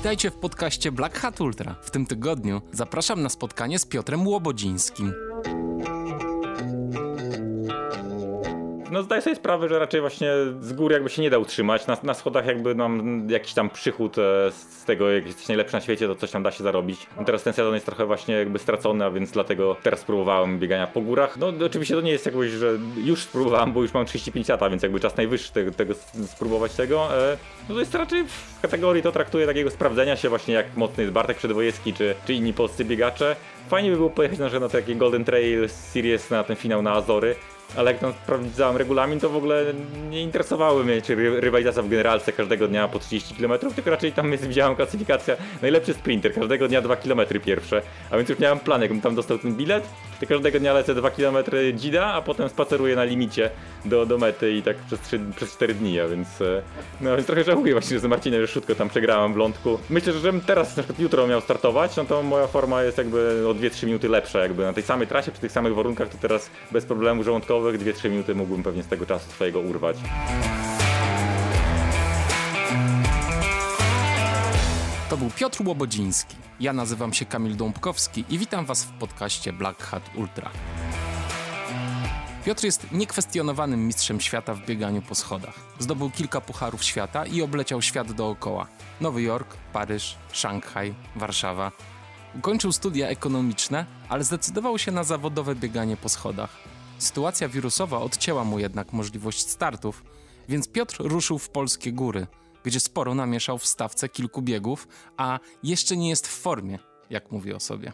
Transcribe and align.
Witajcie 0.00 0.30
w 0.30 0.36
podcaście 0.36 0.92
Black 0.92 1.18
Hat 1.18 1.40
Ultra. 1.40 1.74
W 1.82 1.90
tym 1.90 2.06
tygodniu 2.06 2.62
zapraszam 2.72 3.22
na 3.22 3.28
spotkanie 3.28 3.78
z 3.78 3.86
Piotrem 3.86 4.26
Łobodzińskim. 4.26 5.12
No 8.90 9.02
zdaję 9.02 9.22
sobie 9.22 9.36
sprawę, 9.36 9.68
że 9.68 9.78
raczej 9.78 10.00
właśnie 10.00 10.30
z 10.60 10.72
góry 10.72 10.94
jakby 10.94 11.10
się 11.10 11.22
nie 11.22 11.30
da 11.30 11.38
utrzymać. 11.38 11.86
Na, 11.86 11.96
na 12.02 12.14
schodach 12.14 12.46
jakby 12.46 12.74
mam 12.74 13.26
jakiś 13.30 13.54
tam 13.54 13.70
przychód 13.70 14.18
e, 14.18 14.50
z 14.50 14.84
tego, 14.84 15.10
jak 15.10 15.26
jesteś 15.26 15.48
najlepszy 15.48 15.74
na 15.74 15.80
świecie, 15.80 16.06
to 16.06 16.14
coś 16.14 16.30
tam 16.30 16.42
da 16.42 16.50
się 16.50 16.64
zarobić. 16.64 17.06
No 17.18 17.24
teraz 17.24 17.42
ten 17.42 17.52
sezon 17.52 17.74
jest 17.74 17.86
trochę 17.86 18.06
właśnie 18.06 18.34
jakby 18.34 18.58
stracony, 18.58 19.04
a 19.04 19.10
więc 19.10 19.30
dlatego 19.30 19.76
teraz 19.82 20.00
spróbowałem 20.00 20.58
biegania 20.58 20.86
po 20.86 21.00
górach. 21.00 21.36
No 21.36 21.52
oczywiście 21.66 21.94
to 21.94 22.00
nie 22.00 22.12
jest 22.12 22.26
jakoś, 22.26 22.50
że 22.50 22.78
już 22.96 23.22
spróbowałem, 23.22 23.72
bo 23.72 23.82
już 23.82 23.94
mam 23.94 24.06
35 24.06 24.48
lat, 24.48 24.70
więc 24.70 24.82
jakby 24.82 25.00
czas 25.00 25.16
najwyższy 25.16 25.52
tego, 25.52 25.70
tego 25.70 25.94
spróbować 26.26 26.74
tego. 26.74 27.18
E, 27.32 27.36
no 27.68 27.74
to 27.74 27.80
jest 27.80 27.94
raczej 27.94 28.24
w 28.24 28.60
kategorii 28.62 29.02
to 29.02 29.12
traktuję 29.12 29.46
takiego 29.46 29.70
sprawdzenia 29.70 30.16
się 30.16 30.28
właśnie 30.28 30.54
jak 30.54 30.76
mocny 30.76 31.02
jest 31.02 31.12
Bartek 31.12 31.36
Przedwojewski 31.36 31.94
czy, 31.94 32.14
czy 32.26 32.34
inni 32.34 32.52
polscy 32.52 32.84
biegacze. 32.84 33.36
Fajnie 33.68 33.90
by 33.90 33.96
było 33.96 34.10
pojechać 34.10 34.38
na, 34.38 34.60
na 34.60 34.68
taki 34.68 34.96
Golden 34.96 35.24
Trail 35.24 35.68
Series 35.68 36.30
na 36.30 36.44
ten 36.44 36.56
finał 36.56 36.82
na 36.82 36.92
Azory 36.92 37.36
ale 37.76 37.92
jak 37.92 38.00
tam 38.00 38.12
sprawdzałem 38.12 38.76
regulamin, 38.76 39.20
to 39.20 39.30
w 39.30 39.36
ogóle 39.36 39.64
nie 40.10 40.22
interesowały 40.22 40.84
mnie, 40.84 41.02
czy 41.02 41.40
rywalizacja 41.40 41.82
w 41.82 41.88
generalce 41.88 42.32
każdego 42.32 42.68
dnia 42.68 42.88
po 42.88 42.98
30 42.98 43.34
km, 43.34 43.52
tylko 43.74 43.90
raczej 43.90 44.12
tam 44.12 44.32
jest, 44.32 44.46
widziałem 44.46 44.76
klasyfikacja 44.76 45.36
najlepszy 45.62 45.94
sprinter, 45.94 46.34
każdego 46.34 46.68
dnia 46.68 46.82
2 46.82 46.96
km 46.96 47.20
pierwsze, 47.44 47.82
a 48.10 48.16
więc 48.16 48.28
już 48.28 48.38
miałem 48.38 48.58
plan, 48.58 48.80
jakbym 48.82 49.00
tam 49.00 49.14
dostał 49.14 49.38
ten 49.38 49.54
bilet, 49.54 49.88
to 50.20 50.26
każdego 50.26 50.60
dnia 50.60 50.72
lecę 50.72 50.94
2 50.94 51.10
km 51.10 51.36
dzida, 51.74 52.06
a 52.06 52.22
potem 52.22 52.48
spaceruję 52.48 52.96
na 52.96 53.04
limicie 53.04 53.50
do, 53.84 54.06
do 54.06 54.18
mety 54.18 54.52
i 54.52 54.62
tak 54.62 54.76
przez, 54.76 55.00
3, 55.00 55.20
przez 55.36 55.52
4 55.52 55.74
dni, 55.74 56.00
a 56.00 56.08
więc, 56.08 56.40
e, 56.40 56.62
no, 57.00 57.16
więc 57.16 57.26
trochę 57.26 57.44
żałuję 57.44 57.72
właśnie, 57.72 57.96
że 57.96 58.00
z 58.00 58.04
Marcinem 58.04 58.40
Rzeszutko 58.40 58.74
tam 58.74 58.88
przegrałem 58.88 59.34
w 59.34 59.36
lądku. 59.36 59.78
Myślę, 59.90 60.12
że 60.12 60.18
żebym 60.18 60.40
teraz, 60.40 60.76
na 60.76 60.82
przykład 60.82 61.00
jutro 61.00 61.26
miał 61.26 61.40
startować, 61.40 61.96
no 61.96 62.04
to 62.04 62.22
moja 62.22 62.46
forma 62.46 62.82
jest 62.82 62.98
jakby 62.98 63.48
o 63.48 63.54
2-3 63.54 63.86
minuty 63.86 64.08
lepsza, 64.08 64.38
jakby 64.38 64.62
na 64.62 64.72
tej 64.72 64.82
samej 64.82 65.06
trasie, 65.06 65.32
przy 65.32 65.40
tych 65.40 65.52
samych 65.52 65.74
warunkach, 65.74 66.08
to 66.08 66.18
teraz 66.20 66.50
bez 66.70 66.84
problemu 66.84 67.22
żołądkowych 67.22 67.80
2-3 67.80 68.10
minuty 68.10 68.34
mógłbym 68.34 68.62
pewnie 68.62 68.82
z 68.82 68.86
tego 68.86 69.06
czasu 69.06 69.30
swojego 69.30 69.60
urwać. 69.60 69.96
To 75.10 75.16
był 75.16 75.30
Piotr 75.30 75.62
Łobodziński. 75.66 76.36
Ja 76.60 76.72
nazywam 76.72 77.12
się 77.12 77.24
Kamil 77.24 77.56
Dąbkowski 77.56 78.24
i 78.28 78.38
witam 78.38 78.66
Was 78.66 78.84
w 78.84 78.90
podcaście 78.92 79.52
Black 79.52 79.82
Hat 79.82 80.02
Ultra. 80.14 80.50
Piotr 82.44 82.64
jest 82.64 82.92
niekwestionowanym 82.92 83.86
mistrzem 83.86 84.20
świata 84.20 84.54
w 84.54 84.66
bieganiu 84.66 85.02
po 85.02 85.14
schodach. 85.14 85.54
Zdobył 85.78 86.10
kilka 86.10 86.40
pucharów 86.40 86.84
świata 86.84 87.26
i 87.26 87.42
obleciał 87.42 87.82
świat 87.82 88.12
dookoła. 88.12 88.66
Nowy 89.00 89.22
Jork, 89.22 89.56
Paryż, 89.72 90.16
Szanghaj, 90.32 90.94
Warszawa. 91.16 91.72
Ukończył 92.34 92.72
studia 92.72 93.08
ekonomiczne, 93.08 93.86
ale 94.08 94.24
zdecydował 94.24 94.78
się 94.78 94.92
na 94.92 95.04
zawodowe 95.04 95.54
bieganie 95.54 95.96
po 95.96 96.08
schodach. 96.08 96.50
Sytuacja 96.98 97.48
wirusowa 97.48 97.98
odcięła 97.98 98.44
mu 98.44 98.58
jednak 98.58 98.92
możliwość 98.92 99.48
startów, 99.48 100.04
więc 100.48 100.68
Piotr 100.68 100.96
ruszył 101.00 101.38
w 101.38 101.48
polskie 101.48 101.92
góry, 101.92 102.26
gdzie 102.64 102.80
sporo 102.80 103.14
namieszał 103.14 103.58
w 103.58 103.66
stawce 103.66 104.08
kilku 104.08 104.42
biegów, 104.42 104.88
a 105.16 105.38
jeszcze 105.62 105.96
nie 105.96 106.08
jest 106.08 106.26
w 106.26 106.40
formie, 106.40 106.78
jak 107.10 107.32
mówi 107.32 107.54
o 107.54 107.60
sobie. 107.60 107.92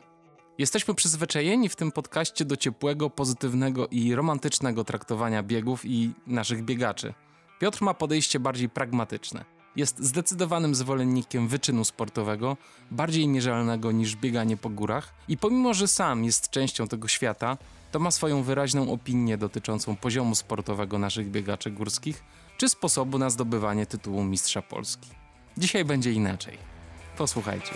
Jesteśmy 0.59 0.95
przyzwyczajeni 0.95 1.69
w 1.69 1.77
tym 1.77 1.93
podcaście 1.93 2.45
do 2.45 2.57
ciepłego, 2.57 3.11
pozytywnego 3.11 3.89
i 3.89 4.15
romantycznego 4.15 4.85
traktowania 4.85 5.43
biegów 5.43 5.85
i 5.85 6.13
naszych 6.27 6.65
biegaczy. 6.65 7.15
Piotr 7.61 7.83
ma 7.83 7.95
podejście 7.95 8.41
bardziej 8.41 8.69
pragmatyczne. 8.69 9.45
Jest 9.77 10.05
zdecydowanym 10.05 10.75
zwolennikiem 10.75 11.49
wyczynu 11.49 11.85
sportowego, 11.85 12.57
bardziej 12.91 13.29
mierzalnego 13.29 13.93
niż 13.93 14.17
bieganie 14.17 14.57
po 14.57 14.71
górach, 14.71 15.15
i 15.29 15.37
pomimo, 15.37 15.75
że 15.75 15.89
sam 15.89 16.25
jest 16.25 16.51
częścią 16.51 16.89
tego 16.89 17.09
świata, 17.09 17.59
to 17.91 17.99
ma 17.99 18.11
swoją 18.11 18.43
wyraźną 18.43 18.93
opinię 18.93 19.39
dotyczącą 19.39 19.97
poziomu 19.97 20.35
sportowego 20.35 20.99
naszych 20.99 21.31
biegaczy 21.31 21.71
górskich 21.71 22.25
czy 22.59 22.69
sposobu 22.69 23.19
na 23.19 23.31
zdobywanie 23.31 23.87
tytułu 23.87 24.25
Mistrza 24.25 24.63
Polski. 24.63 25.11
Dzisiaj 25.59 25.85
będzie 25.85 26.13
inaczej. 26.13 26.59
Posłuchajcie. 27.19 27.73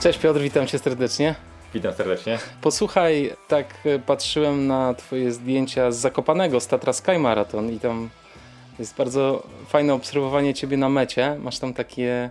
Cześć 0.00 0.18
Piotr, 0.18 0.40
witam 0.40 0.66
cię 0.66 0.78
serdecznie. 0.78 1.34
Witam 1.74 1.94
serdecznie. 1.94 2.38
Posłuchaj, 2.60 3.32
tak 3.48 3.74
e, 3.84 3.98
patrzyłem 3.98 4.66
na 4.66 4.94
twoje 4.94 5.32
zdjęcia 5.32 5.90
z 5.90 5.96
Zakopanego, 5.96 6.60
z 6.60 6.66
Tatra 6.66 6.92
Sky 6.92 7.18
Marathon 7.18 7.72
i 7.72 7.80
tam 7.80 8.10
jest 8.78 8.96
bardzo 8.96 9.42
fajne 9.68 9.94
obserwowanie 9.94 10.54
ciebie 10.54 10.76
na 10.76 10.88
mecie. 10.88 11.36
Masz 11.38 11.58
tam 11.58 11.74
takie 11.74 12.30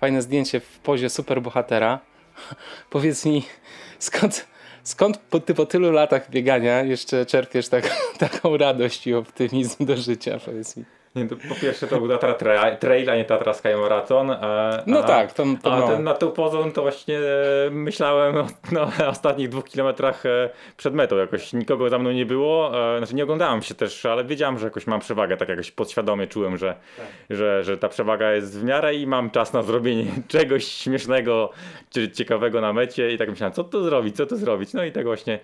fajne 0.00 0.22
zdjęcie 0.22 0.60
w 0.60 0.78
pozie 0.78 1.10
superbohatera. 1.10 2.00
Powiedz 2.90 3.26
mi, 3.26 3.42
skąd, 3.98 4.46
skąd 4.82 5.18
po, 5.18 5.40
ty 5.40 5.54
po 5.54 5.66
tylu 5.66 5.92
latach 5.92 6.30
biegania 6.30 6.82
jeszcze 6.82 7.26
czerpiesz 7.26 7.68
tak, 7.68 7.96
taką 8.18 8.56
radość 8.56 9.06
i 9.06 9.14
optymizm 9.14 9.86
do 9.86 9.96
życia? 9.96 10.38
Powiedz 10.44 10.76
mi. 10.76 10.99
Nie, 11.14 11.26
po 11.26 11.54
pierwsze 11.62 11.86
to 11.86 12.00
był 12.00 12.08
Tatra 12.08 12.34
Trail, 12.80 13.10
a 13.10 13.16
nie 13.16 13.24
Tatra 13.24 13.54
Sky 13.54 13.76
Marathon. 13.80 14.30
A, 14.30 14.70
no 14.86 15.02
tak, 15.02 15.32
to, 15.32 15.44
to 15.62 15.72
A 15.72 15.80
no. 15.80 15.88
ten, 15.88 16.04
na 16.04 16.14
tą 16.14 16.30
pozą 16.30 16.72
to 16.72 16.82
właśnie 16.82 17.18
e, 17.18 17.70
myślałem 17.70 18.36
o 18.36 18.46
no, 18.72 18.88
ostatnich 19.08 19.48
dwóch 19.48 19.64
kilometrach 19.64 20.26
e, 20.26 20.50
przed 20.76 20.94
metą. 20.94 21.16
Jakoś 21.16 21.52
nikogo 21.52 21.88
za 21.88 21.98
mną 21.98 22.10
nie 22.10 22.26
było. 22.26 22.72
E, 22.94 22.98
znaczy 22.98 23.14
nie 23.14 23.24
oglądałem 23.24 23.62
się 23.62 23.74
też, 23.74 24.06
ale 24.06 24.24
wiedziałem, 24.24 24.58
że 24.58 24.66
jakoś 24.66 24.86
mam 24.86 25.00
przewagę. 25.00 25.36
Tak 25.36 25.48
jakoś 25.48 25.70
podświadomie 25.70 26.26
czułem, 26.26 26.58
że, 26.58 26.74
tak. 26.96 27.06
że, 27.30 27.64
że 27.64 27.78
ta 27.78 27.88
przewaga 27.88 28.32
jest 28.32 28.60
w 28.60 28.64
miarę 28.64 28.94
i 28.94 29.06
mam 29.06 29.30
czas 29.30 29.52
na 29.52 29.62
zrobienie 29.62 30.06
czegoś 30.28 30.64
śmiesznego 30.64 31.50
czy 31.90 32.10
ciekawego 32.10 32.60
na 32.60 32.72
mecie. 32.72 33.12
I 33.12 33.18
tak 33.18 33.30
myślałem, 33.30 33.52
co 33.52 33.64
tu 33.64 33.84
zrobić, 33.84 34.16
co 34.16 34.26
tu 34.26 34.36
zrobić. 34.36 34.72
No 34.74 34.84
i 34.84 34.92
tak 34.92 35.04
właśnie 35.04 35.38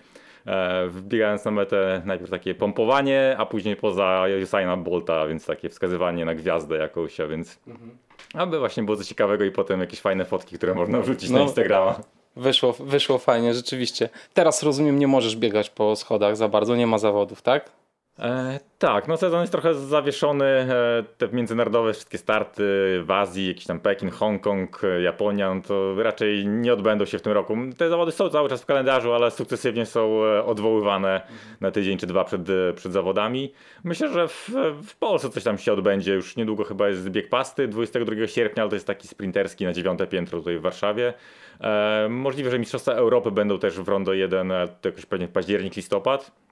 wbiegając 0.89 1.45
na 1.45 1.51
metę 1.51 2.03
najpierw 2.05 2.31
takie 2.31 2.55
pompowanie, 2.55 3.35
a 3.39 3.47
później 3.47 3.77
poza 3.77 4.25
Usaina 4.43 4.77
Bolta, 4.77 5.27
więc 5.27 5.47
takie 5.47 5.69
wskazywanie 5.69 6.25
na 6.25 6.35
gwiazdę 6.35 6.77
jakąś, 6.77 7.21
a 7.21 7.27
więc 7.27 7.59
mhm. 7.67 7.91
aby 8.35 8.59
właśnie 8.59 8.83
było 8.83 8.97
coś 8.97 9.07
ciekawego 9.07 9.45
i 9.45 9.51
potem 9.51 9.81
jakieś 9.81 10.01
fajne 10.01 10.25
fotki, 10.25 10.57
które 10.57 10.75
można 10.75 11.01
wrzucić 11.01 11.31
no, 11.31 11.39
na 11.39 11.45
Instagrama. 11.45 12.01
Wyszło, 12.37 12.73
wyszło 12.73 13.19
fajnie, 13.19 13.55
rzeczywiście. 13.55 14.09
Teraz 14.35 14.63
rozumiem, 14.63 14.99
nie 14.99 15.07
możesz 15.07 15.37
biegać 15.37 15.71
po 15.71 15.97
schodach 15.97 16.37
za 16.37 16.49
bardzo, 16.49 16.77
nie 16.77 16.87
ma 16.87 16.99
zawodów, 16.99 17.43
tak? 17.43 17.71
E, 18.19 18.61
tak, 18.79 19.09
no 19.09 19.17
sezon 19.17 19.41
jest 19.41 19.53
trochę 19.53 19.75
zawieszony. 19.75 20.45
E, 20.45 21.05
te 21.19 21.29
międzynarodowe 21.29 21.93
wszystkie 21.93 22.19
starty 22.19 22.63
w 23.05 23.11
Azji, 23.11 23.49
jakiś 23.49 23.65
tam 23.65 23.81
Pekin, 23.81 24.11
Hongkong, 24.11 24.83
Japonia, 25.03 25.55
no 25.55 25.63
to 25.63 26.03
raczej 26.03 26.47
nie 26.47 26.73
odbędą 26.73 27.05
się 27.05 27.19
w 27.19 27.23
tym 27.23 27.33
roku. 27.33 27.57
Te 27.77 27.89
zawody 27.89 28.13
są 28.13 28.29
cały 28.29 28.49
czas 28.49 28.63
w 28.63 28.67
kalendarzu, 28.67 29.13
ale 29.13 29.31
sukcesywnie 29.31 29.87
są 29.87 30.25
e, 30.25 30.45
odwoływane 30.45 31.21
na 31.61 31.71
tydzień 31.71 31.99
czy 31.99 32.07
dwa 32.07 32.25
przed, 32.25 32.43
przed 32.77 32.93
zawodami. 32.93 33.53
Myślę, 33.85 34.09
że 34.09 34.29
w, 34.29 34.51
w 34.87 34.97
Polsce 34.97 35.31
coś 35.31 35.45
tam 35.45 35.59
się 35.59 35.73
odbędzie. 35.73 36.15
Już 36.15 36.37
niedługo 36.37 36.65
chyba 36.65 36.89
jest 36.89 37.11
bieg 37.11 37.29
pasty 37.29 37.69
22 37.69 38.27
sierpnia, 38.27 38.63
ale 38.63 38.71
to 38.71 38.77
jest 38.77 38.87
taki 38.87 39.09
sprinterski 39.09 39.65
na 39.65 39.73
dziewiąte 39.73 40.07
piętro 40.07 40.39
tutaj 40.39 40.59
w 40.59 40.63
Warszawie. 40.63 41.15
E, 41.61 42.07
możliwe, 42.11 42.51
że 42.51 42.59
Mistrzostwa 42.59 42.93
Europy 42.93 43.31
będą 43.31 43.59
też 43.59 43.81
w 43.81 43.89
Rondo 43.89 44.13
1, 44.13 44.53
to 44.81 44.89
jakoś 44.89 45.07
pewnie 45.07 45.29
październik, 45.29 45.77
listopad. 45.77 46.46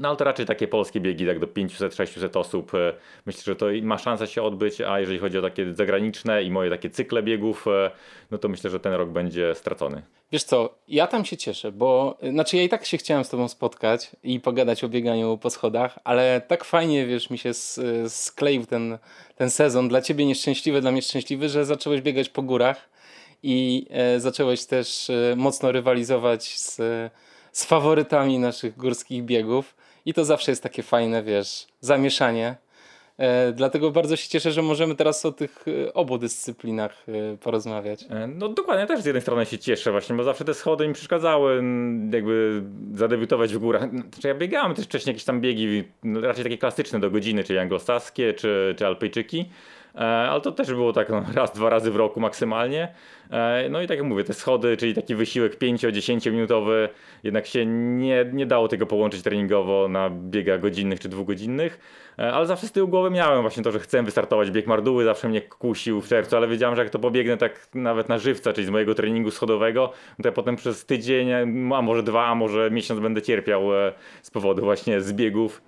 No 0.00 0.08
ale 0.08 0.16
to 0.16 0.24
raczej 0.24 0.46
takie 0.46 0.68
polskie 0.68 1.00
biegi, 1.00 1.26
tak 1.26 1.38
do 1.38 1.46
500-600 1.46 2.38
osób. 2.38 2.74
E, 2.74 2.92
myślę, 3.26 3.42
że 3.42 3.56
to 3.56 3.66
ma 3.82 3.98
szansę 3.98 4.26
się 4.26 4.42
odbyć, 4.42 4.80
a 4.80 5.00
jeżeli 5.00 5.18
chodzi 5.18 5.38
o 5.38 5.42
takie 5.42 5.74
zagraniczne 5.74 6.42
i 6.42 6.50
moje 6.50 6.70
takie 6.70 6.90
cykle 6.90 7.22
biegów, 7.22 7.66
e, 7.68 7.90
no 8.30 8.38
to 8.38 8.48
myślę, 8.48 8.70
że 8.70 8.80
ten 8.80 8.92
rok 8.92 9.10
będzie 9.10 9.54
stracony. 9.54 10.02
Wiesz 10.32 10.44
co, 10.44 10.74
ja 10.88 11.06
tam 11.06 11.24
się 11.24 11.36
cieszę, 11.36 11.72
bo 11.72 12.18
znaczy 12.32 12.56
ja 12.56 12.62
i 12.62 12.68
tak 12.68 12.84
się 12.84 12.96
chciałem 12.96 13.24
z 13.24 13.28
tobą 13.28 13.48
spotkać 13.48 14.10
i 14.22 14.40
pogadać 14.40 14.84
o 14.84 14.88
bieganiu 14.88 15.38
po 15.38 15.50
schodach, 15.50 15.98
ale 16.04 16.40
tak 16.48 16.64
fajnie, 16.64 17.06
wiesz, 17.06 17.30
mi 17.30 17.38
się 17.38 17.50
skleił 18.08 18.66
ten, 18.66 18.98
ten 19.36 19.50
sezon, 19.50 19.88
dla 19.88 20.02
ciebie 20.02 20.26
nieszczęśliwy, 20.26 20.80
dla 20.80 20.92
mnie 20.92 21.02
szczęśliwy, 21.02 21.48
że 21.48 21.64
zacząłeś 21.64 22.00
biegać 22.00 22.28
po 22.28 22.42
górach 22.42 22.88
i 23.42 23.86
e, 23.90 24.20
zacząłeś 24.20 24.64
też 24.64 25.10
e, 25.10 25.34
mocno 25.36 25.72
rywalizować 25.72 26.58
z 26.58 26.80
z 27.54 27.64
faworytami 27.64 28.38
naszych 28.38 28.76
górskich 28.76 29.24
biegów 29.24 29.76
i 30.06 30.14
to 30.14 30.24
zawsze 30.24 30.52
jest 30.52 30.62
takie 30.62 30.82
fajne, 30.82 31.22
wiesz, 31.22 31.66
zamieszanie. 31.80 32.56
E, 33.18 33.52
dlatego 33.52 33.90
bardzo 33.90 34.16
się 34.16 34.28
cieszę, 34.28 34.52
że 34.52 34.62
możemy 34.62 34.94
teraz 34.94 35.26
o 35.26 35.32
tych 35.32 35.64
e, 35.68 35.94
obu 35.94 36.18
dyscyplinach 36.18 37.04
e, 37.08 37.36
porozmawiać. 37.36 38.04
No 38.28 38.48
dokładnie, 38.48 38.86
też 38.86 39.00
z 39.00 39.06
jednej 39.06 39.22
strony 39.22 39.46
się 39.46 39.58
cieszę 39.58 39.90
właśnie, 39.92 40.16
bo 40.16 40.24
zawsze 40.24 40.44
te 40.44 40.54
schody 40.54 40.88
mi 40.88 40.94
przeszkadzały 40.94 41.62
jakby 42.12 42.62
zadebiutować 42.94 43.54
w 43.54 43.58
górach. 43.58 43.90
Znaczy 43.90 44.28
ja 44.28 44.34
biegałem 44.34 44.74
też 44.74 44.84
wcześniej 44.84 45.12
jakieś 45.12 45.24
tam 45.24 45.40
biegi, 45.40 45.84
raczej 46.22 46.44
takie 46.44 46.58
klasyczne 46.58 47.00
do 47.00 47.10
godziny, 47.10 47.44
czyli 47.44 47.58
anglosaskie, 47.58 48.34
czy, 48.34 48.74
czy 48.78 48.86
alpejczyki. 48.86 49.50
E, 49.94 49.98
ale 50.00 50.40
to 50.40 50.52
też 50.52 50.74
było 50.74 50.92
tak 50.92 51.08
no, 51.08 51.24
raz, 51.34 51.52
dwa 51.52 51.70
razy 51.70 51.90
w 51.90 51.96
roku 51.96 52.20
maksymalnie. 52.20 52.94
E, 53.30 53.68
no 53.70 53.82
i 53.82 53.86
tak 53.86 53.98
jak 53.98 54.06
mówię, 54.06 54.24
te 54.24 54.34
schody, 54.34 54.76
czyli 54.76 54.94
taki 54.94 55.14
wysiłek 55.14 55.58
5-10 55.58 56.32
minutowy, 56.32 56.88
jednak 57.22 57.46
się 57.46 57.66
nie, 57.66 58.24
nie 58.32 58.46
dało 58.46 58.68
tego 58.68 58.86
połączyć 58.86 59.22
treningowo 59.22 59.88
na 59.88 60.10
biegach 60.10 60.60
godzinnych 60.60 61.00
czy 61.00 61.08
dwugodzinnych, 61.08 61.78
e, 62.18 62.32
ale 62.32 62.46
zawsze 62.46 62.66
z 62.66 62.72
tyłu 62.72 62.88
głowy 62.88 63.10
miałem 63.10 63.42
właśnie 63.42 63.62
to, 63.62 63.72
że 63.72 63.80
chcę 63.80 64.02
wystartować. 64.02 64.50
Bieg 64.50 64.66
Marduły 64.66 65.04
zawsze 65.04 65.28
mnie 65.28 65.40
kusił 65.40 66.00
w 66.00 66.08
czerwcu, 66.08 66.36
ale 66.36 66.48
wiedziałem, 66.48 66.76
że 66.76 66.82
jak 66.82 66.90
to 66.90 66.98
pobiegnę 66.98 67.36
tak 67.36 67.68
nawet 67.74 68.08
na 68.08 68.18
żywca, 68.18 68.52
czyli 68.52 68.66
z 68.66 68.70
mojego 68.70 68.94
treningu 68.94 69.30
schodowego, 69.30 69.92
to 70.22 70.28
ja 70.28 70.32
potem 70.32 70.56
przez 70.56 70.86
tydzień, 70.86 71.32
a 71.72 71.82
może 71.82 72.02
dwa, 72.02 72.26
a 72.26 72.34
może 72.34 72.70
miesiąc 72.70 73.00
będę 73.00 73.22
cierpiał 73.22 73.62
z 74.22 74.30
powodu 74.30 74.62
właśnie 74.62 75.00
zbiegów 75.00 75.62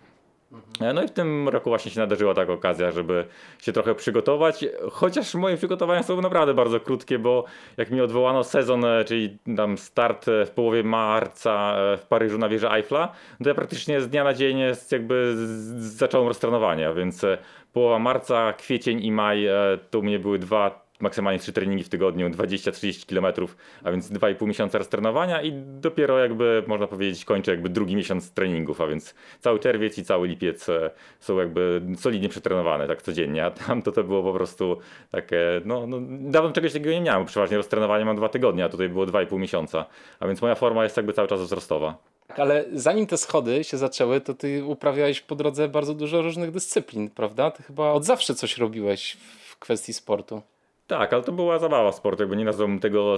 no 0.95 1.03
i 1.03 1.09
w 1.09 1.11
tym 1.11 1.49
roku 1.49 1.71
właśnie 1.71 1.91
się 1.91 2.01
nadarzyła 2.01 2.35
taka 2.35 2.53
okazja, 2.53 2.91
żeby 2.91 3.25
się 3.59 3.73
trochę 3.73 3.95
przygotować, 3.95 4.65
chociaż 4.91 5.35
moje 5.35 5.57
przygotowania 5.57 6.03
są 6.03 6.21
naprawdę 6.21 6.55
bardzo 6.55 6.81
krótkie, 6.81 7.19
bo 7.19 7.45
jak 7.77 7.91
mi 7.91 8.01
odwołano 8.01 8.45
sezon, 8.45 8.85
e, 8.85 9.05
czyli 9.05 9.39
tam 9.57 9.79
start 9.79 10.29
e, 10.29 10.47
w 10.47 10.51
połowie 10.51 10.83
marca 10.83 11.77
w 11.99 12.07
Paryżu 12.09 12.39
na 12.39 12.49
wieży 12.49 12.71
Eiffla, 12.71 13.13
to 13.43 13.49
ja 13.49 13.55
praktycznie 13.55 14.01
z 14.01 14.09
dnia 14.09 14.25
na 14.25 14.35
dzień 14.35 14.59
jakby 14.91 15.35
zacząłem 15.79 16.29
roztrenowania, 16.29 16.93
więc 16.93 17.27
połowa 17.73 17.99
marca, 17.99 18.53
kwiecień 18.53 19.05
i 19.05 19.13
maj 19.13 19.47
to 19.91 19.99
u 19.99 20.03
mnie 20.03 20.19
były 20.19 20.39
dwa 20.39 20.86
maksymalnie 21.01 21.39
3 21.39 21.53
treningi 21.53 21.85
w 21.85 21.89
tygodniu, 21.89 22.31
20-30 22.31 23.07
km, 23.07 23.49
a 23.85 23.91
więc 23.91 24.13
2,5 24.13 24.47
miesiąca 24.47 24.79
trenowania 24.79 25.43
i 25.43 25.53
dopiero 25.67 26.19
jakby 26.19 26.63
można 26.67 26.87
powiedzieć 26.87 27.25
kończę 27.25 27.51
jakby 27.51 27.69
drugi 27.69 27.97
miesiąc 27.97 28.33
treningów, 28.33 28.81
a 28.81 28.87
więc 28.87 29.15
cały 29.41 29.59
czerwiec 29.59 29.99
i 29.99 30.05
cały 30.05 30.29
lipiec 30.29 30.69
e, 30.69 30.91
są 31.21 31.39
jakby 31.39 31.83
solidnie 31.97 32.29
przetrenowane 32.29 32.87
tak 32.87 33.03
codziennie, 33.03 33.45
a 33.45 33.51
tam 33.51 33.83
to 33.83 33.93
to 33.93 34.05
było 34.05 34.23
po 34.23 34.33
prostu 34.33 34.79
takie, 35.11 35.61
no, 35.65 35.87
no 35.87 35.99
dawno 36.21 36.53
czegoś 36.53 36.73
takiego 36.73 36.91
nie 36.91 37.01
miałem, 37.01 37.27
przeważnie 37.27 37.57
roztrenowanie 37.57 38.05
mam 38.05 38.17
dwa 38.17 38.29
tygodnie, 38.29 38.65
a 38.65 38.69
tutaj 38.69 38.89
było 38.89 39.07
2,5 39.07 39.39
miesiąca, 39.39 39.87
a 40.21 40.27
więc 40.27 40.43
moja 40.43 40.55
forma 40.55 40.85
jest 40.85 40.97
jakby 40.97 41.13
cały 41.13 41.29
czas 41.29 41.41
wzrostowa. 41.41 41.99
Ale 42.29 42.65
zanim 42.73 43.07
te 43.07 43.17
schody 43.17 43.65
się 43.65 43.77
zaczęły, 43.77 44.21
to 44.21 44.35
ty 44.35 44.65
uprawiałeś 44.65 45.21
po 45.21 45.35
drodze 45.35 45.69
bardzo 45.69 45.95
dużo 45.95 46.23
różnych 46.23 46.51
dyscyplin, 46.51 47.11
prawda? 47.11 47.51
Ty 47.51 47.63
chyba 47.63 47.91
od 47.91 48.05
zawsze 48.05 48.35
coś 48.35 48.59
robiłeś 48.59 49.17
w 49.47 49.59
kwestii 49.59 49.93
sportu. 49.93 50.43
Tak, 50.87 51.13
ale 51.13 51.23
to 51.23 51.33
była 51.33 51.59
zabawa 51.59 51.93
sportu, 51.93 52.23
jakby 52.23 52.37
nie 52.37 52.45
nazwałbym 52.45 52.79
tego 52.81 53.17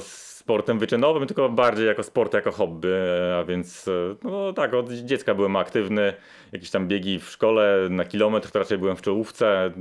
sportem 0.48 0.78
wyczynowym, 0.78 1.26
tylko 1.26 1.48
bardziej 1.48 1.86
jako 1.86 2.02
sport, 2.02 2.34
jako 2.34 2.52
hobby, 2.52 2.88
a 3.40 3.44
więc 3.44 3.90
no 4.24 4.52
tak, 4.52 4.74
od 4.74 4.92
dziecka 4.92 5.34
byłem 5.34 5.56
aktywny, 5.56 6.12
jakieś 6.52 6.70
tam 6.70 6.88
biegi 6.88 7.18
w 7.18 7.24
szkole 7.24 7.86
na 7.90 8.04
kilometr, 8.04 8.50
to 8.50 8.58
raczej 8.58 8.78
byłem 8.78 8.96
w 8.96 9.02
czołówce, 9.02 9.72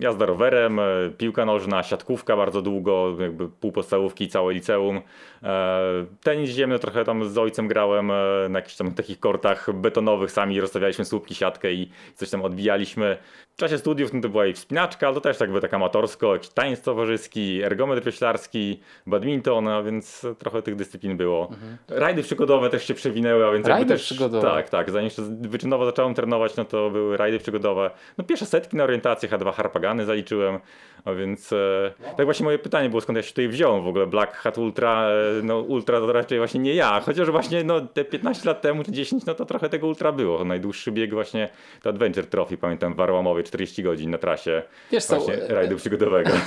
jazda 0.00 0.26
rowerem, 0.26 0.80
piłka 1.18 1.44
nożna, 1.44 1.82
siatkówka 1.82 2.36
bardzo 2.36 2.62
długo, 2.62 3.16
jakby 3.20 3.48
pół 3.48 3.72
podstawówki, 3.72 4.28
całe 4.28 4.52
liceum, 4.52 5.00
e, 5.42 6.06
tenis 6.22 6.50
ziemny 6.50 6.78
trochę 6.78 7.04
tam 7.04 7.28
z 7.28 7.38
ojcem 7.38 7.68
grałem 7.68 8.10
e, 8.10 8.14
na 8.48 8.58
jakichś 8.58 8.76
tam 8.76 8.94
takich 8.94 9.20
kortach 9.20 9.72
betonowych, 9.72 10.30
sami 10.30 10.60
rozstawialiśmy 10.60 11.04
słupki, 11.04 11.34
siatkę 11.34 11.72
i 11.72 11.90
coś 12.14 12.30
tam 12.30 12.42
odbijaliśmy. 12.42 13.16
W 13.56 13.58
czasie 13.58 13.78
studiów 13.78 14.12
no 14.12 14.20
to 14.20 14.28
była 14.28 14.46
i 14.46 14.52
wspinaczka, 14.52 15.06
ale 15.06 15.14
to 15.14 15.20
też 15.20 15.40
jakby 15.40 15.60
tak 15.60 15.74
amatorsko, 15.74 16.32
jakiś 16.32 16.50
towarzyski, 16.84 17.62
ergometr 17.62 18.04
wioślarski, 18.04 18.80
badminton, 19.06 19.68
a 19.68 19.82
więc 19.82 20.15
trochę 20.38 20.62
tych 20.62 20.76
dyscyplin 20.76 21.16
było. 21.16 21.48
Mhm. 21.50 21.76
Rajdy 21.88 22.22
przygodowe 22.22 22.70
też 22.70 22.86
się 22.86 22.94
przewinęły, 22.94 23.46
a 23.46 23.52
więc 23.52 23.66
Rajdy 23.66 23.88
też, 23.88 24.02
przygodowe? 24.02 24.48
Tak, 24.48 24.68
tak. 24.68 24.90
Zanim 24.90 25.04
jeszcze 25.04 25.22
wyczynowo 25.40 25.86
zacząłem 25.86 26.14
trenować, 26.14 26.56
no 26.56 26.64
to 26.64 26.90
były 26.90 27.16
rajdy 27.16 27.38
przygodowe. 27.38 27.90
No 28.18 28.24
pierwsze 28.24 28.46
setki 28.46 28.76
na 28.76 28.84
orientację, 28.84 29.28
H2 29.28 29.52
Harpagany 29.52 30.04
zaliczyłem, 30.04 30.60
a 31.04 31.12
więc 31.12 31.52
e, 31.52 31.92
tak 32.16 32.26
właśnie 32.26 32.44
moje 32.44 32.58
pytanie 32.58 32.88
było, 32.88 33.00
skąd 33.00 33.16
ja 33.16 33.22
się 33.22 33.28
tutaj 33.28 33.48
wziąłem 33.48 33.84
w 33.84 33.88
ogóle. 33.88 34.06
Black 34.06 34.32
Hat 34.32 34.58
Ultra, 34.58 35.08
e, 35.08 35.42
no 35.42 35.60
Ultra 35.60 36.00
to 36.00 36.12
raczej 36.12 36.38
właśnie 36.38 36.60
nie 36.60 36.74
ja, 36.74 37.00
chociaż 37.00 37.30
właśnie 37.30 37.64
no 37.64 37.80
te 37.80 38.04
15 38.04 38.48
lat 38.48 38.60
temu 38.60 38.84
czy 38.84 38.92
10, 38.92 39.26
no 39.26 39.34
to 39.34 39.44
trochę 39.44 39.68
tego 39.68 39.86
Ultra 39.86 40.12
było. 40.12 40.44
Najdłuższy 40.44 40.92
bieg 40.92 41.14
właśnie 41.14 41.48
to 41.82 41.90
Adventure 41.90 42.26
Trophy, 42.26 42.58
pamiętam 42.58 42.94
w 42.94 43.00
Arłamowie 43.00 43.42
40 43.42 43.82
godzin 43.82 44.10
na 44.10 44.18
trasie 44.18 44.62
Wiesz 44.92 45.04
co, 45.04 45.16
właśnie 45.16 45.34
e, 45.34 45.54
rajdu 45.54 45.76
przygodowego. 45.76 46.30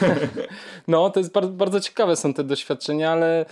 No 0.87 1.09
to 1.09 1.19
jest 1.19 1.33
bardzo, 1.33 1.51
bardzo 1.51 1.79
ciekawe 1.79 2.15
są 2.15 2.33
te 2.33 2.43
doświadczenia, 2.43 3.11
ale 3.11 3.45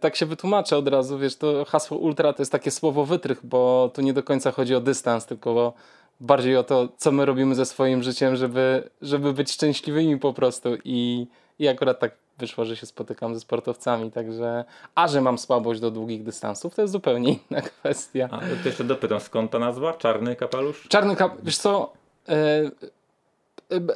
tak 0.00 0.16
się 0.16 0.26
wytłumaczę 0.26 0.76
od 0.76 0.88
razu, 0.88 1.18
wiesz, 1.18 1.36
to 1.36 1.64
hasło 1.64 1.98
Ultra 1.98 2.32
to 2.32 2.42
jest 2.42 2.52
takie 2.52 2.70
słowo 2.70 3.04
wytrych, 3.04 3.46
bo 3.46 3.90
tu 3.94 4.00
nie 4.00 4.12
do 4.12 4.22
końca 4.22 4.50
chodzi 4.50 4.74
o 4.74 4.80
dystans, 4.80 5.26
tylko 5.26 5.72
bardziej 6.20 6.56
o 6.56 6.64
to, 6.64 6.88
co 6.96 7.12
my 7.12 7.24
robimy 7.24 7.54
ze 7.54 7.66
swoim 7.66 8.02
życiem, 8.02 8.36
żeby, 8.36 8.90
żeby 9.02 9.32
być 9.32 9.52
szczęśliwymi 9.52 10.18
po 10.18 10.32
prostu 10.32 10.68
i, 10.84 11.26
i 11.58 11.68
akurat 11.68 11.98
tak 11.98 12.12
wyszło, 12.38 12.64
że 12.64 12.76
się 12.76 12.86
spotykam 12.86 13.34
ze 13.34 13.40
sportowcami, 13.40 14.10
także 14.10 14.64
a 14.94 15.08
że 15.08 15.20
mam 15.20 15.38
słabość 15.38 15.80
do 15.80 15.90
długich 15.90 16.22
dystansów, 16.22 16.74
to 16.74 16.82
jest 16.82 16.92
zupełnie 16.92 17.32
inna 17.32 17.60
kwestia. 17.80 18.28
A 18.30 18.38
to 18.38 18.68
jeszcze 18.68 18.84
dopytam, 18.84 19.20
skąd 19.20 19.50
ta 19.50 19.58
nazwa? 19.58 19.92
Czarny 19.92 20.36
kapelusz? 20.36 20.88
Czarny 20.88 21.16
kapelusz, 21.16 21.44
wiesz 21.44 21.58
co, 21.58 21.92
yy, 22.28 22.34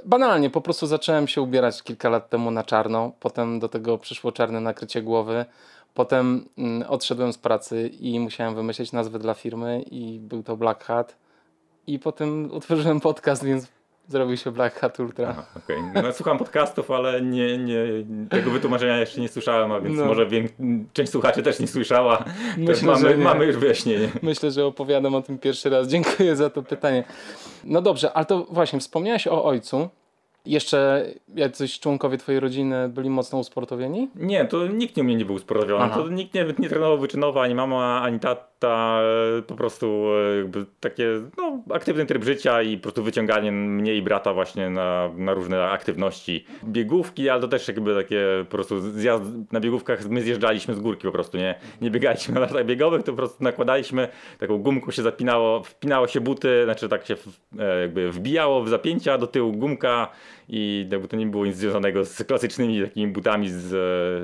banalnie, 0.05 0.51
po 0.51 0.61
prostu 0.61 0.87
zacząłem 0.87 1.29
się 1.29 1.43
ubierać 1.43 1.83
kilka 1.83 2.09
lat 2.09 2.31
temu 2.31 2.51
na 2.51 2.65
czarno, 2.65 3.13
potem 3.21 3.61
do 3.61 3.69
tego 3.69 3.99
przyszło 3.99 4.33
czarne 4.33 4.61
nakrycie 4.61 5.03
głowy, 5.03 5.45
potem 5.95 6.49
yy, 6.57 6.89
odszedłem 6.89 7.33
z 7.33 7.39
pracy 7.39 7.89
i 7.89 8.21
musiałem 8.21 8.55
wymyślić 8.55 8.93
nazwę 8.93 9.19
dla 9.19 9.35
firmy 9.35 9.83
i 9.83 10.19
był 10.21 10.43
to 10.43 10.57
Black 10.57 10.85
Hat 10.85 11.17
i 11.87 11.99
potem 11.99 12.51
otworzyłem 12.53 13.01
podcast, 13.01 13.45
więc 13.45 13.69
zrobił 14.13 14.37
się 14.37 14.51
Black 14.51 14.79
Hat 14.79 15.01
Ultra. 15.01 15.29
Aha, 15.31 15.47
okay. 15.57 16.03
no, 16.03 16.13
słucham 16.13 16.39
podcastów, 16.39 16.91
ale 16.91 17.23
nie, 17.23 17.59
nie, 17.59 17.85
tego 18.31 18.51
wytłumaczenia 18.51 18.99
jeszcze 18.99 19.21
nie 19.21 19.29
słyszałem, 19.29 19.73
a 19.73 19.81
więc 19.81 19.99
no. 19.99 20.07
może 20.07 20.27
wiem, 20.27 20.49
część 20.93 21.13
słuchaczy 21.13 21.43
też 21.43 21.61
nie 21.61 21.67
słyszała. 21.67 22.25
Myślę, 22.57 22.93
mamy, 22.93 23.17
mamy 23.17 23.47
już 23.47 23.57
wyjaśnienie. 23.57 24.09
Myślę, 24.23 24.51
że 24.51 24.67
opowiadam 24.67 25.15
o 25.15 25.23
tym 25.23 25.39
pierwszy 25.39 25.71
raz. 25.71 25.89
Dziękuję 25.89 26.37
za 26.37 26.51
to 26.51 26.63
pytanie. 26.63 27.05
No 27.65 27.83
dobrze, 27.83 28.13
ale 28.13 28.27
to 28.27 28.47
właśnie 28.51 28.81
wspomniałeś 28.81 29.27
o 29.27 29.45
ojcu. 29.45 29.89
Jeszcze 30.47 31.07
jacyś 31.35 31.81
członkowie 31.81 32.19
twojej 32.19 32.41
rodziny 32.41 32.89
byli 32.89 33.11
mocno 33.11 33.39
usportowieni? 33.39 34.09
Nie, 34.15 34.45
to 34.45 34.67
nikt 34.67 34.97
nie 34.97 35.03
u 35.03 35.07
mnie 35.07 35.17
nie 35.17 35.25
był 35.25 35.35
usportowiony. 35.35 35.95
To 35.95 36.09
nikt 36.09 36.35
nie, 36.35 36.47
nie 36.59 36.69
trenował 36.69 36.99
wyczynowo, 36.99 37.43
ani 37.43 37.55
mama, 37.55 38.03
ani 38.03 38.21
tata. 38.21 38.53
E, 39.39 39.43
po 39.43 39.55
prostu 39.55 39.87
e, 40.33 40.37
jakby 40.37 40.67
takie 40.81 41.07
no, 41.37 41.63
aktywny 41.75 42.07
tryb 42.07 42.25
życia 42.25 42.63
i 42.63 42.77
po 42.77 42.83
prostu 42.83 43.03
wyciąganie 43.03 43.53
mnie 43.53 43.95
i 43.95 44.03
brata 44.03 44.35
właśnie 44.35 44.71
na, 44.71 45.11
na 45.17 45.35
różne 45.35 45.65
aktywności. 45.65 46.45
Biegówki, 46.65 47.29
ale 47.29 47.41
to 47.41 47.49
też 47.49 47.69
jakby 47.69 47.95
takie 47.95 48.25
po 48.45 48.51
prostu 48.51 48.81
zjazd 48.81 49.25
na 49.53 49.61
biegówkach 49.61 50.09
my 50.09 50.23
zjeżdżaliśmy 50.23 50.75
z 50.75 50.81
górki 50.81 51.03
po 51.03 51.13
prostu, 51.13 51.39
nie, 51.39 51.55
nie 51.81 51.91
biegaliśmy 51.91 52.35
na 52.41 52.41
latach 52.41 52.67
biegowych, 52.67 53.03
to 53.03 53.13
po 53.13 53.17
prostu 53.17 53.45
nakładaliśmy, 53.45 54.09
taką 54.39 54.59
gumką 54.59 54.91
się 54.91 55.03
zapinało, 55.03 55.63
wpinało 55.63 56.09
się 56.09 56.21
buty, 56.21 56.65
znaczy 56.65 56.89
tak 56.89 57.07
się 57.07 57.17
e, 57.59 57.81
jakby 57.81 58.13
wbijało 58.13 58.63
w 58.63 58.69
zapięcia, 58.69 59.19
do 59.19 59.27
tyłu 59.27 59.53
gumka 59.53 60.09
i 60.55 60.89
jakby 60.91 61.09
to 61.09 61.17
nie 61.17 61.27
było 61.27 61.47
nic 61.47 61.57
związanego 61.57 62.05
z 62.05 62.25
klasycznymi 62.25 62.83
takimi 62.83 63.13
butami 63.13 63.49
z, 63.49 63.69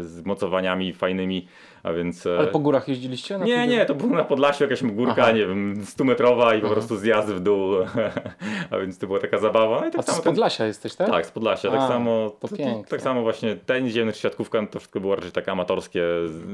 z 0.06 0.24
mocowaniami 0.24 0.92
fajnymi 0.92 1.46
a 1.82 1.92
więc... 1.92 2.26
E, 2.26 2.38
Ale 2.38 2.48
po 2.48 2.58
górach 2.58 2.88
jeździliście? 2.88 3.38
nie, 3.38 3.66
nie, 3.66 3.86
to 3.86 3.94
było 3.94 4.16
na 4.16 4.24
Podlasiu 4.24 4.64
jakaś 4.64 4.82
górka, 4.82 5.22
Aha. 5.22 5.32
nie 5.32 5.46
wiem, 5.46 5.84
100 5.84 6.04
metrowa 6.04 6.54
i 6.54 6.60
po 6.60 6.68
prostu 6.68 6.96
zjazd 6.96 7.28
w 7.28 7.40
dół, 7.40 7.74
a 8.70 8.78
więc 8.78 8.98
to 8.98 9.06
była 9.06 9.18
taka 9.18 9.38
zabawa. 9.38 9.80
No 9.80 9.86
i 9.86 9.90
tak 9.90 10.00
a 10.00 10.02
samo 10.02 10.18
z 10.18 10.24
Podlasia 10.24 10.58
ten... 10.58 10.66
jesteś, 10.66 10.94
tak? 10.94 11.10
Tak, 11.10 11.26
z 11.26 11.30
Podlasia, 11.30 11.70
tak 11.70 11.80
samo, 11.80 12.30
to, 12.40 12.48
to, 12.48 12.56
tak 12.88 13.02
samo 13.02 13.22
właśnie 13.22 13.56
tenis 13.56 13.94
ziemny 13.94 14.12
siatkówka, 14.12 14.66
to 14.66 14.78
wszystko 14.78 15.00
było 15.00 15.16
raczej 15.16 15.32
taka 15.32 15.52
amatorskie 15.52 16.02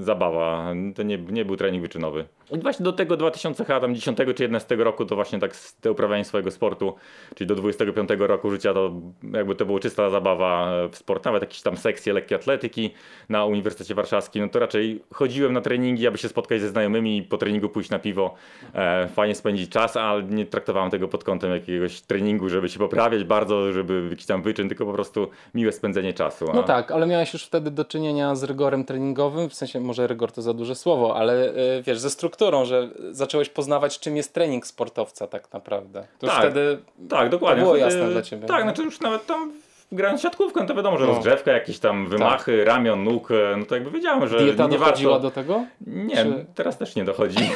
zabawa, 0.00 0.74
to 0.94 1.02
nie, 1.02 1.18
nie 1.18 1.44
był 1.44 1.56
trening 1.56 1.82
wyczynowy. 1.82 2.24
I 2.52 2.58
właśnie 2.58 2.84
do 2.84 2.92
tego 2.92 3.16
2010 3.16 4.18
czy 4.36 4.42
11 4.42 4.76
roku 4.76 5.04
to 5.04 5.14
właśnie 5.14 5.38
tak 5.38 5.56
te 5.80 5.92
uprawianie 5.92 6.24
swojego 6.24 6.50
sportu, 6.50 6.94
czyli 7.34 7.48
do 7.48 7.54
25 7.54 8.10
roku 8.18 8.50
życia 8.50 8.74
to 8.74 8.92
jakby 9.32 9.54
to 9.54 9.63
było 9.64 9.80
czysta 9.80 10.10
zabawa 10.10 10.70
w 10.92 10.96
sport, 10.96 11.24
nawet 11.24 11.42
jakieś 11.42 11.62
tam 11.62 11.76
sekcje 11.76 12.12
lekkiej 12.12 12.36
atletyki 12.36 12.90
na 13.28 13.44
Uniwersytecie 13.44 13.94
Warszawskim, 13.94 14.42
no 14.42 14.48
to 14.48 14.58
raczej 14.58 15.02
chodziłem 15.12 15.52
na 15.52 15.60
treningi, 15.60 16.06
aby 16.06 16.18
się 16.18 16.28
spotkać 16.28 16.60
ze 16.60 16.68
znajomymi 16.68 17.18
i 17.18 17.22
po 17.22 17.38
treningu 17.38 17.68
pójść 17.68 17.90
na 17.90 17.98
piwo, 17.98 18.34
e, 18.74 19.08
fajnie 19.08 19.34
spędzić 19.34 19.70
czas, 19.70 19.96
ale 19.96 20.22
nie 20.22 20.46
traktowałem 20.46 20.90
tego 20.90 21.08
pod 21.08 21.24
kątem 21.24 21.50
jakiegoś 21.50 22.00
treningu, 22.00 22.48
żeby 22.48 22.68
się 22.68 22.78
poprawiać 22.78 23.24
bardzo, 23.24 23.72
żeby 23.72 24.08
jakiś 24.10 24.26
tam 24.26 24.42
wyczyn, 24.42 24.68
tylko 24.68 24.86
po 24.86 24.92
prostu 24.92 25.28
miłe 25.54 25.72
spędzenie 25.72 26.12
czasu. 26.12 26.50
A... 26.50 26.54
No 26.54 26.62
tak, 26.62 26.90
ale 26.90 27.06
miałeś 27.06 27.32
już 27.32 27.44
wtedy 27.44 27.70
do 27.70 27.84
czynienia 27.84 28.34
z 28.34 28.42
rygorem 28.42 28.84
treningowym, 28.84 29.48
w 29.48 29.54
sensie 29.54 29.80
może 29.80 30.06
rygor 30.06 30.32
to 30.32 30.42
za 30.42 30.54
duże 30.54 30.74
słowo, 30.74 31.16
ale 31.16 31.32
e, 31.32 31.82
wiesz, 31.82 31.98
ze 31.98 32.10
strukturą, 32.10 32.64
że 32.64 32.88
zacząłeś 33.10 33.48
poznawać 33.48 33.98
czym 33.98 34.16
jest 34.16 34.34
trening 34.34 34.66
sportowca 34.66 35.26
tak 35.26 35.52
naprawdę. 35.52 36.06
To 36.18 36.26
tak, 36.26 36.38
wtedy 36.38 36.78
tak, 37.08 37.28
dokładnie. 37.28 37.62
było 37.62 37.74
wtedy, 37.74 37.90
jasne 37.90 38.10
dla 38.10 38.22
Ciebie. 38.22 38.46
Tak, 38.46 38.62
znaczy 38.62 38.82
już 38.82 39.00
nawet 39.00 39.26
tam 39.26 39.52
grając 39.92 40.22
siatkówkę, 40.22 40.60
no 40.60 40.66
to 40.66 40.74
wiadomo, 40.74 40.98
że 40.98 41.06
no. 41.06 41.12
rozgrzewka, 41.12 41.52
jakieś 41.52 41.78
tam 41.78 42.06
wymachy, 42.06 42.58
tak. 42.58 42.66
ramion, 42.66 43.04
nóg, 43.04 43.30
e, 43.30 43.56
no 43.56 43.66
to 43.66 43.74
jakby 43.74 43.90
wiedziałem, 43.90 44.28
że 44.28 44.38
Dieta 44.38 44.66
nie 44.66 44.78
warto... 44.78 45.20
do 45.20 45.30
tego? 45.30 45.64
Nie, 45.86 46.16
Czy... 46.16 46.46
teraz 46.54 46.78
też 46.78 46.96
nie 46.96 47.04
dochodzi. 47.04 47.38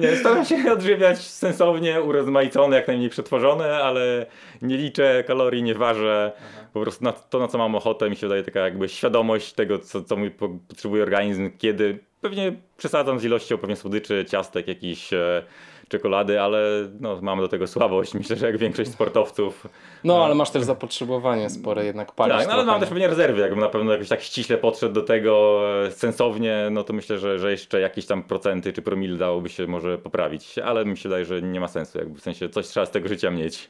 nie, 0.00 0.16
staram 0.16 0.44
się 0.44 0.72
odżywiać 0.72 1.18
sensownie, 1.18 2.02
urozmaicone, 2.02 2.76
jak 2.76 2.88
najmniej 2.88 3.10
przetworzone, 3.10 3.76
ale 3.76 4.26
nie 4.62 4.76
liczę 4.76 5.24
kalorii, 5.26 5.62
nie 5.62 5.74
ważę. 5.74 6.32
Po 6.72 6.80
prostu 6.80 7.04
na 7.04 7.12
to, 7.12 7.38
na 7.38 7.48
co 7.48 7.58
mam 7.58 7.74
ochotę, 7.74 8.10
mi 8.10 8.16
się 8.16 8.26
wydaje 8.26 8.42
taka 8.42 8.60
jakby 8.60 8.88
świadomość 8.88 9.52
tego, 9.52 9.78
co, 9.78 10.02
co 10.02 10.16
mój 10.16 10.30
potrzebuje 10.68 11.02
organizm, 11.02 11.50
kiedy 11.58 11.98
pewnie 12.20 12.52
przesadzam 12.76 13.20
z 13.20 13.24
ilością 13.24 13.58
pewnie 13.58 13.76
słodyczy, 13.76 14.24
ciastek, 14.28 14.68
jakichś 14.68 15.12
e, 15.12 15.42
czekolady, 15.88 16.40
ale 16.40 16.88
no, 17.00 17.18
mam 17.22 17.40
do 17.40 17.48
tego 17.48 17.66
słabość. 17.66 18.14
Myślę, 18.14 18.36
że 18.36 18.46
jak 18.46 18.58
większość 18.58 18.90
sportowców. 18.90 19.66
No, 20.04 20.24
ale 20.24 20.34
masz 20.34 20.50
też 20.50 20.62
zapotrzebowanie 20.62 21.50
spore 21.50 21.84
jednak 21.84 22.12
palić. 22.12 22.36
Tak, 22.36 22.46
no, 22.46 22.52
ale 22.52 22.64
mam 22.64 22.80
też 22.80 22.88
pewnie 22.88 23.08
rezerwy. 23.08 23.40
Jakbym 23.40 23.60
na 23.60 23.68
pewno 23.68 23.92
jakoś 23.92 24.08
tak 24.08 24.22
ściśle 24.22 24.58
podszedł 24.58 24.94
do 24.94 25.02
tego 25.02 25.60
e, 25.86 25.90
sensownie, 25.90 26.68
no 26.70 26.84
to 26.84 26.92
myślę, 26.92 27.18
że, 27.18 27.38
że 27.38 27.50
jeszcze 27.50 27.80
jakieś 27.80 28.06
tam 28.06 28.22
procenty 28.22 28.72
czy 28.72 28.82
promil 28.82 29.18
dałoby 29.18 29.48
się 29.48 29.66
może 29.66 29.98
poprawić, 29.98 30.58
ale 30.58 30.84
mi 30.84 30.96
się 30.96 31.08
wydaje, 31.08 31.24
że 31.24 31.42
nie 31.42 31.60
ma 31.60 31.68
sensu. 31.68 31.98
Jakby 31.98 32.18
w 32.18 32.22
sensie 32.22 32.48
coś 32.48 32.66
trzeba 32.66 32.86
z 32.86 32.90
tego 32.90 33.08
życia 33.08 33.30
mieć. 33.30 33.68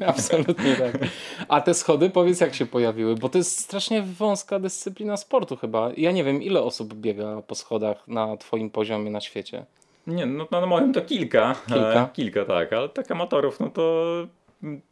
Absolutnie 0.06 0.76
tak. 0.76 0.98
A 1.48 1.60
te 1.60 1.74
schody, 1.74 2.10
powiedz 2.10 2.40
jak 2.40 2.54
się 2.54 2.66
pojawiły, 2.66 3.14
bo 3.14 3.28
to 3.28 3.38
jest 3.38 3.60
strasznie 3.60 4.02
wąska 4.02 4.58
dyscyplina 4.58 5.16
sportu 5.16 5.56
chyba. 5.56 5.90
Ja 5.96 6.12
nie 6.12 6.24
wiem, 6.24 6.42
ile 6.42 6.62
osób 6.62 6.94
biega 6.94 7.42
po 7.46 7.54
schodach 7.54 8.08
na 8.08 8.36
twoim 8.36 8.70
poziomie 8.70 9.10
na 9.10 9.20
świecie. 9.20 9.66
Nie, 10.06 10.26
no, 10.26 10.48
no 10.50 10.60
na 10.60 10.66
moim 10.66 10.92
to 10.92 11.00
kilka. 11.00 11.54
Kilka? 11.66 12.02
E, 12.02 12.08
kilka, 12.12 12.44
tak, 12.44 12.72
ale 12.72 12.88
tak 12.88 13.10
amatorów, 13.10 13.60
no 13.60 13.70
to 13.70 14.04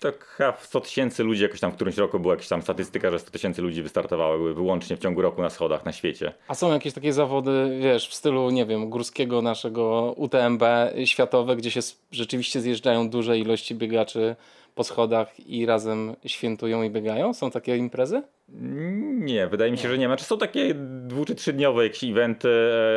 tak 0.00 0.42
100 0.60 0.80
tysięcy 0.80 1.24
ludzi, 1.24 1.42
jakoś 1.42 1.60
tam 1.60 1.72
w 1.72 1.74
którymś 1.74 1.96
roku 1.96 2.20
była 2.20 2.34
jakaś 2.34 2.48
tam 2.48 2.62
statystyka, 2.62 3.10
że 3.10 3.18
100 3.18 3.30
tysięcy 3.30 3.62
ludzi 3.62 3.82
wystartowały 3.82 4.54
wyłącznie 4.54 4.96
w 4.96 5.00
ciągu 5.00 5.22
roku 5.22 5.42
na 5.42 5.50
schodach 5.50 5.84
na 5.84 5.92
świecie. 5.92 6.32
A 6.48 6.54
są 6.54 6.72
jakieś 6.72 6.92
takie 6.92 7.12
zawody, 7.12 7.78
wiesz, 7.80 8.08
w 8.08 8.14
stylu, 8.14 8.50
nie 8.50 8.66
wiem, 8.66 8.90
górskiego 8.90 9.42
naszego 9.42 10.14
UTMB 10.16 10.62
światowe, 11.04 11.56
gdzie 11.56 11.70
się 11.70 11.80
rzeczywiście 12.12 12.60
zjeżdżają 12.60 13.10
duże 13.10 13.38
ilości 13.38 13.74
biegaczy 13.74 14.36
po 14.74 14.84
schodach 14.84 15.40
i 15.48 15.66
razem 15.66 16.16
świętują 16.26 16.82
i 16.82 16.90
biegają? 16.90 17.34
Są 17.34 17.50
takie 17.50 17.76
imprezy? 17.76 18.22
Nie, 18.48 19.46
wydaje 19.46 19.72
mi 19.72 19.78
się, 19.78 19.88
że 19.88 19.98
nie 19.98 20.08
ma. 20.08 20.16
Czy 20.16 20.24
są 20.24 20.38
takie 20.38 20.74
dwu 20.74 21.24
czy 21.24 21.34
trzydniowe 21.34 21.84
jakieś 21.84 22.04
eventy, 22.04 22.48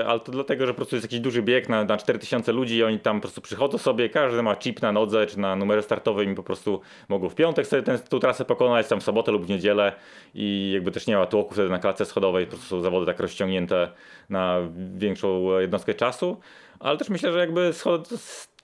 e, 0.02 0.08
ale 0.08 0.20
to 0.20 0.32
dlatego, 0.32 0.66
że 0.66 0.74
po 0.74 0.76
prostu 0.76 0.96
jest 0.96 1.06
jakiś 1.06 1.20
duży 1.20 1.42
bieg 1.42 1.70
na, 1.70 1.84
na 1.84 1.98
4000 1.98 2.52
ludzi 2.52 2.76
i 2.76 2.84
oni 2.84 3.00
tam 3.00 3.18
po 3.18 3.22
prostu 3.22 3.42
przychodzą 3.42 3.78
sobie, 3.78 4.10
każdy 4.10 4.44
ma 4.44 4.56
chip 4.56 4.82
na 4.82 4.92
nodze 4.92 5.26
czy 5.26 5.40
na 5.40 5.56
numerze 5.56 5.84
startowym 5.84 6.32
i 6.32 6.36
po 6.36 6.44
prostu 6.44 6.82
mogą 7.10 7.30
w 7.30 7.36
piątek 7.36 7.68
sobie 7.68 7.84
tę 7.84 8.20
trasę 8.20 8.46
pokonać, 8.46 8.88
tam 8.88 9.00
w 9.00 9.04
sobotę 9.04 9.32
lub 9.32 9.46
w 9.46 9.50
niedzielę 9.50 9.94
i 10.34 10.72
jakby 10.74 10.92
też 10.92 11.08
nie 11.08 11.18
ma 11.18 11.26
tłoku 11.26 11.54
wtedy 11.54 11.70
na 11.70 11.80
klatce 11.80 12.06
schodowej, 12.06 12.46
po 12.46 12.52
prostu 12.52 12.68
są 12.70 12.82
zawody 12.82 13.06
tak 13.06 13.20
rozciągnięte 13.20 13.92
na 14.30 14.58
większą 14.96 15.60
jednostkę 15.60 15.94
czasu, 15.94 16.38
ale 16.80 16.98
też 16.98 17.10
myślę, 17.10 17.32
że 17.34 17.40
jakby 17.40 17.74
schody 17.74 18.18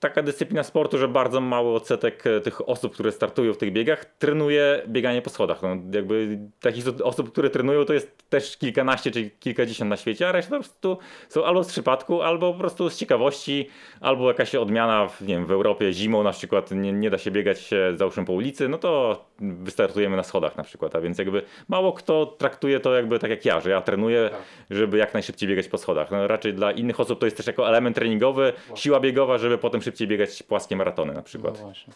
taka 0.03 0.23
dyscyplina 0.23 0.63
sportu, 0.63 0.97
że 0.97 1.07
bardzo 1.07 1.41
mały 1.41 1.73
odsetek 1.75 2.27
e, 2.27 2.41
tych 2.41 2.69
osób, 2.69 2.93
które 2.93 3.11
startują 3.11 3.53
w 3.53 3.57
tych 3.57 3.73
biegach, 3.73 4.05
trenuje 4.05 4.81
bieganie 4.87 5.21
po 5.21 5.29
schodach. 5.29 5.61
No, 5.61 5.69
jakby 5.93 6.39
takich 6.59 6.85
osób, 7.03 7.31
które 7.31 7.49
trenują, 7.49 7.85
to 7.85 7.93
jest 7.93 8.29
też 8.29 8.57
kilkanaście 8.57 9.11
czy 9.11 9.29
kilkadziesiąt 9.29 9.89
na 9.89 9.97
świecie, 9.97 10.29
a 10.29 10.31
reszta 10.31 10.49
po 10.49 10.63
prostu 10.63 10.97
są 11.29 11.45
albo 11.45 11.63
z 11.63 11.67
przypadku, 11.67 12.21
albo 12.21 12.53
po 12.53 12.59
prostu 12.59 12.89
z 12.89 12.97
ciekawości, 12.97 13.69
albo 14.01 14.27
jakaś 14.27 14.55
odmiana 14.55 15.07
w, 15.07 15.21
nie 15.21 15.33
wiem, 15.35 15.45
w 15.45 15.51
Europie 15.51 15.93
zimą 15.93 16.23
na 16.23 16.31
przykład 16.31 16.71
nie, 16.71 16.93
nie 16.93 17.09
da 17.09 17.17
się 17.17 17.31
biegać 17.31 17.69
załóżmy 17.95 18.25
po 18.25 18.33
ulicy, 18.33 18.69
no 18.69 18.77
to 18.77 19.25
wystartujemy 19.39 20.17
na 20.17 20.23
schodach 20.23 20.57
na 20.57 20.63
przykład, 20.63 20.95
a 20.95 21.01
więc 21.01 21.17
jakby 21.17 21.41
mało 21.67 21.93
kto 21.93 22.25
traktuje 22.25 22.79
to 22.79 22.95
jakby 22.95 23.19
tak 23.19 23.29
jak 23.29 23.45
ja, 23.45 23.59
że 23.59 23.69
ja 23.69 23.81
trenuję, 23.81 24.29
tak. 24.31 24.41
żeby 24.69 24.97
jak 24.97 25.13
najszybciej 25.13 25.49
biegać 25.49 25.67
po 25.67 25.77
schodach. 25.77 26.11
No, 26.11 26.27
raczej 26.27 26.53
dla 26.53 26.71
innych 26.71 26.99
osób 26.99 27.19
to 27.19 27.25
jest 27.25 27.37
też 27.37 27.47
jako 27.47 27.67
element 27.69 27.95
treningowy, 27.95 28.53
siła 28.75 28.99
biegowa, 28.99 29.37
żeby 29.37 29.57
potem 29.57 29.81
szybciej 29.81 29.92
szybciej 29.93 30.07
biegać 30.07 30.43
płaskie 30.43 30.75
maratony 30.75 31.13
na 31.13 31.21
przykład. 31.21 31.53
No 31.59 31.65
właśnie. 31.65 31.93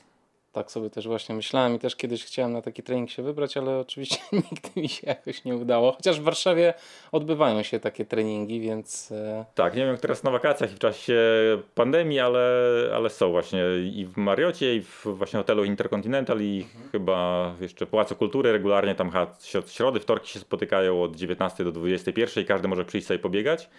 Tak 0.51 0.72
sobie 0.72 0.89
też 0.89 1.08
właśnie 1.08 1.36
myślałem 1.36 1.75
i 1.75 1.80
też 1.80 1.96
kiedyś 1.96 2.25
chciałem 2.25 2.54
na 2.54 2.62
taki 2.62 2.84
trening 2.84 3.10
się 3.10 3.24
wybrać, 3.24 3.58
ale 3.58 3.80
oczywiście 3.80 4.18
nigdy 4.51 4.70
mi 4.82 4.89
się 4.89 5.08
jakoś 5.08 5.46
nie 5.46 5.56
udało. 5.56 5.92
Chociaż 5.92 6.20
w 6.20 6.24
Warszawie 6.24 6.74
odbywają 7.12 7.63
się 7.63 7.80
takie 7.80 8.06
treningi, 8.06 8.60
więc. 8.60 9.12
E, 9.12 9.46
tak, 9.56 9.75
nie 9.75 9.82
wiem 9.82 9.92
jak 9.92 10.01
teraz 10.01 10.24
na 10.24 10.32
wakacjach 10.32 10.72
i 10.72 10.75
w 10.75 10.80
czasie 10.80 11.22
pandemii, 11.75 12.20
ale, 12.20 12.50
ale 12.96 13.10
są 13.10 13.32
właśnie 13.32 13.63
i 13.94 14.06
w 14.06 14.18
Mariocie, 14.18 14.75
i 14.75 14.82
w 14.82 15.06
właśnie 15.06 15.38
hotelu 15.38 15.63
Intercontinental, 15.63 16.42
i 16.42 16.62
mhm. 16.62 16.92
chyba 16.92 17.54
jeszcze 17.62 17.88
Pałacu 17.88 18.16
Kultury 18.16 18.51
regularnie 18.51 18.96
tam 18.96 19.12
środy, 19.68 20.00
wtorki 20.00 20.30
się 20.30 20.39
spotykają 20.39 21.04
od 21.04 21.16
19 21.16 21.63
do 21.63 21.72
21 21.72 22.44
i 22.44 22.48
każdy 22.48 22.68
może 22.68 22.86
przyjść 22.86 23.08
sobie 23.08 23.20
pobiegać. 23.20 23.70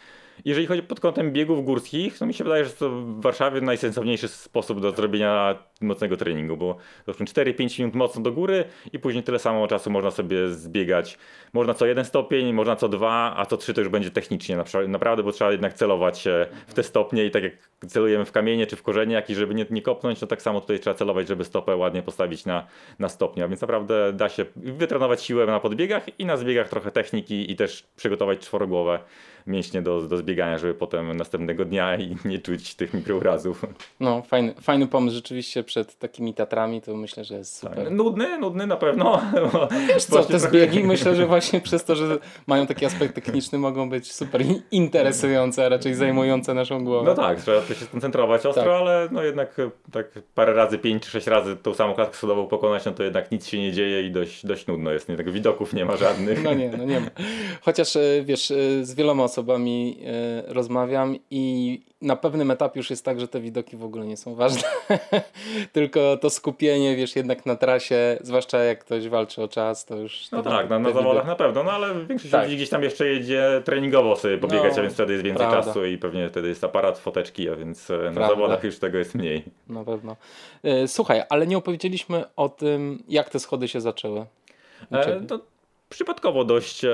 Jeżeli 0.45 0.67
chodzi 0.67 0.83
pod 0.83 1.01
kątem 1.01 1.33
biegów 1.33 1.65
górskich, 1.65 2.19
to 2.19 2.27
mi 2.27 2.35
się 2.35 2.45
wydaje, 2.45 2.65
że 2.65 2.71
to 2.71 2.91
w 2.91 3.21
Warszawie 3.21 3.61
najsensowniejszy 3.61 4.29
sposób 4.29 4.81
do 4.81 4.91
zrobienia 4.91 5.59
mocnego 5.81 6.17
treningu, 6.17 6.57
bo 6.57 6.77
4-5 7.07 7.79
minut 7.79 7.95
mocno 7.95 8.23
do 8.23 8.33
góry 8.33 8.65
i 8.93 8.99
później 8.99 9.25
tyle 9.25 9.39
samo 9.39 9.69
czasu 9.69 9.91
można 9.91 10.11
sobie 10.11 10.49
zbiegać. 10.49 11.19
Można 11.53 11.75
co 11.75 11.87
jeden 11.87 12.05
stopień, 12.05 12.53
można 12.53 12.77
co 12.77 12.89
dwa, 12.89 13.35
a 13.37 13.47
co 13.47 13.57
trzy 13.57 13.75
to 13.75 13.81
już 13.81 13.91
będzie 13.91 14.11
technicznie 14.11 14.65
naprawdę, 14.89 15.23
bo 15.23 15.33
trzeba 15.33 15.53
jednak 15.53 15.75
celować 15.75 16.25
w 16.67 16.75
te 16.75 16.83
stopnie 16.83 17.25
i 17.25 17.31
tak 17.31 17.43
jak 17.43 17.53
celujemy 17.87 18.25
w 18.25 18.33
kamienie 18.33 18.67
czy 18.67 18.77
w 18.77 18.83
korzenie, 18.83 19.15
jak 19.15 19.31
i 19.31 19.35
żeby 19.35 19.55
nie, 19.55 19.67
nie 19.71 19.83
kopnąć, 19.83 20.21
to 20.21 20.27
tak 20.27 20.43
samo 20.43 20.61
tutaj 20.61 20.81
trzeba 20.81 20.95
celować, 20.95 21.29
żeby 21.29 21.45
stopę 21.45 21.77
ładnie 21.77 22.03
postawić 22.03 22.47
na, 22.47 22.67
na 22.99 23.09
stopnia, 23.09 23.49
więc 23.49 23.61
naprawdę 23.61 24.13
da 24.13 24.29
się 24.29 24.45
wytrenować 24.57 25.23
siłę 25.23 25.47
na 25.47 25.61
podbiegach 25.61 26.21
i 26.21 26.27
na 26.27 26.37
zbiegach 26.37 26.69
trochę 26.69 26.91
techniki 26.91 27.53
i 27.53 27.57
też 27.57 27.85
przygotować 27.97 28.39
czworogłowe 28.39 28.99
mięśnie 29.49 29.83
do, 29.83 30.03
do 30.03 30.17
zbiegania, 30.17 30.59
żeby 30.59 30.75
potem 30.75 31.17
następnego 31.17 31.65
dnia 31.65 31.97
i 31.97 32.17
nie 32.25 32.39
czuć 32.39 32.75
tych 32.75 32.95
mikrourazów. 32.95 33.65
No, 34.01 34.23
fajny, 34.23 34.55
fajny 34.61 34.87
pomysł 34.87 35.17
rzeczywiście 35.17 35.65
przed 35.65 35.99
takimi 35.99 36.35
Tatrami, 36.35 36.83
to 36.83 36.97
myślę, 36.97 37.25
że 37.25 37.35
jest 37.35 37.57
super. 37.57 37.85
Tak. 37.85 37.91
Nudny, 37.91 38.39
nudny 38.39 38.67
na 38.67 38.77
pewno. 38.77 39.21
Wiesz 39.89 40.05
co, 40.05 40.25
te 40.25 40.39
zbiegi 40.39 40.85
myślę, 40.85 41.15
że 41.15 41.27
właśnie 41.27 41.61
przez 41.61 41.85
to, 41.85 41.97
że 41.97 42.19
mają 42.47 42.67
taki 42.67 42.87
aspekt 42.87 43.15
techniczny 43.15 43.59
mogą 43.59 43.91
być 43.91 44.13
super 44.13 44.43
interesujące, 44.71 45.67
a 45.67 45.69
raczej 45.69 45.95
zajmujące 45.95 46.55
naszą 46.55 46.85
głowę. 46.85 47.11
No 47.11 47.23
tak, 47.23 47.41
trzeba 47.41 47.63
się 47.63 47.75
skoncentrować 47.75 48.47
ostro, 48.47 48.63
tak. 48.63 48.73
ale 48.73 49.09
no 49.13 49.23
jednak 49.23 49.57
tak 49.93 50.19
parę 50.35 50.53
razy, 50.53 50.79
pięć 50.79 51.03
czy 51.03 51.11
sześć 51.11 51.27
razy 51.27 51.57
tą 51.57 51.75
samą 51.75 51.95
klatkę 51.95 52.17
schodową 52.17 52.47
pokonać, 52.47 52.85
no 52.85 52.93
to 52.93 53.03
jednak 53.03 53.33
nic 53.33 53.47
się 53.47 53.59
nie 53.59 53.73
dzieje 53.73 54.03
i 54.03 54.11
dość, 54.11 54.47
dość 54.47 54.67
nudno 54.67 54.93
jest. 54.93 55.09
Nie, 55.09 55.17
tak 55.17 55.31
widoków 55.31 55.75
nie 55.75 55.85
ma 55.85 55.97
żadnych. 55.97 56.43
No 56.43 56.55
nie, 56.55 56.71
no 56.79 56.85
nie 56.85 57.01
ma. 57.01 57.07
Chociaż 57.61 57.97
e, 57.97 58.01
wiesz, 58.25 58.51
e, 58.51 58.85
z 58.85 58.95
wieloma 58.95 59.25
osobami 59.25 59.38
e, 59.41 60.43
rozmawiam 60.47 61.17
i 61.31 61.81
na 62.03 62.17
pewnym 62.17 62.51
etapie 62.51 62.81
już 62.81 62.91
jest 62.91 63.05
tak, 63.05 63.21
że 63.21 63.29
te 63.29 63.41
widoki 63.41 63.77
w 63.77 63.85
ogóle 63.85 64.07
nie 64.07 64.17
są 64.17 64.35
ważne. 64.35 64.63
Tylko 65.73 66.17
to 66.17 66.31
skupienie, 66.31 66.97
wiesz, 66.97 67.17
jednak 67.17 67.47
na 67.47 67.57
trasie, 67.57 68.19
zwłaszcza 68.21 68.59
jak 68.59 68.85
ktoś 68.85 69.09
walczy 69.09 69.43
o 69.43 69.49
czas, 69.49 69.85
to 69.85 69.97
już... 69.97 70.31
No 70.31 70.43
tak, 70.43 70.71
na, 70.71 70.79
na 70.79 70.93
zawodach 70.93 71.27
na 71.27 71.37
pewno, 71.37 71.65
no 71.65 71.71
ale 71.71 72.07
większość 72.07 72.33
tak. 72.33 72.45
ludzi 72.45 72.57
gdzieś 72.57 72.69
tam 72.69 72.83
jeszcze 72.83 73.07
jedzie 73.07 73.63
treningowo 73.65 74.17
sobie 74.17 74.39
pobiegać, 74.39 74.73
no, 74.73 74.79
a 74.79 74.83
więc 74.83 74.95
wtedy 74.95 75.13
jest 75.13 75.25
więcej 75.25 75.47
prawda. 75.47 75.65
czasu 75.67 75.85
i 75.85 75.99
pewnie 75.99 76.29
wtedy 76.29 76.49
jest 76.49 76.65
aparat, 76.65 76.99
foteczki, 76.99 77.49
a 77.49 77.57
więc 77.57 77.91
e, 77.91 78.11
na 78.11 78.29
zawodach 78.29 78.65
już 78.65 78.79
tego 78.79 78.99
jest 78.99 79.15
mniej. 79.15 79.45
Na 79.69 79.85
pewno. 79.85 80.17
E, 80.63 80.89
słuchaj, 80.89 81.23
ale 81.29 81.47
nie 81.47 81.59
opowiedzieliśmy 81.59 82.25
o 82.37 82.49
tym, 82.49 83.03
jak 83.09 83.31
te 83.31 83.39
schody 83.41 83.69
się 83.69 83.81
zaczęły. 83.81 84.27
E, 84.91 85.21
to 85.21 85.41
przypadkowo 85.89 86.45
dość. 86.45 86.85
E, 86.85 86.91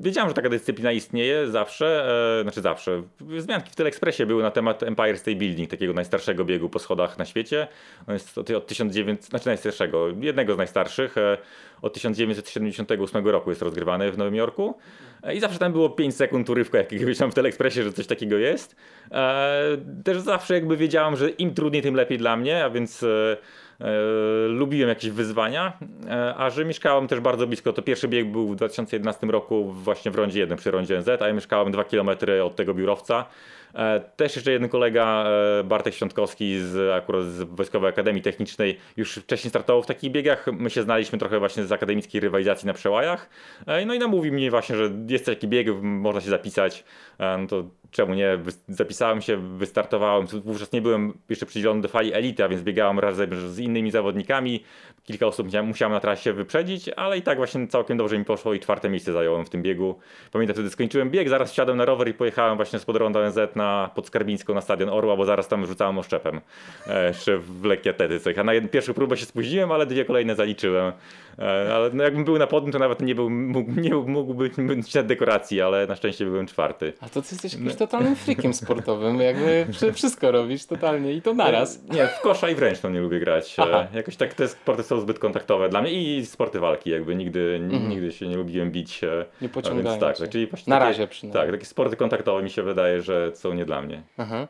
wiedziałem, 0.00 0.30
że 0.30 0.34
taka 0.34 0.48
dyscyplina 0.48 0.92
istnieje 0.92 1.50
zawsze, 1.50 2.08
e, 2.38 2.42
znaczy 2.42 2.60
zawsze. 2.60 3.02
Zmianki 3.38 3.70
w 3.70 3.76
Telekspresie 3.76 4.26
były 4.26 4.42
na 4.42 4.50
temat 4.50 4.82
Empire 4.82 5.18
State 5.18 5.36
Building, 5.36 5.70
takiego 5.70 5.92
najstarszego 5.92 6.44
biegu 6.44 6.68
po 6.68 6.78
schodach 6.78 7.18
na 7.18 7.24
świecie. 7.24 7.68
On 8.06 8.14
jest 8.14 8.38
od, 8.38 8.50
od 8.50 8.66
1900, 8.66 9.24
znaczy 9.24 9.46
najstarszego, 9.46 10.08
jednego 10.20 10.54
z 10.54 10.56
najstarszych. 10.56 11.18
E, 11.18 11.38
od 11.82 11.94
1978 11.94 13.28
roku 13.28 13.50
jest 13.50 13.62
rozgrywany 13.62 14.12
w 14.12 14.18
Nowym 14.18 14.34
Jorku. 14.34 14.74
E, 15.22 15.34
I 15.34 15.40
zawsze 15.40 15.58
tam 15.58 15.72
było 15.72 15.90
5 15.90 16.16
sekund 16.16 16.50
urywka 16.50 16.78
jakiegoś 16.78 17.18
tam 17.18 17.30
w 17.30 17.34
Telekspresie, 17.34 17.82
że 17.82 17.92
coś 17.92 18.06
takiego 18.06 18.36
jest. 18.36 18.76
E, 19.12 19.76
też 20.04 20.18
zawsze 20.18 20.54
jakby 20.54 20.76
wiedziałem, 20.76 21.16
że 21.16 21.30
im 21.30 21.54
trudniej, 21.54 21.82
tym 21.82 21.94
lepiej 21.94 22.18
dla 22.18 22.36
mnie, 22.36 22.64
a 22.64 22.70
więc 22.70 23.02
E, 23.02 23.36
lubiłem 24.48 24.88
jakieś 24.88 25.10
wyzwania, 25.10 25.72
e, 26.08 26.34
a 26.36 26.50
że 26.50 26.64
mieszkałem 26.64 27.08
też 27.08 27.20
bardzo 27.20 27.46
blisko, 27.46 27.72
to 27.72 27.82
pierwszy 27.82 28.08
bieg 28.08 28.32
był 28.32 28.48
w 28.48 28.56
2011 28.56 29.26
roku 29.26 29.72
właśnie 29.72 30.10
w 30.10 30.14
rondzie 30.14 30.40
1 30.40 30.58
przy 30.58 30.70
rondzie 30.70 30.98
NZ, 31.00 31.08
a 31.22 31.26
ja 31.26 31.32
mieszkałem 31.32 31.72
2 31.72 31.84
km 31.84 32.08
od 32.44 32.56
tego 32.56 32.74
biurowca. 32.74 33.26
E, 33.74 34.00
też 34.16 34.36
jeszcze 34.36 34.52
jeden 34.52 34.68
kolega, 34.68 35.26
Bartek 35.64 35.94
Świątkowski 35.94 36.58
z 36.60 36.92
akurat 37.02 37.24
z 37.24 37.42
Wojskowej 37.42 37.88
Akademii 37.88 38.22
Technicznej 38.22 38.78
już 38.96 39.14
wcześniej 39.14 39.50
startował 39.50 39.82
w 39.82 39.86
takich 39.86 40.12
biegach. 40.12 40.46
My 40.52 40.70
się 40.70 40.82
znaliśmy 40.82 41.18
trochę 41.18 41.38
właśnie 41.38 41.64
z 41.64 41.72
akademickiej 41.72 42.20
rywalizacji 42.20 42.66
na 42.66 42.74
przełajach. 42.74 43.30
No 43.86 43.94
i 43.94 43.98
namówił 43.98 44.32
mnie 44.32 44.50
właśnie, 44.50 44.76
że 44.76 44.90
jest 45.08 45.26
taki 45.26 45.48
bieg, 45.48 45.66
można 45.82 46.20
się 46.20 46.30
zapisać. 46.30 46.84
No 47.18 47.46
to 47.46 47.64
czemu 47.90 48.14
nie? 48.14 48.38
Zapisałem 48.68 49.22
się, 49.22 49.56
wystartowałem. 49.58 50.26
Wówczas 50.26 50.72
nie 50.72 50.82
byłem 50.82 51.18
jeszcze 51.28 51.46
przydzielony 51.46 51.82
do 51.82 51.88
fali 51.88 52.14
elity, 52.14 52.44
a 52.44 52.48
więc 52.48 52.62
biegałem 52.62 52.98
razem 52.98 53.50
z 53.50 53.58
innymi 53.58 53.90
zawodnikami. 53.90 54.64
Kilka 55.08 55.26
osób 55.26 55.48
musiałem 55.62 55.92
na 55.92 56.00
trasie 56.00 56.32
wyprzedzić, 56.32 56.88
ale 56.88 57.18
i 57.18 57.22
tak 57.22 57.38
właśnie 57.38 57.68
całkiem 57.68 57.96
dobrze 57.96 58.18
mi 58.18 58.24
poszło 58.24 58.54
i 58.54 58.60
czwarte 58.60 58.90
miejsce 58.90 59.12
zająłem 59.12 59.44
w 59.44 59.50
tym 59.50 59.62
biegu. 59.62 59.98
Pamiętam 60.32 60.54
wtedy 60.54 60.70
skończyłem 60.70 61.10
bieg, 61.10 61.28
zaraz 61.28 61.52
wsiadłem 61.52 61.78
na 61.78 61.84
rower 61.84 62.08
i 62.08 62.14
pojechałem 62.14 62.56
właśnie 62.56 62.78
z 62.78 62.84
podronda 62.84 63.20
ONZ 63.20 63.38
na 63.54 63.90
Podskarbińską 63.94 64.54
na 64.54 64.60
stadion 64.60 64.88
Orła, 64.88 65.16
bo 65.16 65.24
zaraz 65.24 65.48
tam 65.48 65.66
rzucałem 65.66 65.98
oszczepem. 65.98 66.40
E, 66.86 67.08
jeszcze 67.08 67.38
w 67.38 67.64
lekkiej 67.64 67.90
atletyce. 67.90 68.44
Na 68.44 68.52
pierwszą 68.72 68.94
próbę 68.94 69.16
się 69.16 69.26
spóźniłem, 69.26 69.72
ale 69.72 69.86
dwie 69.86 70.04
kolejne 70.04 70.34
zaliczyłem. 70.34 70.92
E, 71.38 71.74
ale 71.74 71.90
no 71.92 72.04
jakbym 72.04 72.24
był 72.24 72.38
na 72.38 72.46
podium, 72.46 72.72
to 72.72 72.78
nawet 72.78 73.00
nie, 73.00 73.14
był, 73.14 73.30
mógł, 73.30 73.72
nie 73.80 73.94
mógł 73.94 74.34
być 74.34 74.52
na 74.94 75.02
dekoracji, 75.02 75.60
ale 75.60 75.86
na 75.86 75.96
szczęście 75.96 76.24
byłem 76.24 76.46
czwarty. 76.46 76.92
A 77.00 77.08
to 77.08 77.22
ty 77.22 77.28
jesteś 77.32 77.52
jakimś 77.52 77.74
totalnym 77.74 78.16
freakiem 78.16 78.54
sportowym, 78.54 79.20
jakby 79.20 79.66
wszystko 79.92 80.32
robisz 80.32 80.66
totalnie 80.66 81.12
i 81.12 81.22
to 81.22 81.34
naraz. 81.34 81.82
Nie, 81.84 82.06
w 82.06 82.20
kosza 82.20 82.50
i 82.50 82.54
w 82.54 82.58
ręczną 82.58 82.90
nie 82.90 83.00
lubię 83.00 83.20
grać. 83.20 83.58
E, 83.58 83.62
Aha. 83.62 83.86
Jakoś 83.94 84.16
tak 84.16 84.34
te 84.34 84.48
sporty 84.48 84.82
są 84.82 85.00
zbyt 85.00 85.18
kontaktowe 85.18 85.68
dla 85.68 85.82
mnie 85.82 85.92
i 85.92 86.26
sporty 86.26 86.60
walki, 86.60 86.90
jakby 86.90 87.14
nigdy, 87.14 87.60
mhm. 87.62 87.88
nigdy 87.88 88.12
się 88.12 88.28
nie 88.28 88.36
lubiłem 88.36 88.70
bić. 88.70 89.04
E, 89.04 89.24
nie 89.42 89.48
pociągają 89.48 89.98
tak, 89.98 90.16
czyli 90.30 90.46
właśnie 90.46 90.70
Na 90.70 90.78
takie, 90.78 90.88
razie 90.88 91.06
przynajmniej. 91.06 91.42
Tak, 91.42 91.52
takie 91.52 91.66
sporty 91.66 91.96
kontaktowe 91.96 92.42
mi 92.42 92.50
się 92.50 92.62
wydaje, 92.62 93.02
że 93.02 93.30
są 93.34 93.54
nie 93.54 93.64
dla 93.64 93.82
mnie. 93.82 94.02
Aha. 94.16 94.48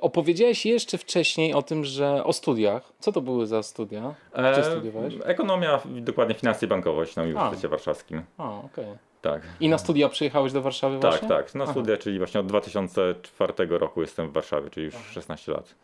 Opowiedziałeś 0.00 0.66
jeszcze 0.66 0.98
wcześniej 0.98 1.54
o 1.54 1.62
tym, 1.62 1.84
że 1.84 2.24
o 2.24 2.32
studiach. 2.32 2.92
Co 2.98 3.12
to 3.12 3.20
były 3.20 3.46
za 3.46 3.62
studia? 3.62 4.14
Gdzie 4.52 4.64
studiowałeś? 4.64 5.14
Ekonomia, 5.24 5.80
dokładnie 5.86 6.25
finanse 6.34 6.66
i 6.66 6.68
bankowość 6.68 7.16
na 7.16 7.22
Uniwersytecie 7.22 7.68
Warszawskim. 7.68 8.22
A, 8.38 8.58
okej. 8.58 8.84
Okay. 8.84 8.98
Tak. 9.22 9.42
I 9.60 9.68
na 9.68 9.78
studia 9.78 10.08
przyjechałeś 10.08 10.52
do 10.52 10.62
Warszawy 10.62 10.98
tak, 10.98 11.10
właśnie? 11.10 11.28
Tak, 11.28 11.46
tak. 11.46 11.54
Na 11.54 11.64
Aha. 11.64 11.72
studia, 11.72 11.96
czyli 11.96 12.18
właśnie 12.18 12.40
od 12.40 12.46
2004 12.46 13.52
roku 13.68 14.00
jestem 14.00 14.28
w 14.28 14.32
Warszawie, 14.32 14.70
czyli 14.70 14.86
już 14.86 14.94
Aha. 14.94 15.04
16 15.12 15.52
lat. 15.52 15.74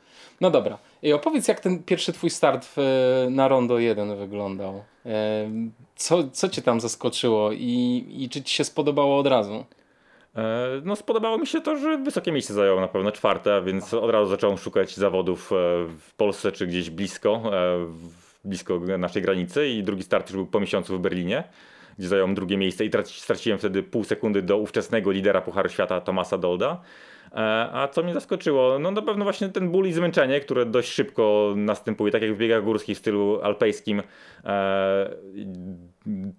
No 0.41 0.51
dobra. 0.51 0.79
I 1.03 1.13
opowiedz, 1.13 1.49
jak 1.49 1.61
ten 1.61 1.83
pierwszy 1.83 2.13
twój 2.13 2.31
start 2.31 2.67
w, 2.77 3.27
na 3.31 3.49
Rondo 3.49 3.79
1 3.79 4.17
wyglądał. 4.17 4.85
Co, 5.97 6.29
co 6.33 6.49
cię 6.49 6.63
tam 6.63 6.81
zaskoczyło 6.81 7.53
i, 7.53 8.07
i 8.09 8.29
czy 8.29 8.43
ci 8.43 8.55
się 8.55 8.65
spodobało 8.65 9.19
od 9.19 9.27
razu? 9.27 9.65
E, 10.37 10.67
no 10.85 10.97
spodobało 10.97 11.39
mi 11.39 11.47
się 11.47 11.61
to, 11.61 11.77
że 11.77 11.99
wysokie 11.99 12.33
miejsce 12.33 12.55
zająłem 12.55 12.81
na 12.81 12.89
pewno 12.89 13.13
czwarte, 13.13 13.55
a 13.55 13.61
więc 13.61 13.95
od 13.95 14.11
razu 14.11 14.31
zacząłem 14.31 14.59
szukać 14.59 14.97
zawodów 14.97 15.53
e, 15.53 15.55
w 15.99 16.15
Polsce 16.17 16.53
czy 16.53 16.67
gdzieś 16.67 16.91
blisko, 16.91 17.43
e, 17.45 17.87
blisko 18.45 18.81
naszej 18.99 19.23
granicy 19.23 19.69
i 19.69 19.83
drugi 19.83 20.03
start 20.03 20.31
już 20.31 20.37
był 20.37 20.47
po 20.47 20.61
miesiącu 20.61 20.99
w 20.99 21.01
Berlinie 21.01 21.45
gdzie 21.99 22.09
zająłem 22.09 22.35
drugie 22.35 22.57
miejsce 22.57 22.85
i 22.85 22.91
straciłem 23.07 23.59
wtedy 23.59 23.83
pół 23.83 24.05
sekundy 24.05 24.43
do 24.43 24.59
ówczesnego 24.59 25.11
lidera 25.11 25.41
Pucharu 25.41 25.69
Świata 25.69 26.01
Tomasa 26.01 26.39
Dolda. 26.39 26.81
E, 27.33 27.39
a 27.73 27.89
co 27.89 28.03
mnie 28.03 28.15
zaskoczyło? 28.15 28.79
No 28.79 28.91
na 28.91 29.03
pewno 29.03 29.25
właśnie 29.25 29.49
ten 29.49 29.71
ból 29.71 29.87
i 29.87 29.93
zmęczenie, 29.93 30.41
które 30.41 30.67
dość 30.67 30.93
szybko 30.93 31.55
następuje, 31.57 32.13
tak 32.13 32.23
jak 32.23 32.35
w 32.35 32.39
biegach 32.39 32.65
górskich 32.65 32.97
w 32.97 33.01
stylu 33.01 33.41
alpejskim. 33.43 34.03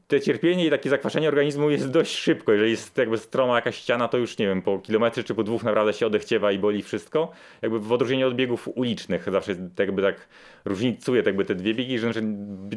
Te 0.07 0.21
cierpienie 0.21 0.65
i 0.65 0.69
takie 0.69 0.89
zakwaszenie 0.89 1.27
organizmu 1.27 1.69
jest 1.69 1.91
dość 1.91 2.15
szybko. 2.15 2.51
Jeżeli 2.51 2.71
jest 2.71 2.97
jakby 2.97 3.17
stroma 3.17 3.55
jakaś 3.55 3.75
ściana, 3.75 4.07
to 4.07 4.17
już 4.17 4.37
nie 4.37 4.47
wiem, 4.47 4.61
po 4.61 4.79
kilometrze 4.79 5.23
czy 5.23 5.35
po 5.35 5.43
dwóch 5.43 5.63
naprawdę 5.63 5.93
się 5.93 6.07
odechciewa 6.07 6.51
i 6.51 6.59
boli 6.59 6.83
wszystko. 6.83 7.31
Jakby 7.61 7.79
w 7.79 7.91
odróżnieniu 7.91 8.27
od 8.27 8.35
biegów 8.35 8.69
ulicznych 8.75 9.31
zawsze 9.31 9.55
jakby 9.79 10.01
tak 10.01 10.27
różnicuje 10.65 11.23
jakby 11.25 11.45
te 11.45 11.55
dwie 11.55 11.73
biegi, 11.73 11.99
że 11.99 12.11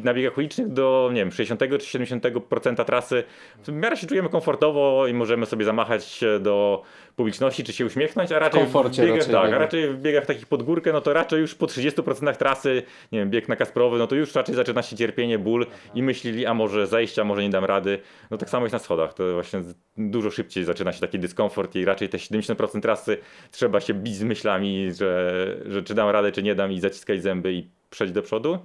na 0.03 0.13
biegach 0.13 0.37
ulicznych 0.37 0.67
do 0.67 1.09
nie 1.13 1.21
wiem, 1.21 1.31
60 1.31 1.59
czy 1.59 1.97
70% 1.97 2.85
trasy 2.85 3.23
w 3.63 3.71
miarę 3.71 3.97
się 3.97 4.07
czujemy 4.07 4.29
komfortowo 4.29 5.07
i 5.07 5.13
możemy 5.13 5.45
sobie 5.45 5.65
zamachać 5.65 6.21
do 6.39 6.83
publiczności, 7.15 7.63
czy 7.63 7.73
się 7.73 7.85
uśmiechnąć, 7.85 8.31
a 8.31 8.39
raczej 8.39 8.65
w, 8.65 8.69
w 8.69 8.97
biegach, 8.97 9.17
raczej, 9.17 9.33
tak, 9.33 9.53
a 9.53 9.57
raczej 9.57 9.89
w 9.89 10.01
biegach 10.01 10.25
takich 10.25 10.45
pod 10.45 10.63
górkę, 10.63 10.93
no 10.93 11.01
to 11.01 11.13
raczej 11.13 11.41
już 11.41 11.55
po 11.55 11.65
30% 11.65 12.35
trasy, 12.35 12.83
nie 13.11 13.19
wiem, 13.19 13.29
bieg 13.29 13.49
na 13.49 13.55
Kasprowy, 13.55 13.97
no 13.97 14.07
to 14.07 14.15
już 14.15 14.35
raczej 14.35 14.55
zaczyna 14.55 14.81
się 14.81 14.95
cierpienie, 14.95 15.39
ból 15.39 15.65
i 15.95 16.03
myśleli, 16.03 16.45
a 16.45 16.53
może 16.53 16.76
zejścia, 16.85 17.23
może 17.23 17.43
nie 17.43 17.49
dam 17.49 17.65
rady. 17.65 17.99
No 18.31 18.37
tak 18.37 18.49
samo 18.49 18.65
jest 18.65 18.73
na 18.73 18.79
schodach, 18.79 19.13
to 19.13 19.33
właśnie 19.33 19.61
dużo 19.97 20.31
szybciej 20.31 20.63
zaczyna 20.63 20.93
się 20.93 21.01
taki 21.01 21.19
dyskomfort 21.19 21.75
i 21.75 21.85
raczej 21.85 22.09
te 22.09 22.17
70% 22.17 22.81
trasy 22.81 23.17
trzeba 23.51 23.79
się 23.79 23.93
bić 23.93 24.15
z 24.15 24.23
myślami, 24.23 24.93
że, 24.93 25.33
że 25.65 25.83
czy 25.83 25.93
dam 25.93 26.09
radę, 26.09 26.31
czy 26.31 26.43
nie 26.43 26.55
dam 26.55 26.71
i 26.71 26.79
zaciskać 26.79 27.23
zęby 27.23 27.53
i 27.53 27.69
przejść 27.89 28.13
do 28.13 28.21
przodu. 28.21 28.59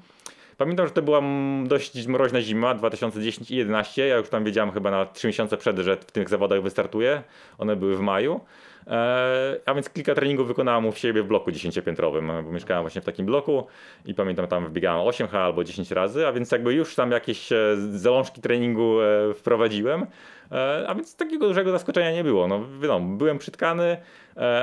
Pamiętam, 0.56 0.86
że 0.86 0.92
to 0.92 1.02
była 1.02 1.22
dość 1.64 2.06
mroźna 2.06 2.40
zima 2.40 2.74
2010 2.74 3.50
i 3.50 3.54
2011. 3.54 4.06
Ja 4.06 4.16
już 4.16 4.28
tam 4.28 4.44
wiedziałem 4.44 4.70
chyba 4.72 4.90
na 4.90 5.06
3 5.06 5.26
miesiące 5.26 5.56
przed, 5.56 5.78
że 5.78 5.96
w 5.96 6.12
tych 6.12 6.28
zawodach 6.28 6.62
wystartuję. 6.62 7.22
One 7.58 7.76
były 7.76 7.96
w 7.96 8.00
maju. 8.00 8.40
E, 8.86 9.60
a 9.66 9.74
więc 9.74 9.90
kilka 9.90 10.14
treningów 10.14 10.48
wykonałem 10.48 10.86
u 10.86 10.92
siebie 10.92 11.22
w 11.22 11.26
bloku 11.26 11.50
10-piętrowym, 11.50 12.44
bo 12.44 12.52
mieszkałem 12.52 12.82
właśnie 12.82 13.00
w 13.00 13.04
takim 13.04 13.26
bloku 13.26 13.66
i 14.06 14.14
pamiętam 14.14 14.46
tam 14.46 14.66
wbiegałem 14.66 15.06
8H 15.06 15.36
albo 15.36 15.64
10 15.64 15.90
razy, 15.90 16.26
a 16.26 16.32
więc 16.32 16.52
jakby 16.52 16.74
już 16.74 16.94
tam 16.94 17.10
jakieś 17.10 17.52
e, 17.52 17.76
zalążki 17.92 18.40
treningu 18.40 19.00
e, 19.00 19.34
wprowadziłem. 19.34 20.06
A 20.88 20.94
więc 20.94 21.16
takiego 21.16 21.48
dużego 21.48 21.70
zaskoczenia 21.70 22.12
nie 22.12 22.24
było. 22.24 22.48
No, 22.48 22.60
wiadomo, 22.80 23.16
byłem 23.16 23.38
przytkany, 23.38 23.96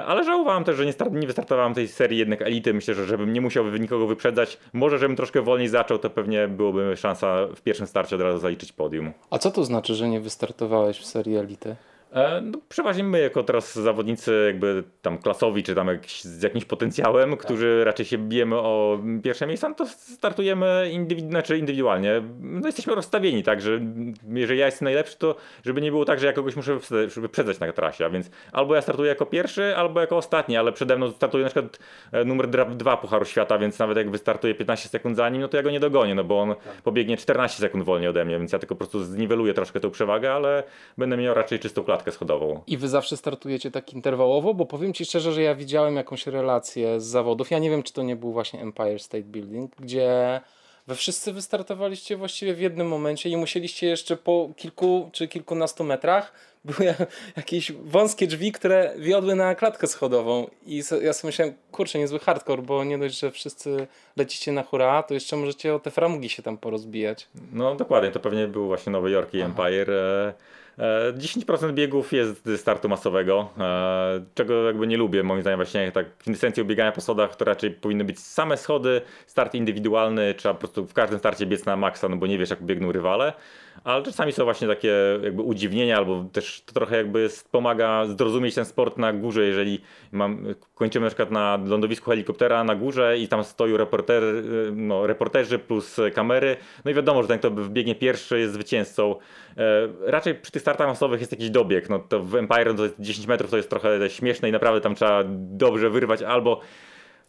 ale 0.08 0.24
żałowałem 0.24 0.64
też, 0.64 0.78
że 0.78 0.86
nie, 0.86 0.94
start, 0.94 1.14
nie 1.14 1.28
wystartowałem 1.28 1.74
tej 1.74 1.88
serii 1.88 2.18
jednak 2.18 2.42
elity. 2.42 2.74
Myślę, 2.74 2.94
że 2.94 3.06
żebym 3.06 3.34
nie 3.34 3.42
musiał 3.42 3.66
nikogo 3.66 4.08
wyprzedzać, 4.08 4.58
może 4.74 4.98
żebym 4.98 5.16
troszkę 5.16 5.42
wolniej 5.42 5.68
zaczął, 5.68 5.98
to 5.98 6.10
pewnie 6.10 6.48
byłoby 6.48 6.98
szansa 6.98 7.48
w 7.56 7.62
pierwszym 7.62 7.88
starcie 7.88 8.16
od 8.16 8.22
razu 8.22 8.40
zaliczyć 8.40 8.72
podium. 8.72 9.12
A 9.30 9.38
co 9.38 9.52
to 9.52 9.66
znaczy, 9.66 9.96
że 9.96 10.10
nie 10.10 10.20
wystartowałeś 10.20 11.00
w 11.00 11.06
serii 11.06 11.38
elity? 11.38 11.76
E, 12.14 12.42
no, 12.42 12.60
przeważnie 12.70 13.04
my 13.04 13.20
jako 13.20 13.44
teraz 13.44 13.76
zawodnicy 13.76 14.44
jakby 14.48 14.84
tam 15.02 15.18
klasowi, 15.18 15.64
czy 15.64 15.76
tam 15.76 15.88
jakiś, 15.88 16.24
z 16.24 16.42
jakimś 16.42 16.66
potencjałem, 16.66 17.32
tak. 17.32 17.40
którzy 17.40 17.84
raczej 17.84 18.06
się 18.06 18.18
bijemy 18.18 18.56
o 18.56 19.00
pierwsze 19.24 19.48
miejsca, 19.48 19.70
no 19.70 19.76
to 19.76 19.88
startujemy 19.88 20.90
indywidu 20.92 21.30
znaczy 21.30 21.58
indywidualnie. 21.58 22.22
No 22.40 22.68
jesteśmy 22.68 22.96
rozstawieni, 22.96 23.44
tak, 23.44 23.62
że 23.62 23.80
jeżeli 24.34 24.60
ja 24.60 24.66
jestem 24.66 24.86
najlepszy, 24.86 25.18
to 25.18 25.36
żeby 25.66 25.82
nie 25.82 25.92
było 25.92 26.06
tak, 26.06 26.20
że 26.20 26.26
ja 26.26 26.34
kogoś 26.34 26.56
muszę 26.56 26.80
wyprzedzać 27.18 27.60
na 27.60 27.72
trasie, 27.72 28.06
a 28.06 28.10
więc 28.10 28.30
albo 28.52 28.76
ja 28.76 28.82
startuję 28.82 29.10
jako 29.10 29.26
pierwszy, 29.26 29.76
albo 29.76 30.02
jako 30.02 30.18
ostatni, 30.18 30.58
ale 30.58 30.72
przede 30.72 30.98
mną 30.98 31.12
startuje 31.12 31.44
na 31.44 31.50
przykład 31.50 31.80
e, 32.12 32.26
numer 32.26 32.50
2 32.76 32.98
Pucharu 32.98 33.26
Świata, 33.26 33.58
więc 33.58 33.80
nawet 33.80 33.98
jak 33.98 34.12
wystartuje 34.12 34.56
15 34.56 34.90
sekund 34.90 35.16
za 35.16 35.30
nim, 35.30 35.42
no 35.42 35.48
to 35.48 35.58
ja 35.58 35.64
go 35.64 35.72
nie 35.72 35.80
dogonię, 35.80 36.16
no 36.16 36.24
bo 36.24 36.42
on 36.42 36.50
tak. 36.50 36.82
pobiegnie 36.84 37.18
14 37.18 37.60
sekund 37.60 37.84
wolniej 37.84 38.10
ode 38.10 38.26
mnie, 38.26 38.40
więc 38.40 38.52
ja 38.52 38.60
tylko 38.60 38.76
po 38.76 38.80
prostu 38.80 39.04
zniweluję 39.04 39.54
troszkę 39.54 39.80
tą 39.80 39.92
przewagę, 39.92 40.34
ale 40.34 40.64
będę 40.98 41.18
miał 41.18 41.34
raczej 41.34 41.60
czystą 41.60 41.84
klatkę 41.84 41.99
klatkę 42.00 42.12
schodową. 42.12 42.62
I 42.68 42.78
wy 42.78 42.88
zawsze 42.88 43.18
startujecie 43.18 43.72
tak 43.72 43.94
interwałowo? 43.94 44.54
Bo 44.54 44.66
powiem 44.66 44.94
ci 44.94 45.06
szczerze, 45.06 45.34
że 45.34 45.42
ja 45.42 45.56
widziałem 45.56 45.96
jakąś 45.96 46.28
relację 46.28 47.02
z 47.02 47.06
zawodów. 47.06 47.52
Ja 47.52 47.60
nie 47.60 47.70
wiem, 47.70 47.84
czy 47.84 47.94
to 47.94 48.04
nie 48.04 48.16
był 48.16 48.32
właśnie 48.32 48.62
Empire 48.62 49.00
State 49.00 49.24
Building, 49.24 49.76
gdzie 49.80 50.42
wy 50.88 50.96
wszyscy 50.96 51.34
wystartowaliście 51.34 52.18
właściwie 52.18 52.54
w 52.54 52.60
jednym 52.60 52.88
momencie 52.88 53.30
i 53.30 53.38
musieliście 53.38 53.88
jeszcze 53.88 54.18
po 54.18 54.50
kilku 54.58 55.10
czy 55.14 55.28
kilkunastu 55.28 55.84
metrach 55.84 56.34
były 56.66 56.94
jakieś 57.38 57.72
wąskie 57.72 58.28
drzwi, 58.28 58.52
które 58.52 58.94
wiodły 58.98 59.36
na 59.36 59.56
klatkę 59.56 59.88
schodową 59.88 60.50
i 60.66 60.84
ja 61.02 61.14
sobie 61.14 61.28
myślałem, 61.30 61.54
kurczę, 61.72 62.00
niezły 62.00 62.20
hardcore, 62.20 62.62
bo 62.62 62.84
nie 62.84 62.98
dość, 62.98 63.20
że 63.20 63.32
wszyscy 63.32 63.88
lecicie 64.16 64.52
na 64.52 64.64
hura, 64.64 65.04
to 65.04 65.14
jeszcze 65.14 65.38
możecie 65.38 65.76
o 65.76 65.80
te 65.80 65.92
framugi 65.92 66.30
się 66.30 66.44
tam 66.44 66.58
porozbijać. 66.58 67.28
No 67.54 67.76
dokładnie, 67.76 68.12
to 68.12 68.20
pewnie 68.20 68.48
był 68.48 68.68
właśnie 68.68 68.92
Nowy 68.92 69.12
Jork 69.12 69.34
i 69.34 69.42
Empire. 69.42 69.92
E, 69.92 70.34
10% 70.80 71.70
e, 71.70 71.74
biegów 71.74 72.14
jest 72.14 72.50
startu 72.58 72.90
masowego, 72.90 73.50
e, 73.58 74.26
czego 74.36 74.66
jakby 74.66 74.88
nie 74.88 74.98
lubię. 74.98 75.24
Moim 75.24 75.42
zdaniem 75.42 75.58
właśnie 75.58 75.92
tak 75.92 76.18
kwintesencją 76.18 76.64
biegania 76.64 76.92
po 76.92 77.02
schodach 77.02 77.36
to 77.36 77.46
raczej 77.46 77.72
powinny 77.72 78.04
być 78.04 78.20
same 78.20 78.58
schody, 78.58 79.02
start 79.28 79.56
indywidualny, 79.56 80.34
trzeba 80.34 80.54
po 80.54 80.60
prostu 80.60 80.88
w 80.88 80.94
każdym 80.94 81.20
starcie 81.20 81.46
biec 81.46 81.66
na 81.66 81.76
maksa, 81.76 82.10
no 82.10 82.18
bo 82.18 82.28
nie 82.28 82.38
wiesz 82.38 82.50
jak 82.50 82.64
biegną 82.64 82.92
rywale 82.92 83.34
ale 83.84 84.04
czasami 84.04 84.32
są 84.32 84.44
właśnie 84.44 84.68
takie 84.68 84.94
jakby 85.24 85.42
udziwnienia, 85.42 85.98
albo 85.98 86.26
też 86.32 86.62
to 86.66 86.74
trochę 86.74 86.98
jakby 86.98 87.30
pomaga 87.52 88.06
zrozumieć 88.06 88.56
ten 88.56 88.66
sport 88.66 88.98
na 88.98 89.14
górze, 89.14 89.46
jeżeli 89.46 89.82
mam, 90.12 90.46
kończymy 90.76 91.04
na 91.04 91.10
przykład 91.10 91.32
na 91.32 91.60
lądowisku 91.66 92.10
helikoptera 92.10 92.64
na 92.64 92.76
górze 92.76 93.18
i 93.18 93.28
tam 93.28 93.44
stoją 93.44 93.78
reporter, 93.78 94.24
no, 94.76 95.08
reporterzy 95.08 95.60
plus 95.60 95.98
kamery, 96.14 96.58
no 96.86 96.92
i 96.92 96.94
wiadomo, 96.94 97.22
że 97.22 97.28
ten 97.28 97.40
kto 97.40 97.52
biegnie 97.52 97.96
pierwszy 97.96 98.40
jest 98.40 98.54
zwycięzcą. 98.54 99.16
E, 99.58 99.88
raczej 100.06 100.36
przy 100.36 100.52
tych 100.52 100.62
startach 100.62 100.88
masowych 100.88 101.20
jest 101.20 101.32
jakiś 101.32 101.50
dobieg, 101.50 101.90
no 101.90 102.00
to 102.00 102.20
w 102.20 102.36
Empire 102.36 102.76
to 102.76 102.84
10 103.00 103.28
metrów 103.28 103.52
to 103.52 103.58
jest 103.58 103.70
trochę 103.70 104.10
śmieszne 104.10 104.50
i 104.50 104.52
naprawdę 104.52 104.82
tam 104.82 104.96
trzeba 104.96 105.24
dobrze 105.28 105.90
wyrwać 105.90 106.22
albo 106.22 106.62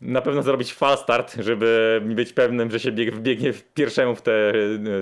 na 0.01 0.23
pewno 0.23 0.43
zrobić 0.43 0.75
fal 0.75 0.99
start, 0.99 1.37
żeby 1.39 2.01
być 2.05 2.33
pewnym, 2.33 2.71
że 2.71 2.81
się 2.81 2.93
bieg, 2.93 3.15
wbiegnie 3.15 3.53
pierwszemu 3.75 4.15
w, 4.15 4.23
tę 4.23 4.53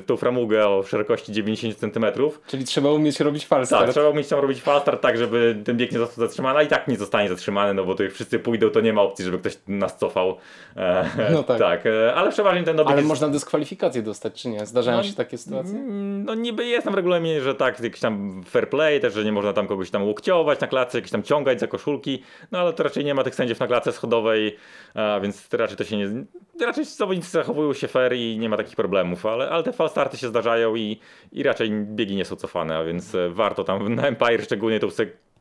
tą 0.06 0.16
framugę 0.16 0.68
o 0.68 0.82
szerokości 0.82 1.32
90 1.32 1.78
cm. 1.78 2.06
Czyli 2.46 2.64
trzeba 2.64 2.90
umieć 2.90 3.20
robić 3.20 3.46
fal 3.46 3.66
start. 3.66 3.82
Tak, 3.82 3.90
trzeba 3.90 4.08
umieć 4.08 4.28
tam 4.28 4.40
robić 4.40 4.62
fal 4.62 4.80
start 4.80 5.02
tak, 5.02 5.18
żeby 5.18 5.62
ten 5.64 5.76
bieg 5.76 5.92
nie 5.92 5.98
został 5.98 6.26
zatrzymany, 6.26 6.58
a 6.58 6.62
i 6.62 6.66
tak 6.66 6.88
nie 6.88 6.96
zostanie 6.96 7.28
zatrzymany, 7.28 7.74
no 7.74 7.84
bo 7.84 7.94
to 7.94 8.02
jak 8.02 8.12
wszyscy 8.12 8.38
pójdą, 8.38 8.70
to 8.70 8.80
nie 8.80 8.92
ma 8.92 9.02
opcji, 9.02 9.24
żeby 9.24 9.38
ktoś 9.38 9.58
nas 9.68 9.98
cofał. 9.98 10.36
E, 10.76 11.10
no 11.32 11.42
tak. 11.42 11.58
tak. 11.58 11.86
E, 11.86 12.14
ale 12.14 12.30
przeważnie 12.30 12.62
ten 12.62 12.80
obieg 12.80 12.92
Ale 12.92 12.96
jest... 12.96 13.08
można 13.08 13.28
dyskwalifikację 13.28 14.02
dostać, 14.02 14.42
czy 14.42 14.48
nie? 14.48 14.66
Zdarzają 14.66 14.96
no, 14.96 15.04
się 15.04 15.14
takie 15.14 15.38
sytuacje? 15.38 15.78
Mm, 15.78 16.24
no 16.24 16.34
niby 16.34 16.66
jest 16.66 16.84
tam 16.84 16.92
w 16.92 16.96
regulaminie, 16.96 17.40
że 17.40 17.54
tak, 17.54 17.80
jakiś 17.80 18.00
tam 18.00 18.42
fair 18.44 18.70
play, 18.70 19.00
też, 19.00 19.14
że 19.14 19.24
nie 19.24 19.32
można 19.32 19.52
tam 19.52 19.66
kogoś 19.66 19.90
tam 19.90 20.04
łokciować 20.04 20.60
na 20.60 20.66
klatce, 20.66 20.98
jakieś 20.98 21.10
tam 21.10 21.22
ciągać 21.22 21.60
za 21.60 21.66
koszulki, 21.66 22.22
no 22.52 22.58
ale 22.58 22.72
to 22.72 22.82
raczej 22.82 23.04
nie 23.04 23.14
ma 23.14 23.24
tych 23.24 23.34
sędziów 23.34 23.60
na 23.60 23.66
klatce 23.66 23.92
schodowej, 23.92 24.56
a 24.94 25.20
więc 25.20 25.48
raczej 25.52 25.76
to 25.76 25.84
się 25.84 25.96
nie... 25.96 26.24
Raczej 26.60 26.84
zawodnicy 26.84 27.30
zachowują 27.30 27.72
się 27.72 27.88
fair 27.88 28.12
i 28.16 28.38
nie 28.38 28.48
ma 28.48 28.56
takich 28.56 28.76
problemów, 28.76 29.26
ale, 29.26 29.50
ale 29.50 29.62
te 29.62 29.72
falstarty 29.72 30.16
się 30.16 30.28
zdarzają 30.28 30.76
i, 30.76 31.00
i 31.32 31.42
raczej 31.42 31.70
biegi 31.70 32.16
nie 32.16 32.24
są 32.24 32.36
cofane, 32.36 32.76
a 32.78 32.84
więc 32.84 33.14
e, 33.14 33.30
warto 33.30 33.64
tam 33.64 33.94
na 33.94 34.06
Empire 34.06 34.42
szczególnie 34.42 34.80
tą 34.80 34.90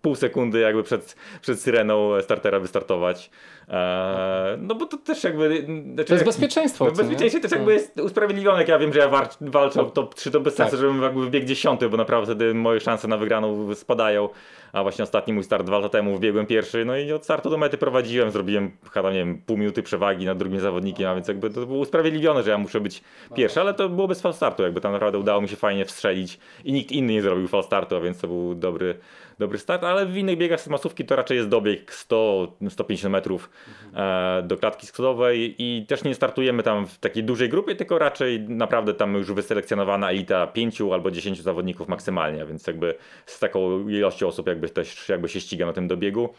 pół 0.07 0.15
sekundy 0.15 0.59
jakby 0.59 0.83
przed, 0.83 1.15
przed 1.41 1.59
syreną 1.61 2.21
startera 2.21 2.59
wystartować. 2.59 3.29
Eee, 3.69 4.57
no 4.61 4.75
bo 4.75 4.85
to 4.85 4.97
też 4.97 5.23
jakby... 5.23 5.65
Znaczy, 5.93 6.07
To 6.07 6.13
jest 6.13 6.25
bezpieczeństwo. 6.25 6.85
no, 6.85 6.91
bezpieczeństwo 6.91 7.41
też 7.41 7.51
jakby 7.51 7.73
jest 7.73 7.99
usprawiedliwione, 7.99 8.57
jak 8.59 8.67
ja 8.67 8.79
wiem, 8.79 8.93
że 8.93 8.99
ja 8.99 9.07
war- 9.09 9.29
walczę 9.41 9.81
o 9.81 9.85
top 9.85 10.15
3, 10.15 10.31
to 10.31 10.39
bez 10.39 10.55
Tak. 10.55 10.69
sensu, 10.69 10.81
żebym 10.85 11.01
jakby 11.01 11.25
wbiegł 11.25 11.45
dziesiąty, 11.47 11.89
bo 11.89 11.97
naprawdę 11.97 12.25
wtedy 12.35 12.53
moje 12.53 12.79
szanse 12.79 13.07
na 13.07 13.17
wygraną 13.17 13.75
spadają. 13.75 14.29
A 14.73 14.83
właśnie 14.83 15.03
ostatni 15.03 15.33
mój 15.33 15.43
start 15.43 15.65
dwa 15.65 15.77
lata 15.77 15.89
temu 15.89 16.15
wbiegłem 16.17 16.45
pierwszy, 16.45 16.85
no 16.85 16.97
i 16.97 17.11
od 17.11 17.23
startu 17.23 17.49
do 17.49 17.57
mety 17.57 17.77
prowadziłem, 17.77 18.31
zrobiłem 18.31 18.71
chyba, 18.93 19.11
nie 19.11 19.17
wiem, 19.19 19.41
pół 19.45 19.57
minuty 19.57 19.83
przewagi 19.83 20.25
nad 20.25 20.37
drugim 20.37 20.59
zawodnikiem, 20.59 21.07
a 21.09 21.15
więc 21.15 21.27
jakby 21.27 21.49
to 21.49 21.65
było 21.65 21.79
usprawiedliwione, 21.79 22.43
że 22.43 22.51
ja 22.51 22.57
muszę 22.57 22.79
być 22.81 23.01
pierwszy, 23.35 23.61
ale 23.61 23.73
to 23.73 23.89
było 23.89 24.07
bez 24.07 24.21
fal 24.21 24.33
startu, 24.33 24.63
jakby 24.63 24.81
tam 24.81 24.91
naprawdę 24.91 25.19
udało 25.19 25.41
mi 25.41 25.47
się 25.49 25.55
fajnie 25.55 25.85
wstrzelić 25.85 26.39
i 26.65 26.73
nikt 26.73 26.91
inny 26.91 27.13
nie 27.13 27.21
zrobił 27.21 27.47
fal 27.47 27.63
startu, 27.63 27.95
a 27.95 27.99
więc 27.99 28.17
to 28.21 28.27
był 28.27 28.55
dobry, 28.55 28.97
dobry 29.39 29.57
start, 29.57 29.83
ale 29.83 30.05
w 30.05 30.17
innych 30.17 30.37
biegach 30.37 30.61
z 30.61 30.67
masówki 30.67 31.05
to 31.05 31.15
raczej 31.15 31.37
jest 31.37 31.49
dobieg 31.49 31.91
100-150 31.91 33.09
metrów 33.09 33.49
e, 33.93 34.43
do 34.43 34.57
klatki 34.57 34.87
schodowej 34.87 35.55
i 35.57 35.85
też 35.85 36.03
nie 36.03 36.15
startujemy 36.15 36.63
tam 36.63 36.87
w 36.87 36.97
takiej 36.99 37.23
dużej 37.23 37.49
grupie, 37.49 37.75
tylko 37.75 37.99
raczej 37.99 38.39
naprawdę 38.39 38.93
tam 38.93 39.13
już 39.13 39.31
wyselekcjonowana 39.31 40.09
elita 40.09 40.47
5 40.47 40.81
albo 40.81 41.11
10 41.11 41.41
zawodników 41.41 41.87
maksymalnie, 41.87 42.45
więc 42.45 42.67
jakby 42.67 42.95
z 43.25 43.39
taką 43.39 43.87
ilością 43.89 44.27
osób 44.27 44.47
jakby 44.47 44.69
też 44.69 45.09
jakby 45.09 45.29
się 45.29 45.39
ściga 45.39 45.65
na 45.65 45.73
tym 45.73 45.87
dobiegu. 45.87 46.29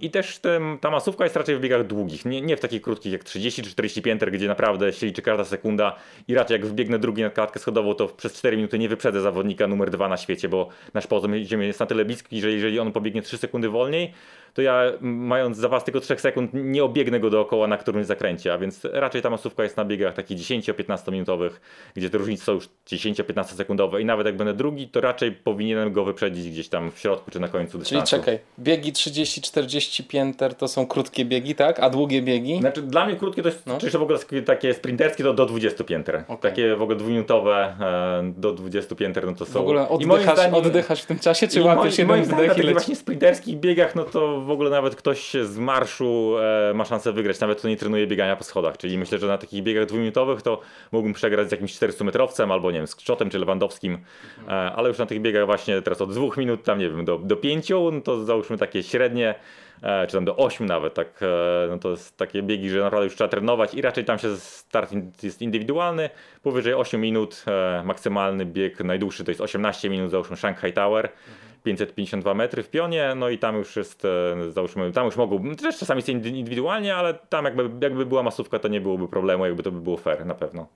I 0.00 0.10
też 0.10 0.38
tem, 0.38 0.78
ta 0.80 0.90
masówka 0.90 1.24
jest 1.24 1.36
raczej 1.36 1.56
w 1.56 1.60
biegach 1.60 1.86
długich, 1.86 2.24
nie, 2.24 2.40
nie 2.40 2.56
w 2.56 2.60
takich 2.60 2.82
krótkich 2.82 3.12
jak 3.12 3.24
30 3.24 3.62
czy 3.62 3.70
40 3.70 4.02
pięter, 4.02 4.32
gdzie 4.32 4.48
naprawdę 4.48 4.92
się 4.92 5.06
liczy 5.06 5.22
każda 5.22 5.44
sekunda 5.44 5.96
i 6.28 6.34
raczej 6.34 6.54
jak 6.54 6.66
wbiegnę 6.66 6.98
drugi 6.98 7.22
na 7.22 7.30
klatkę 7.30 7.60
schodową, 7.60 7.94
to 7.94 8.08
przez 8.08 8.34
4 8.34 8.56
minuty 8.56 8.78
nie 8.78 8.88
wyprzedzę 8.88 9.20
zawodnika 9.20 9.66
numer 9.66 9.90
2 9.90 10.08
na 10.08 10.16
świecie, 10.16 10.48
bo 10.48 10.68
nasz 10.94 11.06
poziom 11.06 11.62
jest 11.62 11.80
na 11.80 11.86
tyle 11.86 12.04
bliski, 12.04 12.40
że 12.40 12.50
jeżeli 12.50 12.78
on 12.78 12.92
pobiegnie 12.92 13.22
3 13.22 13.38
sekundy 13.38 13.68
wolniej, 13.68 14.12
to 14.54 14.62
ja 14.62 14.82
mając 15.00 15.56
zapas 15.56 15.84
tylko 15.84 16.00
3 16.00 16.18
sekund 16.18 16.50
nie 16.54 16.84
obiegnę 16.84 17.20
go 17.20 17.30
dookoła 17.30 17.66
na 17.66 17.76
którymś 17.76 18.06
zakręcie, 18.06 18.52
a 18.52 18.58
więc 18.58 18.84
raczej 18.84 19.22
ta 19.22 19.30
masówka 19.30 19.62
jest 19.62 19.76
na 19.76 19.84
biegach 19.84 20.14
takich 20.14 20.38
10-15 20.38 21.12
minutowych, 21.12 21.60
gdzie 21.94 22.10
te 22.10 22.18
różnice 22.18 22.44
są 22.44 22.52
już 22.52 22.68
10-15 22.86 23.44
sekundowe 23.44 24.02
i 24.02 24.04
nawet 24.04 24.26
jak 24.26 24.36
będę 24.36 24.54
drugi, 24.54 24.88
to 24.88 25.00
raczej 25.00 25.32
powinienem 25.32 25.92
go 25.92 26.04
wyprzedzić 26.04 26.50
gdzieś 26.50 26.68
tam 26.68 26.90
w 26.90 26.98
środku 26.98 27.30
czy 27.30 27.40
na 27.40 27.48
końcu 27.48 27.72
Czyli 27.72 27.80
dystansu. 27.80 28.16
czekaj, 28.16 28.38
biegi 28.58 28.92
30-40 29.66 30.02
pięter 30.08 30.54
to 30.54 30.68
są 30.68 30.86
krótkie 30.86 31.24
biegi, 31.24 31.54
tak? 31.54 31.80
A 31.80 31.90
długie 31.90 32.22
biegi? 32.22 32.58
Znaczy 32.60 32.82
dla 32.82 33.06
mnie 33.06 33.16
krótkie 33.16 33.42
to 33.42 33.48
jest, 33.48 33.66
No. 33.66 33.78
czy 33.78 33.86
jeszcze 33.86 33.98
w 33.98 34.02
ogóle 34.02 34.18
takie 34.46 34.74
sprinterskie 34.74 35.24
to 35.24 35.34
do 35.34 35.46
20 35.46 35.84
pięter. 35.84 36.24
Okej. 36.28 36.38
Takie 36.50 36.76
w 36.76 36.82
ogóle 36.82 36.96
dwuminutowe 36.98 37.74
e, 37.80 38.32
do 38.36 38.52
20 38.52 38.94
pięter, 38.94 39.26
no 39.26 39.32
to 39.34 39.46
są... 39.46 39.52
W 39.52 39.56
ogóle 39.56 39.86
moim 39.90 40.10
oddychasz, 40.10 40.38
zdaniem- 40.38 40.54
oddychasz 40.54 41.02
w 41.02 41.06
tym 41.06 41.18
czasie, 41.18 41.48
czy 41.48 41.60
moim- 41.60 41.76
łapiesz 41.78 41.98
moim 41.98 42.20
jeden 42.20 42.30
na 42.30 42.36
wdech 42.44 42.58
i 42.58 42.60
leci? 42.60 42.72
właśnie 42.72 42.96
sprinterskich 42.96 43.56
biegach, 43.60 43.94
no 43.94 44.04
to 44.04 44.40
w 44.40 44.50
ogóle 44.50 44.70
nawet 44.70 44.96
ktoś 44.96 45.32
z 45.44 45.58
marszu 45.58 46.34
e, 46.70 46.74
ma 46.74 46.84
szansę 46.84 47.12
wygrać, 47.12 47.40
nawet 47.40 47.58
kto 47.58 47.68
nie 47.68 47.76
trenuje 47.76 48.06
biegania 48.06 48.36
po 48.36 48.44
schodach. 48.44 48.76
Czyli 48.78 48.98
myślę, 48.98 49.18
że 49.18 49.26
na 49.26 49.38
takich 49.38 49.62
biegach 49.62 49.86
dwuminutowych 49.86 50.42
to 50.42 50.60
mógłbym 50.92 51.12
przegrać 51.12 51.48
z 51.48 51.52
jakimś 51.52 51.74
400-metrowcem 51.78 52.52
albo 52.52 52.70
nie 52.70 52.78
wiem, 52.78 52.86
z 52.86 52.94
Krzotem 52.94 53.30
czy 53.30 53.38
Lewandowskim, 53.38 53.98
e, 54.48 54.50
ale 54.50 54.88
już 54.88 54.98
na 54.98 55.06
tych 55.06 55.20
biegach 55.20 55.46
właśnie 55.46 55.82
teraz 55.82 56.00
od 56.00 56.12
dwóch 56.14 56.36
minut, 56.36 56.62
tam 56.64 56.78
nie 56.78 56.88
wiem, 56.90 57.04
do, 57.04 57.18
do 57.18 57.36
pięciu, 57.36 57.90
no 57.92 58.00
to 58.00 58.24
załóżmy 58.24 58.58
takie 58.58 58.82
średnie, 58.82 59.34
czy 60.06 60.12
tam 60.12 60.24
do 60.24 60.36
8 60.36 60.66
nawet, 60.66 60.94
tak, 60.94 61.22
e, 61.22 61.66
no 61.68 61.78
to 61.78 61.90
jest 61.90 62.16
takie 62.16 62.42
biegi, 62.42 62.70
że 62.70 62.80
naprawdę 62.80 63.04
już 63.04 63.14
trzeba 63.14 63.28
trenować 63.28 63.74
i 63.74 63.82
raczej 63.82 64.04
tam 64.04 64.18
się 64.18 64.36
start 64.36 64.92
jest 65.22 65.42
indywidualny, 65.42 66.10
powyżej 66.42 66.74
8 66.74 67.00
minut, 67.00 67.44
e, 67.46 67.82
maksymalny 67.84 68.46
bieg, 68.46 68.80
najdłuższy 68.84 69.24
to 69.24 69.30
jest 69.30 69.40
18 69.40 69.90
minut, 69.90 70.10
załóżmy 70.10 70.36
Shanghai 70.36 70.72
Tower, 70.72 71.08
552 71.64 72.34
metry 72.34 72.62
w 72.62 72.70
pionie, 72.70 73.12
no 73.16 73.28
i 73.28 73.38
tam 73.38 73.56
już 73.56 73.76
jest, 73.76 74.04
e, 74.04 74.50
załóżmy, 74.50 74.92
tam 74.92 75.04
już 75.04 75.16
mogą, 75.16 75.54
też 75.54 75.78
czasami 75.78 75.98
jest 75.98 76.08
indy- 76.08 76.36
indywidualnie, 76.36 76.96
ale 76.96 77.14
tam 77.14 77.44
jakby, 77.44 77.70
jakby 77.80 78.06
była 78.06 78.22
masówka, 78.22 78.58
to 78.58 78.68
nie 78.68 78.80
byłoby 78.80 79.08
problemu, 79.08 79.46
jakby 79.46 79.62
to 79.62 79.72
by 79.72 79.80
było 79.80 79.96
fair 79.96 80.26
na 80.26 80.34
pewno. 80.34 80.66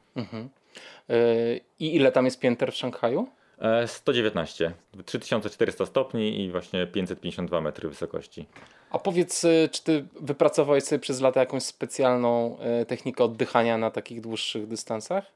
Yy, 1.08 1.16
I 1.78 1.96
ile 1.96 2.12
tam 2.12 2.24
jest 2.24 2.40
pięter 2.40 2.72
w 2.72 2.76
Szanghaju? 2.76 3.28
E, 3.58 3.88
119, 3.88 4.72
3400 5.04 5.86
stopni 5.86 6.44
i 6.44 6.50
właśnie 6.50 6.86
552 6.86 7.60
metry 7.60 7.88
wysokości. 7.88 8.46
A 8.90 8.98
powiedz, 8.98 9.44
y, 9.44 9.68
czy 9.72 9.82
ty 9.82 10.06
wypracowałeś 10.20 10.84
sobie 10.84 10.98
przez 10.98 11.20
lata 11.20 11.40
jakąś 11.40 11.62
specjalną 11.62 12.58
y, 12.82 12.86
technikę 12.86 13.24
oddychania 13.24 13.78
na 13.78 13.90
takich 13.90 14.20
dłuższych 14.20 14.66
dystansach? 14.66 15.32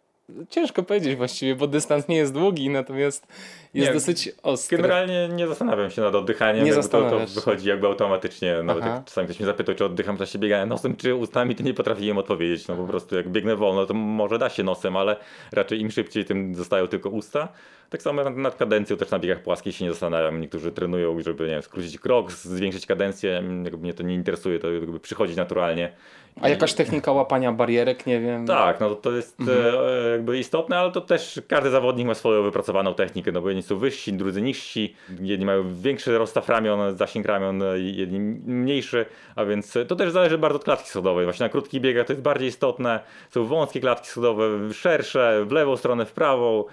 Ciężko 0.49 0.83
powiedzieć 0.83 1.17
właściwie, 1.17 1.55
bo 1.55 1.67
dystans 1.67 2.09
nie 2.09 2.17
jest 2.17 2.33
długi, 2.33 2.71
natomiast 2.71 3.27
jest 3.75 3.89
Nie, 3.89 3.95
dosyć 3.95 4.33
ostry. 4.43 4.77
Generalnie 4.77 5.29
nie 5.29 5.49
zastanawiam 5.49 5.91
się 5.91 6.03
nad 6.03 6.15
oddychaniem, 6.15 6.65
Nie 6.65 6.75
to, 6.75 6.83
to 6.89 7.27
wychodzi 7.35 7.69
jakby 7.69 7.87
automatycznie. 7.87 8.63
Nawet 8.63 8.85
Aha. 8.85 8.95
jak 8.95 9.05
czasami 9.05 9.27
ktoś 9.27 9.39
mnie 9.41 9.47
zapytał, 9.47 9.75
czy 9.75 9.85
oddycham 9.85 10.17
w 10.17 10.19
czasie 10.19 10.39
biegania 10.39 10.67
nosem, 10.67 10.97
czy 10.97 11.15
ustami, 11.15 11.55
to 11.55 11.63
nie 11.63 11.75
potrafiłem 11.75 12.19
odpowiedzieć. 12.19 12.69
No 12.69 12.77
po 12.77 12.87
prostu 12.87 13.17
jak 13.17 13.29
biegnę 13.29 13.57
wolno, 13.57 13.87
to 13.87 13.95
może 13.95 14.39
da 14.39 14.49
się 14.49 14.63
nosem, 14.63 14.97
ale 14.97 15.17
raczej 15.53 15.81
im 15.81 15.91
szybciej, 15.91 16.25
tym 16.25 16.55
zostają 16.55 16.89
tylko 16.89 17.11
usta. 17.11 17.49
Tak 17.91 18.03
samo 18.03 18.25
nad, 18.25 18.37
nad 18.37 18.57
kadencją 18.57 18.97
też 18.97 19.11
na 19.11 19.19
biegach 19.19 19.43
płaskich 19.43 19.77
się 19.77 19.85
nie 19.85 19.91
zastanawiam. 19.91 20.41
Niektórzy 20.41 20.73
trenują, 20.73 21.21
żeby 21.21 21.45
nie 21.45 21.51
wiem, 21.51 21.63
skrócić 21.63 21.99
krok, 21.99 22.33
zwiększyć 22.33 22.87
kadencję. 22.87 23.43
Jakby 23.65 23.79
mnie 23.79 23.95
to 23.95 24.03
nie 24.03 24.15
interesuje, 24.15 24.59
to 24.59 24.73
jakby 24.73 25.01
przychodzi 25.01 25.37
naturalnie. 25.37 25.93
A 26.41 26.49
jakaś 26.49 26.75
technika 26.75 27.13
łapania 27.13 27.53
barierek, 27.53 28.07
nie 28.07 28.21
wiem. 28.21 28.47
Tak, 28.47 28.81
no 28.81 28.95
to, 28.95 29.13
jest 29.13 29.37
e, 29.41 30.11
jakby 30.11 30.39
istotne, 30.39 30.79
ale 30.79 30.93
to 30.93 31.01
też 31.01 31.41
każdy 31.49 31.71
zawodnik 31.71 32.07
ma 32.07 32.15
swoją 32.15 32.43
wypracowaną 32.43 32.95
technikę, 32.95 33.33
no 33.33 33.41
bo 33.41 33.49
jedni 33.49 33.63
są 33.63 33.77
wyżsi, 33.77 34.13
drudzy 34.13 34.43
niżsi, 34.43 34.95
jedni 35.21 35.47
mają 35.47 35.75
większy 35.75 36.19
rozstaw 36.19 36.49
ramion, 36.49 36.97
zasięg 36.97 37.27
ramion, 37.27 37.63
e, 37.63 37.79
jedni 37.79 38.21
mniejszy, 38.21 39.07
a 39.37 39.45
więc 39.45 39.79
to 39.89 39.97
też 39.97 40.11
zależy 40.11 40.39
bardzo 40.39 40.57
od 40.57 40.65
klatki 40.65 40.89
schodowej. 40.89 41.25
Właśnie 41.25 41.45
na 41.45 41.51
krótkich 41.51 41.81
biegach 41.81 42.07
to 42.07 42.13
jest 42.13 42.23
bardziej 42.23 42.49
istotne, 42.49 43.01
są 43.31 43.45
wąskie 43.45 43.81
klatki 43.81 44.09
schodowe, 44.09 44.75
szersze, 44.75 45.45
w 45.47 45.53
lewą 45.53 45.77
stronę, 45.77 46.07
w 46.07 46.13
prawą, 46.13 46.65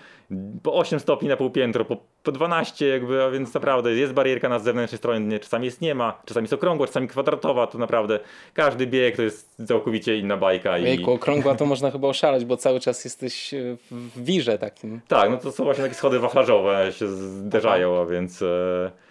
po 0.64 0.74
8 0.74 1.00
stopni 1.00 1.30
na 1.30 1.38
pół 1.38 1.50
piętro, 1.50 1.86
po, 1.86 1.98
po 2.24 2.32
12 2.32 2.88
jakby, 2.88 3.24
a 3.24 3.30
więc 3.30 3.54
naprawdę 3.54 3.94
jest 3.94 4.14
barierka 4.14 4.50
na 4.50 4.60
zewnętrznej 4.60 4.98
stronie, 4.98 5.40
czasami 5.40 5.66
jest 5.66 5.82
nie 5.82 5.96
ma, 5.96 6.22
czasami 6.26 6.44
jest 6.44 6.54
okrągła, 6.54 6.88
czasami 6.88 7.08
kwadratowa, 7.08 7.68
to 7.68 7.78
naprawdę 7.78 8.20
każdy 8.54 8.88
bieg 8.88 9.16
to 9.16 9.22
jest 9.22 9.56
całkowicie 9.68 10.18
inna 10.18 10.38
bajka. 10.38 10.78
i 10.78 10.84
Jejku, 10.84 11.12
okrągła 11.12 11.56
to 11.56 11.66
można 11.66 11.92
chyba 11.92 12.08
oszaleć, 12.08 12.46
bo 12.46 12.58
cały 12.58 12.80
czas 12.80 13.06
jesteś 13.06 13.54
y, 13.54 13.78
w 13.92 14.24
wirze 14.24 14.58
takim. 14.58 15.02
Tak, 15.08 15.30
no 15.30 15.38
to 15.38 15.52
są 15.52 15.64
właśnie 15.64 15.84
takie 15.84 15.96
schody 15.96 16.20
wachlarzowe 16.20 16.92
się 16.92 17.08
zderzają, 17.08 18.02
a 18.02 18.06
więc 18.06 18.42
e, 18.42 18.46
e, 18.46 19.07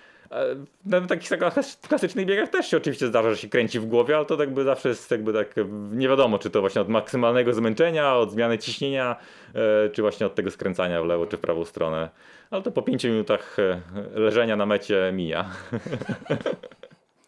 na 0.87 1.01
takich 1.01 1.29
klas- 1.31 1.89
klasycznych 1.89 2.27
biegach 2.27 2.49
też 2.49 2.67
się 2.71 2.77
oczywiście 2.77 3.07
zdarza, 3.07 3.31
że 3.31 3.37
się 3.37 3.49
kręci 3.49 3.81
w 3.81 3.87
głowie, 3.87 4.17
ale 4.17 4.27
to 4.27 4.41
jakby 4.41 4.65
zawsze 4.65 4.89
jest 4.89 5.11
jakby 5.11 5.33
tak, 5.33 5.59
e, 5.59 5.65
nie 5.93 6.09
wiadomo, 6.09 6.39
czy 6.39 6.51
to 6.51 6.61
właśnie 6.61 6.81
od 6.81 6.89
maksymalnego 6.89 7.53
zmęczenia, 7.53 8.15
od 8.17 8.31
zmiany 8.33 8.59
ciśnienia, 8.59 9.17
e, 9.55 9.91
czy 9.91 10.03
właśnie 10.03 10.27
od 10.27 10.35
tego 10.35 10.51
skręcania 10.51 11.03
w 11.03 11.07
lewo 11.07 11.27
czy 11.27 11.37
w 11.37 11.41
prawą 11.41 11.65
stronę. 11.65 12.11
Ale 12.51 12.63
to 12.63 12.71
po 12.71 12.83
5 12.83 13.05
minutach 13.05 13.57
e, 13.59 13.81
leżenia 14.21 14.57
na 14.57 14.67
mecie 14.67 15.11
mija. 15.15 15.51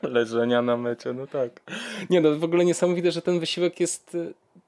Leżenia 0.03 0.63
na 0.63 0.77
mecie, 0.77 1.13
no 1.13 1.27
tak. 1.27 1.51
Nie 2.11 2.21
no, 2.21 2.37
w 2.39 2.45
ogóle 2.45 2.65
niesamowite, 2.65 3.13
że 3.13 3.23
ten 3.23 3.41
wysiłek 3.41 3.81
jest 3.81 4.17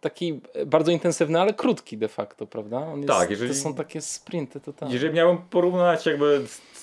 taki 0.01 0.41
bardzo 0.67 0.93
intensywny, 0.93 1.41
ale 1.41 1.55
krótki 1.55 1.97
de 1.99 2.09
facto, 2.09 2.47
prawda? 2.47 2.77
On 2.79 2.97
jest, 3.03 3.09
Tak, 3.13 3.31
jeżeli- 3.31 3.51
To 3.51 3.57
są 3.57 3.75
takie 3.75 4.01
sprinty 4.01 4.61
totalnie. 4.61 4.95
Jeżeli 4.95 5.15
miałbym 5.15 5.43
porównać 5.51 6.07
jakby 6.07 6.41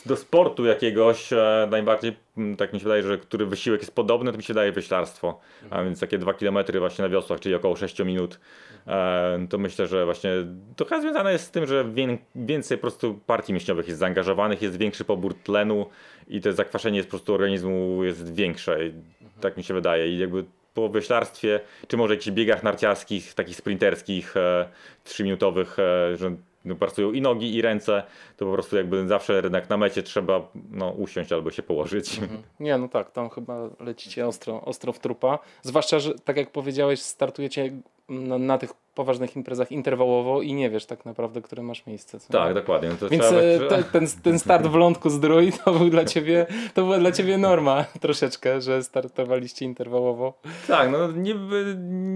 do 0.07 0.15
sportu 0.15 0.65
jakiegoś, 0.65 1.33
e, 1.33 1.67
najbardziej 1.71 2.15
mm, 2.37 2.57
tak 2.57 2.73
mi 2.73 2.79
się 2.79 2.83
wydaje, 2.83 3.03
że 3.03 3.17
który 3.17 3.45
wysiłek 3.45 3.81
jest 3.81 3.95
podobny, 3.95 4.31
to 4.31 4.37
mi 4.37 4.43
się 4.43 4.53
wydaje 4.53 4.71
wyślarstwo. 4.71 5.39
A 5.69 5.83
więc 5.83 5.99
takie 5.99 6.17
2 6.17 6.33
km 6.33 6.57
właśnie 6.79 7.01
na 7.03 7.09
wiosłach, 7.09 7.39
czyli 7.39 7.55
około 7.55 7.75
6 7.75 7.99
minut. 7.99 8.39
E, 8.87 9.47
to 9.49 9.57
myślę, 9.57 9.87
że 9.87 10.05
właśnie 10.05 10.31
trochę 10.75 11.01
związane 11.01 11.31
jest 11.31 11.45
z 11.45 11.51
tym, 11.51 11.65
że 11.65 11.85
wię- 11.85 12.17
więcej 12.35 12.77
po 12.77 12.81
prostu 12.81 13.19
partii 13.25 13.53
mięśniowych 13.53 13.87
jest 13.87 13.99
zaangażowanych, 13.99 14.61
jest 14.61 14.77
większy 14.77 15.05
pobór 15.05 15.33
tlenu 15.33 15.85
i 16.27 16.41
to 16.41 16.53
zakwaszenie 16.53 16.97
jest 16.97 17.09
po 17.09 17.17
prostu 17.17 17.33
organizmu 17.33 18.03
jest 18.03 18.35
większe. 18.35 18.85
I 18.87 18.93
tak 19.41 19.57
mi 19.57 19.63
się 19.63 19.73
wydaje. 19.73 20.07
I 20.09 20.17
jakby 20.17 20.43
po 20.73 20.89
wyślarstwie, 20.89 21.59
czy 21.87 21.97
może 21.97 22.13
jakichś 22.13 22.31
biegach 22.31 22.63
narciarskich, 22.63 23.33
takich 23.33 23.55
sprinterskich, 23.55 24.37
e, 24.37 24.67
trzyminutowych, 25.03 25.79
e, 25.79 26.17
że 26.17 26.35
no, 26.65 26.75
pracują 26.75 27.11
i 27.11 27.21
nogi, 27.21 27.55
i 27.55 27.61
ręce, 27.61 28.03
to 28.37 28.45
po 28.45 28.53
prostu 28.53 28.77
jakby 28.77 29.07
zawsze 29.07 29.33
jednak 29.33 29.69
na 29.69 29.77
mecie 29.77 30.03
trzeba 30.03 30.47
no, 30.71 30.89
usiąść 30.89 31.31
albo 31.33 31.51
się 31.51 31.63
położyć. 31.63 32.21
Nie, 32.59 32.77
no 32.77 32.87
tak, 32.87 33.11
tam 33.11 33.29
chyba 33.29 33.69
lecicie 33.79 34.27
ostro, 34.27 34.61
ostro 34.61 34.93
w 34.93 34.99
trupa. 34.99 35.39
Zwłaszcza, 35.61 35.99
że 35.99 36.13
tak 36.13 36.37
jak 36.37 36.51
powiedziałeś, 36.51 37.01
startujecie 37.01 37.71
na, 38.09 38.37
na 38.37 38.57
tych 38.57 38.73
poważnych 38.97 39.35
imprezach 39.35 39.71
interwałowo 39.71 40.41
i 40.41 40.53
nie 40.53 40.69
wiesz 40.69 40.85
tak 40.85 41.05
naprawdę, 41.05 41.41
które 41.41 41.63
masz 41.63 41.85
miejsce. 41.85 42.19
Co? 42.19 42.33
Tak, 42.33 42.53
dokładnie. 42.53 42.89
No 43.01 43.09
Więc 43.09 43.23
e, 43.25 43.59
być- 43.59 43.69
te, 43.69 43.83
ten, 43.83 44.07
ten 44.23 44.39
start 44.45 44.67
w 44.67 44.75
lądku 44.75 45.09
zdrój 45.09 45.51
to 45.65 45.71
był 45.71 45.89
dla 45.89 46.05
ciebie, 46.05 46.45
to 46.73 46.83
była 46.83 46.97
dla 46.97 47.11
ciebie 47.11 47.37
norma 47.37 47.85
troszeczkę, 48.01 48.61
że 48.61 48.83
startowaliście 48.83 49.65
interwałowo. 49.65 50.33
Tak, 50.67 50.91
no 50.91 51.11
nie, 51.11 51.35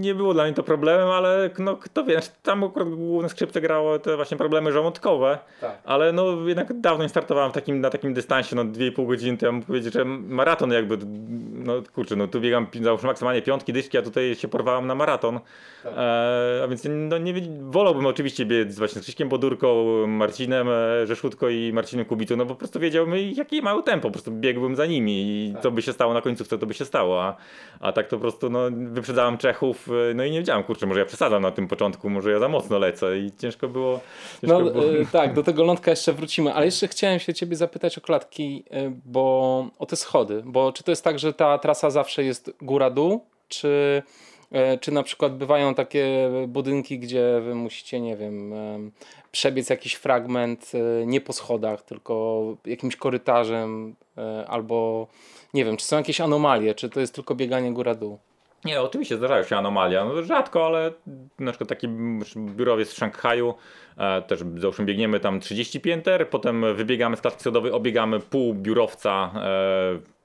nie 0.00 0.14
było 0.14 0.34
dla 0.34 0.44
mnie 0.44 0.52
to 0.54 0.62
problemem, 0.62 1.08
ale 1.08 1.50
no 1.58 1.76
kto 1.76 2.04
wie, 2.04 2.12
znaczy, 2.12 2.28
tam 2.42 2.64
akurat 2.64 2.88
główne 2.88 3.28
skrzypce 3.28 3.60
grało 3.60 3.98
te 3.98 4.16
właśnie 4.16 4.36
problemy 4.36 4.72
żołądkowe, 4.72 5.38
Tak. 5.60 5.78
ale 5.84 6.12
no 6.12 6.26
jednak 6.46 6.80
dawno 6.80 7.02
nie 7.04 7.08
startowałem 7.08 7.50
w 7.50 7.54
takim, 7.54 7.80
na 7.80 7.90
takim 7.90 8.14
dystansie, 8.14 8.56
no 8.56 8.64
2,5 8.64 9.06
godziny, 9.06 9.38
to 9.38 9.46
ja 9.46 9.52
mógł 9.52 9.66
powiedzieć, 9.66 9.94
że 9.94 10.04
maraton 10.04 10.72
jakby, 10.72 10.98
no 11.52 11.72
kurczę, 11.94 12.16
no 12.16 12.28
tu 12.28 12.40
biegam 12.40 12.66
załóżmy 12.82 13.06
maksymalnie 13.06 13.42
piątki, 13.42 13.72
dyszki, 13.72 13.98
a 13.98 14.02
tutaj 14.02 14.34
się 14.34 14.48
porwałem 14.48 14.86
na 14.86 14.94
maraton, 14.94 15.40
Tak. 15.82 15.92
e, 15.96 16.62
więc 16.72 16.86
no 16.88 17.18
nie, 17.18 17.34
wolałbym 17.60 18.06
oczywiście 18.06 18.46
biec 18.46 18.78
właśnie 18.78 19.00
z 19.00 19.04
Krzyśkiem 19.04 19.28
Bodurką, 19.28 19.84
Marcinem 20.06 20.68
e, 20.68 21.06
Rzeszutko 21.06 21.48
i 21.48 21.72
Marcinem 21.72 22.04
Kubitą, 22.04 22.36
no 22.36 22.44
bo 22.44 22.54
po 22.54 22.58
prostu 22.58 22.80
wiedziałbym 22.80 23.14
jakie 23.36 23.62
mają 23.62 23.82
tempo, 23.82 24.08
po 24.08 24.12
prostu 24.12 24.30
biegłbym 24.32 24.76
za 24.76 24.86
nimi 24.86 25.22
i 25.22 25.52
Tak. 25.52 25.62
co 25.62 25.70
by 25.70 25.82
się 25.82 25.92
stało 25.92 26.14
na 26.14 26.20
końcówce, 26.20 26.58
to 26.58 26.66
by 26.66 26.74
się 26.74 26.84
stało, 26.84 27.22
a, 27.24 27.36
a 27.80 27.92
tak 27.92 28.08
to 28.08 28.16
po 28.16 28.20
prostu 28.20 28.50
no, 28.50 28.60
wyprzedzałem 28.70 29.38
Czechów, 29.38 29.88
e, 30.10 30.14
no 30.14 30.24
i 30.24 30.30
nie 30.30 30.38
wiedziałem, 30.38 30.62
kurczę, 30.62 30.86
może 30.86 31.00
ja 31.00 31.06
przesadzam 31.06 31.42
na 31.42 31.50
tym 31.50 31.68
początku, 31.68 32.10
może 32.10 32.30
ja 32.30 32.38
za 32.38 32.48
mocno 32.48 32.78
lecę 32.78 33.18
i 33.18 33.30
ciężko 33.38 33.68
było. 33.68 34.00
No 34.42 34.48
Ciężko 34.60 34.80
było. 34.80 35.00
e, 35.00 35.06
tak, 35.12 35.34
do 35.34 35.42
tego 35.42 35.64
lądka 35.64 35.90
jeszcze 35.90 36.12
wrócimy, 36.12 36.54
ale 36.54 36.64
jeszcze 36.66 36.88
chciałem 36.88 37.18
się 37.18 37.34
ciebie 37.34 37.56
zapytać 37.56 37.98
o 37.98 38.00
klatki, 38.00 38.64
bo 39.04 39.66
o 39.78 39.86
te 39.86 39.96
schody, 39.96 40.42
bo 40.46 40.72
czy 40.72 40.82
to 40.84 40.92
jest 40.92 41.04
tak, 41.04 41.18
że 41.18 41.32
ta 41.32 41.58
trasa 41.58 41.90
zawsze 41.90 42.24
jest 42.24 42.52
góra-dół, 42.62 43.26
czy, 43.48 44.02
czy 44.80 44.92
na 44.92 45.02
przykład 45.02 45.36
bywają 45.36 45.74
takie 45.74 46.30
budynki, 46.48 46.98
gdzie 46.98 47.40
wy 47.40 47.54
musicie, 47.54 48.00
nie 48.00 48.16
wiem, 48.16 48.52
em, 48.52 48.92
przebiec 49.32 49.70
jakiś 49.70 49.94
fragment 49.94 50.72
e, 50.74 51.06
nie 51.06 51.20
po 51.20 51.32
schodach, 51.32 51.82
tylko 51.82 52.42
jakimś 52.66 52.96
korytarzem, 52.96 53.94
e, 54.18 54.44
albo 54.48 55.06
nie 55.54 55.64
wiem, 55.64 55.76
czy 55.76 55.86
są 55.86 55.96
jakieś 55.96 56.20
anomalie, 56.20 56.74
czy 56.74 56.90
to 56.90 57.00
jest 57.00 57.14
tylko 57.14 57.34
bieganie 57.34 57.72
góra-dół? 57.72 58.18
Nie, 58.64 58.82
oczywiście 58.82 59.16
zdarzają 59.16 59.44
się 59.44 59.56
anomalia. 59.56 60.04
No, 60.04 60.22
rzadko, 60.22 60.66
ale 60.66 60.92
na 61.38 61.52
przykład 61.52 61.68
taki 61.68 61.88
biurowiec 62.36 62.92
w 62.92 62.96
Szanghaju, 62.96 63.54
e, 63.96 64.22
też 64.22 64.40
załóżmy 64.56 64.84
biegniemy 64.84 65.20
tam 65.20 65.40
30 65.40 65.80
pięter, 65.80 66.30
potem 66.30 66.74
wybiegamy 66.74 67.16
z 67.16 67.20
klatki 67.20 67.40
schodowej, 67.40 67.72
obiegamy 67.72 68.20
pół 68.20 68.54
biurowca 68.54 69.30
e, 69.36 70.21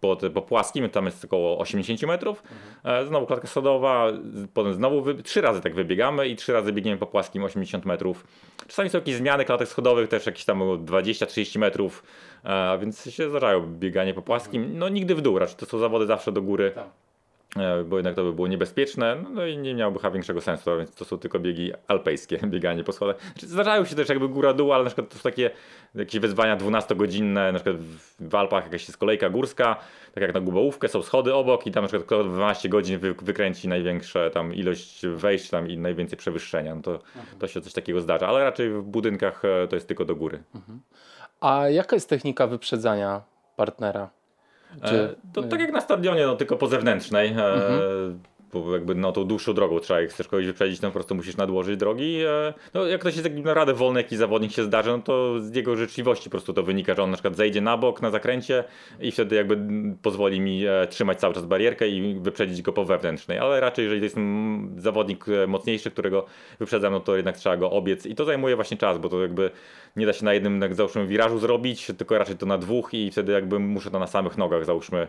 po, 0.00 0.16
te- 0.16 0.30
po 0.30 0.42
płaskim, 0.42 0.88
tam 0.90 1.04
jest 1.06 1.24
około 1.24 1.58
80 1.58 2.02
metrów. 2.02 2.42
E, 2.84 3.06
znowu 3.06 3.26
klatka 3.26 3.46
schodowa, 3.48 4.12
z- 4.12 4.46
potem 4.54 4.74
znowu 4.74 5.02
wy, 5.02 5.14
trzy 5.22 5.40
razy 5.40 5.60
tak 5.60 5.74
wybiegamy 5.74 6.28
i 6.28 6.36
trzy 6.36 6.52
razy 6.52 6.72
biegniemy 6.72 6.98
po 6.98 7.06
płaskim 7.06 7.44
80 7.44 7.84
metrów. 7.86 8.26
Czasami 8.68 8.90
są 8.90 8.98
jakieś 8.98 9.14
zmiany 9.14 9.44
klatek 9.44 9.68
schodowych, 9.68 10.08
też 10.08 10.26
jakieś 10.26 10.44
tam 10.44 10.58
20-30 10.84 11.58
metrów, 11.58 12.02
e, 12.44 12.78
więc 12.78 13.10
się 13.10 13.30
zdarzają 13.30 13.66
bieganie 13.78 14.14
po 14.14 14.22
płaskim. 14.22 14.78
No 14.78 14.88
nigdy 14.88 15.14
w 15.14 15.20
dół, 15.22 15.38
raczej 15.38 15.56
to 15.56 15.66
są 15.66 15.78
zawody 15.78 16.06
zawsze 16.06 16.32
do 16.32 16.42
góry. 16.42 16.72
E, 16.76 16.84
bo 17.84 17.96
jednak 17.96 18.14
to 18.14 18.24
by 18.24 18.32
było 18.32 18.48
niebezpieczne, 18.48 19.16
no 19.34 19.46
i 19.46 19.58
nie 19.58 19.74
miałoby 19.74 19.98
chyba 19.98 20.10
większego 20.10 20.40
sensu, 20.40 20.70
więc 20.78 20.94
to 20.94 21.04
są 21.04 21.18
tylko 21.18 21.38
biegi 21.38 21.72
alpejskie, 21.88 22.38
bieganie 22.46 22.84
po 22.84 22.92
schodach. 22.92 23.16
Znaczy, 23.22 23.46
zdarzają 23.46 23.84
się 23.84 23.96
też 23.96 24.08
jakby 24.08 24.28
góra-dół, 24.28 24.72
ale 24.72 24.84
na 24.84 24.90
przykład 24.90 25.08
to 25.08 25.14
są 25.14 25.22
takie 25.22 25.50
jakieś 25.94 26.20
wyzwania 26.20 26.56
12-godzinne, 26.56 27.52
na 27.52 27.58
przykład 27.58 27.76
w- 28.20 28.34
Alpach 28.34 28.64
jakaś 28.64 28.88
jest 28.88 28.96
kolejka 28.98 29.30
górska, 29.30 29.76
tak 30.14 30.22
jak 30.22 30.34
na 30.34 30.40
Gubałówkę, 30.40 30.88
są 30.88 31.02
schody 31.02 31.34
obok 31.34 31.66
i 31.66 31.70
tam 31.70 31.84
na 31.84 31.88
przykład 31.88 32.06
kto 32.06 32.24
12 32.24 32.68
godzin 32.68 32.98
wy, 32.98 33.14
wykręci 33.14 33.68
największe 33.68 34.30
tam 34.30 34.54
ilość 34.54 35.06
wejść 35.06 35.50
tam 35.50 35.68
i 35.68 35.78
najwięcej 35.78 36.18
przewyższenia, 36.18 36.74
no 36.74 36.82
to, 36.82 36.98
to 37.38 37.48
się 37.48 37.60
coś 37.60 37.72
takiego 37.72 38.00
zdarza, 38.00 38.28
ale 38.28 38.44
raczej 38.44 38.70
w 38.70 38.82
budynkach 38.82 39.42
e, 39.44 39.68
to 39.68 39.76
jest 39.76 39.88
tylko 39.88 40.04
do 40.04 40.16
góry. 40.16 40.42
A 41.40 41.68
jaka 41.68 41.96
jest 41.96 42.08
technika 42.08 42.46
wyprzedzania 42.46 43.22
partnera? 43.56 44.10
Czy- 44.84 44.94
E, 44.94 45.14
to 45.32 45.42
tak 45.42 45.60
jak 45.60 45.72
na 45.72 45.80
stadionie, 45.80 46.26
no 46.26 46.36
tylko 46.36 46.56
po 46.56 46.66
zewnętrznej. 46.66 47.28
E, 47.28 47.54
bo 48.52 48.72
jakby 48.72 48.94
no 48.94 49.12
tą 49.12 49.24
dłuższą 49.24 49.54
drogą 49.54 49.80
trzeba, 49.80 50.00
jak 50.00 50.10
chcesz 50.10 50.28
kogoś 50.28 50.46
wyprzedzić, 50.46 50.80
no 50.80 50.88
po 50.88 50.92
prostu 50.92 51.14
musisz 51.14 51.36
nadłożyć 51.36 51.76
drogi. 51.76 52.20
E, 52.24 52.54
no 52.74 52.86
jak 52.86 53.00
ktoś 53.00 53.14
jest 53.14 53.28
taki 53.28 53.40
naprawdę 53.40 53.74
wolny, 53.74 54.00
jakiś 54.00 54.18
zawodnik 54.18 54.52
się 54.52 54.64
zdarzy, 54.64 54.90
no 54.90 54.98
to 54.98 55.40
z 55.40 55.54
jego 55.54 55.76
życzliwości 55.76 56.24
po 56.24 56.30
prostu 56.30 56.52
to 56.52 56.62
wynika, 56.62 56.94
że 56.94 57.02
on 57.02 57.10
na 57.10 57.16
przykład 57.16 57.36
zejdzie 57.36 57.60
na 57.60 57.76
bok, 57.76 58.02
na 58.02 58.10
zakręcie 58.10 58.64
i 59.00 59.10
wtedy 59.12 59.36
jakby 59.36 59.58
pozwoli 60.02 60.40
mi 60.40 60.66
e, 60.66 60.86
trzymać 60.86 61.20
cały 61.20 61.34
czas 61.34 61.46
barierkę 61.46 61.88
i 61.88 62.20
wyprzedzić 62.20 62.62
go 62.62 62.72
po 62.72 62.84
wewnętrznej. 62.84 63.38
Ale 63.38 63.60
raczej 63.60 63.82
jeżeli 63.82 64.00
to 64.00 64.04
jest 64.04 64.16
zawodnik 64.82 65.28
e, 65.28 65.46
mocniejszy, 65.46 65.90
którego 65.90 66.26
wyprzedzam, 66.58 66.92
no 66.92 67.00
to 67.00 67.16
jednak 67.16 67.36
trzeba 67.36 67.56
go 67.56 67.70
obiec 67.70 68.06
i 68.06 68.14
to 68.14 68.24
zajmuje 68.24 68.56
właśnie 68.56 68.76
czas, 68.76 68.98
bo 68.98 69.08
to 69.08 69.22
jakby 69.22 69.50
nie 69.96 70.06
da 70.06 70.12
się 70.12 70.24
na 70.24 70.34
jednym 70.34 70.62
jak 70.62 70.74
załóżmy 70.74 71.06
wirażu 71.06 71.38
zrobić, 71.38 71.86
tylko 71.98 72.18
raczej 72.18 72.36
to 72.36 72.46
na 72.46 72.58
dwóch 72.58 72.94
i 72.94 73.10
wtedy 73.10 73.32
jakby 73.32 73.58
muszę 73.58 73.90
to 73.90 73.98
na 73.98 74.06
samych 74.06 74.38
nogach 74.38 74.64
załóżmy 74.64 75.08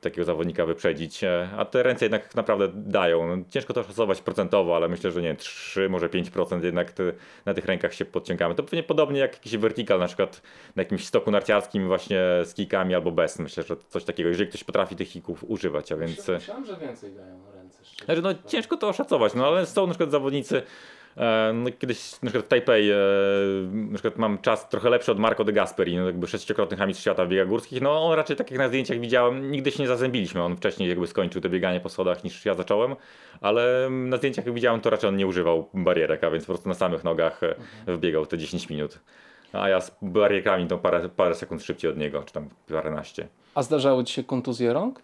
takiego 0.00 0.24
zawodnika 0.24 0.66
wyprzedzić. 0.66 1.20
A 1.56 1.64
te 1.64 1.82
ręce 1.82 2.04
jednak 2.04 2.23
naprawdę 2.34 2.68
dają. 2.74 3.36
No, 3.36 3.44
ciężko 3.50 3.74
to 3.74 3.82
szacować 3.82 4.20
procentowo, 4.20 4.76
ale 4.76 4.88
myślę, 4.88 5.10
że 5.10 5.22
nie 5.22 5.34
3, 5.34 5.88
może 5.88 6.08
5% 6.08 6.64
jednak 6.64 6.92
te, 6.92 7.12
na 7.44 7.54
tych 7.54 7.64
rękach 7.64 7.94
się 7.94 8.04
podciągamy. 8.04 8.54
To 8.54 8.62
pewnie 8.62 8.82
podobnie 8.82 9.20
jak 9.20 9.32
jakiś 9.32 9.56
vertical 9.56 9.98
na 9.98 10.06
przykład 10.06 10.42
na 10.76 10.82
jakimś 10.82 11.06
stoku 11.06 11.30
narciarskim 11.30 11.86
właśnie 11.88 12.20
z 12.44 12.54
kikami 12.54 12.94
albo 12.94 13.10
bez. 13.12 13.38
Myślę, 13.38 13.62
że 13.62 13.76
coś 13.88 14.04
takiego, 14.04 14.28
jeżeli 14.28 14.48
ktoś 14.48 14.64
potrafi 14.64 14.96
tych 14.96 15.08
kików 15.08 15.44
używać, 15.48 15.92
a 15.92 15.96
więc... 15.96 16.28
Myślałem, 16.28 16.64
że 16.64 16.76
więcej 16.76 17.12
dają 17.12 17.40
ręce. 17.54 17.78
znaczy, 18.04 18.22
no, 18.22 18.34
ciężko 18.46 18.76
to 18.76 18.88
oszacować, 18.88 19.34
no 19.34 19.46
ale 19.46 19.66
są 19.66 19.86
na 19.86 19.92
przykład 19.92 20.10
zawodnicy. 20.10 20.62
E, 21.16 21.52
no, 21.54 21.70
kiedyś 21.78 22.12
na 22.12 22.30
przykład 22.30 22.44
w 22.44 22.48
Taipei 22.48 22.90
e, 22.90 22.96
na 23.72 23.94
przykład 23.94 24.16
mam 24.16 24.38
czas 24.38 24.68
trochę 24.68 24.90
lepszy 24.90 25.12
od 25.12 25.18
Marco 25.18 25.44
de 25.44 25.52
Gasperi, 25.52 25.96
no, 25.96 26.06
jakby 26.06 26.26
sześciokrotny 26.26 26.86
mistrz 26.86 27.02
świata 27.02 27.24
w 27.24 27.28
biegach 27.28 27.48
górskich. 27.48 27.82
No 27.82 28.06
on 28.06 28.16
raczej 28.16 28.36
tak 28.36 28.50
jak 28.50 28.58
na 28.58 28.68
zdjęciach 28.68 29.00
widziałem, 29.00 29.50
nigdy 29.50 29.70
się 29.70 29.82
nie 29.82 29.88
zazębiliśmy. 29.88 30.42
On 30.42 30.56
wcześniej 30.56 30.88
jakby 30.88 31.06
skończył 31.06 31.42
to 31.42 31.48
bieganie 31.48 31.80
po 31.80 31.88
schodach 31.88 32.24
niż 32.24 32.44
ja 32.44 32.54
zacząłem, 32.54 32.96
ale 33.40 33.88
na 33.90 34.16
zdjęciach 34.16 34.46
jak 34.46 34.54
widziałem 34.54 34.80
to 34.80 34.90
raczej 34.90 35.08
on 35.08 35.16
nie 35.16 35.26
używał 35.26 35.68
barierek, 35.74 36.24
a 36.24 36.30
więc 36.30 36.44
po 36.44 36.52
prostu 36.52 36.68
na 36.68 36.74
samych 36.74 37.04
nogach 37.04 37.40
e, 37.42 37.54
wbiegał 37.96 38.26
te 38.26 38.38
10 38.38 38.68
minut. 38.68 38.98
A 39.52 39.68
ja 39.68 39.80
z 39.80 39.96
barierkami 40.02 40.66
to 40.66 40.78
parę, 40.78 41.08
parę 41.08 41.34
sekund 41.34 41.62
szybciej 41.62 41.90
od 41.90 41.96
niego, 41.96 42.22
czy 42.22 42.32
tam 42.32 42.48
paręnaście. 42.68 43.28
A 43.54 43.62
zdarzały 43.62 44.04
ci 44.04 44.14
się 44.14 44.24
kontuzje 44.24 44.72
rąk? 44.72 45.02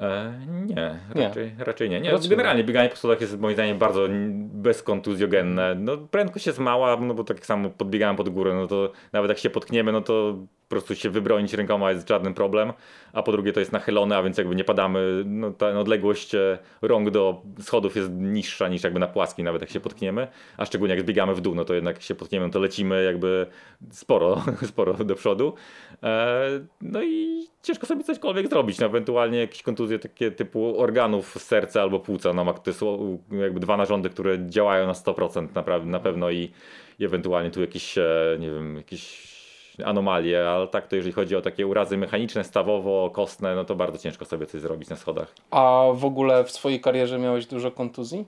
E, 0.00 0.32
nie, 0.66 0.98
raczej 1.14 1.52
nie. 1.58 1.64
Raczej 1.64 1.90
nie. 1.90 2.00
nie. 2.00 2.10
Raczej 2.10 2.30
Generalnie 2.30 2.64
bieganie 2.64 2.88
po 2.88 2.96
schodach 2.96 3.20
jest 3.20 3.38
moim 3.38 3.54
zdaniem 3.54 3.78
bardzo 3.78 4.06
bezkontuzjogenne. 4.36 5.74
No, 5.74 5.96
prędkość 5.96 6.46
jest 6.46 6.58
mała, 6.58 6.96
no 6.96 7.14
bo 7.14 7.24
tak 7.24 7.46
samo 7.46 7.70
podbiegałem 7.70 8.16
pod 8.16 8.28
górę, 8.28 8.54
no 8.54 8.66
to 8.66 8.92
nawet 9.12 9.28
jak 9.28 9.38
się 9.38 9.50
potkniemy, 9.50 9.92
no 9.92 10.00
to 10.00 10.36
po 10.68 10.70
prostu 10.70 10.94
się 10.94 11.10
wybronić 11.10 11.54
rękoma 11.54 11.92
jest 11.92 12.08
żaden 12.08 12.34
problem, 12.34 12.72
a 13.12 13.22
po 13.22 13.32
drugie 13.32 13.52
to 13.52 13.60
jest 13.60 13.72
nachylone, 13.72 14.16
a 14.16 14.22
więc 14.22 14.38
jakby 14.38 14.56
nie 14.56 14.64
padamy, 14.64 15.22
no 15.26 15.50
ta 15.50 15.78
odległość 15.78 16.34
e, 16.34 16.58
rąk 16.82 17.10
do 17.10 17.42
schodów 17.60 17.96
jest 17.96 18.10
niższa 18.12 18.68
niż 18.68 18.84
jakby 18.84 19.00
na 19.00 19.06
płaskim, 19.06 19.44
nawet 19.44 19.62
jak 19.62 19.70
się 19.70 19.80
potkniemy, 19.80 20.28
a 20.56 20.66
szczególnie 20.66 20.94
jak 20.94 21.04
zbiegamy 21.04 21.34
w 21.34 21.40
dół, 21.40 21.54
no 21.54 21.64
to 21.64 21.74
jednak 21.74 22.02
się 22.02 22.14
potkniemy, 22.14 22.50
to 22.50 22.58
lecimy 22.58 23.04
jakby 23.04 23.46
sporo, 23.90 24.44
sporo 24.70 24.94
do 24.94 25.14
przodu. 25.14 25.54
E, 26.02 26.48
no 26.80 27.02
i 27.02 27.46
ciężko 27.62 27.86
sobie 27.86 28.04
cośkolwiek 28.04 28.48
zrobić, 28.48 28.78
no 28.78 28.86
ewentualnie 28.86 29.38
jakieś 29.38 29.62
kontuzje 29.62 29.98
takie 29.98 30.30
typu 30.30 30.80
organów 30.80 31.42
serca 31.42 31.82
albo 31.82 32.00
płuca, 32.00 32.32
no 32.32 32.52
to 32.52 32.72
są 32.72 33.18
jakby 33.30 33.60
dwa 33.60 33.76
narządy, 33.76 34.10
które 34.10 34.38
działają 34.48 34.86
na 34.86 34.92
100% 34.92 35.48
naprawdę, 35.54 35.90
na 35.90 36.00
pewno 36.00 36.30
i, 36.30 36.50
i 36.98 37.04
ewentualnie 37.04 37.50
tu 37.50 37.60
jakieś, 37.60 37.98
e, 37.98 38.36
nie 38.40 38.50
wiem, 38.50 38.76
jakieś 38.76 39.35
anomalie, 39.84 40.48
ale 40.48 40.68
tak 40.68 40.88
to 40.88 40.96
jeżeli 40.96 41.12
chodzi 41.12 41.36
o 41.36 41.42
takie 41.42 41.66
urazy 41.66 41.96
mechaniczne, 41.96 42.44
stawowo-kostne, 42.44 43.54
no 43.54 43.64
to 43.64 43.74
bardzo 43.74 43.98
ciężko 43.98 44.24
sobie 44.24 44.46
coś 44.46 44.60
zrobić 44.60 44.88
na 44.88 44.96
schodach. 44.96 45.34
A 45.50 45.84
w 45.94 46.04
ogóle 46.04 46.44
w 46.44 46.50
swojej 46.50 46.80
karierze 46.80 47.18
miałeś 47.18 47.46
dużo 47.46 47.70
kontuzji? 47.70 48.26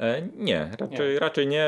E, 0.00 0.22
nie, 0.36 0.70
raczej 0.80 1.18
raczej 1.18 1.46
nie. 1.46 1.66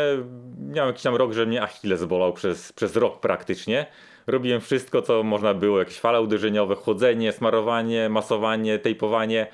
Miałem 0.59 0.89
jakiś 0.89 1.03
tam 1.03 1.17
rok, 1.17 1.33
że 1.33 1.47
mnie 1.47 1.63
Achilles 1.63 2.05
bolał 2.05 2.33
przez, 2.33 2.73
przez 2.73 2.97
rok 2.97 3.21
praktycznie. 3.21 3.87
Robiłem 4.27 4.61
wszystko, 4.61 5.03
co 5.03 5.23
można 5.23 5.55
było, 5.55 5.79
jakieś 5.79 6.01
fale 6.01 6.21
uderzeniowe, 6.21 6.75
chodzenie, 6.75 7.33
smarowanie, 7.33 8.09
masowanie, 8.09 8.79
tejpowanie. 8.79 9.47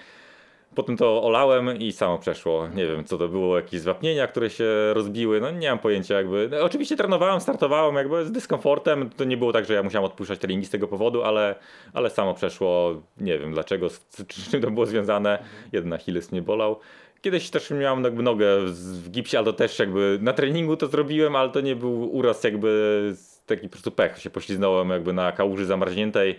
Potem 0.74 0.96
to 0.96 1.22
olałem 1.22 1.78
i 1.78 1.92
samo 1.92 2.18
przeszło. 2.18 2.68
Nie 2.68 2.86
wiem, 2.86 3.04
co 3.04 3.18
to 3.18 3.28
było, 3.28 3.56
jakieś 3.56 3.80
zwapnienia, 3.80 4.26
które 4.26 4.50
się 4.50 4.64
rozbiły. 4.92 5.40
No 5.40 5.50
nie 5.50 5.68
mam 5.70 5.78
pojęcia 5.78 6.14
jakby. 6.14 6.48
No, 6.50 6.60
oczywiście 6.60 6.96
trenowałem, 6.96 7.40
startowałem 7.40 7.94
jakby 7.94 8.24
z 8.24 8.32
dyskomfortem. 8.32 9.10
To 9.10 9.24
nie 9.24 9.36
było 9.36 9.52
tak, 9.52 9.64
że 9.64 9.74
ja 9.74 9.82
musiałem 9.82 10.04
odpuszczać 10.04 10.38
treningi 10.38 10.66
z 10.66 10.70
tego 10.70 10.88
powodu, 10.88 11.22
ale, 11.22 11.54
ale 11.92 12.10
samo 12.10 12.34
przeszło. 12.34 13.02
Nie 13.20 13.38
wiem 13.38 13.52
dlaczego, 13.52 13.90
z, 13.90 14.00
z 14.32 14.50
czym 14.50 14.60
to 14.60 14.70
było 14.70 14.86
związane. 14.86 15.38
Jeden 15.72 15.92
Achilles 15.92 16.32
mnie 16.32 16.42
bolał. 16.42 16.80
Kiedyś 17.22 17.50
też 17.50 17.70
miałem 17.70 18.04
jakby 18.04 18.22
nogę 18.22 18.46
w 18.66 19.10
gipsie, 19.10 19.36
ale 19.36 19.44
to 19.44 19.52
też 19.52 19.78
jakby 19.78 20.18
na 20.22 20.32
treningu 20.32 20.76
to 20.76 20.86
zrobiłem, 20.86 21.36
ale 21.36 21.50
to 21.50 21.60
nie 21.60 21.76
był 21.76 22.16
uraz 22.16 22.44
jakby 22.44 23.14
taki 23.46 23.68
po 23.68 23.72
prostu 23.72 23.90
pech. 23.90 24.18
Się 24.18 24.30
pośliznąłem 24.30 24.90
jakby 24.90 25.12
na 25.12 25.32
kałuży 25.32 25.66
zamarzniętej 25.66 26.38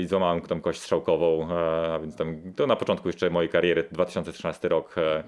i 0.00 0.06
złamałem 0.06 0.40
tam 0.40 0.60
kość 0.60 0.80
strzałkową, 0.80 1.48
e, 1.50 1.94
a 1.94 1.98
więc 1.98 2.16
tam 2.16 2.36
to 2.56 2.66
na 2.66 2.76
początku 2.76 3.08
jeszcze 3.08 3.30
mojej 3.30 3.48
kariery, 3.48 3.88
2013 3.92 4.68
rok. 4.68 4.98
E, 4.98 5.24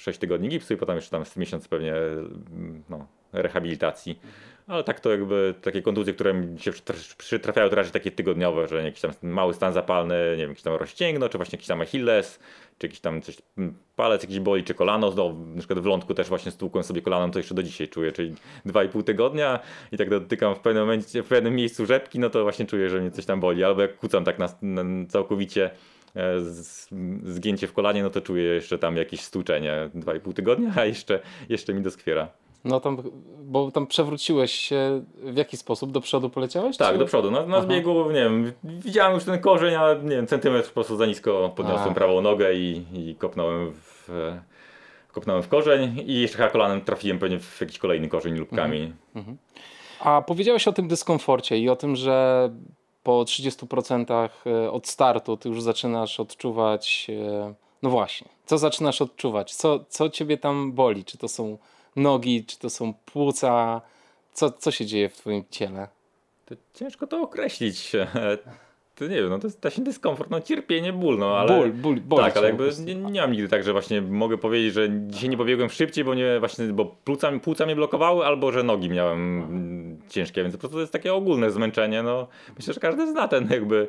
6 0.00 0.18
tygodni 0.18 0.48
gipsu 0.48 0.74
i 0.74 0.76
potem 0.76 0.96
jeszcze 0.96 1.10
tam 1.10 1.24
miesiąc 1.36 1.68
pewnie 1.68 1.94
mm, 1.94 2.82
no, 2.88 3.06
rehabilitacji. 3.32 4.20
Ale 4.66 4.84
tak 4.84 5.00
to 5.00 5.10
jakby 5.10 5.54
takie 5.62 5.82
kontuzje, 5.82 6.14
które 6.14 6.34
mi 6.34 6.58
się 6.58 6.72
przy- 6.72 7.16
przytrafiają, 7.16 7.68
to 7.68 7.76
raczej 7.76 7.92
takie 7.92 8.10
tygodniowe, 8.10 8.68
że 8.68 8.84
jakiś 8.84 9.00
tam 9.00 9.10
mały 9.22 9.54
stan 9.54 9.72
zapalny, 9.72 10.14
nie 10.30 10.36
wiem, 10.36 10.48
jakiś 10.48 10.62
tam 10.62 10.74
rozcięgno, 10.74 11.28
czy 11.28 11.38
właśnie 11.38 11.56
jakiś 11.56 11.68
tam 11.68 11.80
achilles, 11.80 12.40
czy 12.80 12.86
jakiś 12.86 13.00
tam 13.00 13.22
coś, 13.22 13.36
palec 13.96 14.22
jakiś 14.22 14.40
boli, 14.40 14.64
czy 14.64 14.74
kolano, 14.74 15.12
no, 15.16 15.34
na 15.54 15.58
przykład 15.58 15.78
w 15.78 15.86
lądku 15.86 16.14
też 16.14 16.28
właśnie 16.28 16.52
stłukłem 16.52 16.84
sobie 16.84 17.02
kolanem, 17.02 17.30
to 17.30 17.38
jeszcze 17.38 17.54
do 17.54 17.62
dzisiaj 17.62 17.88
czuję, 17.88 18.12
czyli 18.12 18.34
2,5 18.66 19.04
tygodnia 19.04 19.60
i 19.92 19.96
tak 19.96 20.10
dotykam 20.10 20.54
w 20.54 20.60
pewnym 20.60 20.82
momencie, 20.82 21.22
w 21.22 21.28
pewnym 21.28 21.54
miejscu 21.54 21.86
rzepki, 21.86 22.18
no 22.18 22.30
to 22.30 22.42
właśnie 22.42 22.66
czuję, 22.66 22.88
że 22.88 23.00
mnie 23.00 23.10
coś 23.10 23.26
tam 23.26 23.40
boli, 23.40 23.64
albo 23.64 23.82
jak 23.82 23.96
kucam 23.96 24.24
tak 24.24 24.38
na, 24.38 24.48
na 24.62 25.06
całkowicie 25.08 25.70
e, 26.14 26.40
z, 26.40 26.88
zgięcie 27.24 27.66
w 27.66 27.72
kolanie, 27.72 28.02
no 28.02 28.10
to 28.10 28.20
czuję 28.20 28.44
jeszcze 28.44 28.78
tam 28.78 28.96
jakieś 28.96 29.20
stłuczenie 29.20 29.90
2,5 29.94 30.32
tygodnia, 30.32 30.72
a 30.76 30.84
jeszcze, 30.84 31.20
jeszcze 31.48 31.74
mi 31.74 31.82
doskwiera. 31.82 32.28
No 32.64 32.80
tam, 32.80 33.02
bo 33.42 33.70
tam 33.70 33.86
przewróciłeś 33.86 34.52
się 34.52 35.04
w 35.14 35.36
jaki 35.36 35.56
sposób? 35.56 35.92
Do 35.92 36.00
przodu 36.00 36.30
poleciałeś? 36.30 36.76
Tak, 36.76 36.92
czy- 36.92 36.98
do 36.98 37.04
przodu. 37.06 37.30
Na, 37.30 37.46
na 37.46 37.56
Aha. 37.56 37.66
zbiegu, 37.66 38.04
nie 38.10 38.20
wiem, 38.20 38.52
widziałem 38.64 39.14
już 39.14 39.24
ten 39.24 39.40
korzeń, 39.40 39.74
a 39.74 39.94
nie 39.94 40.08
wiem, 40.16 40.26
centymetr 40.26 40.68
po 40.68 40.74
prostu 40.74 40.96
za 40.96 41.06
nisko 41.06 41.52
podniosłem 41.56 41.90
A. 41.90 41.94
prawą 41.94 42.20
nogę 42.20 42.54
i, 42.54 42.84
i 42.94 43.14
kopnąłem 43.14 43.72
w, 43.72 44.10
e, 44.10 44.42
kopnąłem 45.12 45.42
w 45.42 45.48
korzeń 45.48 46.02
i 46.06 46.20
jeszcze 46.20 46.36
chyba 46.38 46.50
kolanem 46.50 46.80
trafiłem 46.80 47.18
pewnie 47.18 47.38
w 47.38 47.60
jakiś 47.60 47.78
kolejny 47.78 48.08
korzeń 48.08 48.34
lub 48.34 48.50
kamień. 48.56 48.92
A 50.00 50.22
powiedziałeś 50.22 50.68
o 50.68 50.72
tym 50.72 50.88
dyskomforcie 50.88 51.58
i 51.58 51.68
o 51.68 51.76
tym, 51.76 51.96
że 51.96 52.50
po 53.02 53.24
30% 53.24 54.28
od 54.70 54.86
startu 54.88 55.36
ty 55.36 55.48
już 55.48 55.62
zaczynasz 55.62 56.20
odczuwać. 56.20 57.06
e, 57.10 57.54
No 57.82 57.90
właśnie, 57.90 58.28
co 58.46 58.58
zaczynasz 58.58 59.02
odczuwać? 59.02 59.54
Co, 59.54 59.84
co 59.88 60.10
ciebie 60.10 60.38
tam 60.38 60.72
boli? 60.72 61.04
Czy 61.04 61.18
to 61.18 61.28
są 61.28 61.58
nogi, 62.00 62.44
czy 62.44 62.58
to 62.58 62.70
są 62.70 62.94
płuca? 62.94 63.80
Co, 64.32 64.50
co 64.50 64.70
się 64.70 64.86
dzieje 64.86 65.08
w 65.08 65.16
twoim 65.16 65.44
ciele? 65.50 65.88
To 66.46 66.54
ciężko 66.74 67.06
to 67.06 67.20
określić. 67.22 67.92
To 69.00 69.06
nie 69.06 69.16
wiem, 69.16 69.30
no 69.30 69.38
to 69.38 69.46
jest 69.46 69.62
właśnie 69.62 69.84
dyskomfort, 69.84 70.30
no 70.30 70.40
cierpienie, 70.40 70.92
ból, 70.92 71.18
no 71.18 71.38
ale... 71.38 71.58
Ból, 71.58 71.72
ból, 71.72 72.00
boli 72.00 72.24
tak, 72.24 72.36
ale 72.36 72.46
jakby 72.46 72.70
nie, 72.84 72.94
nie 72.94 73.20
mam 73.20 73.32
nigdy 73.32 73.48
tak, 73.48 73.64
że 73.64 73.72
właśnie 73.72 74.02
mogę 74.02 74.38
powiedzieć, 74.38 74.74
że 74.74 74.88
dzisiaj 75.06 75.28
nie 75.28 75.36
pobiegłem 75.36 75.70
szybciej, 75.70 76.04
bo 76.04 76.14
nie 76.14 76.40
właśnie, 76.40 76.66
bo 76.66 76.84
płuca, 76.84 77.38
płuca 77.38 77.66
mnie 77.66 77.76
blokowały, 77.76 78.24
albo 78.24 78.52
że 78.52 78.62
nogi 78.62 78.90
miałem 78.90 79.98
ciężkie, 80.08 80.42
więc 80.42 80.54
po 80.54 80.58
prostu 80.58 80.76
to 80.76 80.80
jest 80.80 80.92
takie 80.92 81.14
ogólne 81.14 81.50
zmęczenie, 81.50 82.02
no 82.02 82.26
myślę, 82.56 82.74
że 82.74 82.80
każdy 82.80 83.10
zna 83.10 83.28
ten 83.28 83.48
jakby 83.50 83.88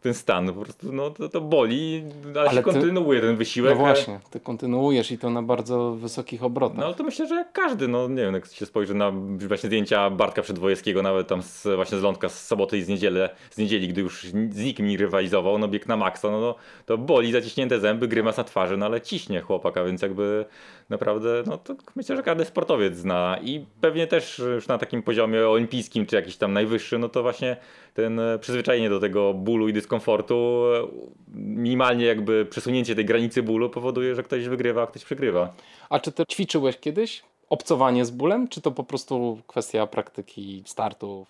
ten 0.00 0.14
stan, 0.14 0.52
po 0.52 0.60
prostu 0.60 0.92
no 0.92 1.10
to, 1.10 1.28
to 1.28 1.40
boli, 1.40 2.04
ale, 2.30 2.40
Ale 2.40 2.50
się 2.50 2.56
ty- 2.56 2.62
kontynuuje 2.62 3.20
ten 3.20 3.36
wysiłek. 3.36 3.72
No 3.72 3.78
właśnie, 3.78 4.20
ty 4.30 4.40
kontynuujesz 4.40 5.10
i 5.10 5.18
to 5.18 5.30
na 5.30 5.42
bardzo 5.42 5.92
wysokich 5.92 6.44
obrotach. 6.44 6.78
No 6.78 6.86
ale 6.86 6.94
to 6.94 7.04
myślę, 7.04 7.26
że 7.26 7.34
jak 7.34 7.52
każdy, 7.52 7.88
no 7.88 8.08
nie 8.08 8.22
wiem, 8.22 8.34
jak 8.34 8.46
się 8.46 8.66
spojrzy 8.66 8.94
na 8.94 9.12
właśnie 9.48 9.66
zdjęcia 9.66 10.10
Bartka 10.10 10.42
Przedwojewskiego, 10.42 11.02
nawet 11.02 11.28
tam 11.28 11.42
z, 11.42 11.66
właśnie 11.76 11.98
z 11.98 12.02
lądka 12.02 12.28
z 12.28 12.46
soboty 12.46 12.78
i 12.78 12.82
z 12.82 12.88
niedzieli, 12.88 13.16
z 13.50 13.58
niedzieli, 13.58 13.88
gdy 13.88 14.00
już 14.00 14.24
z 14.50 14.64
nikim 14.64 14.86
nie 14.86 14.96
rywalizował, 14.96 15.58
no 15.58 15.68
bieg 15.68 15.88
na 15.88 15.96
maksa, 15.96 16.30
no, 16.30 16.40
no 16.40 16.54
to 16.86 16.98
boli, 16.98 17.32
zaciśnięte 17.32 17.80
zęby, 17.80 18.08
grymas 18.08 18.36
na 18.36 18.44
twarzy, 18.44 18.76
no 18.76 18.86
ale 18.86 19.00
ciśnie 19.00 19.40
chłopaka, 19.40 19.84
więc 19.84 20.02
jakby 20.02 20.44
naprawdę, 20.88 21.42
no 21.46 21.58
to 21.58 21.74
myślę, 21.96 22.16
że 22.16 22.22
każdy 22.22 22.44
sportowiec 22.44 22.96
zna 22.96 23.38
i 23.42 23.66
pewnie 23.80 24.06
też 24.06 24.38
już 24.38 24.68
na 24.68 24.78
takim 24.78 25.02
poziomie 25.02 25.48
olimpijskim, 25.48 26.06
czy 26.06 26.16
jakiś 26.16 26.36
tam 26.36 26.52
najwyższy, 26.52 26.98
no 26.98 27.08
to 27.08 27.22
właśnie 27.22 27.56
ten 27.98 28.20
e, 28.20 28.38
przyzwyczajenie 28.38 28.90
do 28.90 29.00
tego 29.00 29.34
bólu 29.34 29.68
i 29.68 29.72
dyskomfortu, 29.72 30.64
e, 30.74 30.88
minimalnie 31.34 32.04
jakby 32.04 32.46
przesunięcie 32.46 32.94
tej 32.94 33.04
granicy 33.04 33.42
bólu 33.42 33.70
powoduje, 33.70 34.14
że 34.14 34.22
ktoś 34.22 34.48
wygrywa, 34.48 34.82
a 34.82 34.86
ktoś 34.86 35.04
przegrywa. 35.04 35.54
A 35.90 36.00
czy 36.00 36.12
ty 36.12 36.26
ćwiczyłeś 36.32 36.76
kiedyś 36.76 37.22
obcowanie 37.48 38.04
z 38.04 38.10
bólem, 38.10 38.48
czy 38.48 38.60
to 38.60 38.70
po 38.70 38.84
prostu 38.84 39.38
kwestia 39.46 39.86
praktyki 39.86 40.62
startów? 40.66 41.28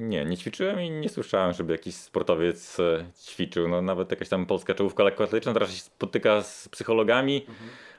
Nie, 0.00 0.24
nie 0.24 0.36
ćwiczyłem 0.36 0.80
i 0.80 0.90
nie 0.90 1.08
słyszałem, 1.08 1.52
żeby 1.52 1.72
jakiś 1.72 1.94
sportowiec 1.94 2.80
e, 2.80 3.04
ćwiczył. 3.26 3.68
No, 3.68 3.82
nawet 3.82 4.10
jakaś 4.10 4.28
tam 4.28 4.46
polska 4.46 4.74
czołówka 4.74 5.04
lekkoatletyczna 5.04 5.52
to 5.52 5.58
raczej 5.58 5.76
się 5.76 5.82
spotyka 5.82 6.42
z 6.42 6.68
psychologami, 6.68 7.46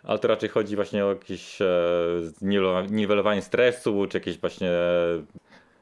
ale 0.04 0.20
to 0.20 0.28
raczej 0.28 0.50
chodzi 0.50 0.76
właśnie 0.76 1.06
o 1.06 1.10
jakieś 1.10 1.62
e, 1.62 1.66
niwelowa- 2.42 2.92
niwelowanie 2.92 3.42
stresu, 3.42 4.06
czy 4.10 4.18
jakieś 4.18 4.38
właśnie 4.38 4.72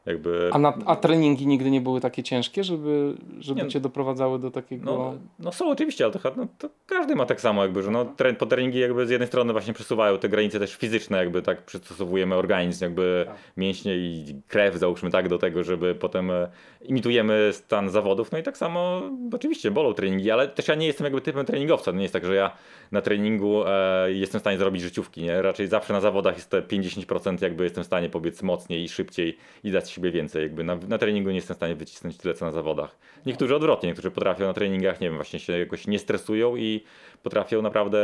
jakby... 0.05 0.49
A, 0.53 0.59
na, 0.59 0.73
a 0.85 0.95
treningi 0.95 1.47
nigdy 1.47 1.71
nie 1.71 1.81
były 1.81 2.01
takie 2.01 2.23
ciężkie, 2.23 2.63
żeby, 2.63 3.15
żeby 3.39 3.63
Nie. 3.63 3.67
cię 3.67 3.79
doprowadzały 3.79 4.39
do 4.39 4.51
takiego... 4.51 4.85
No, 4.85 5.13
no 5.39 5.51
są 5.51 5.69
oczywiście, 5.69 6.03
ale 6.03 6.13
to, 6.13 6.19
no, 6.37 6.47
to 6.57 6.69
każdy 6.85 7.15
ma 7.15 7.25
tak 7.25 7.41
samo 7.41 7.63
jakby, 7.63 7.83
że 7.83 7.91
no, 7.91 8.05
tre, 8.05 8.33
po 8.33 8.45
treningi 8.45 8.79
jakby 8.79 9.07
z 9.07 9.09
jednej 9.09 9.27
strony 9.27 9.53
właśnie 9.53 9.73
przesuwają 9.73 10.17
te 10.17 10.29
granice 10.29 10.59
też 10.59 10.75
fizyczne, 10.75 11.17
jakby 11.17 11.41
tak 11.41 11.65
przystosowujemy 11.65 12.35
organizm, 12.35 12.83
jakby 12.83 13.25
mięśnie 13.57 13.95
i 13.95 14.41
krew 14.47 14.75
załóżmy 14.75 15.11
tak 15.11 15.29
do 15.29 15.37
tego, 15.37 15.63
żeby 15.63 15.95
potem 15.95 16.31
e, 16.31 16.47
imitujemy 16.81 17.49
stan 17.53 17.89
zawodów, 17.89 18.31
no 18.31 18.37
i 18.37 18.43
tak 18.43 18.57
samo 18.57 19.01
oczywiście 19.33 19.71
bolą 19.71 19.93
treningi, 19.93 20.31
ale 20.31 20.47
też 20.47 20.67
ja 20.67 20.75
nie 20.75 20.87
jestem 20.87 21.05
jakby 21.05 21.21
typem 21.21 21.45
treningowca, 21.45 21.91
to 21.91 21.97
nie 21.97 22.03
jest 22.03 22.13
tak, 22.13 22.25
że 22.25 22.35
ja 22.35 22.51
na 22.91 23.01
treningu 23.01 23.63
e, 23.67 24.11
jestem 24.11 24.39
w 24.39 24.43
stanie 24.43 24.57
zrobić 24.57 24.81
życiówki, 24.81 25.21
nie? 25.21 25.41
Raczej 25.41 25.67
zawsze 25.67 25.93
na 25.93 26.01
zawodach 26.01 26.35
jest 26.35 26.49
te 26.49 26.61
50% 26.61 27.41
jakby 27.41 27.63
jestem 27.63 27.83
w 27.83 27.87
stanie 27.87 28.09
pobiec 28.09 28.41
mocniej 28.41 28.83
i 28.83 28.89
szybciej 28.89 29.37
i 29.63 29.71
dać 29.71 29.92
siebie 29.93 30.11
więcej, 30.11 30.43
jakby 30.43 30.63
na, 30.63 30.75
na 30.75 30.97
treningu 30.97 31.29
nie 31.29 31.35
jestem 31.35 31.55
w 31.55 31.57
stanie 31.57 31.75
wycisnąć 31.75 32.17
tyle 32.17 32.33
co 32.33 32.45
na 32.45 32.51
zawodach. 32.51 32.97
Niektórzy 33.25 33.55
odwrotnie, 33.55 33.87
niektórzy 33.87 34.11
potrafią 34.11 34.45
na 34.45 34.53
treningach, 34.53 35.01
nie 35.01 35.07
wiem, 35.07 35.15
właśnie 35.15 35.39
się 35.39 35.59
jakoś 35.59 35.87
nie 35.87 35.99
stresują 35.99 36.55
i 36.55 36.83
potrafią 37.23 37.61
naprawdę 37.61 37.99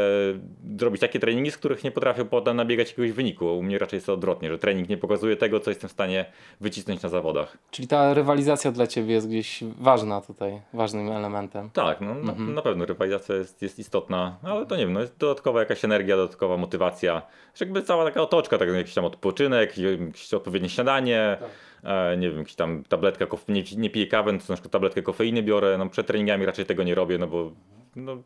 zrobić 0.77 1.01
takie 1.01 1.19
treningi, 1.19 1.51
z 1.51 1.57
których 1.57 1.83
nie 1.83 1.91
potrafią 1.91 2.25
potem 2.25 2.57
nabiegać 2.57 2.89
jakiegoś 2.89 3.11
wyniku. 3.11 3.57
U 3.57 3.63
mnie 3.63 3.79
raczej 3.79 3.97
jest 3.97 4.07
to 4.07 4.13
odwrotnie, 4.13 4.49
że 4.49 4.59
trening 4.59 4.89
nie 4.89 4.97
pokazuje 4.97 5.35
tego, 5.35 5.59
co 5.59 5.71
jestem 5.71 5.89
w 5.89 5.91
stanie 5.91 6.25
wycisnąć 6.61 7.01
na 7.01 7.09
zawodach. 7.09 7.57
Czyli 7.71 7.87
ta 7.87 8.13
rywalizacja 8.13 8.71
dla 8.71 8.87
ciebie 8.87 9.13
jest 9.13 9.27
gdzieś 9.27 9.63
ważna 9.79 10.21
tutaj, 10.21 10.61
ważnym 10.73 11.11
elementem. 11.11 11.69
Tak, 11.73 12.01
no, 12.01 12.15
na, 12.15 12.33
na 12.33 12.61
pewno 12.61 12.85
rywalizacja 12.85 13.35
jest, 13.35 13.61
jest 13.61 13.79
istotna, 13.79 14.37
ale 14.43 14.65
to 14.65 14.75
nie 14.75 14.85
wiem, 14.85 14.93
no 14.93 15.01
jest 15.01 15.17
dodatkowa 15.17 15.59
jakaś 15.59 15.85
energia, 15.85 16.17
dodatkowa 16.17 16.57
motywacja, 16.57 17.21
że 17.55 17.65
jakby 17.65 17.81
cała 17.81 18.05
taka 18.05 18.21
otoczka, 18.21 18.57
tak, 18.57 18.69
jakiś 18.69 18.93
tam 18.93 19.05
odpoczynek, 19.05 19.77
jakieś 19.77 20.33
odpowiednie 20.33 20.69
śniadanie, 20.69 21.37
e, 21.83 22.17
nie 22.17 22.29
wiem, 22.29 22.39
jakiś 22.39 22.55
tam 22.55 22.83
tabletka, 22.83 23.25
nie, 23.47 23.63
nie 23.77 23.89
piję 23.89 24.07
kawy, 24.07 24.33
no 24.33 24.39
to 24.39 24.45
na 24.49 24.55
przykład 24.55 24.71
tabletkę 24.71 25.01
kofeiny 25.01 25.43
biorę, 25.43 25.77
no 25.77 25.89
przed 25.89 26.07
treningami 26.07 26.45
raczej 26.45 26.65
tego 26.65 26.83
nie 26.83 26.95
robię, 26.95 27.17
no 27.17 27.27
bo 27.27 27.51
no, 27.95 28.23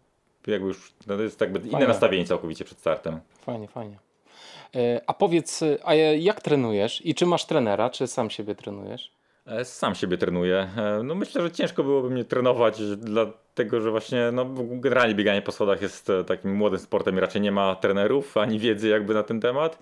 jakby 0.48 0.68
już, 0.68 0.94
no, 1.08 1.16
to 1.18 1.24
jest 1.24 1.42
jakby 1.42 1.60
inne 1.60 1.72
Fajne. 1.72 1.88
nastawienie 1.88 2.26
całkowicie 2.26 2.66
przed 2.66 2.80
startem. 2.80 3.20
Fajnie, 3.42 3.68
fajnie. 3.68 3.98
E, 4.76 5.02
A 5.08 5.14
powiedz, 5.14 5.64
a 5.84 5.94
jak 5.96 6.42
trenujesz 6.42 7.06
i 7.06 7.16
czy 7.16 7.26
masz 7.26 7.46
trenera, 7.46 7.90
czy 7.90 8.08
sam 8.08 8.30
siebie 8.30 8.56
trenujesz? 8.56 9.12
E, 9.46 9.66
Sam 9.66 9.96
siebie 9.96 10.18
trenuję. 10.18 10.68
E, 10.78 11.04
No 11.04 11.16
myślę, 11.16 11.42
że 11.42 11.52
ciężko 11.52 11.84
byłoby 11.84 12.10
mnie 12.10 12.26
trenować, 12.26 12.82
dlatego 12.98 13.82
że 13.82 13.92
właśnie 13.92 14.30
no, 14.34 14.46
generalnie 14.70 15.16
bieganie 15.16 15.42
po 15.42 15.52
schodach 15.52 15.82
jest 15.82 16.10
e, 16.10 16.24
takim 16.24 16.56
młodym 16.56 16.80
sportem 16.80 17.18
i 17.18 17.20
raczej 17.20 17.42
nie 17.42 17.52
ma 17.52 17.76
trenerów 17.76 18.38
ani 18.38 18.60
wiedzy 18.60 18.90
jakby 18.90 19.14
na 19.14 19.24
ten 19.24 19.40
temat. 19.42 19.80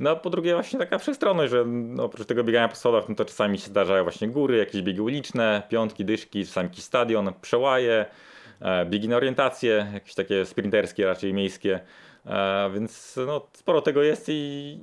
No 0.00 0.10
a 0.10 0.16
po 0.16 0.30
drugie 0.30 0.54
właśnie 0.54 0.78
taka 0.78 0.98
wszechstronność, 0.98 1.50
że 1.50 1.64
no, 1.66 2.04
oprócz 2.04 2.26
tego 2.26 2.44
biegania 2.44 2.68
po 2.68 2.76
schodach, 2.76 3.08
no 3.08 3.14
to 3.14 3.24
czasami 3.24 3.58
się 3.58 3.66
zdarzają 3.66 4.02
właśnie 4.02 4.28
góry, 4.28 4.56
jakieś 4.56 4.82
biegi 4.82 5.00
uliczne, 5.00 5.62
piątki, 5.68 6.04
dyszki, 6.04 6.46
czasami 6.46 6.68
jakiś 6.68 6.84
stadion, 6.84 7.32
przełaje, 7.42 8.06
e, 8.62 8.86
biegi 8.86 9.08
na 9.08 9.16
orientację, 9.16 9.86
jakieś 9.94 10.14
takie 10.14 10.46
sprinterskie, 10.46 11.06
raczej 11.06 11.34
miejskie. 11.34 11.80
E, 12.26 12.70
Więc 12.74 13.18
no, 13.26 13.46
sporo 13.52 13.82
tego 13.82 14.02
jest 14.02 14.26
i 14.28 14.80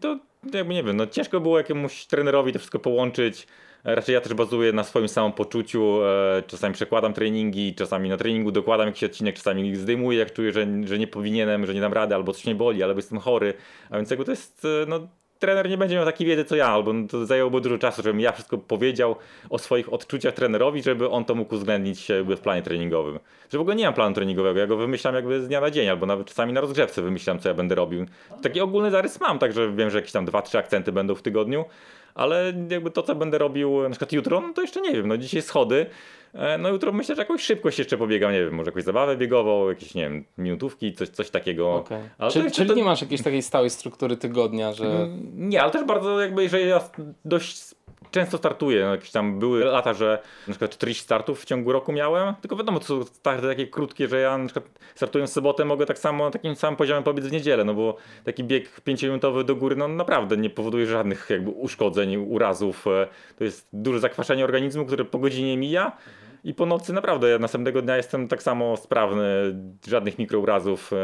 to 0.00 0.18
jakby 0.52 0.74
nie 0.74 0.82
wiem, 0.82 0.96
no 0.96 1.06
ciężko 1.06 1.40
było 1.40 1.58
jakiemuś 1.58 2.06
trenerowi 2.06 2.52
to 2.52 2.58
wszystko 2.58 2.78
połączyć. 2.78 3.46
E, 3.84 3.94
Raczej 3.94 4.12
ja 4.12 4.20
też 4.20 4.34
bazuję 4.34 4.72
na 4.72 4.84
swoim 4.84 5.08
samopoczuciu. 5.08 5.98
Czasami 6.46 6.74
przekładam 6.74 7.12
treningi, 7.12 7.74
czasami 7.74 8.08
na 8.08 8.16
treningu 8.16 8.52
dokładam 8.52 8.86
jakiś 8.86 9.04
odcinek, 9.04 9.36
czasami 9.36 9.76
zdejmuję, 9.76 10.18
jak 10.18 10.32
czuję, 10.32 10.52
że, 10.52 10.66
że 10.84 10.98
nie 10.98 11.06
powinienem, 11.06 11.66
że 11.66 11.74
nie 11.74 11.80
dam 11.80 11.92
rady, 11.92 12.14
albo 12.14 12.32
coś 12.32 12.44
mnie 12.44 12.54
boli, 12.54 12.82
albo 12.82 12.98
jestem 12.98 13.18
chory. 13.18 13.54
A 13.90 13.96
więc 13.96 14.10
jakby 14.10 14.24
to 14.24 14.32
jest, 14.32 14.66
no 14.86 15.08
trener 15.38 15.68
nie 15.68 15.78
będzie 15.78 15.96
miał 15.96 16.04
takiej 16.04 16.26
wiedzy 16.26 16.44
co 16.44 16.56
ja, 16.56 16.66
albo 16.66 16.92
no, 16.92 17.08
to 17.08 17.26
zajęłoby 17.26 17.60
dużo 17.60 17.78
czasu, 17.78 18.02
żebym 18.02 18.20
ja 18.20 18.32
wszystko 18.32 18.58
powiedział 18.58 19.16
o 19.50 19.58
swoich 19.58 19.92
odczuciach 19.92 20.34
trenerowi, 20.34 20.82
żeby 20.82 21.10
on 21.10 21.24
to 21.24 21.34
mógł 21.34 21.54
uwzględnić 21.54 22.08
w 22.36 22.40
planie 22.40 22.62
treningowym. 22.62 23.18
Że 23.52 23.58
w 23.58 23.60
ogóle 23.60 23.76
nie 23.76 23.84
mam 23.84 23.94
planu 23.94 24.14
treningowego, 24.14 24.60
ja 24.60 24.66
go 24.66 24.76
wymyślam 24.76 25.14
jakby 25.14 25.42
z 25.42 25.48
dnia 25.48 25.60
na 25.60 25.70
dzień, 25.70 25.88
albo 25.88 26.06
nawet 26.06 26.26
czasami 26.26 26.52
na 26.52 26.60
rozgrzewce 26.60 27.02
wymyślam, 27.02 27.38
co 27.38 27.48
ja 27.48 27.54
będę 27.54 27.74
robił. 27.74 28.06
Taki 28.42 28.60
ogólny 28.60 28.90
zarys 28.90 29.20
mam, 29.20 29.38
także 29.38 29.72
wiem, 29.72 29.90
że 29.90 29.98
jakieś 29.98 30.12
tam 30.12 30.24
dwa, 30.24 30.42
trzy 30.42 30.58
akcenty 30.58 30.92
będą 30.92 31.14
w 31.14 31.22
tygodniu, 31.22 31.64
ale 32.16 32.52
jakby 32.70 32.90
to, 32.90 33.02
co 33.02 33.14
będę 33.14 33.38
robił 33.38 33.82
na 33.82 33.90
przykład 33.90 34.12
jutro, 34.12 34.40
no 34.40 34.52
to 34.52 34.62
jeszcze 34.62 34.80
nie 34.80 34.92
wiem, 34.92 35.08
no 35.08 35.16
dzisiaj 35.16 35.42
schody, 35.42 35.86
e, 36.34 36.58
no 36.58 36.68
jutro 36.68 36.92
myślę, 36.92 37.14
że 37.14 37.22
jakąś 37.22 37.42
szybkość 37.42 37.78
jeszcze 37.78 37.98
pobiegam, 37.98 38.32
nie 38.32 38.44
wiem, 38.44 38.54
może 38.54 38.68
jakąś 38.68 38.84
zabawę 38.84 39.16
biegową, 39.16 39.68
jakieś, 39.68 39.94
nie 39.94 40.02
wiem, 40.02 40.24
minutówki, 40.38 40.94
coś, 40.94 41.08
coś 41.08 41.30
takiego. 41.30 41.74
Okej. 41.74 41.98
Ale 42.18 42.30
Czyli, 42.30 42.50
czyli 42.50 42.68
to- 42.68 42.74
nie 42.74 42.84
masz 42.84 43.00
jakiejś 43.02 43.22
takiej 43.22 43.42
stałej 43.42 43.70
struktury 43.70 44.16
tygodnia, 44.16 44.72
że... 44.72 44.84
Mm, 44.86 45.48
Nie, 45.48 45.62
ale 45.62 45.70
też 45.72 45.84
bardzo 45.84 46.20
jakby, 46.20 46.48
że 46.48 46.60
ja 46.60 46.80
dość 47.24 47.74
często 48.10 48.38
startuję. 48.38 48.84
No, 48.84 48.90
jakieś 48.90 49.10
tam 49.10 49.38
były 49.38 49.64
lata, 49.64 49.94
że 49.94 50.18
na 50.46 50.52
przykład 50.52 50.70
40 50.70 51.02
startów 51.02 51.42
w 51.42 51.44
ciągu 51.44 51.72
roku 51.72 51.92
miałem, 51.92 52.34
tylko 52.34 52.56
wiadomo, 52.56 52.80
to 52.80 52.86
są 52.86 53.04
starty 53.04 53.46
takie 53.46 53.66
krótkie, 53.66 54.08
że 54.08 54.20
ja 54.20 54.38
na 54.38 54.44
przykład 54.44 54.64
w 55.26 55.30
sobotę 55.30 55.64
mogę 55.64 55.86
tak 55.86 55.98
samo, 55.98 56.30
takim 56.30 56.56
samym 56.56 56.76
poziomem 56.76 57.02
pobiec 57.02 57.26
w 57.26 57.32
niedzielę, 57.32 57.64
no 57.64 57.74
bo 57.74 57.96
taki 58.24 58.44
bieg 58.44 58.80
5-minutowy 58.86 59.44
do 59.44 59.56
góry, 59.56 59.76
no 59.76 59.88
naprawdę 59.88 60.36
nie 60.36 60.50
powoduje 60.50 60.86
żadnych 60.86 61.26
jakby 61.30 61.50
uszkodzeń, 61.50 62.16
urazów. 62.16 62.84
To 63.38 63.44
jest 63.44 63.68
duże 63.72 64.00
zakwaszenie 64.00 64.44
organizmu, 64.44 64.86
które 64.86 65.04
po 65.04 65.18
godzinie 65.18 65.56
mija 65.56 65.92
i 66.44 66.54
po 66.54 66.66
nocy 66.66 66.92
naprawdę 66.92 67.28
ja 67.28 67.38
następnego 67.38 67.82
dnia 67.82 67.96
jestem 67.96 68.28
tak 68.28 68.42
samo 68.42 68.76
sprawny, 68.76 69.24
żadnych 69.88 70.18
mikrourazów, 70.18 70.92
e, 70.92 70.96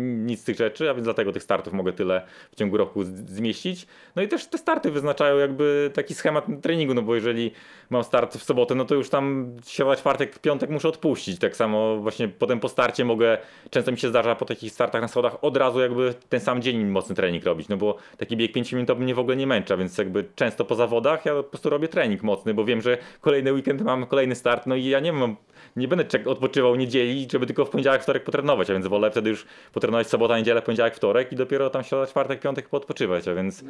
nic 0.00 0.40
z 0.40 0.44
tych 0.44 0.56
rzeczy, 0.56 0.90
a 0.90 0.94
więc 0.94 1.04
dlatego 1.04 1.32
tych 1.32 1.42
startów 1.42 1.72
mogę 1.72 1.92
tyle 1.92 2.26
w 2.52 2.56
ciągu 2.56 2.76
roku 2.76 3.04
zmieścić. 3.04 3.86
No 4.16 4.22
i 4.22 4.28
też 4.28 4.46
te 4.46 4.58
starty 4.58 4.90
wyznaczają 4.90 5.38
jakby 5.38 5.90
taki 5.94 6.14
schemat 6.14 6.44
treningu, 6.62 6.94
no 6.94 7.02
bo 7.02 7.14
jeżeli 7.14 7.52
mam 7.90 8.04
start 8.04 8.36
w 8.36 8.42
sobotę, 8.42 8.74
no 8.74 8.84
to 8.84 8.94
już 8.94 9.10
tam 9.10 9.56
środa, 9.66 9.96
czwartek, 9.96 10.38
piątek 10.38 10.70
muszę 10.70 10.88
odpuścić. 10.88 11.38
Tak 11.38 11.56
samo 11.56 11.96
właśnie 11.96 12.28
potem 12.28 12.60
po 12.60 12.68
starcie 12.68 13.04
mogę, 13.04 13.38
często 13.70 13.92
mi 13.92 13.98
się 13.98 14.08
zdarza 14.08 14.34
po 14.34 14.44
takich 14.44 14.72
startach 14.72 15.02
na 15.02 15.08
schodach 15.08 15.44
od 15.44 15.56
razu 15.56 15.80
jakby 15.80 16.14
ten 16.28 16.40
sam 16.40 16.62
dzień 16.62 16.84
mocny 16.84 17.14
trening 17.14 17.44
robić, 17.44 17.68
no 17.68 17.76
bo 17.76 17.96
taki 18.16 18.36
bieg 18.36 18.52
5 18.52 18.72
minutowy 18.72 19.02
mnie 19.02 19.14
w 19.14 19.18
ogóle 19.18 19.36
nie 19.36 19.46
męcza, 19.46 19.76
więc 19.76 19.98
jakby 19.98 20.24
często 20.34 20.64
po 20.64 20.74
zawodach 20.74 21.26
ja 21.26 21.34
po 21.34 21.42
prostu 21.42 21.70
robię 21.70 21.88
trening 21.88 22.22
mocny, 22.22 22.54
bo 22.54 22.64
wiem, 22.64 22.80
że 22.80 22.98
kolejny 23.20 23.52
weekend 23.52 23.82
mam 23.82 24.06
kolejny 24.06 24.34
start, 24.34 24.49
no 24.66 24.74
i 24.74 24.84
ja 24.84 25.00
nie 25.00 25.12
mam 25.12 25.36
nie 25.76 25.88
będę 25.88 26.04
odpoczywał 26.26 26.76
niedzieli, 26.76 27.28
żeby 27.32 27.46
tylko 27.46 27.64
w 27.64 27.70
poniedziałek, 27.70 28.02
wtorek 28.02 28.24
potrenować, 28.24 28.70
a 28.70 28.72
więc 28.72 28.86
wolę 28.86 29.10
wtedy 29.10 29.30
już 29.30 29.46
potrenować 29.72 30.06
sobota, 30.06 30.38
niedzielę, 30.38 30.62
poniedziałek, 30.62 30.96
wtorek 30.96 31.32
i 31.32 31.36
dopiero 31.36 31.70
tam 31.70 31.84
środa, 31.84 32.06
czwartek, 32.06 32.40
piątek 32.40 32.68
poodpoczywać, 32.68 33.28
a 33.28 33.34
więc 33.34 33.64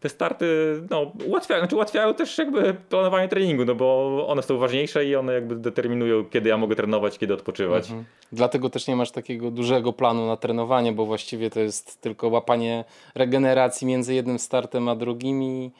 te 0.00 0.08
starty 0.08 0.46
no, 0.90 1.12
ułatwiają, 1.26 1.60
znaczy 1.60 1.76
ułatwiają 1.76 2.14
też 2.14 2.38
jakby 2.38 2.76
planowanie 2.88 3.28
treningu, 3.28 3.64
no 3.64 3.74
bo 3.74 4.26
one 4.28 4.42
są 4.42 4.58
ważniejsze 4.58 5.04
i 5.04 5.16
one 5.16 5.32
jakby 5.32 5.56
determinują, 5.56 6.24
kiedy 6.24 6.48
ja 6.48 6.56
mogę 6.56 6.76
trenować, 6.76 7.18
kiedy 7.18 7.34
odpoczywać. 7.34 7.84
Mhm. 7.84 8.04
Dlatego 8.32 8.70
też 8.70 8.86
nie 8.86 8.96
masz 8.96 9.10
takiego 9.10 9.50
dużego 9.50 9.92
planu 9.92 10.26
na 10.26 10.36
trenowanie, 10.36 10.92
bo 10.92 11.06
właściwie 11.06 11.50
to 11.50 11.60
jest 11.60 12.00
tylko 12.00 12.28
łapanie 12.28 12.84
regeneracji 13.14 13.86
między 13.86 14.14
jednym 14.14 14.38
startem 14.38 14.88
a 14.88 14.96
drugim 14.96 15.42
i 15.42 15.70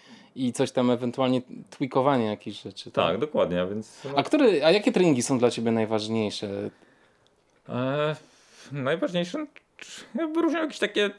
i 0.46 0.52
coś 0.52 0.72
tam 0.72 0.90
ewentualnie 0.90 1.42
tweakowanie 1.70 2.26
jakichś 2.26 2.62
rzeczy. 2.62 2.90
Tak, 2.90 3.06
tak 3.06 3.18
dokładnie. 3.18 3.62
A, 3.62 3.66
więc, 3.66 4.04
no. 4.04 4.10
a, 4.16 4.22
który, 4.22 4.64
a 4.64 4.70
jakie 4.70 4.92
treningi 4.92 5.22
są 5.22 5.38
dla 5.38 5.50
Ciebie 5.50 5.70
najważniejsze? 5.70 6.70
E, 7.68 8.16
najważniejsze 8.72 9.46
jakby 10.14 10.42
różnią 10.42 10.60
jakieś 10.60 10.78
takie 10.78 11.10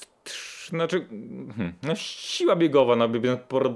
znaczy, 0.69 1.05
hmm, 1.55 1.73
no 1.83 1.95
siła 1.95 2.55
biegowa, 2.55 2.95
no, 2.95 3.09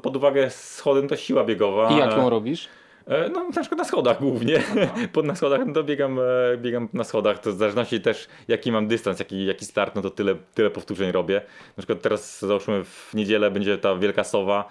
pod 0.01 0.15
uwagę 0.15 0.49
schodem 0.49 1.07
to 1.07 1.15
siła 1.15 1.43
biegowa. 1.43 1.91
I 1.91 1.97
jak 1.97 2.11
ją 2.11 2.29
robisz? 2.29 2.69
E, 3.07 3.29
no, 3.29 3.43
na 3.43 3.61
przykład 3.61 3.77
na 3.77 3.83
schodach 3.83 4.19
głównie. 4.19 4.63
Pod 5.13 5.25
na 5.25 5.35
schodach, 5.35 5.65
no 5.65 5.73
to 5.73 5.83
biegam, 5.83 6.19
e, 6.19 6.57
biegam 6.57 6.89
na 6.93 7.03
schodach. 7.03 7.39
To 7.39 7.51
w 7.51 7.55
zależności 7.55 8.01
też, 8.01 8.27
jaki 8.47 8.71
mam 8.71 8.87
dystans, 8.87 9.19
jaki, 9.19 9.45
jaki 9.45 9.65
start, 9.65 9.95
no 9.95 10.01
to 10.01 10.09
tyle, 10.09 10.35
tyle 10.53 10.69
powtórzeń 10.69 11.11
robię. 11.11 11.41
Na 11.77 11.81
przykład 11.81 12.01
teraz, 12.01 12.39
załóżmy, 12.39 12.83
w 12.83 13.13
niedzielę 13.13 13.51
będzie 13.51 13.77
ta 13.77 13.95
Wielka 13.95 14.23
Sowa 14.23 14.69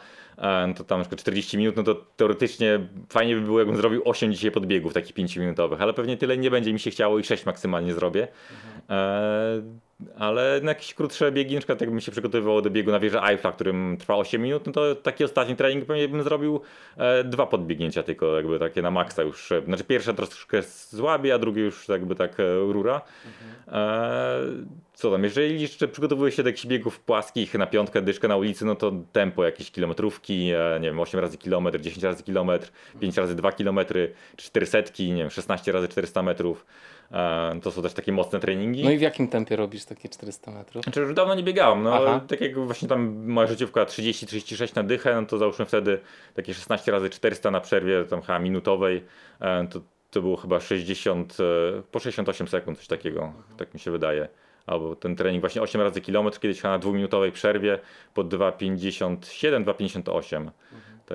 to 0.76 0.84
tam 0.84 0.98
na 0.98 1.04
przykład 1.04 1.20
40 1.20 1.58
minut, 1.58 1.76
no 1.76 1.82
to 1.82 1.94
teoretycznie 1.94 2.88
fajnie 3.08 3.34
by 3.34 3.40
było, 3.40 3.58
jakbym 3.58 3.76
zrobił 3.76 4.02
8 4.04 4.32
dzisiaj 4.32 4.50
podbiegów 4.50 4.94
takich 4.94 5.16
5-minutowych, 5.16 5.76
ale 5.80 5.92
pewnie 5.92 6.16
tyle 6.16 6.38
nie 6.38 6.50
będzie 6.50 6.72
mi 6.72 6.80
się 6.80 6.90
chciało 6.90 7.18
i 7.18 7.24
6 7.24 7.46
maksymalnie 7.46 7.94
zrobię. 7.94 8.28
Mhm. 8.50 8.82
E 8.90 9.91
ale 10.18 10.60
na 10.62 10.70
jakieś 10.70 10.94
krótsze 10.94 11.32
biegi, 11.32 11.54
na 11.54 11.60
przykład 11.60 11.80
jakbym 11.80 12.00
się 12.00 12.12
przygotowywał 12.12 12.62
do 12.62 12.70
biegu 12.70 12.90
na 12.90 13.00
wieżę 13.00 13.22
Eiffla, 13.22 13.52
którym 13.52 13.96
trwa 14.00 14.16
8 14.16 14.42
minut, 14.42 14.66
no 14.66 14.72
to 14.72 14.94
taki 14.94 15.24
ostatni 15.24 15.56
trening 15.56 15.84
pewnie 15.84 16.08
bym 16.08 16.22
zrobił 16.22 16.60
e, 16.96 17.24
dwa 17.24 17.46
podbiegnięcia 17.46 18.02
tylko 18.02 18.36
jakby 18.36 18.58
takie 18.58 18.82
na 18.82 18.90
maksa 18.90 19.22
już. 19.22 19.52
E, 19.52 19.62
znaczy 19.64 19.84
pierwsze 19.84 20.14
troszkę 20.14 20.62
złabie, 20.90 21.34
a 21.34 21.38
drugie 21.38 21.62
już 21.62 21.88
jakby 21.88 22.14
tak 22.14 22.40
e, 22.40 22.58
rura. 22.58 23.00
Mhm. 23.26 23.82
E, 23.82 24.82
co 24.94 25.10
tam, 25.10 25.24
jeżeli 25.24 25.60
jeszcze 25.60 25.88
przygotowuję 25.88 26.32
się 26.32 26.42
do 26.42 26.48
jakichś 26.48 26.66
biegów 26.66 27.00
płaskich 27.00 27.54
na 27.54 27.66
piątkę, 27.66 28.02
dyszkę 28.02 28.28
na 28.28 28.36
ulicy, 28.36 28.64
no 28.64 28.74
to 28.74 28.92
tempo 29.12 29.44
jakieś 29.44 29.70
kilometrówki, 29.70 30.50
e, 30.50 30.80
nie 30.80 30.88
wiem, 30.88 31.00
8 31.00 31.20
razy 31.20 31.38
kilometr, 31.38 31.80
10 31.80 32.04
razy 32.04 32.22
kilometr, 32.22 32.70
5 33.00 33.16
razy 33.16 33.34
2 33.34 33.52
kilometry, 33.52 34.12
400, 34.36 34.78
nie 34.98 35.14
wiem, 35.14 35.30
16 35.30 35.72
razy 35.72 35.88
400 35.88 36.22
metrów. 36.22 36.66
E, 37.12 37.60
to 37.62 37.70
są 37.70 37.82
też 37.82 37.92
takie 37.92 38.12
mocne 38.12 38.40
treningi. 38.40 38.84
No 38.84 38.90
i 38.90 38.98
w 38.98 39.00
jakim 39.00 39.28
tempie 39.28 39.56
robisz 39.56 39.84
takie 39.84 40.08
400 40.08 40.50
metrów? 40.50 40.84
Znaczy 40.84 41.00
już 41.00 41.14
dawno 41.14 41.34
nie 41.34 41.42
biegałem, 41.42 41.82
no 41.82 41.94
Aha. 41.94 42.20
tak 42.28 42.40
jak 42.40 42.58
właśnie 42.58 42.88
tam 42.88 43.26
moja 43.26 43.46
życiówka 43.46 43.84
30-36 43.84 44.76
na 44.76 44.82
dychę, 44.82 45.20
no 45.20 45.26
to 45.26 45.38
załóżmy 45.38 45.66
wtedy 45.66 45.98
takie 46.34 46.54
16 46.54 46.92
razy 46.92 47.10
400 47.10 47.50
na 47.50 47.60
przerwie 47.60 48.04
tam 48.04 48.22
chyba 48.22 48.38
minutowej, 48.38 49.04
e, 49.40 49.66
to, 49.66 49.80
to 50.10 50.20
było 50.20 50.36
chyba 50.36 50.60
60, 50.60 51.36
e, 51.40 51.82
po 51.90 51.98
68 51.98 52.48
sekund, 52.48 52.78
coś 52.78 52.86
takiego, 52.86 53.32
tak 53.56 53.74
mi 53.74 53.80
się 53.80 53.90
wydaje 53.90 54.28
albo 54.66 54.96
ten 54.96 55.16
trening 55.16 55.40
właśnie 55.40 55.62
8 55.62 55.80
razy 55.80 56.00
kilometr, 56.00 56.40
kiedyś 56.40 56.62
na 56.62 56.78
dwuminutowej 56.78 57.32
przerwie 57.32 57.78
po 58.14 58.24
2,57, 58.24 59.64
2,58. 59.64 60.36
Mhm. 60.36 60.52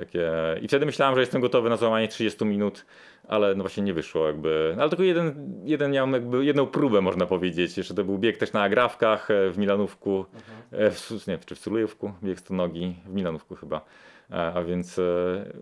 Takie... 0.00 0.30
I 0.62 0.68
wtedy 0.68 0.86
myślałem, 0.86 1.14
że 1.14 1.20
jestem 1.20 1.40
gotowy 1.40 1.70
na 1.70 1.76
złamanie 1.76 2.08
30 2.08 2.44
minut, 2.44 2.86
ale 3.28 3.54
no 3.54 3.62
właśnie 3.62 3.82
nie 3.82 3.94
wyszło 3.94 4.26
jakby. 4.26 4.72
No 4.76 4.82
ale 4.82 4.90
tylko 4.90 5.02
jeden, 5.02 5.54
jeden 5.64 5.90
miałem 5.90 6.12
jakby 6.12 6.44
jedną 6.44 6.66
próbę 6.66 7.00
można 7.00 7.26
powiedzieć. 7.26 7.76
Jeszcze 7.76 7.94
to 7.94 8.04
był 8.04 8.18
bieg 8.18 8.36
też 8.36 8.52
na 8.52 8.62
agrafkach 8.62 9.30
e, 9.30 9.50
w 9.50 9.58
Milanówku, 9.58 10.24
mhm. 10.34 10.92
w, 10.92 11.26
nie, 11.26 11.38
czy 11.38 11.54
w 11.54 11.58
Sulejówku, 11.58 12.12
bieg 12.22 12.40
100 12.40 12.54
nogi, 12.54 12.96
w 13.06 13.14
Milanówku 13.14 13.54
chyba. 13.54 13.84
A, 14.30 14.52
a 14.52 14.64
więc 14.64 14.98
e, 14.98 15.02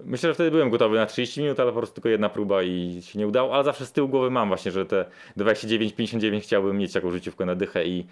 myślę, 0.05 0.31
że 0.31 0.35
wtedy 0.35 0.51
byłem 0.51 0.71
gotowy 0.71 0.97
na 0.97 1.07
30 1.07 1.43
minut, 1.43 1.61
ale 1.61 1.73
po 1.73 1.79
prostu 1.79 1.95
tylko 1.95 2.09
jedna 2.09 2.29
próba 2.29 2.63
i 2.63 3.03
się 3.03 3.19
nie 3.19 3.27
udało, 3.27 3.55
ale 3.55 3.65
zawsze 3.65 3.87
z 3.87 3.93
tyłu 3.93 4.09
głowy 4.09 4.31
mam 4.31 4.49
właśnie, 4.49 4.73
że 4.73 4.87
te 4.87 5.05
29-59 5.37 6.41
chciałbym 6.41 6.79
mieć 6.79 6.95
jakąś 6.95 7.13
życiówkę 7.13 7.45
na 7.45 7.55
dychę 7.55 7.87
i 7.87 8.01
E, 8.01 8.05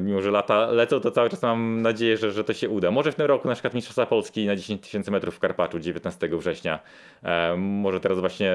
mimo 0.00 0.22
że 0.22 0.30
lata 0.30 0.66
lecą, 0.66 1.00
to 1.00 1.10
cały 1.10 1.30
czas 1.30 1.42
mam 1.42 1.82
nadzieję, 1.82 2.16
że, 2.16 2.32
że 2.32 2.44
to 2.44 2.52
się 2.52 2.68
uda. 2.68 2.90
Może 2.90 3.12
w 3.12 3.14
tym 3.14 3.26
roku 3.26 3.48
na 3.48 3.54
przykład 3.54 3.74
Mistrzostwa 3.74 4.06
Polski 4.06 4.46
na 4.46 4.56
10 4.56 4.82
tysięcy 4.82 5.10
metrów 5.10 5.34
w 5.34 5.38
Karpaczu 5.38 5.78
19 5.78 6.28
września. 6.28 6.78
E, 7.22 7.56
może 7.56 8.00
teraz 8.00 8.20
właśnie 8.20 8.52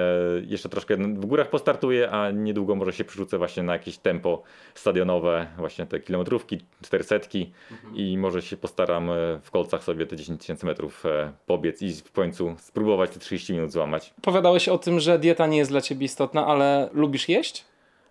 jeszcze 0.47 0.69
troszkę 0.69 0.97
w 0.97 1.25
górach 1.25 1.49
postartuję, 1.49 2.11
a 2.11 2.31
niedługo 2.31 2.75
może 2.75 2.93
się 2.93 3.03
przerzucę 3.03 3.37
właśnie 3.37 3.63
na 3.63 3.73
jakieś 3.73 3.97
tempo 3.97 4.43
stadionowe, 4.73 5.47
właśnie 5.57 5.85
te 5.85 5.99
kilometrówki, 5.99 6.61
400 6.83 7.15
mhm. 7.15 7.95
i 7.95 8.17
może 8.17 8.41
się 8.41 8.57
postaram 8.57 9.09
e, 9.09 9.39
w 9.43 9.51
kolcach 9.51 9.83
sobie 9.83 10.05
te 10.05 10.15
10 10.15 10.41
tysięcy 10.41 10.65
metrów 10.65 11.05
e, 11.05 11.31
pobiec 11.45 11.81
i 11.81 11.93
w 11.93 12.11
końcu 12.11 12.55
spróbować 12.57 13.11
te 13.11 13.19
30 13.19 13.53
minut 13.53 13.71
złamać. 13.71 14.13
Opowiadałeś 14.17 14.69
o 14.69 14.77
tym, 14.77 14.99
że 14.99 15.19
dieta 15.19 15.47
nie 15.47 15.57
jest 15.57 15.71
dla 15.71 15.81
ciebie 15.81 16.05
istotna, 16.05 16.47
ale 16.47 16.89
lubisz 16.93 17.29
jeść? 17.29 17.65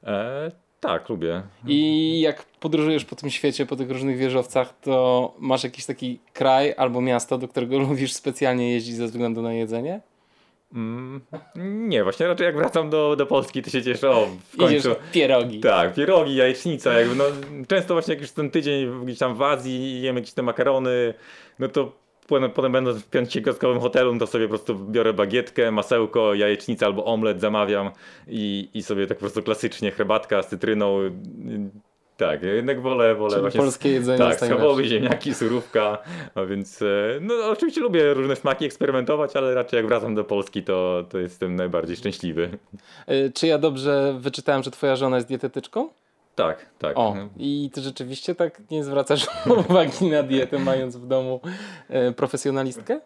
E, 0.04 0.50
tak, 0.80 1.08
lubię. 1.08 1.42
I 1.66 2.20
jak 2.20 2.44
podróżujesz 2.44 3.04
po 3.04 3.16
tym 3.16 3.30
świecie, 3.30 3.66
po 3.66 3.76
tych 3.76 3.90
różnych 3.90 4.16
wieżowcach, 4.16 4.74
to 4.80 5.34
masz 5.38 5.64
jakiś 5.64 5.86
taki 5.86 6.20
kraj 6.32 6.74
albo 6.76 7.00
miasto, 7.00 7.38
do 7.38 7.48
którego 7.48 7.78
lubisz 7.88 8.12
specjalnie 8.12 8.72
jeździć 8.72 8.96
ze 8.96 9.06
względu 9.06 9.42
na 9.42 9.52
jedzenie? 9.52 10.00
Mm, 10.74 11.20
nie, 11.88 12.04
właśnie 12.04 12.26
raczej 12.26 12.44
jak 12.44 12.56
wracam 12.56 12.90
do, 12.90 13.16
do 13.16 13.26
Polski, 13.26 13.62
to 13.62 13.70
się 13.70 13.82
cieszę, 13.82 14.10
o, 14.10 14.26
w 14.26 14.56
końcu. 14.56 14.74
Idziesz 14.74 14.96
pierogi. 15.12 15.60
Tak, 15.60 15.94
pierogi, 15.94 16.36
jajecznica, 16.36 16.92
jakby 16.92 17.14
no, 17.14 17.24
często 17.68 17.94
właśnie 17.94 18.14
jak 18.14 18.20
już 18.20 18.30
ten 18.30 18.50
tydzień 18.50 19.04
gdzieś 19.04 19.18
tam 19.18 19.34
w 19.34 19.42
Azji 19.42 20.02
jem 20.02 20.16
jakieś 20.16 20.32
te 20.32 20.42
makarony, 20.42 21.14
no 21.58 21.68
to 21.68 21.92
potem, 22.30 22.50
potem 22.50 22.72
będąc 22.72 22.98
w 22.98 23.10
pięciogwiazdkowym 23.10 23.80
hotelu, 23.80 24.18
to 24.18 24.26
sobie 24.26 24.44
po 24.44 24.48
prostu 24.48 24.74
biorę 24.74 25.12
bagietkę, 25.12 25.70
masełko, 25.70 26.34
jajecznicę 26.34 26.86
albo 26.86 27.04
omlet 27.04 27.40
zamawiam 27.40 27.90
i, 28.28 28.68
i 28.74 28.82
sobie 28.82 29.06
tak 29.06 29.16
po 29.16 29.20
prostu 29.20 29.42
klasycznie 29.42 29.90
herbatka 29.90 30.42
z 30.42 30.48
cytryną. 30.48 30.98
Tak, 32.16 32.42
jednak 32.42 32.80
wolę, 32.80 33.14
wolę 33.14 33.30
Czyli 33.30 33.40
właśnie 33.40 33.60
polskie 33.60 33.90
jedzenie. 33.90 34.18
Tak, 34.18 34.40
schabowy, 34.40 34.84
ziemniaki, 34.84 35.34
surówka, 35.34 35.98
a 36.34 36.44
więc 36.44 36.82
e, 36.82 36.86
no 37.20 37.34
oczywiście 37.50 37.80
lubię 37.80 38.14
różne 38.14 38.36
smaki 38.36 38.64
eksperymentować, 38.64 39.36
ale 39.36 39.54
raczej 39.54 39.76
jak 39.76 39.86
wracam 39.86 40.14
do 40.14 40.24
Polski, 40.24 40.62
to, 40.62 41.04
to 41.10 41.18
jestem 41.18 41.56
najbardziej 41.56 41.96
szczęśliwy. 41.96 42.58
E, 43.06 43.30
czy 43.30 43.46
ja 43.46 43.58
dobrze 43.58 44.16
wyczytałem, 44.18 44.62
że 44.62 44.70
twoja 44.70 44.96
żona 44.96 45.16
jest 45.16 45.28
dietetyczką? 45.28 45.88
Tak, 46.40 46.66
tak. 46.78 46.98
O, 46.98 47.16
i 47.36 47.70
ty 47.74 47.80
rzeczywiście 47.80 48.34
tak 48.34 48.62
nie 48.70 48.84
zwracasz 48.84 49.26
uwagi 49.68 50.06
na 50.06 50.22
dietę, 50.22 50.58
mając 50.58 50.96
w 50.96 51.06
domu 51.06 51.40
e, 51.88 52.12
profesjonalistkę? 52.12 53.00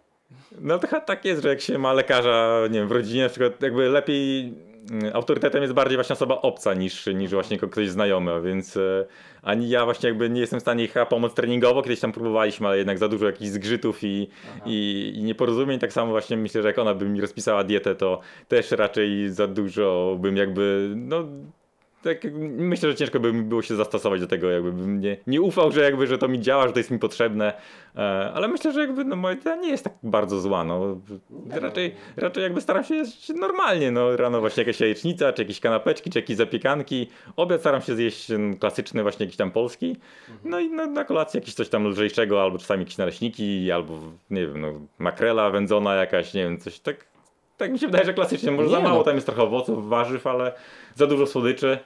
No 0.61 0.79
to 0.79 1.01
tak 1.01 1.25
jest, 1.25 1.43
że 1.43 1.49
jak 1.49 1.61
się 1.61 1.79
ma 1.79 1.93
lekarza, 1.93 2.61
nie 2.71 2.79
wiem, 2.79 2.89
w 2.89 2.93
rodzinie 2.93 3.23
na 3.23 3.29
przykład 3.29 3.63
jakby 3.63 3.89
lepiej 3.89 4.55
mm, 4.91 5.17
autorytetem 5.17 5.63
jest 5.63 5.75
bardziej 5.75 5.97
właśnie 5.97 6.13
osoba 6.13 6.41
obca 6.41 6.75
niż, 6.75 7.07
niż 7.07 7.31
właśnie 7.31 7.59
ktoś 7.59 7.89
znajomy, 7.89 8.43
więc 8.43 8.77
e, 8.77 9.07
ani 9.43 9.69
ja 9.69 9.85
właśnie 9.85 10.09
jakby 10.09 10.31
nie 10.31 10.41
jestem 10.41 10.61
w 10.61 10.63
stanie 10.63 10.85
ich 10.85 10.95
pomóc 11.09 11.35
treningowo, 11.35 11.83
kiedyś 11.83 12.01
tam 12.01 12.13
próbowaliśmy, 12.13 12.69
ale 12.69 12.79
jednak 12.79 12.99
za 12.99 13.09
dużo 13.09 13.27
jakichś 13.27 13.51
zgrzytów 13.51 13.99
i, 14.03 14.29
i, 14.67 15.13
i 15.17 15.23
nieporozumień, 15.23 15.79
tak 15.79 15.93
samo 15.93 16.11
właśnie 16.11 16.37
myślę, 16.37 16.63
że 16.63 16.69
jak 16.69 16.79
ona 16.79 16.95
by 16.95 17.09
mi 17.09 17.21
rozpisała 17.21 17.65
dietę, 17.65 17.95
to 17.95 18.21
też 18.49 18.71
raczej 18.71 19.31
za 19.31 19.47
dużo 19.47 20.17
bym 20.21 20.37
jakby, 20.37 20.93
no 20.97 21.25
tak, 22.05 22.33
myślę, 22.57 22.91
że 22.91 22.97
ciężko 22.97 23.21
by 23.21 23.33
mi 23.33 23.43
było 23.43 23.63
się 23.63 23.77
zastosować 23.77 24.21
do 24.21 24.27
tego, 24.27 24.51
jakby 24.51 24.73
bym 24.73 25.01
nie, 25.01 25.17
nie 25.27 25.43
ufał, 25.43 25.73
że 25.73 25.81
jakby, 25.81 26.07
że 26.07 26.19
to 26.19 26.29
mi 26.29 26.41
działa, 26.41 26.67
że 26.67 26.73
to 26.73 26.79
jest 26.79 26.91
mi 26.91 26.99
potrzebne, 26.99 27.53
e, 27.97 28.01
ale 28.35 28.49
myślę, 28.49 28.73
że 28.73 28.81
jakby 28.81 29.05
no, 29.05 29.17
moja 29.17 29.35
dieta 29.35 29.57
nie 29.57 29.69
jest 29.69 29.85
tak 29.85 29.93
bardzo 30.03 30.41
zła, 30.41 30.65
no. 30.65 31.01
Raczej, 31.51 31.95
raczej 32.17 32.43
jakby 32.43 32.61
staram 32.61 32.85
się 32.85 32.95
jeść 32.95 33.29
normalnie, 33.29 33.91
no. 33.91 34.17
Rano 34.17 34.41
właśnie 34.41 34.61
jakaś 34.61 34.81
jajecznica, 34.81 35.33
czy 35.33 35.43
jakieś 35.43 35.61
kanapeczki, 35.61 36.11
czy 36.11 36.19
jakieś 36.19 36.37
zapiekanki, 36.37 37.09
obiad 37.37 37.61
staram 37.61 37.83
się 37.83 37.95
zjeść 37.95 38.27
klasyczny 38.61 39.03
właśnie 39.03 39.25
jakiś 39.25 39.37
tam 39.37 39.51
polski, 39.51 39.97
no 40.45 40.61
i 40.61 40.71
na, 40.71 40.87
na 40.87 41.05
kolację 41.05 41.41
jakieś 41.41 41.55
coś 41.55 41.69
tam 41.69 41.87
lżejszego, 41.87 42.43
albo 42.43 42.59
czasami 42.59 42.83
jakieś 42.83 42.99
naleśniki, 42.99 43.73
albo 43.73 43.99
nie 44.31 44.47
wiem, 44.47 44.61
no 44.61 44.73
makrela 44.99 45.51
wędzona 45.51 45.95
jakaś, 45.95 46.35
nie 46.35 46.43
wiem, 46.43 46.59
coś 46.59 46.81
tak 46.81 47.14
tak 47.57 47.73
mi 47.73 47.79
się 47.79 47.87
wydaje, 47.87 48.05
że 48.05 48.15
klasycznie. 48.15 48.51
Może 48.51 48.69
Nie 48.69 48.75
za 48.75 48.81
mało 48.81 48.99
no. 48.99 49.05
tam 49.05 49.15
jest 49.15 49.27
trochę 49.27 49.43
owoców, 49.43 49.89
warzyw, 49.89 50.27
ale 50.27 50.53
za 50.95 51.07
dużo 51.07 51.27
słodyczy. 51.27 51.79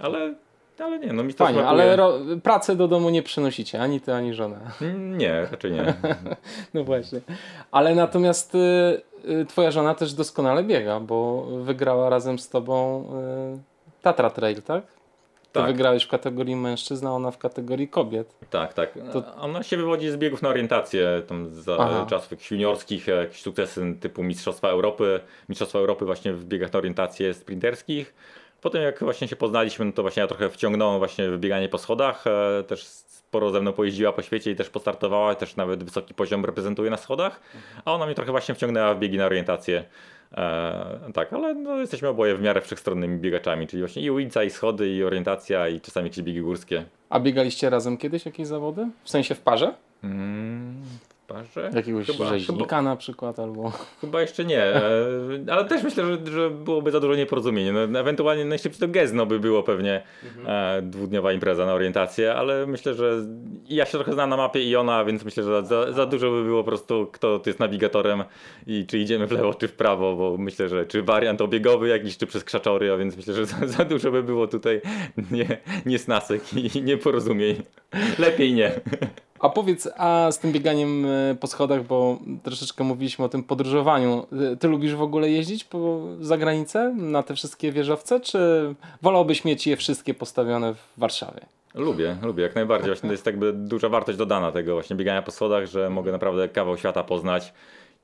Ale, 0.00 0.34
ale 0.78 0.98
nie, 0.98 1.12
no 1.12 1.22
mi 1.22 1.34
to 1.34 1.44
Fajnie, 1.44 1.60
smakuje. 1.60 1.82
ale 1.84 1.96
ro- 1.96 2.18
pracy 2.42 2.76
do 2.76 2.88
domu 2.88 3.10
nie 3.10 3.22
przynosicie, 3.22 3.80
ani 3.82 4.00
ty, 4.00 4.14
ani 4.14 4.34
żona. 4.34 4.58
Mm, 4.82 5.18
Nie, 5.18 5.46
raczej 5.50 5.72
nie. 5.72 5.94
No 6.74 6.84
właśnie. 6.84 7.20
Ale 7.70 7.94
natomiast 7.94 8.54
y, 8.54 8.58
y, 9.28 9.46
twoja 9.46 9.70
żona 9.70 9.94
też 9.94 10.12
doskonale 10.14 10.64
biega, 10.64 11.00
bo 11.00 11.42
wygrała 11.42 12.10
razem 12.10 12.38
z 12.38 12.48
tobą 12.48 13.04
y, 13.54 14.02
Tatra 14.02 14.30
Trail, 14.30 14.62
tak? 14.62 14.82
Ty 15.56 15.62
Tak. 15.62 15.70
wygrałeś 15.72 16.04
w 16.04 16.08
kategorii 16.08 16.56
mężczyzn, 16.56 17.06
a 17.06 17.10
ona 17.10 17.30
w 17.30 17.38
kategorii 17.38 17.88
kobiet. 17.88 18.34
Tak, 18.50 18.74
tak. 18.74 18.94
To- 19.12 19.36
Ona 19.36 19.62
się 19.62 19.76
wywodzi 19.76 20.10
z 20.10 20.16
biegów 20.16 20.42
na 20.42 20.48
orientację, 20.48 21.22
tam 21.28 21.50
za 21.54 21.76
Aha. 21.80 22.06
czasów 22.10 22.50
juniorskich, 22.50 23.06
jakieś 23.06 23.42
sukcesy 23.42 23.96
typu 24.00 24.22
Mistrzostwa 24.22 24.68
Europy, 24.68 25.20
Mistrzostwa 25.48 25.78
Europy 25.78 26.04
właśnie 26.04 26.32
w 26.32 26.44
biegach 26.44 26.72
na 26.72 26.78
orientację 26.78 27.34
sprinterskich. 27.34 28.14
Potem 28.60 28.82
jak 28.82 29.00
właśnie 29.00 29.28
się 29.28 29.36
poznaliśmy, 29.36 29.84
no 29.84 29.92
to 29.92 30.02
właśnie 30.02 30.20
ja 30.20 30.26
trochę 30.26 30.50
wciągnąłem 30.50 30.98
właśnie 30.98 31.30
w 31.30 31.38
bieganie 31.38 31.68
po 31.68 31.78
schodach, 31.78 32.24
e, 32.26 32.62
też 32.64 32.84
sporo 32.86 33.50
ze 33.50 33.60
mną 33.60 33.72
pojeździła 33.72 34.12
po 34.12 34.22
świecie 34.22 34.50
i 34.50 34.56
też 34.56 34.70
postartowała, 34.70 35.34
też 35.34 35.56
nawet 35.56 35.84
wysoki 35.84 36.14
poziom 36.14 36.44
reprezentuje 36.44 36.90
na 36.90 36.96
schodach, 36.96 37.40
a 37.84 37.92
ona 37.94 38.06
mnie 38.06 38.14
trochę 38.14 38.30
właśnie 38.30 38.54
wciągnęła 38.54 38.94
w 38.94 38.98
biegi 38.98 39.18
na 39.18 39.26
orientację. 39.26 39.84
E, 40.32 41.12
tak, 41.14 41.32
ale 41.32 41.54
no, 41.54 41.76
jesteśmy 41.76 42.08
oboje 42.08 42.36
w 42.36 42.42
miarę 42.42 42.60
wszechstronnymi 42.60 43.18
biegaczami, 43.18 43.66
czyli 43.66 43.82
właśnie 43.82 44.02
i 44.02 44.10
ulica, 44.10 44.44
i 44.44 44.50
schody, 44.50 44.88
i 44.88 45.04
orientacja, 45.04 45.68
i 45.68 45.80
czasami 45.80 46.06
jakieś 46.06 46.24
biegi 46.24 46.40
górskie. 46.40 46.84
A 47.10 47.20
biegaliście 47.20 47.70
razem 47.70 47.96
kiedyś 47.96 48.26
jakieś 48.26 48.46
zawody? 48.46 48.88
W 49.04 49.10
sensie 49.10 49.34
w 49.34 49.40
parze? 49.40 49.74
Mm, 50.04 50.82
parze? 51.26 51.70
Jakiegoś 51.74 52.06
Chyba- 52.06 52.28
rzeźnika 52.28 52.82
na 52.82 52.96
przykład 52.96 53.38
albo... 53.38 53.72
Chyba 54.00 54.20
jeszcze 54.20 54.44
nie, 54.44 54.62
e, 54.62 54.82
ale 55.50 55.64
też 55.64 55.82
myślę, 55.82 56.04
że, 56.06 56.32
że 56.32 56.50
byłoby 56.50 56.90
za 56.90 57.00
dużo 57.00 57.14
nieporozumień. 57.14 57.66
No, 57.88 58.00
ewentualnie 58.00 58.44
najszybciej 58.44 58.80
to 58.80 58.88
Gezno 58.88 59.26
by 59.26 59.40
było 59.40 59.62
pewnie 59.62 60.02
e, 60.46 60.82
dwudniowa 60.82 61.32
impreza 61.32 61.66
na 61.66 61.74
orientację, 61.74 62.34
ale 62.34 62.66
myślę, 62.66 62.94
że 62.94 63.26
ja 63.68 63.84
się 63.84 63.90
trochę 63.92 64.12
znam 64.12 64.30
na 64.30 64.36
mapie 64.36 64.62
i 64.62 64.76
ona, 64.76 65.04
więc 65.04 65.24
myślę, 65.24 65.42
że 65.42 65.64
za, 65.64 65.92
za 65.92 66.06
dużo 66.06 66.30
by 66.30 66.44
było 66.44 66.64
po 66.64 66.68
prostu 66.68 67.06
kto 67.12 67.38
tu 67.38 67.50
jest 67.50 67.60
nawigatorem 67.60 68.24
i 68.66 68.86
czy 68.86 68.98
idziemy 68.98 69.26
w 69.26 69.32
lewo 69.32 69.54
czy 69.54 69.68
w 69.68 69.72
prawo, 69.72 70.16
bo 70.16 70.36
myślę, 70.38 70.68
że 70.68 70.86
czy 70.86 71.02
wariant 71.02 71.40
obiegowy 71.40 71.88
jakiś, 71.88 72.18
czy 72.18 72.26
przez 72.26 72.44
krzaczory, 72.44 72.92
a 72.92 72.96
więc 72.96 73.16
myślę, 73.16 73.34
że 73.34 73.46
za, 73.46 73.66
za 73.66 73.84
dużo 73.84 74.10
by 74.10 74.22
było 74.22 74.46
tutaj 74.46 74.80
nie, 75.30 75.58
niesnasek 75.86 76.42
i 76.74 76.82
nieporozumień. 76.82 77.62
Lepiej 78.18 78.54
nie. 78.54 78.72
A 79.40 79.48
powiedz, 79.48 79.88
a 79.96 80.28
z 80.32 80.38
tym 80.38 80.52
bieganiem 80.52 81.04
y, 81.04 81.36
po 81.40 81.46
schodach, 81.46 81.84
bo 81.86 82.18
troszeczkę 82.42 82.84
mówiliśmy 82.84 83.24
o 83.24 83.28
tym 83.28 83.42
podróżowaniu. 83.42 84.26
y, 84.52 84.56
Ty 84.56 84.68
lubisz 84.68 84.94
w 84.94 85.02
ogóle 85.02 85.30
jeździć 85.30 85.64
po 85.64 86.00
za 86.20 86.36
granicę 86.38 86.94
na 86.96 87.22
te 87.22 87.34
wszystkie 87.34 87.72
wieżowce, 87.72 88.20
czy 88.20 88.38
wolałbyś 89.02 89.44
mieć 89.44 89.66
je 89.66 89.76
wszystkie 89.76 90.14
postawione 90.14 90.74
w 90.74 90.88
Warszawie? 90.96 91.40
Lubię, 91.74 92.16
lubię 92.22 92.42
jak 92.42 92.54
najbardziej. 92.54 92.88
Właśnie 92.90 93.08
to 93.08 93.12
jest 93.12 93.26
jakby 93.26 93.52
duża 93.52 93.88
wartość 93.88 94.18
dodana 94.18 94.52
tego 94.52 94.72
właśnie 94.74 94.96
biegania 94.96 95.22
po 95.22 95.30
schodach, 95.30 95.66
że 95.66 95.90
mogę 95.90 96.12
naprawdę 96.12 96.48
kawał 96.48 96.76
świata 96.78 97.02
poznać 97.02 97.52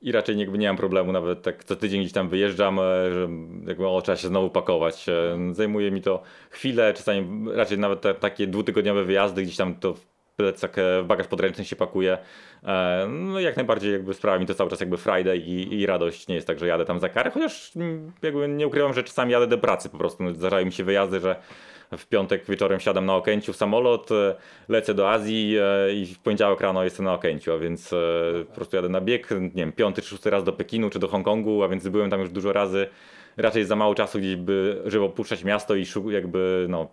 i 0.01 0.11
raczej 0.11 0.39
jakby 0.39 0.57
nie 0.57 0.67
mam 0.67 0.77
problemu, 0.77 1.11
nawet 1.11 1.41
tak 1.41 1.63
co 1.63 1.75
tydzień 1.75 2.01
gdzieś 2.01 2.13
tam 2.13 2.29
wyjeżdżam, 2.29 2.79
e, 2.79 2.81
że 3.13 3.29
jakby 3.67 3.87
o, 3.87 4.01
trzeba 4.01 4.15
się 4.15 4.27
znowu 4.27 4.49
pakować. 4.49 5.09
E, 5.09 5.37
Zajmuje 5.53 5.91
mi 5.91 6.01
to 6.01 6.21
chwilę, 6.49 6.93
czasami 6.93 7.45
raczej 7.53 7.77
nawet 7.79 8.01
te, 8.01 8.13
takie 8.13 8.47
dwutygodniowe 8.47 9.03
wyjazdy, 9.03 9.43
gdzieś 9.43 9.57
tam 9.57 9.75
to 9.75 9.93
plecak, 10.35 10.77
e, 10.77 11.01
w 11.01 11.05
bagaż 11.05 11.27
podręczny 11.27 11.65
się 11.65 11.75
pakuje. 11.75 12.17
E, 12.63 13.07
No 13.09 13.39
jak 13.39 13.55
najbardziej 13.55 13.91
jakby 13.91 14.13
sprawia 14.13 14.39
mi 14.39 14.45
to 14.45 14.53
cały 14.53 14.69
czas 14.69 14.79
jakby 14.79 14.97
Friday 14.97 15.37
i, 15.37 15.79
i 15.79 15.85
radość. 15.85 16.27
Nie 16.27 16.35
jest 16.35 16.47
tak, 16.47 16.59
że 16.59 16.67
jadę 16.67 16.85
tam 16.85 16.99
za 16.99 17.09
karę, 17.09 17.31
chociaż 17.31 17.75
mm, 17.75 18.11
jakby 18.21 18.47
nie 18.47 18.67
ukrywam, 18.67 18.93
że 18.93 19.03
czasami 19.03 19.31
jadę 19.31 19.47
do 19.47 19.57
pracy 19.57 19.89
po 19.89 19.97
prostu. 19.97 20.23
No, 20.23 20.33
Zdarzają 20.33 20.65
mi 20.65 20.71
się 20.71 20.83
wyjazdy, 20.83 21.19
że 21.19 21.35
w 21.97 22.05
piątek 22.07 22.45
wieczorem 22.45 22.79
siadam 22.79 23.05
na 23.05 23.15
Okęciu 23.15 23.53
w 23.53 23.55
samolot, 23.55 24.11
e, 24.11 24.35
lecę 24.69 24.93
do 24.93 25.11
Azji 25.11 25.55
i 25.93 26.05
w 26.05 26.19
poniedziałek 26.19 26.61
rano 26.61 26.83
jestem 26.83 27.05
na 27.05 27.13
Okęciu, 27.13 27.53
a 27.53 27.57
więc 27.57 27.95
po 28.47 28.55
prostu 28.55 28.75
jadę 28.75 28.89
na 28.89 29.01
bieg, 29.01 29.29
nie 29.31 29.49
wiem, 29.49 29.71
piąty 29.71 30.01
czy 30.01 30.07
szósty 30.07 30.29
raz 30.29 30.43
do 30.43 30.53
Pekinu 30.53 30.89
czy 30.89 30.99
do 30.99 31.07
Hongkongu, 31.07 31.63
a 31.63 31.67
więc 31.67 31.87
byłem 31.87 32.09
tam 32.09 32.19
już 32.19 32.29
dużo 32.29 32.53
razy. 32.53 32.87
Raczej 33.37 33.65
za 33.65 33.75
mało 33.75 33.95
czasu 33.95 34.19
gdzieś 34.19 34.35
by, 34.35 34.81
żeby 34.85 35.05
opuszczać 35.05 35.43
miasto 35.43 35.75
i 35.75 35.85
jakby 36.09 36.65
no, 36.69 36.87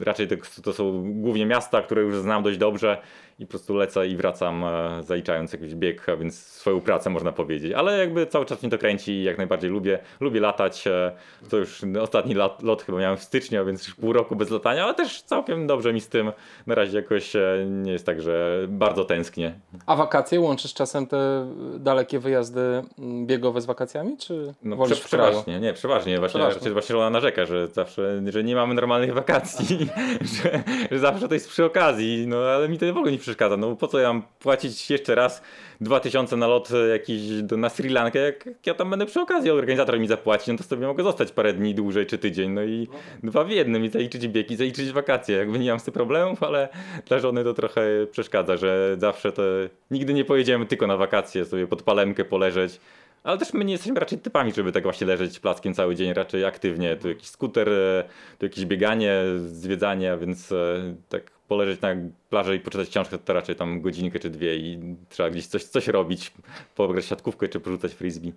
raczej 0.00 0.28
to, 0.28 0.36
to 0.62 0.72
są 0.72 1.12
głównie 1.22 1.46
miasta, 1.46 1.82
które 1.82 2.02
już 2.02 2.16
znam 2.16 2.42
dość 2.42 2.58
dobrze 2.58 2.98
i 3.38 3.46
po 3.46 3.50
prostu 3.50 3.74
lecę 3.74 4.08
i 4.08 4.16
wracam 4.16 4.64
e, 4.64 5.02
zaliczając 5.02 5.52
jakiś 5.52 5.74
bieg, 5.74 6.08
a 6.08 6.16
więc 6.16 6.38
swoją 6.38 6.80
pracę 6.80 7.10
można 7.10 7.32
powiedzieć. 7.32 7.72
Ale 7.72 7.98
jakby 7.98 8.26
cały 8.26 8.46
czas 8.46 8.62
mnie 8.62 8.70
to 8.70 8.78
kręci 8.78 9.12
i 9.12 9.22
jak 9.22 9.38
najbardziej 9.38 9.70
lubię. 9.70 9.98
Lubię 10.20 10.40
latać. 10.40 10.86
e, 10.86 11.12
To 11.50 11.56
już 11.56 11.82
ostatni 12.00 12.34
lat, 12.34 12.62
lot 12.62 12.82
chyba 12.82 12.98
miałem 12.98 13.16
w 13.16 13.22
styczniu, 13.22 13.60
a 13.60 13.64
więc 13.64 13.86
już 13.86 13.96
pół 13.96 14.12
roku 14.12 14.36
bez 14.36 14.50
latania, 14.50 14.84
ale 14.84 14.94
też 14.94 15.22
całkiem 15.22 15.66
dobrze 15.66 15.92
mi 15.92 16.00
z 16.00 16.08
tym. 16.08 16.32
Na 16.66 16.74
razie 16.74 16.96
jakoś 16.96 17.36
e, 17.36 17.66
nie 17.68 17.92
jest 17.92 18.06
tak, 18.06 18.22
że 18.22 18.66
bardzo 18.68 19.04
tęsknię. 19.04 19.54
A 19.86 19.96
wakacje 19.96 20.40
łączysz 20.40 20.74
czasem 20.74 21.06
te 21.06 21.46
dalekie 21.78 22.18
wyjazdy 22.18 22.60
mm, 22.98 23.26
biegowe 23.26 23.60
z 23.60 23.66
wakacjami, 23.66 24.16
czy 24.16 24.54
No, 24.62 24.76
wolisz 24.76 24.98
prze, 24.98 25.08
przeważnie, 25.08 25.60
nie, 25.60 25.72
przeważnie. 25.80 26.18
Właśnie, 26.18 26.40
Przeważnie. 26.40 26.70
właśnie 26.70 26.96
ona 26.96 27.10
narzeka, 27.10 27.46
że 27.46 27.68
zawsze, 27.68 28.22
że 28.28 28.44
nie 28.44 28.54
mamy 28.54 28.74
normalnych 28.74 29.14
wakacji, 29.14 29.78
że, 30.42 30.62
że 30.90 30.98
zawsze 30.98 31.28
to 31.28 31.34
jest 31.34 31.48
przy 31.48 31.64
okazji, 31.64 32.24
no 32.26 32.36
ale 32.36 32.68
mi 32.68 32.78
to 32.78 32.86
w 32.86 32.96
ogóle 32.96 33.12
nie 33.12 33.18
przeszkadza, 33.18 33.56
no 33.56 33.76
po 33.76 33.88
co 33.88 33.98
ja 33.98 34.12
mam 34.12 34.22
płacić 34.38 34.90
jeszcze 34.90 35.14
raz 35.14 35.42
2000 35.80 36.36
na 36.36 36.46
lot 36.46 36.68
jakiś 36.90 37.42
do, 37.42 37.56
na 37.56 37.68
Sri 37.68 37.88
Lankę, 37.88 38.18
jak, 38.18 38.46
jak 38.46 38.66
ja 38.66 38.74
tam 38.74 38.90
będę 38.90 39.06
przy 39.06 39.20
okazji, 39.20 39.50
organizator 39.50 40.00
mi 40.00 40.06
zapłaci, 40.06 40.52
no 40.52 40.58
to 40.58 40.64
sobie 40.64 40.86
mogę 40.86 41.04
zostać 41.04 41.32
parę 41.32 41.52
dni 41.52 41.74
dłużej 41.74 42.06
czy 42.06 42.18
tydzień, 42.18 42.50
no 42.50 42.62
i 42.64 42.88
dwa 43.22 43.44
w 43.44 43.50
jednym 43.50 43.84
i 43.84 43.88
zaliczyć 43.88 44.28
bieg 44.28 44.50
i 44.50 44.56
zaliczyć 44.56 44.92
wakacje, 44.92 45.36
jakby 45.36 45.58
nie 45.58 45.70
mam 45.70 45.80
z 45.80 45.84
tym 45.84 45.94
problemów, 45.94 46.42
ale 46.42 46.68
dla 47.06 47.18
żony 47.18 47.44
to 47.44 47.54
trochę 47.54 47.82
przeszkadza, 48.10 48.56
że 48.56 48.96
zawsze 48.98 49.32
to, 49.32 49.42
nigdy 49.90 50.14
nie 50.14 50.24
pojedziemy 50.24 50.66
tylko 50.66 50.86
na 50.86 50.96
wakacje, 50.96 51.44
sobie 51.44 51.66
pod 51.66 51.82
palemkę 51.82 52.24
poleżeć, 52.24 52.80
ale 53.24 53.38
też 53.38 53.52
my 53.52 53.64
nie 53.64 53.72
jesteśmy 53.72 54.00
raczej 54.00 54.18
typami, 54.18 54.52
żeby 54.52 54.72
tak 54.72 54.82
właśnie 54.82 55.06
leżeć 55.06 55.40
plackiem 55.40 55.74
cały 55.74 55.96
dzień, 55.96 56.12
raczej 56.12 56.44
aktywnie. 56.44 56.96
Tu 56.96 57.08
jakiś 57.08 57.28
skuter, 57.28 57.68
e, 57.68 58.04
tu 58.38 58.46
jakieś 58.46 58.66
bieganie, 58.66 59.14
zwiedzanie, 59.46 60.16
więc 60.20 60.52
e, 60.52 60.94
tak 61.08 61.30
poleżeć 61.30 61.80
na 61.80 61.88
plaży 62.30 62.56
i 62.56 62.60
poczytać 62.60 62.88
książkę 62.88 63.18
to 63.18 63.32
raczej 63.32 63.56
tam 63.56 63.80
godzinkę 63.80 64.18
czy 64.18 64.30
dwie 64.30 64.56
i 64.56 64.96
trzeba 65.08 65.30
gdzieś 65.30 65.46
coś, 65.46 65.64
coś 65.64 65.88
robić, 65.88 66.32
pograć 66.74 67.04
siatkówkę 67.04 67.48
czy 67.48 67.60
porzucać 67.60 67.92
frisbee. 67.92 68.32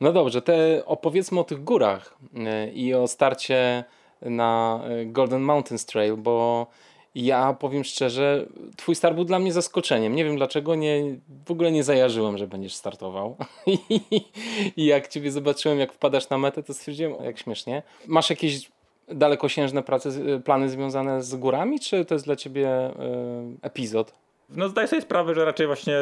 No 0.00 0.12
dobrze, 0.12 0.42
te 0.42 0.82
opowiedzmy 0.86 1.40
o 1.40 1.44
tych 1.44 1.64
górach 1.64 2.16
y, 2.34 2.70
i 2.70 2.94
o 2.94 3.08
starcie 3.08 3.84
na 4.22 4.80
Golden 5.06 5.42
Mountains 5.42 5.86
Trail, 5.86 6.16
bo 6.16 6.66
ja 7.14 7.52
powiem 7.52 7.84
szczerze, 7.84 8.46
twój 8.76 8.94
start 8.94 9.14
był 9.14 9.24
dla 9.24 9.38
mnie 9.38 9.52
zaskoczeniem. 9.52 10.14
Nie 10.14 10.24
wiem 10.24 10.36
dlaczego, 10.36 10.74
nie, 10.74 11.16
w 11.46 11.50
ogóle 11.50 11.72
nie 11.72 11.84
zajarzyłem, 11.84 12.38
że 12.38 12.46
będziesz 12.46 12.74
startował. 12.74 13.36
I 14.76 14.84
jak 14.84 15.08
ciebie 15.08 15.32
zobaczyłem, 15.32 15.78
jak 15.78 15.92
wpadasz 15.92 16.28
na 16.28 16.38
metę, 16.38 16.62
to 16.62 16.74
stwierdziłem, 16.74 17.24
jak 17.24 17.38
śmiesznie. 17.38 17.82
Masz 18.06 18.30
jakieś 18.30 18.70
dalekosiężne 19.08 19.82
prace, 19.82 20.10
plany 20.44 20.68
związane 20.68 21.22
z 21.22 21.36
górami, 21.36 21.80
czy 21.80 22.04
to 22.04 22.14
jest 22.14 22.24
dla 22.24 22.36
ciebie 22.36 22.90
y, 22.90 22.92
epizod? 23.62 24.12
No 24.48 24.68
zdaję 24.68 24.88
sobie 24.88 25.02
sprawę, 25.02 25.34
że 25.34 25.44
raczej 25.44 25.66
właśnie 25.66 25.98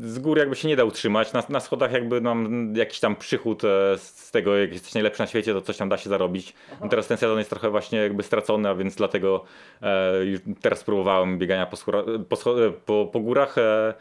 z 0.00 0.18
góry 0.18 0.40
jakby 0.40 0.56
się 0.56 0.68
nie 0.68 0.76
da 0.76 0.84
utrzymać. 0.84 1.32
Na, 1.32 1.42
na 1.48 1.60
schodach 1.60 1.92
jakby 1.92 2.20
mam 2.20 2.72
jakiś 2.76 3.00
tam 3.00 3.16
przychód 3.16 3.64
e, 3.64 3.98
z 3.98 4.30
tego, 4.30 4.56
jak 4.56 4.72
jesteś 4.72 4.94
najlepszy 4.94 5.22
na 5.22 5.26
świecie, 5.26 5.52
to 5.52 5.60
coś 5.60 5.76
tam 5.76 5.88
da 5.88 5.98
się 5.98 6.10
zarobić. 6.10 6.54
No 6.80 6.88
teraz 6.88 7.06
ten 7.06 7.16
sezon 7.16 7.38
jest 7.38 7.50
trochę 7.50 7.70
właśnie 7.70 7.98
jakby 7.98 8.22
stracony, 8.22 8.68
a 8.68 8.74
więc 8.74 8.94
dlatego 8.94 9.44
e, 9.82 10.12
teraz 10.60 10.78
spróbowałem 10.78 11.38
biegania 11.38 11.66
po, 11.66 11.76
skóra- 11.76 12.24
po, 12.28 12.66
e, 12.66 12.70
po, 12.70 13.08
po 13.12 13.20
górach. 13.20 13.58
E, 13.58 13.94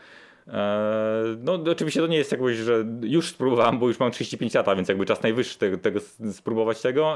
e, 0.47 1.23
no 1.43 1.59
oczywiście 1.71 2.01
to 2.01 2.07
nie 2.07 2.17
jest 2.17 2.31
jakoś, 2.31 2.55
że 2.55 2.85
już 3.01 3.29
spróbowałem, 3.29 3.79
bo 3.79 3.87
już 3.87 3.99
mam 3.99 4.11
35 4.11 4.53
lat, 4.53 4.75
więc 4.75 4.89
jakby 4.89 5.05
czas 5.05 5.23
najwyższy 5.23 5.59
tego, 5.59 5.77
tego 5.77 5.99
spróbować 6.31 6.81
tego. 6.81 7.15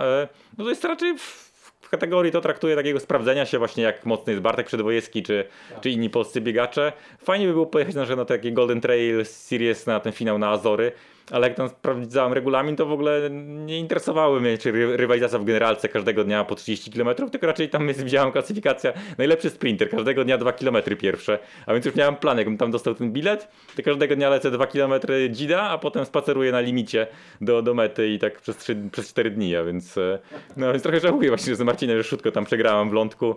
No 0.58 0.64
to 0.64 0.70
jest 0.70 0.84
raczej 0.84 1.18
w, 1.18 1.55
w 1.86 1.90
kategorii 1.90 2.32
to 2.32 2.42
traktuję 2.42 2.76
takiego 2.76 3.00
sprawdzenia 3.00 3.46
się 3.46 3.58
właśnie 3.60 3.84
jak 3.84 4.06
mocny 4.06 4.34
jest 4.34 4.44
Bartek 4.44 4.68
Przedwojewski 4.68 5.24
czy, 5.24 5.46
czy 5.82 5.90
inni 5.90 6.10
polscy 6.10 6.42
biegacze. 6.42 6.94
Fajnie 7.24 7.48
by 7.48 7.54
było 7.54 7.66
pojechać 7.66 7.96
na, 7.96 8.16
na 8.16 8.26
taki 8.26 8.54
Golden 8.54 8.82
Trail 8.82 9.26
Series 9.26 9.86
na 9.86 10.00
ten 10.00 10.12
finał 10.14 10.38
na 10.38 10.50
Azory. 10.50 10.92
Ale 11.32 11.47
jak 11.47 11.57
tam 11.57 11.69
sprawdzałem 11.69 12.34
regulamin, 12.34 12.76
to 12.76 12.86
w 12.86 12.91
ogóle 12.91 13.30
nie 13.65 13.80
interesowały 13.80 14.41
mnie, 14.41 14.57
czy 14.57 14.71
rywalizacja 14.97 15.39
w 15.39 15.45
generalce 15.45 15.89
każdego 15.89 16.23
dnia 16.23 16.43
po 16.43 16.55
30 16.55 16.91
km, 16.91 17.15
tylko 17.32 17.47
raczej 17.47 17.69
tam 17.69 17.88
jest, 17.88 18.03
widziałem 18.03 18.32
klasyfikacja 18.32 18.93
najlepszy 19.17 19.49
sprinter, 19.49 19.89
każdego 19.89 20.23
dnia 20.23 20.38
2 20.38 20.53
km 20.53 20.78
pierwsze, 20.99 21.39
a 21.65 21.73
więc 21.73 21.86
już 21.86 21.95
miałem 21.95 22.15
plan, 22.15 22.38
jakbym 22.38 22.57
tam 22.57 22.71
dostał 22.71 22.95
ten 22.95 23.11
bilet, 23.11 23.47
to 23.76 23.84
każdego 23.84 24.15
dnia 24.15 24.30
lecę 24.30 24.51
2 24.51 24.67
km 24.67 24.93
dzida, 25.30 25.61
a 25.61 25.78
potem 25.78 26.05
spaceruję 26.05 26.51
na 26.51 26.59
limicie 26.59 27.07
do, 27.41 27.61
do 27.61 27.73
mety 27.73 28.09
i 28.09 28.19
tak 28.19 28.41
przez, 28.41 28.57
3, 28.57 28.76
przez 28.91 29.09
4 29.09 29.32
dni, 29.32 29.55
a 29.55 29.63
więc, 29.63 29.97
e, 29.97 30.19
no, 30.57 30.71
więc 30.71 30.84
trochę 30.84 30.99
żałuję 30.99 31.30
właśnie, 31.30 31.55
że 31.55 31.63
Marcinem 31.63 31.97
Rzeszutko 31.97 32.32
tam 32.32 32.45
przegrałem 32.45 32.89
w 32.89 32.93
lądku. 32.93 33.36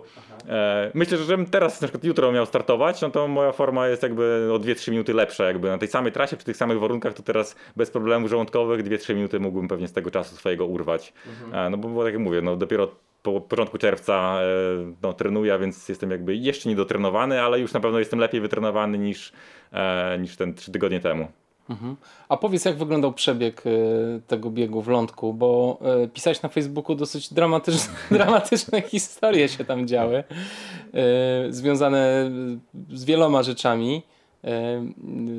E, 0.49 0.91
myślę, 0.93 1.17
że 1.17 1.23
żebym 1.23 1.45
teraz 1.45 1.81
na 1.81 1.87
przykład 1.87 2.03
jutro 2.03 2.31
miał 2.31 2.45
startować, 2.45 3.01
no 3.01 3.09
to 3.09 3.27
moja 3.27 3.51
forma 3.51 3.87
jest 3.87 4.03
jakby 4.03 4.49
o 4.53 4.59
2-3 4.59 4.91
minuty 4.91 5.13
lepsza, 5.13 5.45
jakby 5.45 5.67
na 5.67 5.77
tej 5.77 5.87
samej 5.87 6.11
trasie, 6.11 6.37
przy 6.37 6.45
tych 6.45 6.57
samych 6.57 6.79
warunkach, 6.79 7.13
to 7.13 7.23
teraz 7.23 7.55
bez 7.79 7.91
problemów 7.91 8.29
żołądkowych 8.29 8.83
2-3 8.83 9.15
minuty 9.15 9.39
mógłbym 9.39 9.67
pewnie 9.67 9.87
z 9.87 9.93
tego 9.93 10.11
czasu 10.11 10.35
swojego 10.35 10.65
urwać. 10.65 11.13
Mhm. 11.27 11.65
E, 11.65 11.69
no 11.69 11.77
bo, 11.77 12.03
tak 12.03 12.13
jak 12.13 12.21
mówię, 12.21 12.41
no 12.41 12.55
dopiero 12.55 12.91
po 13.23 13.41
początku 13.41 13.77
czerwca 13.77 14.39
e, 14.41 14.45
no, 15.01 15.13
trenuję, 15.13 15.59
więc 15.59 15.89
jestem 15.89 16.11
jakby 16.11 16.35
jeszcze 16.35 16.69
niedotrenowany, 16.69 17.41
ale 17.41 17.59
już 17.59 17.73
na 17.73 17.79
pewno 17.79 17.99
jestem 17.99 18.19
lepiej 18.19 18.41
wytrenowany 18.41 18.97
niż, 18.97 19.33
e, 19.73 20.17
niż 20.19 20.35
ten 20.35 20.53
3 20.53 20.71
tygodnie 20.71 20.99
temu. 20.99 21.27
Mhm. 21.69 21.95
A 22.29 22.37
powiedz, 22.37 22.65
jak 22.65 22.77
wyglądał 22.77 23.13
przebieg 23.13 23.63
tego 24.27 24.49
biegu 24.49 24.81
w 24.81 24.87
lądku, 24.87 25.33
bo 25.33 25.79
pisałeś 26.13 26.41
na 26.41 26.49
Facebooku 26.49 26.95
dosyć 26.95 27.33
dramatyczne, 27.33 27.93
dramatyczne 28.17 28.81
historie 28.81 29.49
się 29.49 29.65
tam 29.65 29.87
działy, 29.87 30.23
związane 31.49 32.31
z 32.93 33.05
wieloma 33.05 33.43
rzeczami 33.43 34.03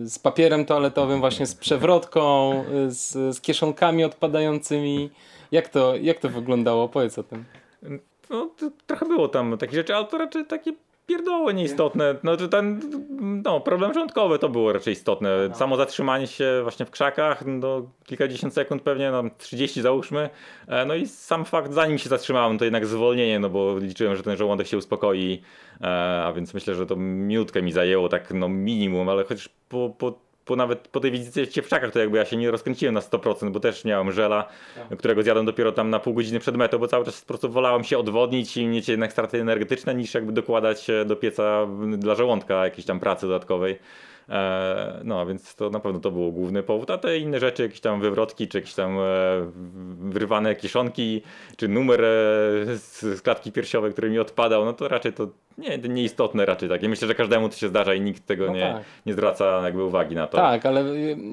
z 0.04 0.18
papierem 0.18 0.64
toaletowym, 0.64 1.20
właśnie 1.20 1.46
z 1.46 1.54
przewrotką, 1.54 2.52
z, 2.88 3.36
z 3.36 3.40
kieszonkami 3.40 4.04
odpadającymi. 4.04 5.10
Jak 5.52 5.68
to, 5.68 5.96
jak 5.96 6.18
to 6.18 6.28
wyglądało? 6.28 6.88
Powiedz 6.88 7.18
o 7.18 7.22
tym. 7.22 7.44
No, 8.30 8.50
trochę 8.86 9.06
było 9.06 9.28
tam 9.28 9.58
takich 9.58 9.74
rzeczy, 9.74 9.94
ale 9.94 10.04
to 10.06 10.18
raczej 10.18 10.46
takie 10.46 10.72
pierdoły 11.06 11.54
nieistotne. 11.54 12.16
No, 12.22 12.36
ten, 12.36 12.80
no, 13.44 13.60
problem 13.60 13.94
rządkowy 13.94 14.38
to 14.38 14.48
było 14.48 14.72
raczej 14.72 14.92
istotne. 14.92 15.54
Samo 15.54 15.76
zatrzymanie 15.76 16.26
się 16.26 16.60
właśnie 16.62 16.86
w 16.86 16.90
krzakach, 16.90 17.46
no, 17.46 17.90
kilkadziesiąt 18.04 18.54
sekund 18.54 18.82
pewnie, 18.82 19.10
no, 19.10 19.22
30 19.38 19.82
załóżmy. 19.82 20.30
E, 20.68 20.86
no 20.86 20.94
i 20.94 21.06
sam 21.06 21.44
fakt, 21.44 21.72
zanim 21.72 21.98
się 21.98 22.08
zatrzymałem, 22.08 22.58
to 22.58 22.64
jednak 22.64 22.86
zwolnienie, 22.86 23.38
no 23.38 23.50
bo 23.50 23.78
liczyłem, 23.78 24.16
że 24.16 24.22
ten 24.22 24.36
żołądek 24.36 24.66
się 24.66 24.76
uspokoi, 24.76 25.42
e, 25.80 25.86
a 26.24 26.32
więc 26.32 26.54
myślę, 26.54 26.74
że 26.74 26.86
to 26.86 26.96
minutkę 26.96 27.62
mi 27.62 27.72
zajęło, 27.72 28.08
tak 28.08 28.34
no 28.34 28.48
minimum, 28.48 29.08
ale 29.08 29.24
chociaż 29.24 29.48
po, 29.68 29.94
po 29.98 30.29
po 30.44 30.56
nawet 30.56 30.88
po 30.88 31.00
tej 31.00 31.10
wizycie 31.10 31.62
w 31.62 31.68
Czakach, 31.68 31.92
to 31.92 31.98
jakby 31.98 32.18
ja 32.18 32.24
się 32.24 32.36
nie 32.36 32.50
rozkręciłem 32.50 32.94
na 32.94 33.00
100%, 33.00 33.50
bo 33.50 33.60
też 33.60 33.84
miałem 33.84 34.12
żela, 34.12 34.48
tak. 34.88 34.98
którego 34.98 35.22
zjadłem 35.22 35.46
dopiero 35.46 35.72
tam 35.72 35.90
na 35.90 35.98
pół 35.98 36.14
godziny 36.14 36.40
przed 36.40 36.56
metą, 36.56 36.78
bo 36.78 36.88
cały 36.88 37.04
czas 37.04 37.20
po 37.20 37.26
prostu 37.26 37.50
wolałem 37.50 37.84
się 37.84 37.98
odwodnić 37.98 38.56
i 38.56 38.66
mieć 38.66 38.88
jednak 38.88 39.12
straty 39.12 39.40
energetyczne, 39.40 39.94
niż 39.94 40.14
jakby 40.14 40.32
dokładać 40.32 40.86
do 41.06 41.16
pieca 41.16 41.66
dla 41.98 42.14
żołądka 42.14 42.64
jakiejś 42.64 42.86
tam 42.86 43.00
pracy 43.00 43.26
dodatkowej. 43.26 43.78
E, 44.30 45.00
no, 45.04 45.26
więc 45.26 45.54
to 45.54 45.70
na 45.70 45.80
pewno 45.80 46.00
to 46.00 46.10
był 46.10 46.32
główny 46.32 46.62
powód, 46.62 46.90
a 46.90 46.98
te 46.98 47.18
inne 47.18 47.40
rzeczy, 47.40 47.62
jakieś 47.62 47.80
tam 47.80 48.00
wywrotki, 48.00 48.48
czy 48.48 48.58
jakieś 48.58 48.74
tam 48.74 48.98
e, 48.98 49.02
wyrywane 50.00 50.56
kieszonki, 50.56 51.22
czy 51.56 51.68
numer 51.68 52.04
e, 52.04 52.06
z 52.76 53.22
klatki 53.22 53.52
piersiowej, 53.52 53.92
który 53.92 54.10
mi 54.10 54.18
odpadał, 54.18 54.64
no 54.64 54.72
to 54.72 54.88
raczej 54.88 55.12
to 55.12 55.28
nie, 55.58 55.78
nieistotne 55.78 56.46
raczej 56.46 56.68
tak. 56.68 56.82
myślę, 56.82 57.08
że 57.08 57.14
każdemu 57.14 57.48
to 57.48 57.56
się 57.56 57.68
zdarza 57.68 57.94
i 57.94 58.00
nikt 58.00 58.26
tego 58.26 58.46
no 58.46 58.52
nie, 58.52 58.72
tak. 58.72 58.82
nie 59.06 59.12
zwraca 59.12 59.60
jakby 59.64 59.84
uwagi 59.84 60.14
na 60.14 60.26
to. 60.26 60.36
Tak, 60.36 60.66
ale 60.66 60.84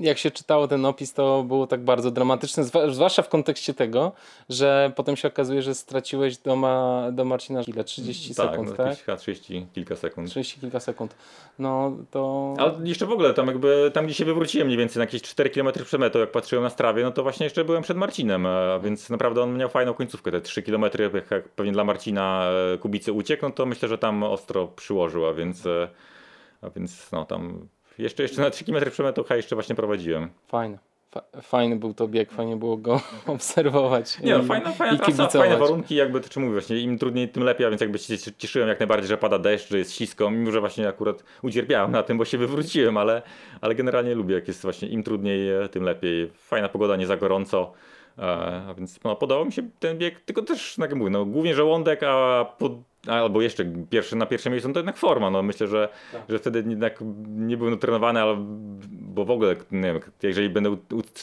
jak 0.01 0.17
się 0.17 0.31
czytało 0.31 0.67
ten 0.67 0.85
opis, 0.85 1.13
to 1.13 1.43
było 1.43 1.67
tak 1.67 1.81
bardzo 1.83 2.11
dramatyczne, 2.11 2.63
zwłaszcza 2.89 3.21
w 3.21 3.29
kontekście 3.29 3.73
tego, 3.73 4.11
że 4.49 4.91
potem 4.95 5.15
się 5.15 5.27
okazuje, 5.27 5.61
że 5.61 5.75
straciłeś 5.75 6.37
do, 6.37 6.55
ma, 6.55 7.07
do 7.11 7.25
Marcina 7.25 7.61
ile? 7.67 7.83
30 7.83 8.35
tak, 8.35 8.51
sekund, 8.51 8.69
no, 8.69 8.75
tak? 8.75 9.19
30 9.19 9.67
kilka 9.73 9.95
sekund. 9.95 10.29
30 10.29 10.59
kilka 10.59 10.79
sekund. 10.79 11.15
No 11.59 11.97
to... 12.11 12.53
Ale 12.57 12.73
jeszcze 12.89 13.05
w 13.05 13.11
ogóle 13.11 13.33
tam 13.33 13.47
jakby, 13.47 13.91
tam 13.93 14.05
gdzie 14.05 14.13
się 14.13 14.25
wywróciłem 14.25 14.67
mniej 14.67 14.77
więcej 14.77 14.99
na 14.99 15.03
jakieś 15.03 15.21
4 15.21 15.49
km 15.49 15.71
przed 15.85 15.99
metą, 15.99 16.19
jak 16.19 16.31
patrzyłem 16.31 16.63
na 16.63 16.69
strawie, 16.69 17.03
no 17.03 17.11
to 17.11 17.23
właśnie 17.23 17.43
jeszcze 17.43 17.65
byłem 17.65 17.83
przed 17.83 17.97
Marcinem, 17.97 18.45
a 18.45 18.79
więc 18.79 19.09
naprawdę 19.09 19.41
on 19.41 19.57
miał 19.57 19.69
fajną 19.69 19.93
końcówkę, 19.93 20.31
te 20.31 20.41
3 20.41 20.63
km, 20.63 20.85
jak 21.31 21.49
pewnie 21.49 21.71
dla 21.71 21.83
Marcina 21.83 22.49
e, 22.73 22.77
Kubicy 22.77 23.13
uciekł, 23.13 23.45
no 23.45 23.51
to 23.51 23.65
myślę, 23.65 23.89
że 23.89 23.97
tam 23.97 24.23
ostro 24.23 24.67
przyłożył, 24.67 25.25
a 25.25 25.33
więc, 25.33 25.65
e, 25.65 25.87
a 26.61 26.69
więc 26.69 27.11
no 27.11 27.25
tam 27.25 27.67
jeszcze, 27.97 28.23
jeszcze 28.23 28.41
na 28.41 28.49
3 28.49 28.65
km 28.65 28.91
przed 28.91 29.05
metą 29.05 29.23
jeszcze 29.35 29.55
właśnie 29.55 29.75
prowadziłem. 29.75 30.29
Fajne. 30.47 30.77
Fajny 31.41 31.75
był 31.75 31.93
to 31.93 32.07
bieg, 32.07 32.31
fajnie 32.31 32.55
było 32.55 32.77
go 32.77 33.01
obserwować. 33.27 34.19
Nie, 34.19 34.37
no, 34.37 34.43
fajna, 34.43 34.71
fajna 34.71 34.97
trasa, 34.97 35.27
fajne 35.27 35.57
warunki, 35.57 35.95
jakby 35.95 36.21
to 36.21 36.29
czy 36.29 36.39
mówię, 36.39 36.51
właśnie 36.51 36.79
im 36.79 36.97
trudniej, 36.97 37.29
tym 37.29 37.43
lepiej, 37.43 37.67
a 37.67 37.69
więc 37.69 37.81
jakby 37.81 37.99
się 37.99 38.17
cieszyłem 38.37 38.69
jak 38.69 38.79
najbardziej, 38.79 39.07
że 39.07 39.17
pada 39.17 39.39
deszcz, 39.39 39.69
że 39.69 39.77
jest 39.77 39.95
ślisko, 39.95 40.31
mimo 40.31 40.51
że 40.51 40.59
właśnie 40.59 40.87
akurat 40.87 41.23
ucierpiałem 41.41 41.91
na 41.91 42.03
tym, 42.03 42.17
bo 42.17 42.25
się 42.25 42.37
wywróciłem, 42.37 42.97
ale, 42.97 43.21
ale 43.61 43.75
generalnie 43.75 44.15
lubię, 44.15 44.35
jak 44.35 44.47
jest 44.47 44.61
właśnie 44.61 44.87
im 44.87 45.03
trudniej, 45.03 45.49
tym 45.71 45.83
lepiej. 45.83 46.31
Fajna 46.33 46.69
pogoda, 46.69 46.95
nie 46.95 47.07
za 47.07 47.17
gorąco. 47.17 47.73
E, 48.19 48.23
a 48.67 48.73
więc 48.73 49.03
no, 49.03 49.15
podobał 49.15 49.45
mi 49.45 49.51
się 49.51 49.61
ten 49.79 49.97
bieg, 49.97 50.19
tylko 50.19 50.41
też, 50.41 50.75
tak 50.75 50.89
jak 50.89 50.99
mówię, 50.99 51.11
no, 51.11 51.25
głównie 51.25 51.55
żołądek, 51.55 52.03
a 52.03 52.45
pod 52.57 52.71
albo 53.07 53.41
jeszcze 53.41 53.65
pierwszy, 53.89 54.15
na 54.15 54.25
pierwszym 54.25 54.51
miejscu, 54.51 54.67
no 54.67 54.73
to 54.73 54.79
jednak 54.79 54.97
forma. 54.97 55.29
No 55.29 55.43
myślę, 55.43 55.67
że, 55.67 55.89
tak. 56.11 56.21
że 56.29 56.39
wtedy 56.39 56.63
jednak 56.69 57.03
nie 57.27 57.57
byłem 57.57 57.77
trenowany, 57.77 58.21
ale 58.21 58.35
bo 58.91 59.25
w 59.25 59.31
ogóle, 59.31 59.55
nie 59.71 59.93
wiem, 59.93 59.99
jeżeli 60.23 60.49
będę 60.49 60.77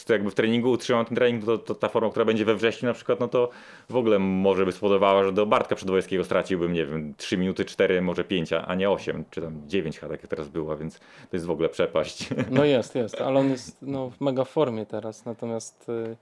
jakby 0.09 0.31
w 0.31 0.35
treningu 0.35 0.71
utrzymał 0.71 1.05
ten 1.05 1.15
trening, 1.15 1.45
to, 1.45 1.57
to, 1.57 1.75
ta 1.75 1.89
forma, 1.89 2.09
która 2.09 2.25
będzie 2.25 2.45
we 2.45 2.55
wrześniu 2.55 2.87
na 2.87 2.93
przykład, 2.93 3.19
no 3.19 3.27
to 3.27 3.49
w 3.89 3.95
ogóle 3.95 4.19
może 4.19 4.65
by 4.65 4.71
spowodowała, 4.71 5.23
że 5.23 5.31
do 5.31 5.45
Bartka 5.45 5.75
Przedwojskiego 5.75 6.23
straciłbym, 6.23 6.73
nie 6.73 6.85
wiem, 6.85 7.13
3 7.17 7.37
minuty 7.37 7.65
4, 7.65 8.01
może 8.01 8.23
5, 8.23 8.53
a 8.53 8.75
nie 8.75 8.89
8, 8.89 9.25
czy 9.31 9.41
tam 9.41 9.61
9 9.67 9.99
tak 9.99 10.11
jak 10.11 10.27
teraz 10.27 10.47
była, 10.47 10.75
więc 10.75 10.99
to 10.99 11.29
jest 11.33 11.45
w 11.45 11.51
ogóle 11.51 11.69
przepaść. 11.69 12.29
No 12.51 12.65
jest, 12.65 12.95
jest, 13.05 13.21
ale 13.21 13.39
on 13.39 13.49
jest 13.49 13.77
no, 13.81 14.09
w 14.09 14.21
mega 14.21 14.43
formie 14.43 14.85
teraz, 14.85 15.25
natomiast 15.25 15.89
y, 15.89 16.15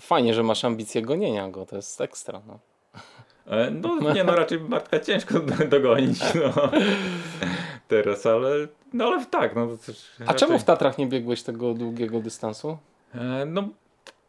fajnie, 0.00 0.34
że 0.34 0.42
masz 0.42 0.64
ambicje 0.64 1.02
gonienia 1.02 1.48
go, 1.48 1.66
to 1.66 1.76
jest 1.76 2.00
ekstra. 2.00 2.42
No. 2.46 2.58
No 3.70 4.12
nie, 4.12 4.24
no 4.24 4.36
raczej 4.36 4.58
Bartka 4.58 5.00
ciężko 5.00 5.40
dogonić, 5.68 6.20
no. 6.34 6.70
Teraz, 7.88 8.26
ale, 8.26 8.50
no 8.92 9.04
ale 9.04 9.26
tak, 9.26 9.56
no. 9.56 9.62
A 9.62 10.24
raczej... 10.24 10.38
czemu 10.38 10.58
w 10.58 10.64
Tatrach 10.64 10.98
nie 10.98 11.06
biegłeś 11.06 11.42
tego 11.42 11.74
długiego 11.74 12.20
dystansu? 12.20 12.78
E, 13.14 13.44
no, 13.46 13.68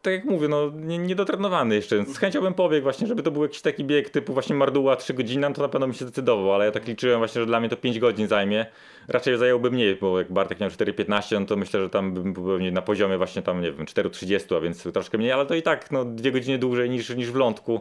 tak 0.06 0.14
jak 0.14 0.24
mówię, 0.24 0.48
no 0.48 0.70
nie, 0.74 0.98
niedotrenowany 0.98 1.74
jeszcze. 1.74 2.04
Z 2.04 2.18
chęcią 2.18 2.40
bym 2.40 2.54
pobiegł 2.54 2.82
właśnie, 2.82 3.06
żeby 3.06 3.22
to 3.22 3.30
był 3.30 3.42
jakiś 3.42 3.60
taki 3.60 3.84
bieg 3.84 4.10
typu 4.10 4.32
właśnie 4.32 4.56
Marduła 4.56 4.96
3 4.96 5.14
godziny, 5.14 5.48
no 5.48 5.54
to 5.54 5.62
na 5.62 5.68
pewno 5.68 5.86
mi 5.86 5.94
się 5.94 6.04
zdecydował, 6.04 6.54
ale 6.54 6.64
ja 6.64 6.70
tak 6.70 6.86
liczyłem 6.86 7.18
właśnie, 7.18 7.40
że 7.40 7.46
dla 7.46 7.60
mnie 7.60 7.68
to 7.68 7.76
5 7.76 7.98
godzin 7.98 8.28
zajmie. 8.28 8.66
Raczej 9.08 9.38
zająłby 9.38 9.70
mniej, 9.70 9.96
bo 9.96 10.18
jak 10.18 10.32
Bartek 10.32 10.60
miał 10.60 10.70
4,15, 10.70 11.40
no 11.40 11.46
to 11.46 11.56
myślę, 11.56 11.80
że 11.80 11.90
tam 11.90 12.14
bym 12.14 12.32
był 12.32 12.46
pewnie 12.46 12.72
na 12.72 12.82
poziomie 12.82 13.18
właśnie 13.18 13.42
tam, 13.42 13.60
nie 13.60 13.72
wiem, 13.72 13.86
4,30, 13.86 14.56
a 14.56 14.60
więc 14.60 14.82
troszkę 14.82 15.18
mniej, 15.18 15.32
ale 15.32 15.46
to 15.46 15.54
i 15.54 15.62
tak, 15.62 15.90
no 15.90 16.04
dwie 16.04 16.32
godziny 16.32 16.58
dłużej 16.58 16.90
niż, 16.90 17.16
niż 17.16 17.30
w 17.30 17.36
lądku. 17.36 17.80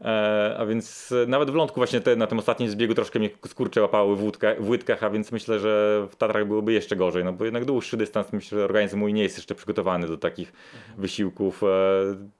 E, 0.00 0.56
a 0.58 0.66
więc 0.66 1.14
nawet 1.26 1.50
w 1.50 1.54
lądku 1.54 1.80
właśnie 1.80 2.00
te, 2.00 2.16
na 2.16 2.26
tym 2.26 2.38
ostatnim 2.38 2.70
zbiegu 2.70 2.94
troszkę 2.94 3.18
mnie 3.18 3.30
skurcze 3.46 3.82
łapały 3.82 4.16
w, 4.16 4.22
łódka, 4.22 4.54
w 4.58 4.68
łydkach, 4.68 5.02
a 5.02 5.10
więc 5.10 5.32
myślę, 5.32 5.58
że 5.58 6.06
w 6.10 6.16
Tatrach 6.16 6.46
byłoby 6.46 6.72
jeszcze 6.72 6.96
gorzej, 6.96 7.24
no 7.24 7.32
bo 7.32 7.44
jednak 7.44 7.64
dłuższy 7.64 7.96
dystans, 7.96 8.32
myślę, 8.32 8.58
że 8.58 8.64
organizm 8.64 8.98
mój 8.98 9.12
nie 9.12 9.22
jest 9.22 9.36
jeszcze 9.36 9.54
przygotowany 9.54 10.06
do 10.06 10.16
takich 10.16 10.52
wysiłków. 10.98 11.62
E, 11.62 11.66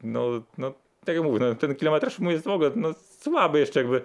no, 0.02 0.42
no 0.58 0.74
tak 1.04 1.14
jak 1.14 1.24
mówię, 1.24 1.38
no, 1.38 1.54
ten 1.54 1.74
kilometraż 1.74 2.18
mój 2.18 2.32
jest 2.32 2.44
w 2.44 2.48
ogóle 2.48 2.70
no, 2.76 2.94
słaby 3.18 3.58
jeszcze 3.58 3.80
jakby. 3.80 4.02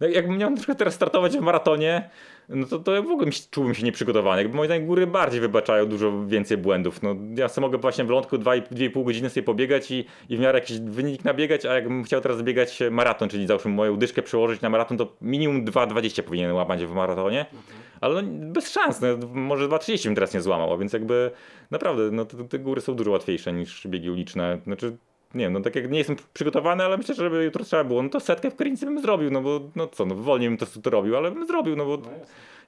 No, 0.00 0.06
jakbym 0.06 0.38
miał 0.38 0.50
teraz 0.78 0.94
startować 0.94 1.36
w 1.36 1.40
maratonie, 1.40 2.10
no 2.48 2.66
to, 2.66 2.78
to 2.78 3.02
w 3.02 3.10
ogóle 3.10 3.30
czułbym 3.50 3.74
się 3.74 3.82
nieprzygotowany. 3.82 4.42
Jakby 4.42 4.56
moim 4.56 4.68
zdaniem 4.68 4.86
góry 4.86 5.06
bardziej 5.06 5.40
wybaczają 5.40 5.86
dużo 5.86 6.26
więcej 6.26 6.56
błędów. 6.56 7.02
No, 7.02 7.16
ja 7.36 7.48
sobie 7.48 7.66
mogę 7.66 7.78
właśnie 7.78 8.04
w 8.04 8.10
lądku 8.10 8.36
2,5 8.36 9.04
godziny 9.04 9.30
sobie 9.30 9.44
pobiegać 9.44 9.90
i, 9.90 10.04
i 10.28 10.36
w 10.36 10.40
miarę 10.40 10.58
jakiś 10.58 10.80
wynik 10.80 11.24
nabiegać, 11.24 11.66
a 11.66 11.74
jakbym 11.74 12.04
chciał 12.04 12.20
teraz 12.20 12.42
biegać 12.42 12.78
maraton, 12.90 13.28
czyli 13.28 13.46
załóżmy 13.46 13.70
moją 13.70 13.96
dyszkę 13.96 14.22
przełożyć 14.22 14.60
na 14.60 14.70
maraton, 14.70 14.98
to 14.98 15.16
minimum 15.20 15.64
2,20 15.64 16.22
powinien 16.22 16.52
łapać 16.52 16.84
w 16.84 16.92
maratonie. 16.92 17.46
Ale 18.00 18.22
no, 18.22 18.52
bez 18.52 18.70
szans, 18.70 19.00
no, 19.00 19.26
może 19.28 19.68
2,30 19.68 20.04
bym 20.04 20.14
teraz 20.14 20.34
nie 20.34 20.40
złamał, 20.40 20.78
więc 20.78 20.92
jakby 20.92 21.30
naprawdę 21.70 22.10
no, 22.10 22.24
te, 22.24 22.48
te 22.48 22.58
góry 22.58 22.80
są 22.80 22.94
dużo 22.94 23.10
łatwiejsze 23.10 23.52
niż 23.52 23.86
biegi 23.86 24.10
uliczne. 24.10 24.58
Znaczy 24.64 24.96
nie 25.34 25.44
wiem, 25.44 25.52
no 25.52 25.60
tak 25.60 25.76
jak 25.76 25.90
nie 25.90 25.98
jestem 25.98 26.16
przygotowany, 26.32 26.84
ale 26.84 26.96
myślę, 26.96 27.14
że 27.14 27.22
żeby 27.22 27.44
jutro 27.44 27.64
trzeba 27.64 27.84
było, 27.84 28.02
no 28.02 28.08
to 28.08 28.20
setkę 28.20 28.50
w 28.50 28.56
Krynicy 28.56 28.86
bym 28.86 29.00
zrobił, 29.00 29.30
no 29.30 29.40
bo 29.40 29.60
no 29.76 29.86
co, 29.86 30.06
no 30.06 30.14
wolniej 30.14 30.48
bym 30.48 30.58
to, 30.58 30.66
to 30.82 30.90
robił, 30.90 31.16
ale 31.16 31.30
bym 31.30 31.46
zrobił, 31.46 31.76
no 31.76 31.86
bo 31.86 31.96
no 31.96 32.10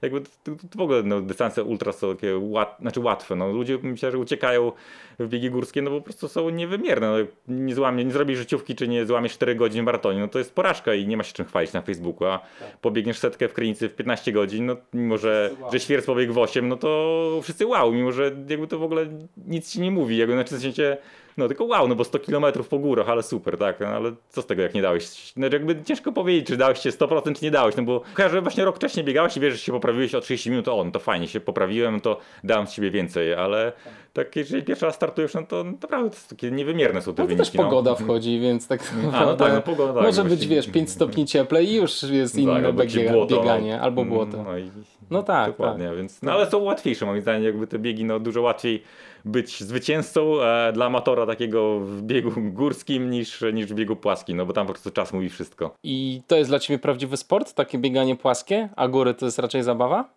jakby 0.01 0.21
to, 0.21 0.29
to, 0.43 0.51
to 0.51 0.77
w 0.77 0.81
ogóle 0.81 1.03
no, 1.03 1.21
dystanse 1.21 1.63
ultra 1.63 1.91
są 1.91 2.15
takie 2.15 2.37
łat, 2.37 2.77
znaczy 2.81 2.99
łatwe. 2.99 3.35
No. 3.35 3.47
Ludzie 3.51 3.77
myślę, 3.81 4.11
że 4.11 4.17
uciekają 4.17 4.71
w 5.19 5.27
biegi 5.27 5.49
górskie, 5.49 5.81
no 5.81 5.91
bo 5.91 5.97
po 5.97 6.03
prostu 6.03 6.27
są 6.27 6.49
niewymierne. 6.49 7.11
No, 7.11 7.17
nie, 7.47 7.75
złamie, 7.75 8.05
nie 8.05 8.11
zrobisz 8.11 8.37
życiówki, 8.37 8.75
czy 8.75 8.87
nie 8.87 9.05
złamiesz 9.05 9.33
4 9.33 9.55
godzin 9.55 9.81
w 9.81 9.85
maratonie, 9.85 10.19
no 10.19 10.27
to 10.27 10.39
jest 10.39 10.55
porażka 10.55 10.93
i 10.93 11.07
nie 11.07 11.17
ma 11.17 11.23
się 11.23 11.33
czym 11.33 11.45
chwalić 11.45 11.73
na 11.73 11.81
Facebooku, 11.81 12.27
a 12.27 12.39
tak. 12.59 12.77
pobiegniesz 12.77 13.17
setkę 13.17 13.47
w 13.47 13.53
Krynicy 13.53 13.89
w 13.89 13.95
15 13.95 14.31
godzin, 14.31 14.65
no 14.65 14.75
mimo, 14.93 15.17
że, 15.17 15.51
wow. 15.61 15.71
że 15.71 15.79
świerc 15.79 16.05
pobiegł 16.05 16.33
w 16.33 16.37
8, 16.37 16.67
no 16.67 16.77
to 16.77 17.39
wszyscy 17.43 17.65
wow, 17.65 17.91
mimo, 17.91 18.11
że 18.11 18.31
jakby 18.49 18.67
to 18.67 18.79
w 18.79 18.83
ogóle 18.83 19.05
nic 19.47 19.71
ci 19.71 19.81
nie 19.81 19.91
mówi, 19.91 20.17
jakby 20.17 20.33
znaczy 20.33 20.57
w 20.57 20.61
sensie 20.61 20.97
no 21.37 21.47
tylko 21.47 21.65
wow, 21.65 21.87
no 21.87 21.95
bo 21.95 22.03
100 22.03 22.19
km 22.19 22.45
po 22.69 22.79
górach, 22.79 23.09
ale 23.09 23.23
super, 23.23 23.57
tak, 23.57 23.79
no, 23.79 23.87
ale 23.87 24.11
co 24.29 24.41
z 24.41 24.45
tego 24.45 24.61
jak 24.61 24.73
nie 24.73 24.81
dałeś? 24.81 25.33
No 25.35 25.47
jakby 25.53 25.83
ciężko 25.83 26.11
powiedzieć, 26.11 26.47
czy 26.47 26.57
dałeś 26.57 26.79
się 26.79 26.89
100% 26.89 27.35
czy 27.35 27.45
nie 27.45 27.51
dałeś, 27.51 27.75
no 27.75 27.83
bo 27.83 28.01
kojarzę, 28.13 28.41
właśnie 28.41 28.65
rok 28.65 28.75
wcześniej 28.75 29.05
biegałeś 29.05 29.37
i 29.37 29.39
wiesz, 29.39 29.53
że 29.53 29.59
się 29.59 29.71
poprawiłeś 29.71 30.15
o 30.15 30.21
30 30.21 30.49
minut, 30.49 30.67
o 30.67 30.83
no 30.83 30.91
to 30.91 30.99
fajnie, 30.99 31.27
się 31.27 31.39
poprawiłem, 31.39 31.99
to 31.99 32.19
dałem 32.43 32.67
z 32.67 32.71
siebie 32.71 32.91
więcej, 32.91 33.33
ale 33.33 33.73
tak 34.13 34.35
jeżeli 34.35 34.63
pierwszy 34.63 34.85
raz 34.85 34.95
startujesz, 34.95 35.33
no 35.33 35.43
to 35.43 35.63
naprawdę 35.63 36.09
to 36.09 36.15
jest 36.15 36.29
takie 36.29 36.51
niewymierne 36.51 37.01
są 37.01 37.13
te 37.13 37.21
no, 37.21 37.27
wyniki. 37.27 37.45
też 37.45 37.57
pogoda 37.57 37.91
no. 37.91 37.95
wchodzi, 37.95 38.39
więc 38.39 38.67
tak 38.67 38.93
A, 39.13 39.25
no 39.25 39.35
tak, 39.35 39.53
no 39.53 39.61
pogoda. 39.61 39.93
Tak, 39.93 40.03
może 40.03 40.23
być, 40.23 40.47
wiesz, 40.47 40.67
5 40.67 40.91
stopni 40.91 41.25
cieplej 41.25 41.69
i 41.69 41.75
już 41.75 42.03
jest 42.03 42.33
tak, 42.33 42.43
inne 42.43 42.73
biega, 42.73 43.11
błoto, 43.11 43.37
bieganie, 43.37 43.81
albo 43.81 44.01
mm, 44.01 44.13
błoto. 44.13 44.43
No, 44.43 44.57
i, 44.57 44.69
no 45.09 45.23
tak, 45.23 45.47
Dokładnie, 45.47 45.87
tak. 45.87 45.97
więc, 45.97 46.21
no 46.21 46.31
ale 46.31 46.51
są 46.51 46.57
łatwiejsze 46.57 47.05
moim 47.05 47.21
zdaniem, 47.21 47.43
jakby 47.43 47.67
te 47.67 47.79
biegi, 47.79 48.05
no 48.05 48.19
dużo 48.19 48.41
łatwiej 48.41 48.83
być 49.27 49.63
zwycięzcą 49.63 50.43
e, 50.43 50.71
dla 50.73 50.85
amatora 50.85 51.25
takiego 51.25 51.79
w 51.79 52.01
biegu 52.01 52.31
górskim 52.37 53.09
niż, 53.09 53.43
niż 53.53 53.65
w 53.65 53.73
biegu 53.73 53.95
płaskim, 53.95 54.37
no 54.37 54.45
bo 54.45 54.53
tam 54.53 54.67
po 54.67 54.73
prostu 54.73 54.91
czas 54.91 55.13
mówi 55.13 55.29
wszystko. 55.29 55.75
I 55.83 56.21
to 56.27 56.35
jest 56.35 56.49
dla 56.49 56.59
Ciebie 56.59 56.79
prawdziwy 56.79 57.17
sport, 57.17 57.53
takie 57.53 57.77
bieganie 57.77 58.15
płaskie, 58.15 58.69
a 58.75 58.87
góry 58.87 59.13
to 59.13 59.25
jest 59.25 59.39
raczej 59.39 59.63
zabawa? 59.63 60.09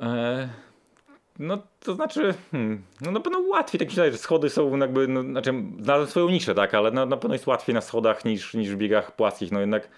E, 0.00 0.48
no 1.38 1.58
to 1.80 1.94
znaczy, 1.94 2.34
hmm, 2.50 2.82
no 3.00 3.10
na 3.10 3.20
pewno 3.20 3.38
łatwiej, 3.40 3.78
tak 3.78 3.88
myślę, 3.88 4.12
że 4.12 4.18
schody 4.18 4.50
są 4.50 4.76
jakby, 4.76 5.08
no, 5.08 5.22
znaczy 5.22 5.54
znalazłem 5.80 6.10
swoją 6.10 6.28
niszę, 6.28 6.54
tak, 6.54 6.74
ale 6.74 6.90
na, 6.90 7.06
na 7.06 7.16
pewno 7.16 7.34
jest 7.34 7.46
łatwiej 7.46 7.74
na 7.74 7.80
schodach 7.80 8.24
niż, 8.24 8.54
niż 8.54 8.70
w 8.70 8.76
biegach 8.76 9.16
płaskich, 9.16 9.52
no 9.52 9.60
jednak 9.60 9.88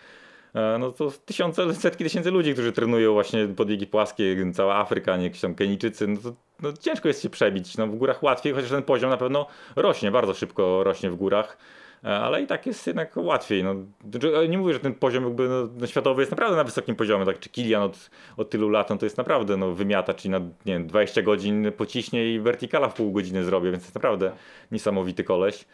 no 0.78 0.92
to 0.92 1.10
tysiące, 1.24 1.74
setki 1.74 2.04
tysięcy 2.04 2.30
ludzi, 2.30 2.52
którzy 2.52 2.72
trenują 2.72 3.12
właśnie 3.12 3.48
podbiegi 3.48 3.86
płaskie, 3.86 4.52
cała 4.54 4.76
Afryka, 4.76 5.16
nie 5.16 5.24
jakieś 5.24 5.40
tam 5.40 5.54
Kenijczycy, 5.54 6.08
no 6.08 6.20
to 6.20 6.32
no 6.62 6.72
ciężko 6.72 7.08
jest 7.08 7.22
się 7.22 7.30
przebić. 7.30 7.76
No 7.76 7.86
w 7.86 7.96
górach 7.96 8.22
łatwiej, 8.22 8.52
chociaż 8.52 8.70
ten 8.70 8.82
poziom 8.82 9.10
na 9.10 9.16
pewno 9.16 9.46
rośnie, 9.76 10.10
bardzo 10.10 10.34
szybko 10.34 10.84
rośnie 10.84 11.10
w 11.10 11.16
górach. 11.16 11.58
E, 12.04 12.08
ale 12.08 12.42
i 12.42 12.46
tak 12.46 12.66
jest 12.66 12.86
jednak 12.86 13.16
łatwiej. 13.16 13.64
No, 13.64 13.74
znaczy, 14.10 14.48
nie 14.48 14.58
mówię, 14.58 14.74
że 14.74 14.80
ten 14.80 14.94
poziom 14.94 15.24
jakby 15.24 15.48
no, 15.48 15.68
no, 15.76 15.86
światowy 15.86 16.22
jest 16.22 16.30
naprawdę 16.30 16.56
na 16.56 16.64
wysokim 16.64 16.96
poziomie, 16.96 17.24
tak 17.24 17.38
czy 17.38 17.48
Kilian 17.48 17.82
od, 17.82 18.10
od 18.36 18.50
tylu 18.50 18.68
lat, 18.68 18.90
no, 18.90 18.96
to 18.98 19.06
jest 19.06 19.18
naprawdę 19.18 19.56
no, 19.56 19.72
wymiata, 19.72 20.14
czyli 20.14 20.30
na 20.30 20.38
nie 20.38 20.72
wiem, 20.72 20.86
20 20.86 21.22
godzin 21.22 21.72
pociśnie 21.76 22.34
i 22.34 22.40
wertykala 22.40 22.88
w 22.88 22.94
pół 22.94 23.12
godziny 23.12 23.44
zrobię, 23.44 23.70
więc 23.70 23.82
jest 23.82 23.94
naprawdę 23.94 24.32
niesamowity 24.72 25.24
koleś. 25.24 25.64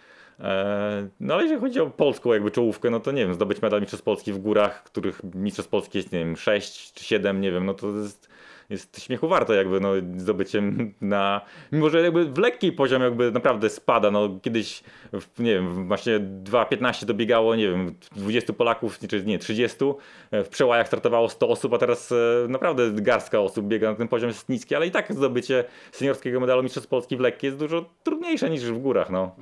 E, 0.41 1.09
no 1.21 1.35
ale 1.35 1.43
jeżeli 1.43 1.61
chodzi 1.61 1.81
o 1.81 1.91
polską 1.91 2.33
jakby 2.33 2.51
czołówkę, 2.51 2.91
no 2.91 3.01
to 3.01 3.13
nie 3.13 3.25
wiem, 3.25 3.35
zdobyć 3.35 3.63
medal 3.63 3.81
Mistrzostw 3.81 4.05
Polski 4.05 4.33
w 4.33 4.39
górach, 4.39 4.83
których 4.83 5.21
Mistrzostw 5.35 5.71
Polski 5.71 5.99
jest, 5.99 6.13
nie 6.13 6.19
wiem, 6.19 6.37
6 6.37 6.93
czy 6.93 7.05
7, 7.05 7.41
nie 7.41 7.53
wiem, 7.53 7.67
no 7.67 7.75
to 7.75 7.91
jest, 7.91 8.29
jest 8.71 9.03
śmiechu 9.03 9.29
warte 9.29 9.55
jakby 9.55 9.81
no 9.81 9.93
zdobyciem 10.17 10.95
na, 11.01 11.41
mimo 11.73 11.91
że 11.91 12.03
jakby 12.03 12.25
w 12.25 12.39
lekki 12.39 12.73
poziom 12.73 13.03
jakby 13.03 13.31
naprawdę 13.31 13.71
spada, 13.71 14.11
no 14.11 14.39
kiedyś, 14.43 14.83
nie 15.39 15.55
wiem, 15.55 15.89
właśnie 15.89 16.21
2.15 16.21 17.05
dobiegało, 17.05 17.57
nie 17.57 17.69
wiem, 17.69 17.95
20 18.17 18.53
Polaków, 18.53 18.99
czy 19.09 19.25
nie, 19.25 19.39
30, 19.39 19.79
w 20.33 20.49
przełajach 20.49 20.87
startowało 20.87 21.29
100 21.29 21.49
osób, 21.49 21.75
a 21.75 21.79
teraz 21.79 22.13
e, 22.13 22.49
naprawdę 22.49 22.91
garstka 22.93 23.41
osób 23.41 23.67
biega 23.67 23.91
na 23.91 23.97
ten 23.97 24.09
poziom 24.09 24.29
jest 24.29 24.49
niski, 24.49 24.75
ale 24.75 24.87
i 24.87 24.91
tak 24.91 25.13
zdobycie 25.13 25.65
seniorskiego 25.93 26.41
medalu 26.41 26.63
Mistrzostw 26.63 26.91
Polski 26.91 27.17
w 27.17 27.21
lekkiej 27.21 27.49
jest 27.49 27.59
dużo 27.59 27.85
trudniejsze 28.03 28.51
niż 28.51 28.65
w 28.65 28.79
górach, 28.79 29.11
no 29.11 29.37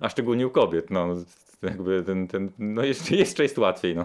a 0.00 0.08
szczególnie 0.08 0.46
u 0.46 0.50
kobiet, 0.50 0.90
no 0.90 1.14
jakby 1.62 2.02
ten, 2.02 2.28
ten 2.28 2.50
no 2.58 2.84
jeszcze, 2.84 3.16
jeszcze 3.16 3.42
jest 3.42 3.58
łatwiej, 3.58 3.96
no. 3.96 4.04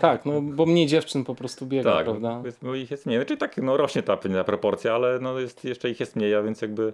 Tak, 0.00 0.24
no 0.24 0.40
bo 0.40 0.66
mniej 0.66 0.86
dziewczyn 0.86 1.24
po 1.24 1.34
prostu 1.34 1.66
biega, 1.66 1.92
tak, 1.92 2.04
prawda? 2.04 2.42
Jest, 2.44 2.58
bo 2.62 2.74
ich 2.74 2.90
jest 2.90 3.06
mniej, 3.06 3.18
znaczy 3.18 3.36
tak, 3.36 3.56
no 3.56 3.76
rośnie 3.76 4.02
ta, 4.02 4.16
ta 4.16 4.44
proporcja, 4.44 4.94
ale 4.94 5.18
no 5.18 5.38
jest, 5.38 5.64
jeszcze 5.64 5.90
ich 5.90 6.00
jest 6.00 6.16
mniej, 6.16 6.34
a 6.34 6.42
więc 6.42 6.62
jakby 6.62 6.92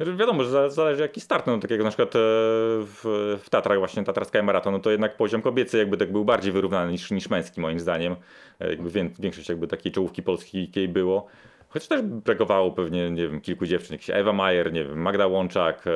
Wiadomo, 0.00 0.44
że 0.44 0.70
zależy 0.70 1.02
jaki 1.02 1.20
start, 1.20 1.46
no 1.46 1.58
takiego 1.58 1.84
na 1.84 1.90
przykład 1.90 2.16
e, 2.16 2.18
w, 2.18 3.38
w 3.44 3.50
Tatrach 3.50 3.78
właśnie 3.78 4.04
Tatrska 4.04 4.42
Maraton, 4.42 4.72
no 4.72 4.78
to 4.78 4.90
jednak 4.90 5.16
poziom 5.16 5.42
kobiecy 5.42 5.78
jakby 5.78 5.96
tak 5.96 6.12
był 6.12 6.24
bardziej 6.24 6.52
wyrównany 6.52 6.92
niż, 6.92 7.10
niż 7.10 7.30
męski 7.30 7.60
moim 7.60 7.80
zdaniem. 7.80 8.16
E, 8.60 8.70
jakby 8.70 8.90
większość 9.18 9.48
jakby 9.48 9.66
takiej 9.66 9.92
czołówki 9.92 10.22
polskiej 10.22 10.88
było. 10.88 11.26
Choć 11.68 11.88
też 11.88 12.02
brakowało 12.02 12.72
pewnie, 12.72 13.10
nie 13.10 13.28
wiem, 13.28 13.40
kilku 13.40 13.66
dziewczyn, 13.66 13.94
jakieś 13.94 14.10
Ewa 14.10 14.32
Majer, 14.32 14.72
nie 14.72 14.84
wiem, 14.84 15.00
Magda 15.00 15.26
Łączak, 15.26 15.84
e, 15.86 15.90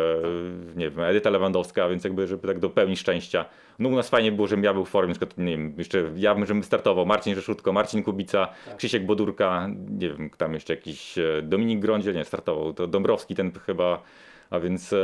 nie 0.76 0.90
wiem, 0.90 1.00
Edyta 1.00 1.30
Lewandowska, 1.30 1.88
więc 1.88 2.04
jakby, 2.04 2.26
żeby 2.26 2.48
tak 2.48 2.58
dopełnić 2.58 2.98
szczęścia. 3.00 3.44
No 3.78 3.88
u 3.88 3.96
nas 3.96 4.08
fajnie 4.08 4.32
było, 4.32 4.48
żebym 4.48 4.64
ja 4.64 4.74
był 4.74 4.84
w 4.84 4.88
formie, 4.88 5.14
przykład, 5.14 5.38
nie 5.38 5.56
wiem, 5.56 5.74
jeszcze 5.78 6.10
ja 6.16 6.34
bym, 6.34 6.46
żebym 6.46 6.64
startował, 6.64 7.06
Marcin 7.06 7.34
Rzeszutko, 7.34 7.72
Marcin 7.72 8.02
Kubica, 8.02 8.48
tak. 8.66 8.76
Krzysiek 8.76 9.06
Bodurka, 9.06 9.68
nie 9.90 10.08
wiem, 10.08 10.30
tam 10.30 10.54
jeszcze 10.54 10.74
jakiś 10.74 11.18
e, 11.18 11.42
Dominik 11.42 11.80
Grądziel, 11.80 12.14
nie, 12.14 12.24
startował, 12.24 12.72
to 12.72 12.86
Dąbrowski 12.86 13.34
ten 13.34 13.52
chyba, 13.66 14.02
a 14.51 14.61
więc 14.61 14.92
e, 14.92 14.96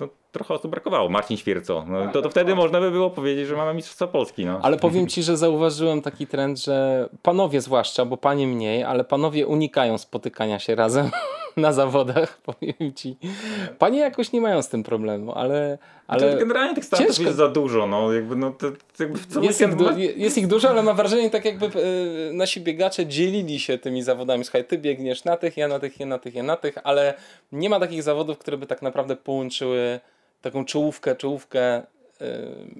no, 0.00 0.08
trochę 0.32 0.54
osób 0.54 0.70
brakowało. 0.70 1.08
Marcin 1.08 1.36
Świerco. 1.36 1.84
No, 1.88 2.12
to, 2.12 2.22
to 2.22 2.30
wtedy 2.30 2.54
można 2.54 2.80
by 2.80 2.90
było 2.90 3.10
powiedzieć, 3.10 3.46
że 3.46 3.56
mamy 3.56 3.74
Mistrzostwa 3.74 4.06
Polski. 4.06 4.46
No. 4.46 4.60
Ale 4.62 4.76
powiem 4.76 5.06
Ci, 5.06 5.22
że 5.22 5.36
zauważyłem 5.36 6.02
taki 6.02 6.26
trend, 6.26 6.64
że 6.64 7.08
panowie 7.22 7.60
zwłaszcza, 7.60 8.04
bo 8.04 8.16
panie 8.16 8.46
mniej, 8.46 8.84
ale 8.84 9.04
panowie 9.04 9.46
unikają 9.46 9.98
spotykania 9.98 10.58
się 10.58 10.74
razem 10.74 11.10
na 11.56 11.72
zawodach, 11.72 12.38
powiem 12.46 12.94
Ci. 12.94 13.16
Panie 13.78 13.98
jakoś 13.98 14.32
nie 14.32 14.40
mają 14.40 14.62
z 14.62 14.68
tym 14.68 14.82
problemu, 14.82 15.32
ale... 15.32 15.78
ale 16.06 16.36
generalnie 16.36 16.74
tych 16.74 16.84
startów 16.84 17.06
ciężko. 17.06 17.22
jest 17.22 17.36
za 17.36 17.48
dużo. 17.48 17.86
No, 17.86 18.12
jakby, 18.12 18.36
no, 18.36 18.50
to, 18.50 18.66
co 19.28 19.40
jest, 19.40 19.60
ich 19.60 19.76
du- 19.76 19.98
jest 19.98 20.38
ich 20.38 20.46
dużo, 20.46 20.70
ale 20.70 20.82
mam 20.82 20.96
wrażenie, 20.96 21.30
tak 21.30 21.44
jakby 21.44 21.66
e, 21.66 21.70
nasi 22.32 22.60
biegacze 22.60 23.06
dzielili 23.06 23.60
się 23.60 23.78
tymi 23.78 24.02
zawodami. 24.02 24.44
Słuchaj, 24.44 24.64
ty 24.64 24.78
biegniesz 24.78 25.24
na 25.24 25.36
tych, 25.36 25.56
ja 25.56 25.68
na 25.68 25.78
tych, 25.78 26.00
ja 26.00 26.06
na 26.06 26.18
tych, 26.18 26.34
ja 26.34 26.42
na 26.42 26.56
tych, 26.56 26.74
ale 26.84 27.14
nie 27.52 27.68
ma 27.68 27.80
takich 27.80 28.02
zawodów, 28.02 28.38
które 28.38 28.56
by 28.56 28.66
tak 28.66 28.82
naprawdę 28.82 29.16
połączyły 29.16 30.00
taką 30.42 30.64
czołówkę, 30.64 31.16
czołówkę 31.16 31.82
yy, 32.20 32.26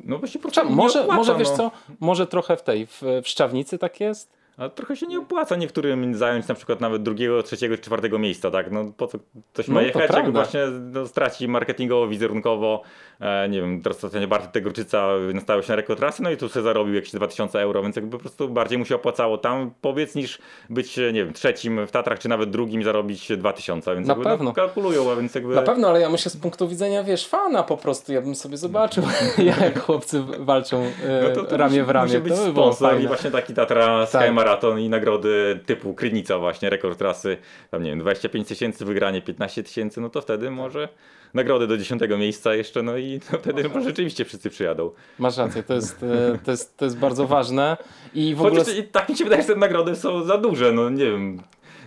no 0.04 0.18
właśnie 0.18 0.40
może, 0.64 1.00
opłaca, 1.00 1.16
może 1.16 1.36
wiesz 1.36 1.48
no. 1.48 1.56
co, 1.56 1.70
może 2.00 2.26
trochę 2.26 2.56
w 2.56 2.62
tej, 2.62 2.86
w, 2.86 3.02
w 3.22 3.28
Szczawnicy 3.28 3.78
tak 3.78 4.00
jest, 4.00 4.41
ale 4.62 4.70
trochę 4.70 4.96
się 4.96 5.06
nie 5.06 5.18
opłaca 5.18 5.56
niektórym 5.56 6.14
zająć 6.14 6.48
na 6.48 6.54
przykład 6.54 6.80
nawet 6.80 7.02
drugiego, 7.02 7.42
trzeciego, 7.42 7.78
czwartego 7.78 8.18
miejsca, 8.18 8.50
tak? 8.50 8.70
No 8.70 8.92
po 8.96 9.06
co 9.06 9.18
ktoś 9.52 9.68
ma 9.68 9.74
no, 9.74 9.80
jechać, 9.80 10.10
jak 10.14 10.32
właśnie 10.32 10.60
no, 10.92 11.06
straci 11.06 11.48
marketingowo, 11.48 12.08
wizerunkowo, 12.08 12.82
e, 13.20 13.48
nie 13.48 13.60
wiem, 13.60 13.82
teraz 13.82 14.04
ostatnio 14.04 14.28
Bartek 14.28 14.50
Tegorczyca 14.50 15.08
nastawił 15.34 15.62
się 15.62 15.68
na 15.68 15.76
rekord 15.76 15.98
trasy, 15.98 16.22
no 16.22 16.30
i 16.30 16.36
tu 16.36 16.48
sobie 16.48 16.62
zarobił 16.62 16.94
jakieś 16.94 17.12
2000 17.12 17.60
euro, 17.60 17.82
więc 17.82 17.96
jakby 17.96 18.10
po 18.10 18.18
prostu 18.18 18.48
bardziej 18.48 18.78
mu 18.78 18.84
się 18.84 18.94
opłacało 18.94 19.38
tam 19.38 19.70
powiedz 19.80 20.14
niż 20.14 20.38
być, 20.70 20.96
nie 20.96 21.24
wiem, 21.24 21.32
trzecim 21.32 21.86
w 21.86 21.90
Tatrach, 21.90 22.18
czy 22.18 22.28
nawet 22.28 22.50
drugim 22.50 22.80
i 22.80 22.84
zarobić 22.84 23.32
2000, 23.36 23.94
więc 23.94 24.06
na 24.06 24.12
jakby, 24.12 24.24
no, 24.24 24.30
pewno. 24.30 24.44
No, 24.44 24.52
kalkulują, 24.52 25.12
a 25.12 25.16
więc 25.16 25.34
jakby... 25.34 25.54
Na 25.54 25.62
pewno, 25.62 25.88
ale 25.88 26.00
ja 26.00 26.10
myślę 26.10 26.30
z 26.30 26.36
punktu 26.36 26.68
widzenia, 26.68 27.04
wiesz, 27.04 27.28
fana 27.28 27.62
po 27.62 27.76
prostu, 27.76 28.12
ja 28.12 28.22
bym 28.22 28.34
sobie 28.34 28.56
zobaczył, 28.56 29.04
jak 29.60 29.80
chłopcy 29.80 30.22
walczą 30.38 30.82
e, 30.82 31.28
no 31.28 31.34
to, 31.34 31.44
to 31.44 31.56
ramię 31.56 31.84
w 31.84 31.90
ramię. 31.90 32.06
Musi 32.06 32.20
być 32.20 32.32
to 32.32 32.44
by 32.44 32.50
sponsor 32.52 33.00
i 33.00 33.06
właśnie 33.06 33.30
taki 33.30 33.54
Tatra 33.54 34.06
tak 34.06 34.32
maraton 34.53 34.80
i 34.80 34.88
nagrody 34.88 35.61
typu 35.66 35.94
Krynica 35.94 36.38
właśnie, 36.38 36.70
rekord 36.70 36.98
trasy, 36.98 37.36
tam 37.70 37.82
nie 37.82 37.90
wiem, 37.90 37.98
25 37.98 38.48
tysięcy, 38.48 38.84
wygranie 38.84 39.22
15 39.22 39.62
tysięcy, 39.62 40.00
no 40.00 40.11
to 40.11 40.20
wtedy 40.20 40.50
może 40.50 40.88
nagrody 41.34 41.66
do 41.66 41.78
10 41.78 42.03
miejsca 42.18 42.55
jeszcze, 42.55 42.82
no 42.82 42.96
i 42.96 43.20
wtedy 43.40 43.70
no, 43.74 43.80
rzeczywiście 43.80 44.24
wszyscy 44.24 44.50
przyjadą. 44.50 44.90
Masz 45.18 45.36
rację, 45.36 45.62
to 45.62 45.74
jest, 45.74 46.03
e, 46.03 46.38
to 46.44 46.50
jest, 46.50 46.76
to 46.76 46.84
jest 46.84 46.98
bardzo 46.98 47.26
ważne 47.26 47.76
i 48.14 48.34
w 48.34 48.42
ogóle... 48.42 48.64
Chociaż, 48.64 48.76
tak 48.92 49.09
mi 49.09 49.16
się 49.16 49.24
wydaje, 49.24 49.42
że 49.42 49.48
te 49.48 49.57
nagrody 49.57 49.96
są 49.96 50.24
za 50.24 50.38
duże, 50.38 50.72
no 50.72 50.90
nie 50.90 51.05
wiem 51.05 51.38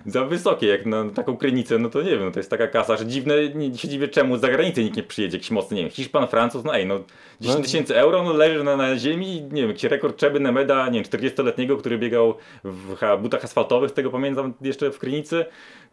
za 0.05 0.25
wysokie, 0.25 0.67
jak 0.67 0.85
na 0.85 1.09
taką 1.09 1.37
krynicę, 1.37 1.79
no 1.79 1.89
to 1.89 2.01
nie 2.01 2.09
wiem, 2.09 2.25
no 2.25 2.31
to 2.31 2.39
jest 2.39 2.49
taka 2.49 2.67
kasa, 2.67 2.97
że 2.97 3.05
dziwne, 3.05 3.49
nie, 3.49 3.77
się 3.77 3.87
dziwię 3.87 4.07
czemu 4.07 4.37
z 4.37 4.41
zagranicy 4.41 4.83
nikt 4.83 4.97
nie 4.97 5.03
przyjedzie, 5.03 5.37
jakiś 5.37 5.51
mocny, 5.51 5.77
nie 5.77 5.83
wiem, 5.83 5.91
Hiszpan, 5.91 6.27
Francuz, 6.27 6.63
no 6.63 6.75
ej, 6.75 6.85
no 6.85 6.99
10 7.41 7.57
no. 7.57 7.63
tysięcy 7.63 7.97
euro, 7.97 8.23
no 8.23 8.33
leży 8.33 8.63
na, 8.63 8.77
na 8.77 8.97
ziemi, 8.97 9.41
nie 9.51 9.61
wiem, 9.61 9.69
jakiś 9.69 9.83
rekord 9.83 10.17
Czeby 10.17 10.39
Nemeda, 10.39 10.89
nie 10.89 11.03
wiem, 11.03 11.03
40-letniego, 11.03 11.77
który 11.77 11.97
biegał 11.97 12.35
w 12.63 12.95
butach 13.21 13.43
asfaltowych, 13.43 13.89
z 13.89 13.93
tego 13.93 14.09
pamiętam 14.09 14.53
jeszcze 14.61 14.91
w 14.91 14.99
krynicy, 14.99 15.45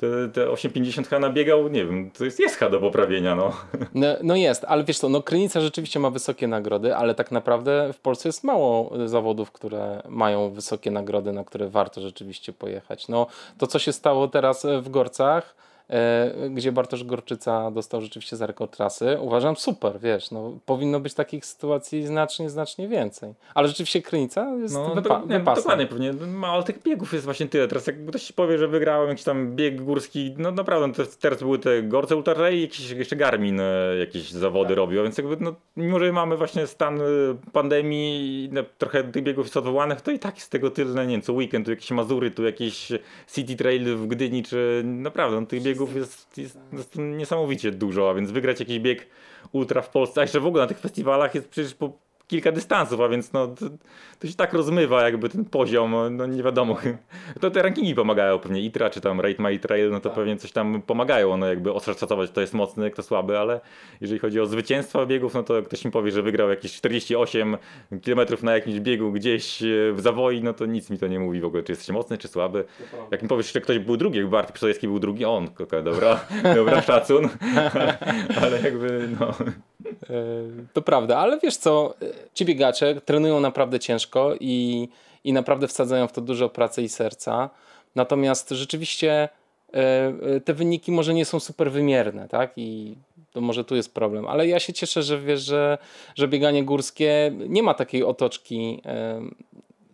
te, 0.02 0.28
te 0.28 0.50
850 0.50 1.08
H 1.08 1.18
nabiegał, 1.18 1.68
nie 1.68 1.86
wiem, 1.86 2.10
to 2.10 2.24
jest, 2.24 2.40
jest 2.40 2.56
H 2.56 2.70
do 2.70 2.80
poprawienia, 2.80 3.34
no. 3.34 3.52
no. 3.94 4.06
No 4.22 4.36
jest, 4.36 4.64
ale 4.64 4.84
wiesz 4.84 4.98
co, 4.98 5.08
no 5.08 5.22
krynica 5.22 5.60
rzeczywiście 5.60 6.00
ma 6.00 6.10
wysokie 6.10 6.48
nagrody, 6.48 6.96
ale 6.96 7.14
tak 7.14 7.30
naprawdę 7.30 7.92
w 7.92 8.00
Polsce 8.00 8.28
jest 8.28 8.44
mało 8.44 8.92
zawodów, 9.08 9.52
które 9.52 10.02
mają 10.08 10.50
wysokie 10.50 10.90
nagrody, 10.90 11.32
na 11.32 11.44
które 11.44 11.68
warto 11.68 12.00
rzeczywiście 12.00 12.52
pojechać. 12.52 13.08
No 13.08 13.26
to 13.58 13.66
co 13.66 13.78
się 13.78 13.92
stało 13.92 14.28
teraz 14.28 14.66
w 14.82 14.90
Gorcach, 14.90 15.54
gdzie 16.50 16.72
Bartosz 16.72 17.04
Gorczyca 17.04 17.70
dostał 17.70 18.00
rzeczywiście 18.00 18.36
za 18.36 18.46
rekord 18.46 18.76
trasy. 18.76 19.18
Uważam 19.20 19.56
super, 19.56 20.00
wiesz, 20.00 20.30
no, 20.30 20.58
powinno 20.66 21.00
być 21.00 21.14
takich 21.14 21.46
sytuacji 21.46 22.06
znacznie, 22.06 22.50
znacznie 22.50 22.88
więcej. 22.88 23.34
Ale 23.54 23.68
rzeczywiście 23.68 24.02
Krynica 24.02 24.54
jest 24.62 24.74
No, 24.74 24.94
wypa- 24.94 25.02
do, 25.02 25.26
nie, 25.26 25.38
wypasem. 25.38 25.62
dokładnie, 25.62 25.86
pewnie 25.86 26.12
mało 26.12 26.62
tych 26.62 26.82
biegów 26.82 27.12
jest 27.12 27.24
właśnie 27.24 27.46
tyle. 27.48 27.68
Teraz 27.68 27.86
jak 27.86 28.06
ktoś 28.06 28.32
powie, 28.32 28.58
że 28.58 28.68
wygrałem 28.68 29.08
jakiś 29.08 29.24
tam 29.24 29.56
bieg 29.56 29.82
górski, 29.82 30.34
no 30.38 30.50
naprawdę, 30.50 30.86
no 31.02 31.04
teraz 31.20 31.38
były 31.42 31.58
te 31.58 31.82
Gorce 31.82 32.16
Ultra 32.16 32.50
i 32.50 32.60
jakieś, 32.62 32.90
jeszcze 32.90 33.16
Garmin 33.16 33.60
e, 33.60 33.96
jakieś 33.98 34.30
zawody 34.30 34.68
Tak. 34.68 34.76
robił, 34.76 35.02
więc 35.02 35.18
jakby 35.18 35.36
no, 35.40 35.54
mimo, 35.76 35.98
że 35.98 36.12
mamy 36.12 36.36
właśnie 36.36 36.66
stan 36.66 37.00
e, 37.00 37.04
pandemii 37.52 38.44
i 38.44 38.50
trochę 38.78 39.04
tych 39.04 39.22
biegów 39.22 39.46
jest 39.46 39.56
odwołanych, 39.56 40.00
to 40.00 40.10
i 40.10 40.18
tak 40.18 40.34
jest 40.36 40.50
tego 40.50 40.70
tyle, 40.70 41.06
nie 41.06 41.12
wiem, 41.12 41.22
co 41.22 41.32
weekend, 41.32 41.64
tu 41.64 41.70
jakieś 41.70 41.90
Mazury, 41.90 42.30
tu 42.30 42.44
jakieś 42.44 42.92
City 43.34 43.56
Trail 43.56 43.96
w 43.96 44.06
Gdyni, 44.06 44.42
czy 44.42 44.82
naprawdę, 44.84 45.40
no, 45.40 45.46
tych 45.46 45.62
biegów 45.62 45.81
jest, 45.94 46.38
jest, 46.38 46.58
jest 46.72 46.96
niesamowicie 46.96 47.72
dużo, 47.72 48.10
a 48.10 48.14
więc 48.14 48.30
wygrać 48.30 48.60
jakiś 48.60 48.78
bieg 48.78 49.06
ultra 49.52 49.82
w 49.82 49.90
Polsce, 49.90 50.20
a 50.20 50.24
jeszcze 50.24 50.40
w 50.40 50.46
ogóle 50.46 50.62
na 50.62 50.68
tych 50.68 50.78
festiwalach 50.78 51.34
jest 51.34 51.48
przecież 51.48 51.74
po 51.74 51.92
kilka 52.32 52.52
dystansów, 52.52 53.00
a 53.00 53.08
więc 53.08 53.32
no, 53.32 53.46
to, 53.46 53.66
to 54.18 54.28
się 54.28 54.34
tak 54.34 54.52
rozmywa 54.52 55.02
jakby 55.02 55.28
ten 55.28 55.44
poziom, 55.44 55.94
no 56.10 56.26
nie 56.26 56.42
wiadomo. 56.42 56.76
To 57.40 57.50
te 57.50 57.62
rankingi 57.62 57.94
pomagają 57.94 58.38
pewnie, 58.38 58.60
ITRA 58.60 58.90
czy 58.90 59.00
tam 59.00 59.20
Rate 59.20 59.42
My 59.42 59.58
Trail, 59.58 59.90
no 59.90 60.00
to 60.00 60.10
pewnie 60.10 60.36
coś 60.36 60.52
tam 60.52 60.82
pomagają, 60.82 61.36
no 61.36 61.46
jakby 61.46 61.72
oszacować 61.72 62.30
kto 62.30 62.40
jest 62.40 62.54
mocny, 62.54 62.90
kto 62.90 63.02
słaby, 63.02 63.38
ale 63.38 63.60
jeżeli 64.00 64.20
chodzi 64.20 64.40
o 64.40 64.46
zwycięstwa 64.46 65.06
biegów, 65.06 65.34
no 65.34 65.42
to 65.42 65.62
ktoś 65.62 65.84
mi 65.84 65.90
powie, 65.90 66.10
że 66.10 66.22
wygrał 66.22 66.50
jakieś 66.50 66.72
48 66.72 67.56
km 68.04 68.20
na 68.42 68.54
jakimś 68.54 68.80
biegu 68.80 69.12
gdzieś 69.12 69.62
e, 69.62 69.66
w 69.92 70.00
zawoi, 70.00 70.42
no 70.42 70.52
to 70.52 70.66
nic 70.66 70.90
mi 70.90 70.98
to 70.98 71.06
nie 71.06 71.20
mówi 71.20 71.40
w 71.40 71.44
ogóle, 71.44 71.62
czy 71.62 71.72
jesteś 71.72 71.88
mocny, 71.88 72.18
czy 72.18 72.28
słaby. 72.28 72.64
Jak 73.10 73.22
mi 73.22 73.28
powiesz, 73.28 73.52
że 73.52 73.60
ktoś 73.60 73.78
był 73.78 73.96
drugi, 73.96 74.18
jak 74.18 74.28
Bartek 74.28 74.54
Przodecki 74.54 74.88
był 74.88 74.98
drugi, 74.98 75.24
on, 75.24 75.48
okej, 75.60 75.82
dobra, 75.82 76.20
dobra, 76.56 76.82
szacun, 76.82 77.28
ale 78.42 78.62
jakby 78.62 79.08
no... 79.20 79.34
To 80.72 80.82
prawda, 80.82 81.18
ale 81.18 81.38
wiesz 81.38 81.56
co, 81.56 81.94
ci 82.34 82.44
biegacze 82.44 83.00
trenują 83.00 83.40
naprawdę 83.40 83.80
ciężko 83.80 84.34
i, 84.40 84.88
i 85.24 85.32
naprawdę 85.32 85.68
wsadzają 85.68 86.06
w 86.06 86.12
to 86.12 86.20
dużo 86.20 86.48
pracy 86.48 86.82
i 86.82 86.88
serca. 86.88 87.50
Natomiast 87.94 88.50
rzeczywiście 88.50 89.28
e, 89.74 89.78
e, 90.36 90.40
te 90.40 90.54
wyniki 90.54 90.92
może 90.92 91.14
nie 91.14 91.24
są 91.24 91.40
super 91.40 91.72
wymierne, 91.72 92.28
tak? 92.28 92.52
I 92.56 92.96
to 93.32 93.40
może 93.40 93.64
tu 93.64 93.76
jest 93.76 93.94
problem. 93.94 94.26
Ale 94.28 94.48
ja 94.48 94.60
się 94.60 94.72
cieszę, 94.72 95.02
że 95.02 95.20
wiesz, 95.20 95.40
że, 95.40 95.78
że 96.14 96.28
bieganie 96.28 96.64
górskie 96.64 97.32
nie 97.48 97.62
ma 97.62 97.74
takiej 97.74 98.04
otoczki 98.04 98.82
e, 98.86 99.22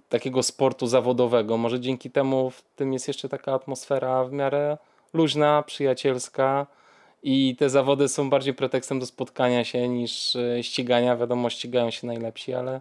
takiego 0.08 0.42
sportu 0.42 0.86
zawodowego. 0.86 1.56
Może 1.56 1.80
dzięki 1.80 2.10
temu 2.10 2.50
w 2.50 2.62
tym 2.76 2.92
jest 2.92 3.08
jeszcze 3.08 3.28
taka 3.28 3.54
atmosfera 3.54 4.24
w 4.24 4.32
miarę 4.32 4.78
luźna, 5.12 5.62
przyjacielska. 5.66 6.66
I 7.22 7.56
te 7.58 7.70
zawody 7.70 8.08
są 8.08 8.30
bardziej 8.30 8.54
pretekstem 8.54 8.98
do 8.98 9.06
spotkania 9.06 9.64
się 9.64 9.88
niż 9.88 10.36
e, 10.36 10.62
ścigania. 10.62 11.16
Wiadomo, 11.16 11.50
ścigają 11.50 11.90
się 11.90 12.06
najlepsi, 12.06 12.54
ale, 12.54 12.80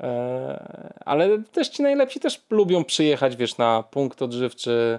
e, 0.00 0.94
ale 1.04 1.42
też 1.42 1.68
ci 1.68 1.82
najlepsi 1.82 2.20
też 2.20 2.42
lubią 2.50 2.84
przyjechać, 2.84 3.36
wiesz, 3.36 3.58
na 3.58 3.82
punkt 3.82 4.22
odżywczy, 4.22 4.98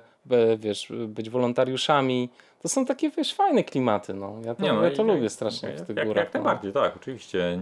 wiesz, 0.58 0.92
być 1.08 1.30
wolontariuszami. 1.30 2.30
To 2.62 2.70
są 2.70 2.86
takie, 2.86 3.10
wiesz, 3.10 3.34
fajne 3.34 3.64
klimaty, 3.64 4.14
no. 4.14 4.36
Ja 4.46 4.56
to, 4.56 4.74
no 4.74 4.84
ja 4.84 4.92
to 4.92 5.04
lubię 5.04 5.30
strasznie 5.30 5.70
w 5.70 5.78
jak, 5.78 5.88
tych 5.88 5.98
jak, 5.98 6.08
górach. 6.08 6.24
Jak 6.26 6.34
no. 6.34 6.40
najbardziej, 6.40 6.74
tak, 6.74 6.96
oczywiście. 6.96 7.60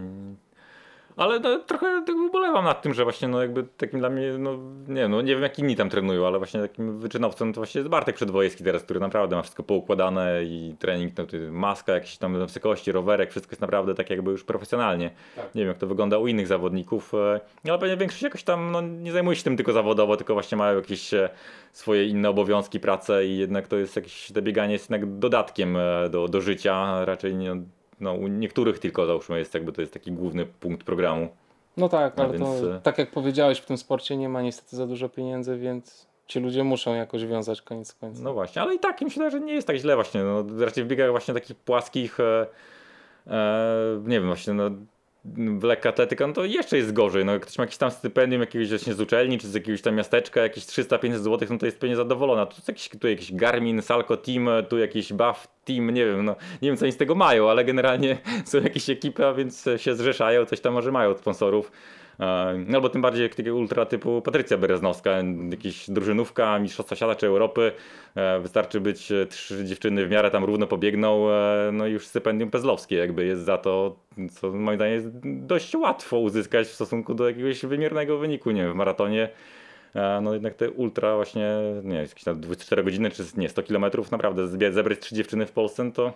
Ale 1.17 1.39
no, 1.39 1.59
trochę 1.59 2.03
tak 2.07 2.15
ubolewam 2.15 2.65
nad 2.65 2.81
tym, 2.81 2.93
że 2.93 3.03
właśnie 3.03 3.27
no 3.27 3.41
jakby 3.41 3.63
takim 3.63 3.99
dla 3.99 4.09
mnie, 4.09 4.37
no 4.37 4.57
nie, 4.87 5.07
no 5.07 5.21
nie 5.21 5.33
wiem 5.33 5.43
jak 5.43 5.59
inni 5.59 5.75
tam 5.75 5.89
trenują, 5.89 6.27
ale 6.27 6.37
właśnie 6.37 6.61
takim 6.61 6.99
wyczynowcem 6.99 7.53
to 7.53 7.59
właśnie 7.61 7.79
jest 7.79 7.89
Bartek 7.89 8.15
Przedwojewski 8.15 8.63
teraz, 8.63 8.83
który 8.83 8.99
naprawdę 8.99 9.35
ma 9.35 9.41
wszystko 9.41 9.63
poukładane 9.63 10.43
i 10.43 10.75
trening, 10.79 11.13
no, 11.17 11.25
maska, 11.51 11.93
jakieś 11.93 12.17
tam 12.17 12.39
wysokości, 12.39 12.91
rowerek, 12.91 13.31
wszystko 13.31 13.51
jest 13.51 13.61
naprawdę 13.61 13.95
tak 13.95 14.09
jakby 14.09 14.31
już 14.31 14.43
profesjonalnie. 14.43 15.11
Tak. 15.35 15.55
Nie 15.55 15.61
wiem 15.61 15.67
jak 15.67 15.77
to 15.77 15.87
wygląda 15.87 16.17
u 16.17 16.27
innych 16.27 16.47
zawodników, 16.47 17.13
e, 17.13 17.39
ale 17.69 17.79
pewnie 17.79 17.97
większość 17.97 18.23
jakoś 18.23 18.43
tam 18.43 18.71
no, 18.71 18.81
nie 18.81 19.11
zajmuje 19.11 19.35
się 19.35 19.43
tym 19.43 19.57
tylko 19.57 19.73
zawodowo, 19.73 20.17
tylko 20.17 20.33
właśnie 20.33 20.57
mają 20.57 20.75
jakieś 20.75 21.13
e, 21.13 21.29
swoje 21.71 22.05
inne 22.05 22.29
obowiązki, 22.29 22.79
pracę 22.79 23.25
i 23.25 23.37
jednak 23.37 23.67
to 23.67 23.77
jest 23.77 23.95
jakieś, 23.95 24.31
to 24.31 24.41
bieganie 24.41 24.73
jest 24.73 24.89
jednak 24.89 25.19
dodatkiem 25.19 25.77
e, 25.77 26.09
do, 26.09 26.27
do 26.27 26.41
życia, 26.41 27.05
raczej 27.05 27.35
nie, 27.35 27.63
no, 28.03 28.13
u 28.13 28.27
niektórych 28.27 28.79
tylko 28.79 29.05
załóżmy 29.05 29.39
jest 29.39 29.53
jakby 29.53 29.71
to 29.71 29.81
jest 29.81 29.93
taki 29.93 30.11
główny 30.11 30.45
punkt 30.45 30.83
programu. 30.83 31.29
No 31.77 31.89
tak, 31.89 32.19
ale 32.19 32.29
więc, 32.29 32.61
to, 32.61 32.75
e, 32.75 32.79
tak 32.81 32.97
jak 32.97 33.11
powiedziałeś, 33.11 33.59
w 33.59 33.65
tym 33.65 33.77
sporcie 33.77 34.17
nie 34.17 34.29
ma 34.29 34.41
niestety 34.41 34.75
za 34.75 34.87
dużo 34.87 35.09
pieniędzy, 35.09 35.57
więc 35.57 36.07
ci 36.27 36.39
ludzie 36.39 36.63
muszą 36.63 36.95
jakoś 36.95 37.25
wiązać 37.25 37.61
koniec 37.61 37.87
z 37.87 37.93
końcem. 37.93 38.23
No 38.23 38.33
właśnie, 38.33 38.61
ale 38.61 38.75
i 38.75 38.79
tak 38.79 39.01
myślę, 39.01 39.31
że 39.31 39.39
nie 39.39 39.53
jest 39.53 39.67
tak 39.67 39.77
źle 39.77 39.95
właśnie. 39.95 40.23
No, 40.23 40.45
raczej 40.65 40.83
w 40.83 40.87
biegach 40.87 41.11
właśnie 41.11 41.33
takich 41.33 41.57
płaskich, 41.57 42.19
e, 42.19 42.47
e, 43.27 44.01
nie 44.03 44.19
wiem, 44.19 44.27
właśnie 44.27 44.53
no, 44.53 44.69
w 45.25 45.63
lekka 45.63 45.89
atletyka, 45.89 46.27
no 46.27 46.33
to 46.33 46.45
jeszcze 46.45 46.77
jest 46.77 46.93
gorzej. 46.93 47.25
No, 47.25 47.39
ktoś 47.39 47.57
ma 47.57 47.63
jakieś 47.63 47.77
tam 47.77 47.91
stypendium 47.91 48.41
jakiegoś 48.41 48.69
właśnie 48.69 48.93
z 48.93 49.01
uczelni, 49.01 49.39
czy 49.39 49.47
z 49.47 49.53
jakiegoś 49.53 49.81
tam 49.81 49.95
miasteczka, 49.95 50.41
jakieś 50.41 50.63
300-500 50.63 51.17
zł, 51.17 51.47
no 51.51 51.57
to 51.57 51.65
jest 51.65 51.79
pewnie 51.79 51.95
zadowolona. 51.95 52.45
Tu 52.45 52.55
jest 52.55 52.67
jakiś, 52.67 52.89
tu 52.89 53.07
jakiś 53.07 53.33
Garmin, 53.33 53.81
Salco 53.81 54.17
Team, 54.17 54.49
tu 54.69 54.77
jakiś 54.77 55.13
Buff 55.13 55.47
Team, 55.65 55.89
nie 55.89 56.05
wiem, 56.05 56.25
no 56.25 56.35
nie 56.61 56.69
wiem 56.69 56.77
co 56.77 56.85
oni 56.85 56.91
z 56.91 56.97
tego 56.97 57.15
mają, 57.15 57.49
ale 57.49 57.65
generalnie 57.65 58.17
są 58.45 58.61
jakieś 58.61 58.89
ekipy, 58.89 59.25
a 59.25 59.33
więc 59.33 59.65
się 59.77 59.95
zrzeszają, 59.95 60.45
coś 60.45 60.59
tam 60.59 60.73
może 60.73 60.91
mają 60.91 61.09
od 61.09 61.19
sponsorów. 61.19 61.71
E, 62.19 62.53
No 62.67 62.77
albo 62.77 62.89
tym 62.89 63.01
bardziej 63.01 63.23
jak 63.23 63.35
takie 63.35 63.53
ultra 63.53 63.85
typu 63.85 64.21
Patrycja 64.21 64.57
Bereznowska, 64.57 65.11
jakiś 65.51 65.89
drużynówka, 65.89 66.59
mistrzostwa 66.59 66.95
świata 66.95 67.15
czy 67.15 67.27
Europy. 67.27 67.71
E, 68.15 68.39
Wystarczy 68.39 68.81
być 68.81 69.11
e, 69.11 69.25
trzy 69.25 69.65
dziewczyny 69.65 70.05
w 70.05 70.11
miarę 70.11 70.31
tam 70.31 70.43
równo 70.43 70.67
pobiegną, 70.67 71.27
no 71.71 71.87
i 71.87 71.91
już 71.91 72.07
stypendium 72.07 72.51
pezlowskie 72.51 72.95
jakby 72.95 73.25
jest 73.25 73.41
za 73.41 73.57
to, 73.57 73.95
co 74.31 74.51
moim 74.51 74.77
zdaniem 74.77 74.93
jest 74.93 75.09
dość 75.23 75.75
łatwo 75.75 76.19
uzyskać 76.19 76.67
w 76.67 76.73
stosunku 76.73 77.13
do 77.13 77.27
jakiegoś 77.27 77.65
wymiernego 77.65 78.17
wyniku, 78.17 78.51
nie 78.51 78.61
wiem, 78.61 78.71
w 78.71 78.75
maratonie. 78.75 79.29
No 80.21 80.33
jednak 80.33 80.53
te 80.53 80.71
ultra 80.71 81.15
właśnie, 81.15 81.49
nie 81.83 81.95
jakieś 81.95 82.23
tam 82.23 82.41
24 82.41 82.83
godziny 82.83 83.11
czy 83.11 83.23
nie, 83.37 83.49
100 83.49 83.63
kilometrów 83.63 84.11
naprawdę 84.11 84.47
zebrać 84.47 84.99
trzy 84.99 85.15
dziewczyny 85.15 85.45
w 85.45 85.51
Polsce 85.51 85.83
no 85.83 85.91
to 85.91 86.13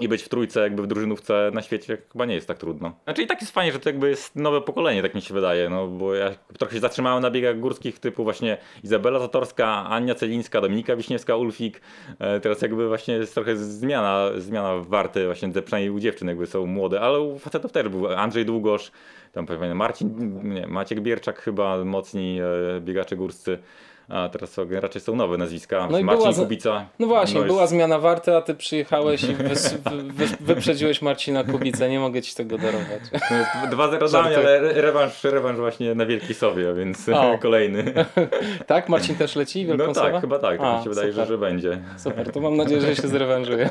i 0.00 0.08
być 0.08 0.22
w 0.22 0.28
trójce 0.28 0.60
jakby 0.60 0.82
w 0.82 0.86
drużynówce 0.86 1.50
na 1.54 1.62
świecie 1.62 1.98
chyba 2.12 2.24
nie 2.24 2.34
jest 2.34 2.48
tak 2.48 2.58
trudno. 2.58 2.92
Znaczy 3.04 3.22
i 3.22 3.26
tak 3.26 3.40
jest 3.40 3.52
fajnie, 3.52 3.72
że 3.72 3.78
to 3.78 3.88
jakby 3.88 4.10
jest 4.10 4.36
nowe 4.36 4.60
pokolenie, 4.60 5.02
tak 5.02 5.14
mi 5.14 5.22
się 5.22 5.34
wydaje, 5.34 5.68
no 5.68 5.86
bo 5.86 6.14
ja 6.14 6.30
trochę 6.58 6.74
się 6.74 6.80
zatrzymałem 6.80 7.22
na 7.22 7.30
biegach 7.30 7.60
górskich 7.60 7.98
typu 7.98 8.24
właśnie 8.24 8.56
Izabela 8.84 9.18
Zatorska, 9.18 9.86
Ania 9.88 10.14
Celińska, 10.14 10.60
Dominika 10.60 10.96
Wiśniewska, 10.96 11.36
Ulfik. 11.36 11.80
E, 12.18 12.40
Teraz 12.40 12.62
jakby 12.62 12.88
właśnie 12.88 13.14
jest 13.14 13.34
trochę 13.34 13.56
zmiana, 13.56 14.30
zmiana 14.36 14.74
warty 14.78 15.26
właśnie 15.26 15.48
przynajmniej 15.62 15.90
u 15.90 16.00
dziewczyn 16.00 16.28
jakby 16.28 16.46
są 16.46 16.66
młode, 16.66 17.00
ale 17.00 17.20
u 17.20 17.38
facetów 17.38 17.72
też 17.72 17.88
był 17.88 18.08
Andrzej 18.08 18.44
Długosz, 18.44 18.90
tam 19.32 19.46
pewnie 19.46 19.74
Marcin, 19.74 20.40
nie, 20.44 20.66
Maciek 20.66 21.00
Bierczak 21.00 21.40
chyba, 21.40 21.84
mocni 21.84 22.38
e, 22.40 22.80
biegacze 22.80 23.16
górscy. 23.16 23.58
A 24.08 24.28
teraz 24.28 24.56
raczej 24.70 25.00
są 25.00 25.16
nowe 25.16 25.36
nazwiska. 25.36 25.88
No 25.90 26.02
Marcin 26.02 26.22
była 26.22 26.32
Kubica. 26.32 26.86
No 26.98 27.06
właśnie, 27.06 27.36
jest- 27.36 27.46
była 27.52 27.66
zmiana 27.66 27.98
warty, 27.98 28.36
a 28.36 28.40
ty 28.42 28.54
przyjechałeś 28.54 29.22
i 29.24 29.34
wys, 29.34 29.74
wy, 29.90 30.26
wy, 30.26 30.36
wyprzedziłeś 30.40 31.02
Marcina 31.02 31.44
Kubicę. 31.44 31.88
Nie 31.88 32.00
mogę 32.00 32.22
ci 32.22 32.34
tego 32.34 32.58
darować. 32.58 33.02
Jest 33.12 33.74
2-0 33.76 34.10
dla 34.10 34.22
mnie, 34.22 34.36
ale 34.36 34.58
re- 34.58 34.72
rewanż, 34.82 35.24
rewanż 35.24 35.58
właśnie 35.58 35.94
na 35.94 36.06
Wielkiej 36.06 36.34
Sowie, 36.34 36.74
więc 36.74 37.08
O. 37.08 37.38
kolejny. 37.42 37.84
Tak? 38.66 38.88
Marcin 38.88 39.16
też 39.16 39.36
leci? 39.36 39.66
Wielką 39.66 39.86
No 39.86 39.92
tak, 39.92 40.20
chyba 40.20 40.38
tak, 40.38 40.58
tak 40.58 40.66
A, 40.68 40.78
mi 40.78 40.84
się 40.84 40.90
wydaje, 40.90 41.08
że, 41.08 41.12
super. 41.12 41.28
że 41.28 41.38
będzie. 41.38 41.78
Super, 41.96 42.32
to 42.32 42.40
mam 42.40 42.56
nadzieję, 42.56 42.80
że 42.80 42.96
się 42.96 43.08
zrewanżuje. 43.08 43.70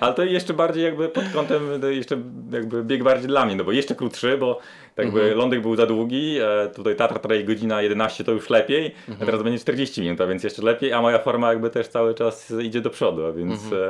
Ale 0.00 0.14
to 0.14 0.24
jeszcze 0.24 0.54
bardziej 0.54 0.84
jakby 0.84 1.08
pod 1.08 1.24
kątem, 1.34 1.62
jeszcze 1.90 2.18
jakby 2.52 2.84
bieg 2.84 3.02
bardziej 3.02 3.28
dla 3.28 3.46
mnie, 3.46 3.56
no 3.56 3.64
bo 3.64 3.72
jeszcze 3.72 3.94
krótszy, 3.94 4.38
bo 4.38 4.58
tak 4.94 5.04
jakby 5.04 5.20
Mhm. 5.20 5.38
lądek 5.38 5.62
był 5.62 5.76
za 5.76 5.86
długi, 5.86 6.38
e, 6.40 6.70
tutaj 6.74 6.96
Tatra 6.96 7.18
Trail 7.18 7.44
godzina 7.46 7.82
11 7.82 8.24
to 8.24 8.32
już 8.32 8.50
lepiej, 8.50 8.86
Mhm. 9.08 9.22
a 9.22 9.24
teraz 9.26 9.42
będzie 9.42 9.58
40 9.58 10.00
minut, 10.00 10.20
a 10.20 10.26
więc 10.26 10.44
jeszcze 10.44 10.62
lepiej, 10.62 10.92
a 10.92 11.02
moja 11.02 11.18
forma 11.18 11.48
jakby 11.48 11.70
też 11.70 11.88
cały 11.88 12.14
czas 12.14 12.52
idzie 12.62 12.80
do 12.80 12.90
przodu, 12.90 13.26
a 13.26 13.32
więc, 13.32 13.64
Mhm. 13.64 13.82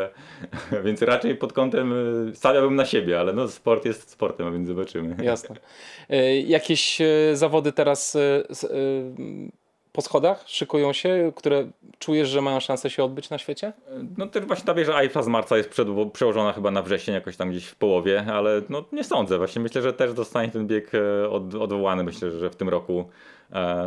e, 0.72 0.82
więc 0.84 1.02
raczej 1.02 1.36
pod 1.36 1.52
kątem 1.52 1.92
e, 2.30 2.34
stawiałbym 2.34 2.74
na 2.76 2.84
siebie, 2.84 3.20
ale 3.20 3.32
no 3.32 3.48
sport 3.48 3.84
jest 3.84 4.10
sportem, 4.10 4.46
a 4.46 4.50
więc 4.50 4.68
zobaczymy. 4.68 5.16
Jasne. 5.24 5.56
Jakieś 6.46 6.98
zawody 7.32 7.72
teraz 7.72 8.16
po 9.92 10.02
schodach 10.02 10.44
szykują 10.46 10.92
się, 10.92 11.32
które 11.36 11.70
czujesz, 11.98 12.28
że 12.28 12.40
mają 12.40 12.60
szansę 12.60 12.90
się 12.90 13.04
odbyć 13.04 13.30
na 13.30 13.38
świecie? 13.38 13.72
No 14.16 14.26
też 14.26 14.44
właśnie 14.44 14.66
ta 14.66 14.74
wieża 14.74 15.00
Eiffla 15.00 15.22
z 15.22 15.28
marca 15.28 15.56
jest 15.56 15.68
przed, 15.68 15.88
przełożona 16.12 16.52
chyba 16.52 16.70
na 16.70 16.82
wrzesień, 16.82 17.14
jakoś 17.14 17.36
tam 17.36 17.50
gdzieś 17.50 17.66
w 17.66 17.76
połowie, 17.76 18.24
ale 18.32 18.62
no 18.68 18.84
nie 18.92 19.04
sądzę. 19.04 19.38
Właśnie 19.38 19.62
myślę, 19.62 19.82
że 19.82 19.92
też 19.92 20.12
zostanie 20.12 20.48
ten 20.48 20.66
bieg 20.66 20.92
e, 20.94 21.28
od, 21.30 21.54
odwołany, 21.54 22.04
myślę, 22.04 22.30
że 22.30 22.50
w 22.50 22.56
tym 22.56 22.68
roku. 22.68 23.04
E, 23.52 23.86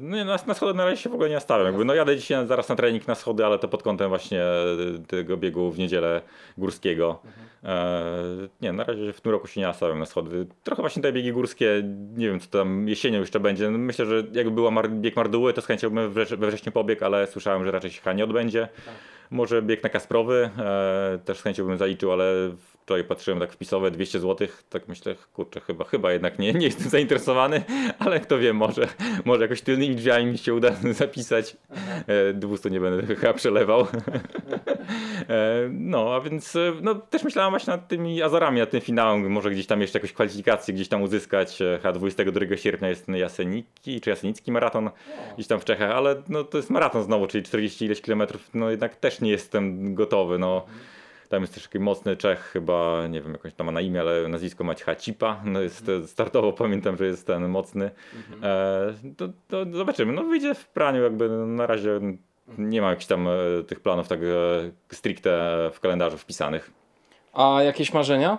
No 0.00 0.24
na, 0.24 0.38
na 0.46 0.54
schody 0.54 0.74
na 0.74 0.84
razie 0.84 0.96
się 1.02 1.10
w 1.10 1.14
ogóle 1.14 1.28
nie 1.28 1.34
nastawiam. 1.34 1.66
Jakby, 1.66 1.84
no 1.84 1.94
jadę 1.94 2.16
dzisiaj 2.16 2.46
zaraz 2.46 2.68
na 2.68 2.76
trening 2.76 3.08
na 3.08 3.14
schody, 3.14 3.46
ale 3.46 3.58
to 3.58 3.68
pod 3.68 3.82
kątem 3.82 4.08
właśnie 4.08 4.42
e, 4.42 4.66
tego 5.08 5.36
biegu 5.36 5.70
w 5.70 5.78
niedzielę 5.78 6.22
górskiego. 6.58 7.20
E, 7.64 8.02
Nie, 8.60 8.72
na 8.72 8.84
razie 8.84 9.12
w 9.12 9.20
tym 9.20 9.32
roku 9.32 9.46
się 9.46 9.60
nie 9.60 9.66
nastawiam 9.66 9.98
na 9.98 10.06
schody. 10.06 10.46
Trochę 10.62 10.82
właśnie 10.82 11.02
te 11.02 11.12
biegi 11.12 11.32
górskie, 11.32 11.82
nie 12.16 12.28
wiem 12.28 12.40
co 12.40 12.50
tam 12.50 12.88
jesienią 12.88 13.20
jeszcze 13.20 13.40
będzie. 13.40 13.70
No, 13.70 13.78
myślę, 13.78 14.06
że 14.06 14.22
jakby 14.32 14.50
była 14.52 14.82
bieg 14.88 15.16
Marduły, 15.16 15.52
to 15.52 15.60
z 15.62 15.66
chęcią 15.66 15.90
bym 15.90 16.10
we, 16.12 16.24
wrze- 16.24 16.36
we 16.36 16.46
wrześniu 16.48 16.72
pobieg, 16.72 17.02
ale 17.02 17.26
słyszałem, 17.26 17.64
że 17.64 17.70
raczej 17.70 17.90
się 17.90 18.00
chyba 18.00 18.12
nie 18.12 18.24
odbędzie. 18.24 18.68
Może 19.30 19.62
bieg 19.62 19.82
na 19.82 19.88
Kasprowy, 19.88 20.50
e, 20.58 21.18
też 21.24 21.38
z 21.38 21.42
chęcią 21.42 21.66
bym 21.66 21.78
zaliczył, 21.78 22.12
ale 22.12 22.50
wczoraj 22.84 23.04
patrzyłem 23.04 23.40
tak 23.40 23.52
wpisowe 23.52 23.90
200 23.90 24.20
zł, 24.20 24.48
tak 24.70 24.88
myślę, 24.88 25.14
kurczę, 25.32 25.60
chyba, 25.60 25.84
chyba 25.84 26.12
jednak 26.12 26.38
nie, 26.38 26.52
nie 26.52 26.66
jestem 26.66 26.88
zainteresowany, 26.88 27.64
ale 27.98 28.20
kto 28.20 28.38
wie, 28.38 28.52
może, 28.52 28.88
może 29.24 29.42
jakoś 29.42 29.62
tylnymi 29.62 29.96
drzwiami 29.96 30.26
mi 30.26 30.38
się 30.38 30.54
uda 30.54 30.70
zapisać. 30.92 31.56
E, 32.06 32.32
200 32.32 32.70
nie 32.70 32.80
będę 32.80 33.16
chyba 33.16 33.34
przelewał. 33.34 33.86
E, 35.28 35.68
no, 35.70 36.14
a 36.14 36.20
więc 36.20 36.56
e, 36.56 36.72
no, 36.82 36.94
też 36.94 37.24
myślałem 37.24 37.50
właśnie 37.50 37.70
nad 37.70 37.88
tymi 37.88 38.22
Azorami, 38.22 38.60
nad 38.60 38.70
tym 38.70 38.80
finałem, 38.80 39.30
może 39.30 39.50
gdzieś 39.50 39.66
tam 39.66 39.80
jeszcze 39.80 39.98
jakąś 39.98 40.12
kwalifikację 40.12 40.74
gdzieś 40.74 40.88
tam 40.88 41.02
uzyskać. 41.02 41.62
E, 41.62 41.78
Chyba 41.82 41.92
22 41.92 42.56
sierpnia 42.56 42.88
jest 42.88 43.08
Jaseniki, 43.08 44.00
czy 44.00 44.10
Jasenicki 44.10 44.52
maraton 44.52 44.90
gdzieś 45.34 45.46
tam 45.46 45.60
w 45.60 45.64
Czechach, 45.64 45.90
ale 45.90 46.22
no, 46.28 46.44
to 46.44 46.58
jest 46.58 46.70
maraton 46.70 47.02
znowu, 47.02 47.26
czyli 47.26 47.44
40 47.44 47.84
ileś 47.84 48.02
kilometrów, 48.02 48.50
no 48.54 48.70
jednak 48.70 48.96
też 48.96 49.20
nie 49.20 49.30
jestem 49.30 49.94
gotowy, 49.94 50.38
no. 50.38 50.66
Tam 51.28 51.40
jest 51.40 51.54
też 51.54 51.62
taki 51.62 51.78
mocny 51.78 52.16
Czech, 52.16 52.40
chyba, 52.40 53.06
nie 53.06 53.22
wiem, 53.22 53.32
jakąś 53.32 53.54
tam 53.54 53.66
ma 53.66 53.72
na 53.72 53.80
imię, 53.80 54.00
ale 54.00 54.28
nazwisko 54.28 54.64
Maćcha 54.64 54.94
Cipa. 54.94 55.40
No 55.44 55.60
jest 55.60 55.90
startowo, 56.06 56.52
pamiętam, 56.52 56.96
że 56.96 57.06
jest 57.06 57.26
ten 57.26 57.48
mocny. 57.48 57.90
E, 58.42 58.94
to, 59.16 59.28
to 59.48 59.66
zobaczymy. 59.72 60.12
No 60.12 60.24
wyjdzie 60.24 60.54
w 60.54 60.68
praniu, 60.68 61.02
jakby 61.02 61.28
no, 61.28 61.46
na 61.46 61.66
razie 61.66 62.00
nie 62.58 62.82
ma 62.82 62.90
jakichś 62.90 63.06
tam 63.06 63.28
e, 63.28 63.30
tych 63.66 63.80
planów 63.80 64.08
tak 64.08 64.20
e, 64.20 64.94
stricte 64.96 65.30
w 65.72 65.80
kalendarzu 65.80 66.18
wpisanych. 66.18 66.70
A 67.32 67.62
jakieś 67.62 67.92
marzenia? 67.92 68.38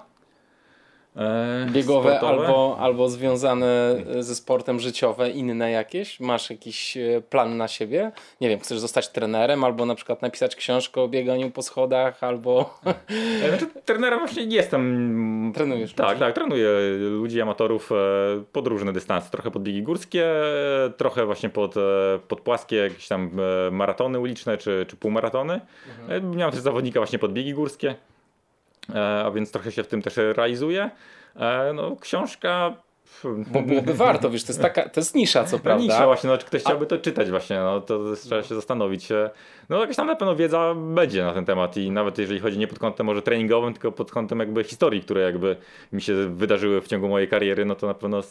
E, 1.17 1.67
Biegowe 1.71 2.17
sportowe? 2.17 2.47
albo, 2.47 2.77
albo 2.79 3.09
związane 3.09 3.95
ze 4.19 4.35
sportem 4.35 4.79
życiowe, 4.79 5.29
inne 5.29 5.71
jakieś? 5.71 6.19
Masz 6.19 6.49
jakiś 6.49 6.97
e, 6.97 7.21
plan 7.29 7.57
na 7.57 7.67
siebie? 7.67 8.11
Nie 8.41 8.49
wiem, 8.49 8.59
chcesz 8.59 8.79
zostać 8.79 9.09
trenerem, 9.09 9.63
albo 9.63 9.85
na 9.85 9.95
przykład 9.95 10.21
napisać 10.21 10.55
książkę 10.55 11.01
o 11.01 11.07
bieganiu 11.07 11.51
po 11.51 11.61
schodach, 11.61 12.23
albo... 12.23 12.79
E, 13.43 13.49
Znaczy, 13.49 13.67
trenerem 13.85 14.19
właśnie 14.19 14.45
nie 14.47 14.55
jestem. 14.55 15.51
Trenujesz 15.55 15.93
Tak, 15.93 16.07
ludzi. 16.07 16.19
tak, 16.19 16.35
trenuję 16.35 16.69
ludzi, 16.99 17.41
amatorów 17.41 17.91
e, 17.91 17.95
pod 18.51 18.67
różne 18.67 18.93
dystanse. 18.93 19.29
Trochę 19.31 19.51
pod 19.51 19.63
biegi 19.63 19.83
górskie, 19.83 20.25
e, 20.25 20.89
trochę 20.97 21.25
właśnie 21.25 21.49
pod, 21.49 21.77
e, 21.77 21.81
pod 22.27 22.41
płaskie, 22.41 22.75
jakieś 22.75 23.07
tam 23.07 23.31
e, 23.67 23.71
maratony 23.71 24.19
uliczne 24.19 24.57
czy, 24.57 24.85
czy 24.89 24.95
półmaratony. 24.95 25.61
Mhm. 26.01 26.31
E, 26.33 26.35
Miałem 26.37 26.51
też 26.53 26.61
zawodnika 26.61 26.99
właśnie 26.99 27.19
pod 27.19 27.33
biegi 27.33 27.53
górskie, 27.53 27.89
e, 27.89 27.95
a 29.25 29.31
więc 29.31 29.51
trochę 29.51 29.71
się 29.71 29.83
w 29.83 29.87
tym 29.87 30.01
też 30.01 30.17
realizuję. 30.17 30.89
E, 31.35 31.73
No, 31.73 31.95
książka. 31.95 32.73
Bo 33.51 33.61
byłoby 33.61 33.93
warto, 33.93 34.29
wiesz, 34.29 34.43
to 34.43 34.51
jest 34.51 34.61
taka, 34.61 34.89
to 34.89 34.99
jest 34.99 35.15
nisza, 35.15 35.43
co 35.43 35.57
No 35.57 35.63
prawda. 35.63 35.83
nisza 35.83 36.05
właśnie, 36.05 36.29
no, 36.29 36.37
czy 36.37 36.45
ktoś 36.45 36.61
chciałby 36.61 36.85
to 36.85 36.97
czytać 36.97 37.29
właśnie, 37.29 37.57
no 37.59 37.81
to 37.81 37.99
trzeba 38.15 38.43
się 38.43 38.55
zastanowić. 38.55 39.09
No 39.69 39.79
jakaś 39.81 39.95
tam 39.95 40.07
na 40.07 40.15
pewno 40.15 40.35
wiedza 40.35 40.75
będzie 40.75 41.23
na 41.23 41.33
ten 41.33 41.45
temat 41.45 41.77
i 41.77 41.91
nawet 41.91 42.17
jeżeli 42.17 42.39
chodzi 42.39 42.57
nie 42.57 42.67
pod 42.67 42.79
kątem 42.79 43.05
może 43.05 43.21
treningowym, 43.21 43.73
tylko 43.73 43.91
pod 43.91 44.11
kątem 44.11 44.39
jakby 44.39 44.63
historii, 44.63 45.01
które 45.01 45.21
jakby 45.21 45.55
mi 45.93 46.01
się 46.01 46.13
wydarzyły 46.35 46.81
w 46.81 46.87
ciągu 46.87 47.07
mojej 47.07 47.27
kariery, 47.27 47.65
no 47.65 47.75
to 47.75 47.87
na 47.87 47.93
pewno 47.93 48.21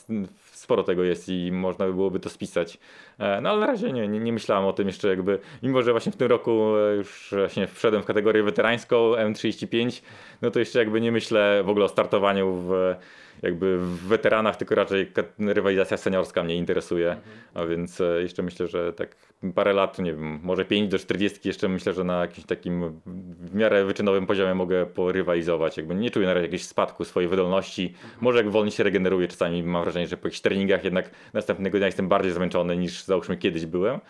sporo 0.52 0.82
tego 0.82 1.04
jest 1.04 1.28
i 1.28 1.52
można 1.52 1.86
by 1.86 1.92
byłoby 1.92 2.20
to 2.20 2.30
spisać. 2.30 2.78
E, 3.18 3.40
No 3.40 3.50
ale 3.50 3.60
na 3.60 3.66
razie 3.66 3.92
nie, 3.92 4.08
nie, 4.08 4.20
nie 4.20 4.32
myślałem 4.32 4.64
o 4.64 4.72
tym 4.72 4.86
jeszcze 4.86 5.08
jakby, 5.08 5.38
mimo 5.62 5.82
że 5.82 5.90
właśnie 5.90 6.12
w 6.12 6.16
tym 6.16 6.28
roku 6.28 6.76
e, 6.76 6.94
już 6.96 7.34
właśnie 7.38 7.66
wszedłem 7.66 8.02
w 8.02 8.06
kategorię 8.06 8.42
weterańską 8.42 8.96
M35, 9.12 10.02
no 10.42 10.50
to 10.50 10.58
jeszcze 10.58 10.78
jakby 10.78 11.00
nie 11.00 11.12
myślę 11.12 11.62
w 11.64 11.68
ogóle 11.68 11.84
o 11.84 11.88
startowaniu 11.88 12.54
w 12.54 12.94
jakby 13.43 13.78
w 13.78 14.07
weteranach, 14.07 14.57
tylko 14.57 14.74
raczej 14.74 15.12
rywalizacja 15.39 15.97
seniorska 15.97 16.45
mnie 16.45 16.57
interesuje, 16.57 17.16
a 17.55 17.64
więc 17.64 18.01
e, 18.01 18.22
jeszcze 18.22 18.43
myślę, 18.43 18.68
że 18.68 18.93
tak 18.93 19.16
parę 19.55 19.72
lat, 19.72 19.99
nie 19.99 20.12
wiem, 20.12 20.41
może 20.43 20.64
5 20.64 20.91
do 20.91 20.99
40 20.99 21.49
jeszcze 21.49 21.68
myślę, 21.68 21.93
że 21.93 22.05
na 22.05 22.20
jakimś 22.20 22.47
takim 22.47 23.01
w 23.41 23.55
miarę 23.55 23.85
wyczynowym 23.85 24.26
poziomie 24.26 24.55
mogę 24.55 24.87
porywalizować, 24.87 25.76
jakby 25.76 25.95
nie 25.95 26.11
czuję 26.11 26.26
na 26.26 26.35
razie 26.35 26.47
jakiegoś 26.47 26.64
spadku 26.64 27.05
swojej 27.05 27.28
wydolności, 27.28 27.95
może 28.20 28.39
jak 28.39 28.51
wolniej 28.51 28.72
się 28.72 28.82
regeneruję, 28.82 29.28
czasami 29.28 29.62
mam 29.62 29.82
wrażenie, 29.82 30.07
że 30.07 30.16
po 30.16 30.28
jakichś 30.28 30.41
treningach 30.41 30.85
jednak 30.85 31.11
następnego 31.32 31.78
dnia 31.78 31.87
jestem 31.87 32.09
bardziej 32.09 32.32
zmęczony 32.32 32.76
niż 32.76 33.05
załóżmy 33.05 33.37
kiedyś 33.37 33.66
byłem, 33.66 34.01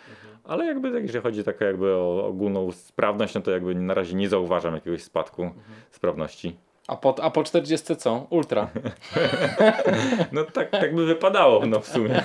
ale 0.43 0.65
jakby 0.65 0.91
tak, 0.91 1.03
jeżeli 1.03 1.23
chodzi 1.23 1.43
tak 1.43 1.61
jakby 1.61 1.93
o 1.93 2.25
ogólną 2.27 2.71
sprawność, 2.71 3.33
no 3.33 3.41
to 3.41 3.51
jakby 3.51 3.75
na 3.75 3.93
razie 3.93 4.15
nie 4.15 4.29
zauważam 4.29 4.73
jakiegoś 4.75 5.03
spadku 5.03 5.51
sprawności. 5.91 6.55
A 6.87 6.95
po, 6.95 7.15
a 7.23 7.29
po 7.29 7.43
40 7.43 7.95
co? 7.95 8.27
Ultra. 8.29 8.67
No 10.31 10.43
tak, 10.43 10.69
tak 10.69 10.95
by 10.95 11.05
wypadało, 11.05 11.65
no 11.65 11.79
w 11.79 11.87
sumie. 11.87 12.23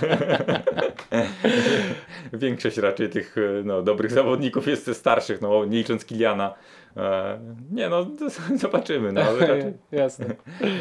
Większość 2.32 2.76
raczej 2.76 3.10
tych 3.10 3.36
e, 3.38 3.62
no, 3.64 3.82
dobrych 3.82 4.10
zawodników 4.10 4.66
jest 4.66 4.84
ze 4.84 4.94
starszych, 4.94 5.40
no 5.40 5.64
nie 5.64 5.78
licząc 5.78 6.04
Kiliana. 6.04 6.54
E, 6.96 7.38
nie 7.72 7.88
no, 7.88 8.06
zobaczymy, 8.56 9.12
no 9.12 9.20
ale 9.20 9.40
raczej. 9.40 9.72
Jasne. 9.92 10.26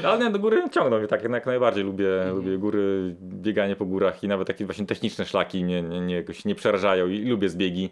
Ale 0.04 0.26
nie, 0.26 0.30
do 0.30 0.40
góry 0.40 0.64
ciągną 0.72 1.00
mnie 1.00 1.08
tak, 1.08 1.24
jak 1.24 1.46
najbardziej 1.46 1.84
lubię, 1.84 2.26
lubię 2.34 2.58
góry, 2.58 3.16
bieganie 3.22 3.76
po 3.76 3.86
górach 3.86 4.24
i 4.24 4.28
nawet 4.28 4.48
takie 4.48 4.66
właśnie 4.66 4.86
techniczne 4.86 5.26
szlaki 5.26 5.64
mnie 5.64 5.82
nie, 5.82 6.02
nie, 6.02 6.16
jakoś 6.16 6.46
nie 6.46 6.56
przerażają 6.56 7.08
i 7.08 7.26
lubię 7.26 7.50
zbiegi. 7.50 7.90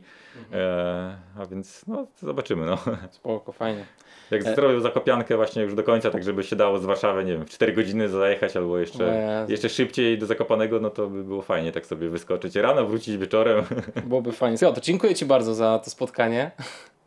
E, 0.53 1.17
a 1.39 1.45
więc 1.45 1.87
no, 1.87 2.07
zobaczymy, 2.15 2.65
no. 2.65 2.77
Spoko, 3.11 3.51
fajnie. 3.51 3.85
Jak 4.31 4.43
zrobił 4.43 4.79
zakopiankę 4.79 5.35
właśnie 5.35 5.61
już 5.61 5.75
do 5.75 5.83
końca, 5.83 6.11
tak 6.11 6.23
żeby 6.23 6.43
się 6.43 6.55
dało 6.55 6.79
z 6.79 6.85
Warszawy, 6.85 7.25
nie 7.25 7.33
wiem, 7.33 7.45
w 7.45 7.49
4 7.49 7.73
godziny 7.73 8.09
zajechać 8.09 8.57
albo 8.57 8.77
jeszcze, 8.77 9.45
jeszcze 9.49 9.69
szybciej 9.69 10.17
do 10.17 10.25
Zakopanego, 10.25 10.79
no 10.79 10.89
to 10.89 11.07
by 11.07 11.23
było 11.23 11.41
fajnie 11.41 11.71
tak 11.71 11.85
sobie 11.85 12.09
wyskoczyć 12.09 12.55
rano, 12.55 12.85
wrócić 12.85 13.17
wieczorem. 13.17 13.65
Byłoby 14.07 14.31
fajnie. 14.31 14.57
Piotr, 14.57 14.81
dziękuję 14.81 15.15
Ci 15.15 15.25
bardzo 15.25 15.55
za 15.55 15.79
to 15.79 15.89
spotkanie. 15.89 16.51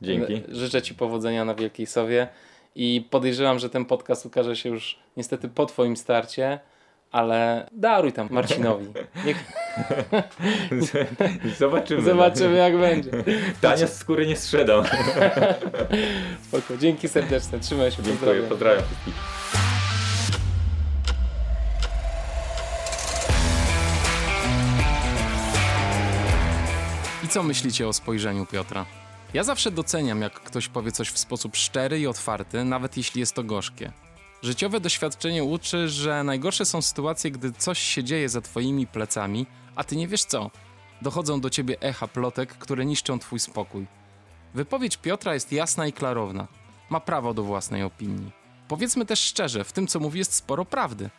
Dzięki. 0.03 0.43
Życzę 0.61 0.83
Ci 0.83 0.95
powodzenia 0.95 1.45
na 1.45 1.55
Wielkiej 1.55 1.87
Sowie 1.87 2.29
i 2.75 3.07
podejrzewam, 3.11 3.59
że 3.59 3.71
ten 3.71 3.85
podcast 3.85 4.27
ukaże 4.27 4.57
się 4.57 4.68
już 4.68 4.99
niestety 5.16 5.49
po 5.49 5.66
Twoim 5.66 5.97
starcie, 5.97 6.59
ale 7.11 7.68
daruj 7.72 8.12
tam 8.12 8.28
Marcinowi. 8.30 8.86
Niech 9.26 9.44
Zobaczymy. 11.58 12.02
zobaczymy 12.02 12.56
jak 12.56 12.78
będzie. 12.78 13.11
Tania 13.61 13.86
z 13.86 13.96
skóry 13.98 14.26
nie 14.26 14.36
strzedam. 14.36 14.84
Spoko. 16.48 16.76
Dzięki 16.78 17.08
serdeczne. 17.08 17.61
Trzymaj 17.61 17.90
się. 17.90 18.02
Dziękuję, 18.02 18.42
pozdrawiam. 18.42 18.82
pozdrawiam 18.82 19.30
co 27.30 27.42
myślicie 27.42 27.88
o 27.88 27.92
spojrzeniu 27.92 28.46
Piotra? 28.46 28.86
Ja 29.34 29.44
zawsze 29.44 29.70
doceniam, 29.70 30.22
jak 30.22 30.32
ktoś 30.32 30.68
powie 30.68 30.92
coś 30.92 31.11
w 31.11 31.18
sposób 31.18 31.56
szczery 31.56 32.00
i 32.00 32.06
otwarty, 32.06 32.64
nawet 32.64 32.96
jeśli 32.96 33.20
jest 33.20 33.34
to 33.34 33.44
gorzkie. 33.44 33.92
Życiowe 34.43 34.80
doświadczenie 34.80 35.45
uczy, 35.45 35.88
że 35.88 36.24
najgorsze 36.24 36.64
są 36.64 36.82
sytuacje, 36.82 37.30
gdy 37.30 37.53
coś 37.53 37.78
się 37.78 38.05
dzieje 38.05 38.28
za 38.28 38.41
twoimi 38.41 38.86
plecami, 38.86 39.47
a 39.76 39.84
ty 39.84 39.97
nie 39.97 40.09
wiesz 40.09 40.24
co. 40.24 40.51
Dochodzą 41.03 41.41
do 41.41 41.51
ciebie 41.51 41.80
echa 41.80 42.09
plotek, 42.09 42.49
które 42.49 42.84
niszczą 42.84 43.18
twój 43.18 43.41
spokój. 43.41 43.86
Wypowiedź 44.55 44.97
Piotra 44.97 45.34
jest 45.34 45.53
jasna 45.53 45.86
i 45.86 45.93
klarowna. 45.93 46.49
Ma 46.91 47.01
prawo 47.01 47.34
do 47.34 47.43
własnej 47.43 47.82
opinii. 47.82 48.32
Powiedzmy 48.68 49.07
też 49.07 49.20
szczerze, 49.20 49.64
w 49.64 49.72
tym 49.72 49.86
co 49.86 50.01
mówi 50.01 50.18
jest 50.18 50.34
sporo 50.34 50.64
prawdy. 50.64 51.11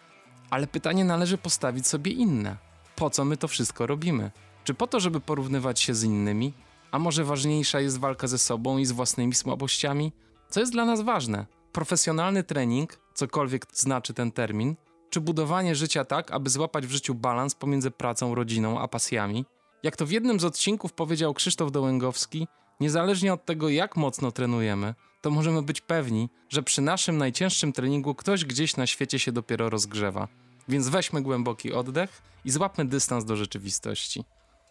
Ale 0.49 0.67
pytanie 0.67 1.05
należy 1.05 1.37
postawić 1.37 1.87
sobie 1.87 2.11
inne. 2.11 2.57
Po 2.95 3.09
co 3.09 3.25
my 3.25 3.37
to 3.37 3.47
wszystko 3.47 3.87
robimy? 3.87 4.31
Czy 4.63 4.73
po 4.73 4.87
to, 4.87 4.99
żeby 4.99 5.19
porównywać 5.19 5.79
się 5.79 5.95
z 5.95 6.03
innymi? 6.03 6.53
A 6.91 6.99
może 6.99 7.23
ważniejsza 7.23 7.79
jest 7.79 7.99
walka 7.99 8.27
ze 8.27 8.37
sobą 8.37 8.77
i 8.77 8.85
z 8.85 8.91
własnymi 8.91 9.33
słabościami? 9.33 10.11
Co 10.49 10.59
jest 10.59 10.71
dla 10.71 10.85
nas 10.85 11.01
ważne? 11.01 11.45
Profesjonalny 11.71 12.43
trening, 12.43 12.99
cokolwiek 13.13 13.65
znaczy 13.73 14.13
ten 14.13 14.31
termin, 14.31 14.75
czy 15.09 15.21
budowanie 15.21 15.75
życia 15.75 16.05
tak, 16.05 16.31
aby 16.31 16.49
złapać 16.49 16.87
w 16.87 16.91
życiu 16.91 17.15
balans 17.15 17.55
pomiędzy 17.55 17.91
pracą, 17.91 18.35
rodziną 18.35 18.79
a 18.79 18.87
pasjami? 18.87 19.45
Jak 19.83 19.95
to 19.95 20.05
w 20.05 20.11
jednym 20.11 20.39
z 20.39 20.45
odcinków 20.45 20.93
powiedział 20.93 21.33
Krzysztof 21.33 21.71
Dołęgowski, 21.71 22.47
niezależnie 22.79 23.33
od 23.33 23.45
tego, 23.45 23.69
jak 23.69 23.97
mocno 23.97 24.31
trenujemy, 24.31 24.95
to 25.21 25.31
możemy 25.31 25.61
być 25.61 25.81
pewni, 25.81 26.29
że 26.49 26.63
przy 26.63 26.81
naszym 26.81 27.17
najcięższym 27.17 27.73
treningu 27.73 28.15
ktoś 28.15 28.45
gdzieś 28.45 28.77
na 28.77 28.87
świecie 28.87 29.19
się 29.19 29.31
dopiero 29.31 29.69
rozgrzewa. 29.69 30.27
Więc 30.67 30.89
weźmy 30.89 31.21
głęboki 31.21 31.73
oddech 31.73 32.21
i 32.45 32.51
złapmy 32.51 32.85
dystans 32.85 33.25
do 33.25 33.35
rzeczywistości. 33.35 34.23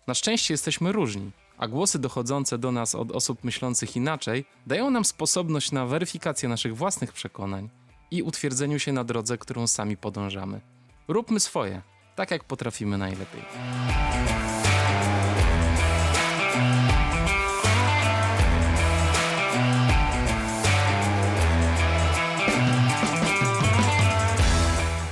Na 0.07 0.15
szczęście 0.15 0.55
jesteśmy 0.55 0.93
różni, 0.93 1.31
a 1.59 1.69
głosy 1.69 1.99
dochodzące 1.99 2.59
do 2.59 2.73
nas 2.73 2.95
od 2.95 3.13
osób 3.13 3.45
myślących 3.45 3.97
inaczej 3.97 4.45
dają 4.67 4.91
nam 4.91 5.05
sposobność 5.05 5.73
na 5.73 5.87
weryfikację 5.87 6.49
naszych 6.49 6.77
własnych 6.77 7.13
przekonań 7.13 7.71
i 8.11 8.23
utwierdzeniu 8.23 8.79
się 8.79 8.93
na 8.93 9.05
drodze, 9.05 9.39
którą 9.39 9.67
sami 9.67 9.97
podążamy. 9.97 10.61
Róbmy 11.09 11.41
swoje, 11.41 11.83
tak 12.17 12.31
jak 12.31 12.45
potrafimy 12.45 12.99
najlepiej. 12.99 13.43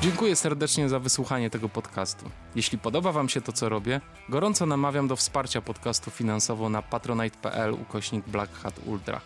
Dziękuję 0.09 0.37
serdecznie 0.37 0.89
za 0.89 0.99
wysłuchanie 0.99 1.51
tego 1.51 1.69
podcastu. 1.69 2.31
Jeśli 2.55 2.79
podoba 2.79 3.13
Wam 3.13 3.29
się 3.29 3.41
to, 3.41 3.53
co 3.53 3.69
robię, 3.69 4.01
gorąco 4.29 4.67
namawiam 4.67 5.09
do 5.09 5.17
wsparcia 5.17 5.61
podcastu 5.61 6.11
finansowo 6.11 6.69
na 6.69 6.83
patronite.pl 6.83 7.73
ukośnik 7.73 8.29
Black 8.29 8.53
Hat 8.53 8.81
Ultra. 8.87 9.21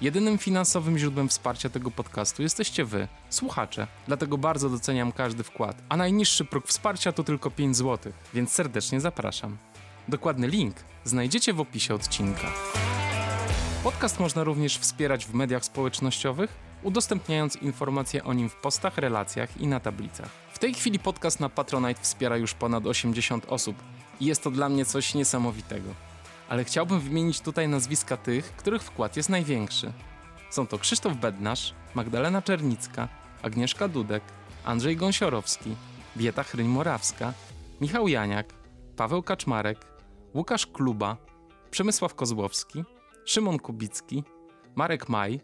Jedynym 0.00 0.38
finansowym 0.38 0.98
źródłem 0.98 1.28
wsparcia 1.28 1.68
tego 1.68 1.90
podcastu 1.90 2.42
jesteście 2.42 2.84
Wy, 2.84 3.08
słuchacze, 3.30 3.86
dlatego 4.06 4.38
bardzo 4.38 4.70
doceniam 4.70 5.12
każdy 5.12 5.42
wkład, 5.42 5.82
a 5.88 5.96
najniższy 5.96 6.44
próg 6.44 6.66
wsparcia 6.66 7.12
to 7.12 7.24
tylko 7.24 7.50
5 7.50 7.76
zł, 7.76 8.12
więc 8.34 8.52
serdecznie 8.52 9.00
zapraszam. 9.00 9.56
Dokładny 10.08 10.48
link 10.48 10.76
znajdziecie 11.04 11.52
w 11.52 11.60
opisie 11.60 11.94
odcinka. 11.94 12.52
Podcast 13.82 14.20
można 14.20 14.44
również 14.44 14.78
wspierać 14.78 15.26
w 15.26 15.34
mediach 15.34 15.64
społecznościowych, 15.64 16.50
udostępniając 16.82 17.56
informacje 17.56 18.24
o 18.24 18.32
nim 18.32 18.48
w 18.48 18.54
postach, 18.54 18.98
relacjach 18.98 19.60
i 19.60 19.66
na 19.66 19.80
tablicach. 19.80 20.28
W 20.52 20.58
tej 20.58 20.74
chwili 20.74 20.98
podcast 20.98 21.40
na 21.40 21.48
Patronite 21.48 22.02
wspiera 22.02 22.36
już 22.36 22.54
ponad 22.54 22.86
80 22.86 23.46
osób 23.48 23.76
i 24.20 24.26
jest 24.26 24.42
to 24.42 24.50
dla 24.50 24.68
mnie 24.68 24.84
coś 24.84 25.14
niesamowitego. 25.14 26.05
Ale 26.48 26.64
chciałbym 26.64 27.00
wymienić 27.00 27.40
tutaj 27.40 27.68
nazwiska 27.68 28.16
tych, 28.16 28.52
których 28.52 28.82
wkład 28.82 29.16
jest 29.16 29.28
największy. 29.28 29.92
Są 30.50 30.66
to 30.66 30.78
Krzysztof 30.78 31.16
Bednarz, 31.16 31.74
Magdalena 31.94 32.42
Czernicka, 32.42 33.08
Agnieszka 33.42 33.88
Dudek, 33.88 34.22
Andrzej 34.64 34.96
Gąsiorowski, 34.96 35.76
Wieta 36.16 36.42
Chryń-Morawska, 36.42 37.32
Michał 37.80 38.08
Janiak, 38.08 38.54
Paweł 38.96 39.22
Kaczmarek, 39.22 39.86
Łukasz 40.34 40.66
Kluba, 40.66 41.16
Przemysław 41.70 42.14
Kozłowski, 42.14 42.84
Szymon 43.24 43.58
Kubicki, 43.58 44.24
Marek 44.74 45.08
Maj, 45.08 45.40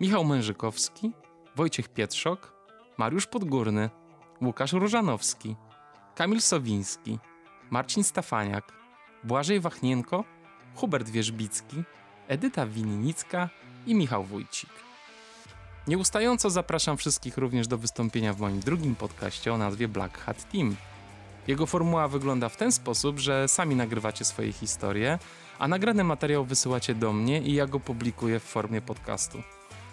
Michał 0.00 0.24
Mężykowski, 0.24 1.12
Wojciech 1.56 1.88
Pietrzok, 1.88 2.54
Mariusz 2.98 3.26
Podgórny, 3.26 3.90
Łukasz 4.42 4.72
Różanowski, 4.72 5.56
Kamil 6.14 6.40
Sowiński, 6.40 7.18
Marcin 7.70 8.04
Stafaniak, 8.04 8.72
Błażej 9.24 9.60
Wachnienko, 9.60 10.24
Hubert 10.74 11.08
Wierzbicki, 11.08 11.82
Edyta 12.28 12.66
Winnicka 12.66 13.48
i 13.86 13.94
Michał 13.94 14.24
Wójcik. 14.24 14.70
Nieustająco 15.86 16.50
zapraszam 16.50 16.96
wszystkich 16.96 17.36
również 17.36 17.68
do 17.68 17.78
wystąpienia 17.78 18.32
w 18.32 18.40
moim 18.40 18.60
drugim 18.60 18.94
podcaście 18.94 19.54
o 19.54 19.58
nazwie 19.58 19.88
Black 19.88 20.18
Hat 20.18 20.50
Team. 20.52 20.76
Jego 21.46 21.66
formuła 21.66 22.08
wygląda 22.08 22.48
w 22.48 22.56
ten 22.56 22.72
sposób, 22.72 23.18
że 23.18 23.48
sami 23.48 23.76
nagrywacie 23.76 24.24
swoje 24.24 24.52
historie, 24.52 25.18
a 25.58 25.68
nagrany 25.68 26.04
materiał 26.04 26.44
wysyłacie 26.44 26.94
do 26.94 27.12
mnie 27.12 27.42
i 27.42 27.54
ja 27.54 27.66
go 27.66 27.80
publikuję 27.80 28.40
w 28.40 28.44
formie 28.44 28.80
podcastu. 28.80 29.42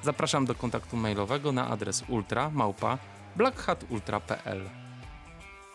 Zapraszam 0.04 0.46
do 0.46 0.56
kontaktu 0.56 0.98
mailowego 0.98 1.52
na 1.52 1.68
adres 1.68 2.04
ultra 2.08 2.50
małpa 2.50 2.98
blackhatultra.pl. 3.36 4.89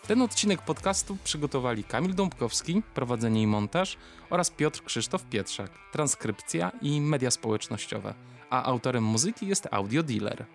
Ten 0.07 0.21
odcinek 0.21 0.61
podcastu 0.61 1.17
przygotowali 1.23 1.83
Kamil 1.83 2.15
Dąbkowski, 2.15 2.81
prowadzenie 2.93 3.41
i 3.41 3.47
montaż 3.47 3.97
oraz 4.29 4.49
Piotr 4.49 4.83
Krzysztof 4.83 5.25
Pietrzak, 5.25 5.71
transkrypcja 5.91 6.71
i 6.81 7.01
media 7.01 7.31
społecznościowe, 7.31 8.13
a 8.49 8.63
autorem 8.63 9.03
muzyki 9.03 9.47
jest 9.47 9.67
Audio 9.71 10.03
Dealer. 10.03 10.45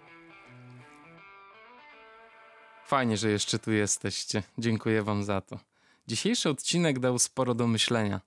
Fajnie, 2.86 3.16
że 3.16 3.30
jeszcze 3.30 3.59
tu 3.59 3.72
jesteście. 3.72 4.42
Dziękuję 4.59 5.03
Wam 5.03 5.24
za 5.24 5.40
to. 5.40 5.59
Dzisiejszy 6.07 6.51
odcinek 6.51 6.98
dał 6.98 7.18
sporo 7.18 7.55
do 7.55 7.66
myślenia. 7.66 8.20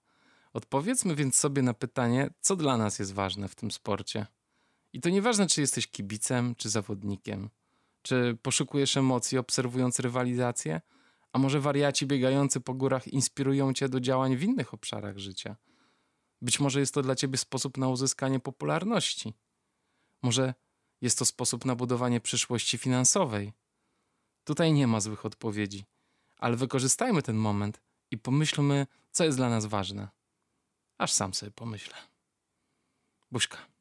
Odpowiedzmy 0.53 1.15
więc 1.15 1.35
sobie 1.37 1.61
na 1.61 1.73
pytanie, 1.73 2.29
co 2.41 2.55
dla 2.55 2.77
nas 2.77 2.99
jest 2.99 3.13
ważne 3.13 3.47
w 3.47 3.55
tym 3.55 3.71
sporcie. 3.71 4.25
I 4.93 5.01
to 5.01 5.09
nieważne, 5.09 5.47
czy 5.47 5.61
jesteś 5.61 5.87
kibicem, 5.87 6.55
czy 6.55 6.69
zawodnikiem. 6.69 7.49
Czy 8.01 8.37
poszukujesz 8.41 8.97
emocji 8.97 9.37
obserwując 9.37 9.99
rywalizację? 9.99 10.81
A 11.33 11.39
może 11.39 11.59
wariaci 11.59 12.05
biegający 12.05 12.61
po 12.61 12.73
górach 12.73 13.07
inspirują 13.07 13.73
cię 13.73 13.89
do 13.89 13.99
działań 13.99 14.37
w 14.37 14.43
innych 14.43 14.73
obszarach 14.73 15.17
życia? 15.17 15.55
Być 16.41 16.59
może 16.59 16.79
jest 16.79 16.93
to 16.93 17.01
dla 17.01 17.15
ciebie 17.15 17.37
sposób 17.37 17.77
na 17.77 17.87
uzyskanie 17.87 18.39
popularności. 18.39 19.33
Może 20.21 20.53
jest 21.01 21.19
to 21.19 21.25
sposób 21.25 21.65
na 21.65 21.75
budowanie 21.75 22.21
przyszłości 22.21 22.77
finansowej. 22.77 23.53
Tutaj 24.43 24.73
nie 24.73 24.87
ma 24.87 24.99
złych 24.99 25.25
odpowiedzi, 25.25 25.85
ale 26.37 26.55
wykorzystajmy 26.55 27.21
ten 27.21 27.35
moment 27.35 27.81
i 28.11 28.17
pomyślmy, 28.17 28.87
co 29.11 29.23
jest 29.23 29.37
dla 29.37 29.49
nas 29.49 29.65
ważne. 29.65 30.09
Aż 30.97 31.11
sam 31.11 31.33
sobie 31.33 31.51
pomyślę. 31.51 31.95
Buźka. 33.31 33.72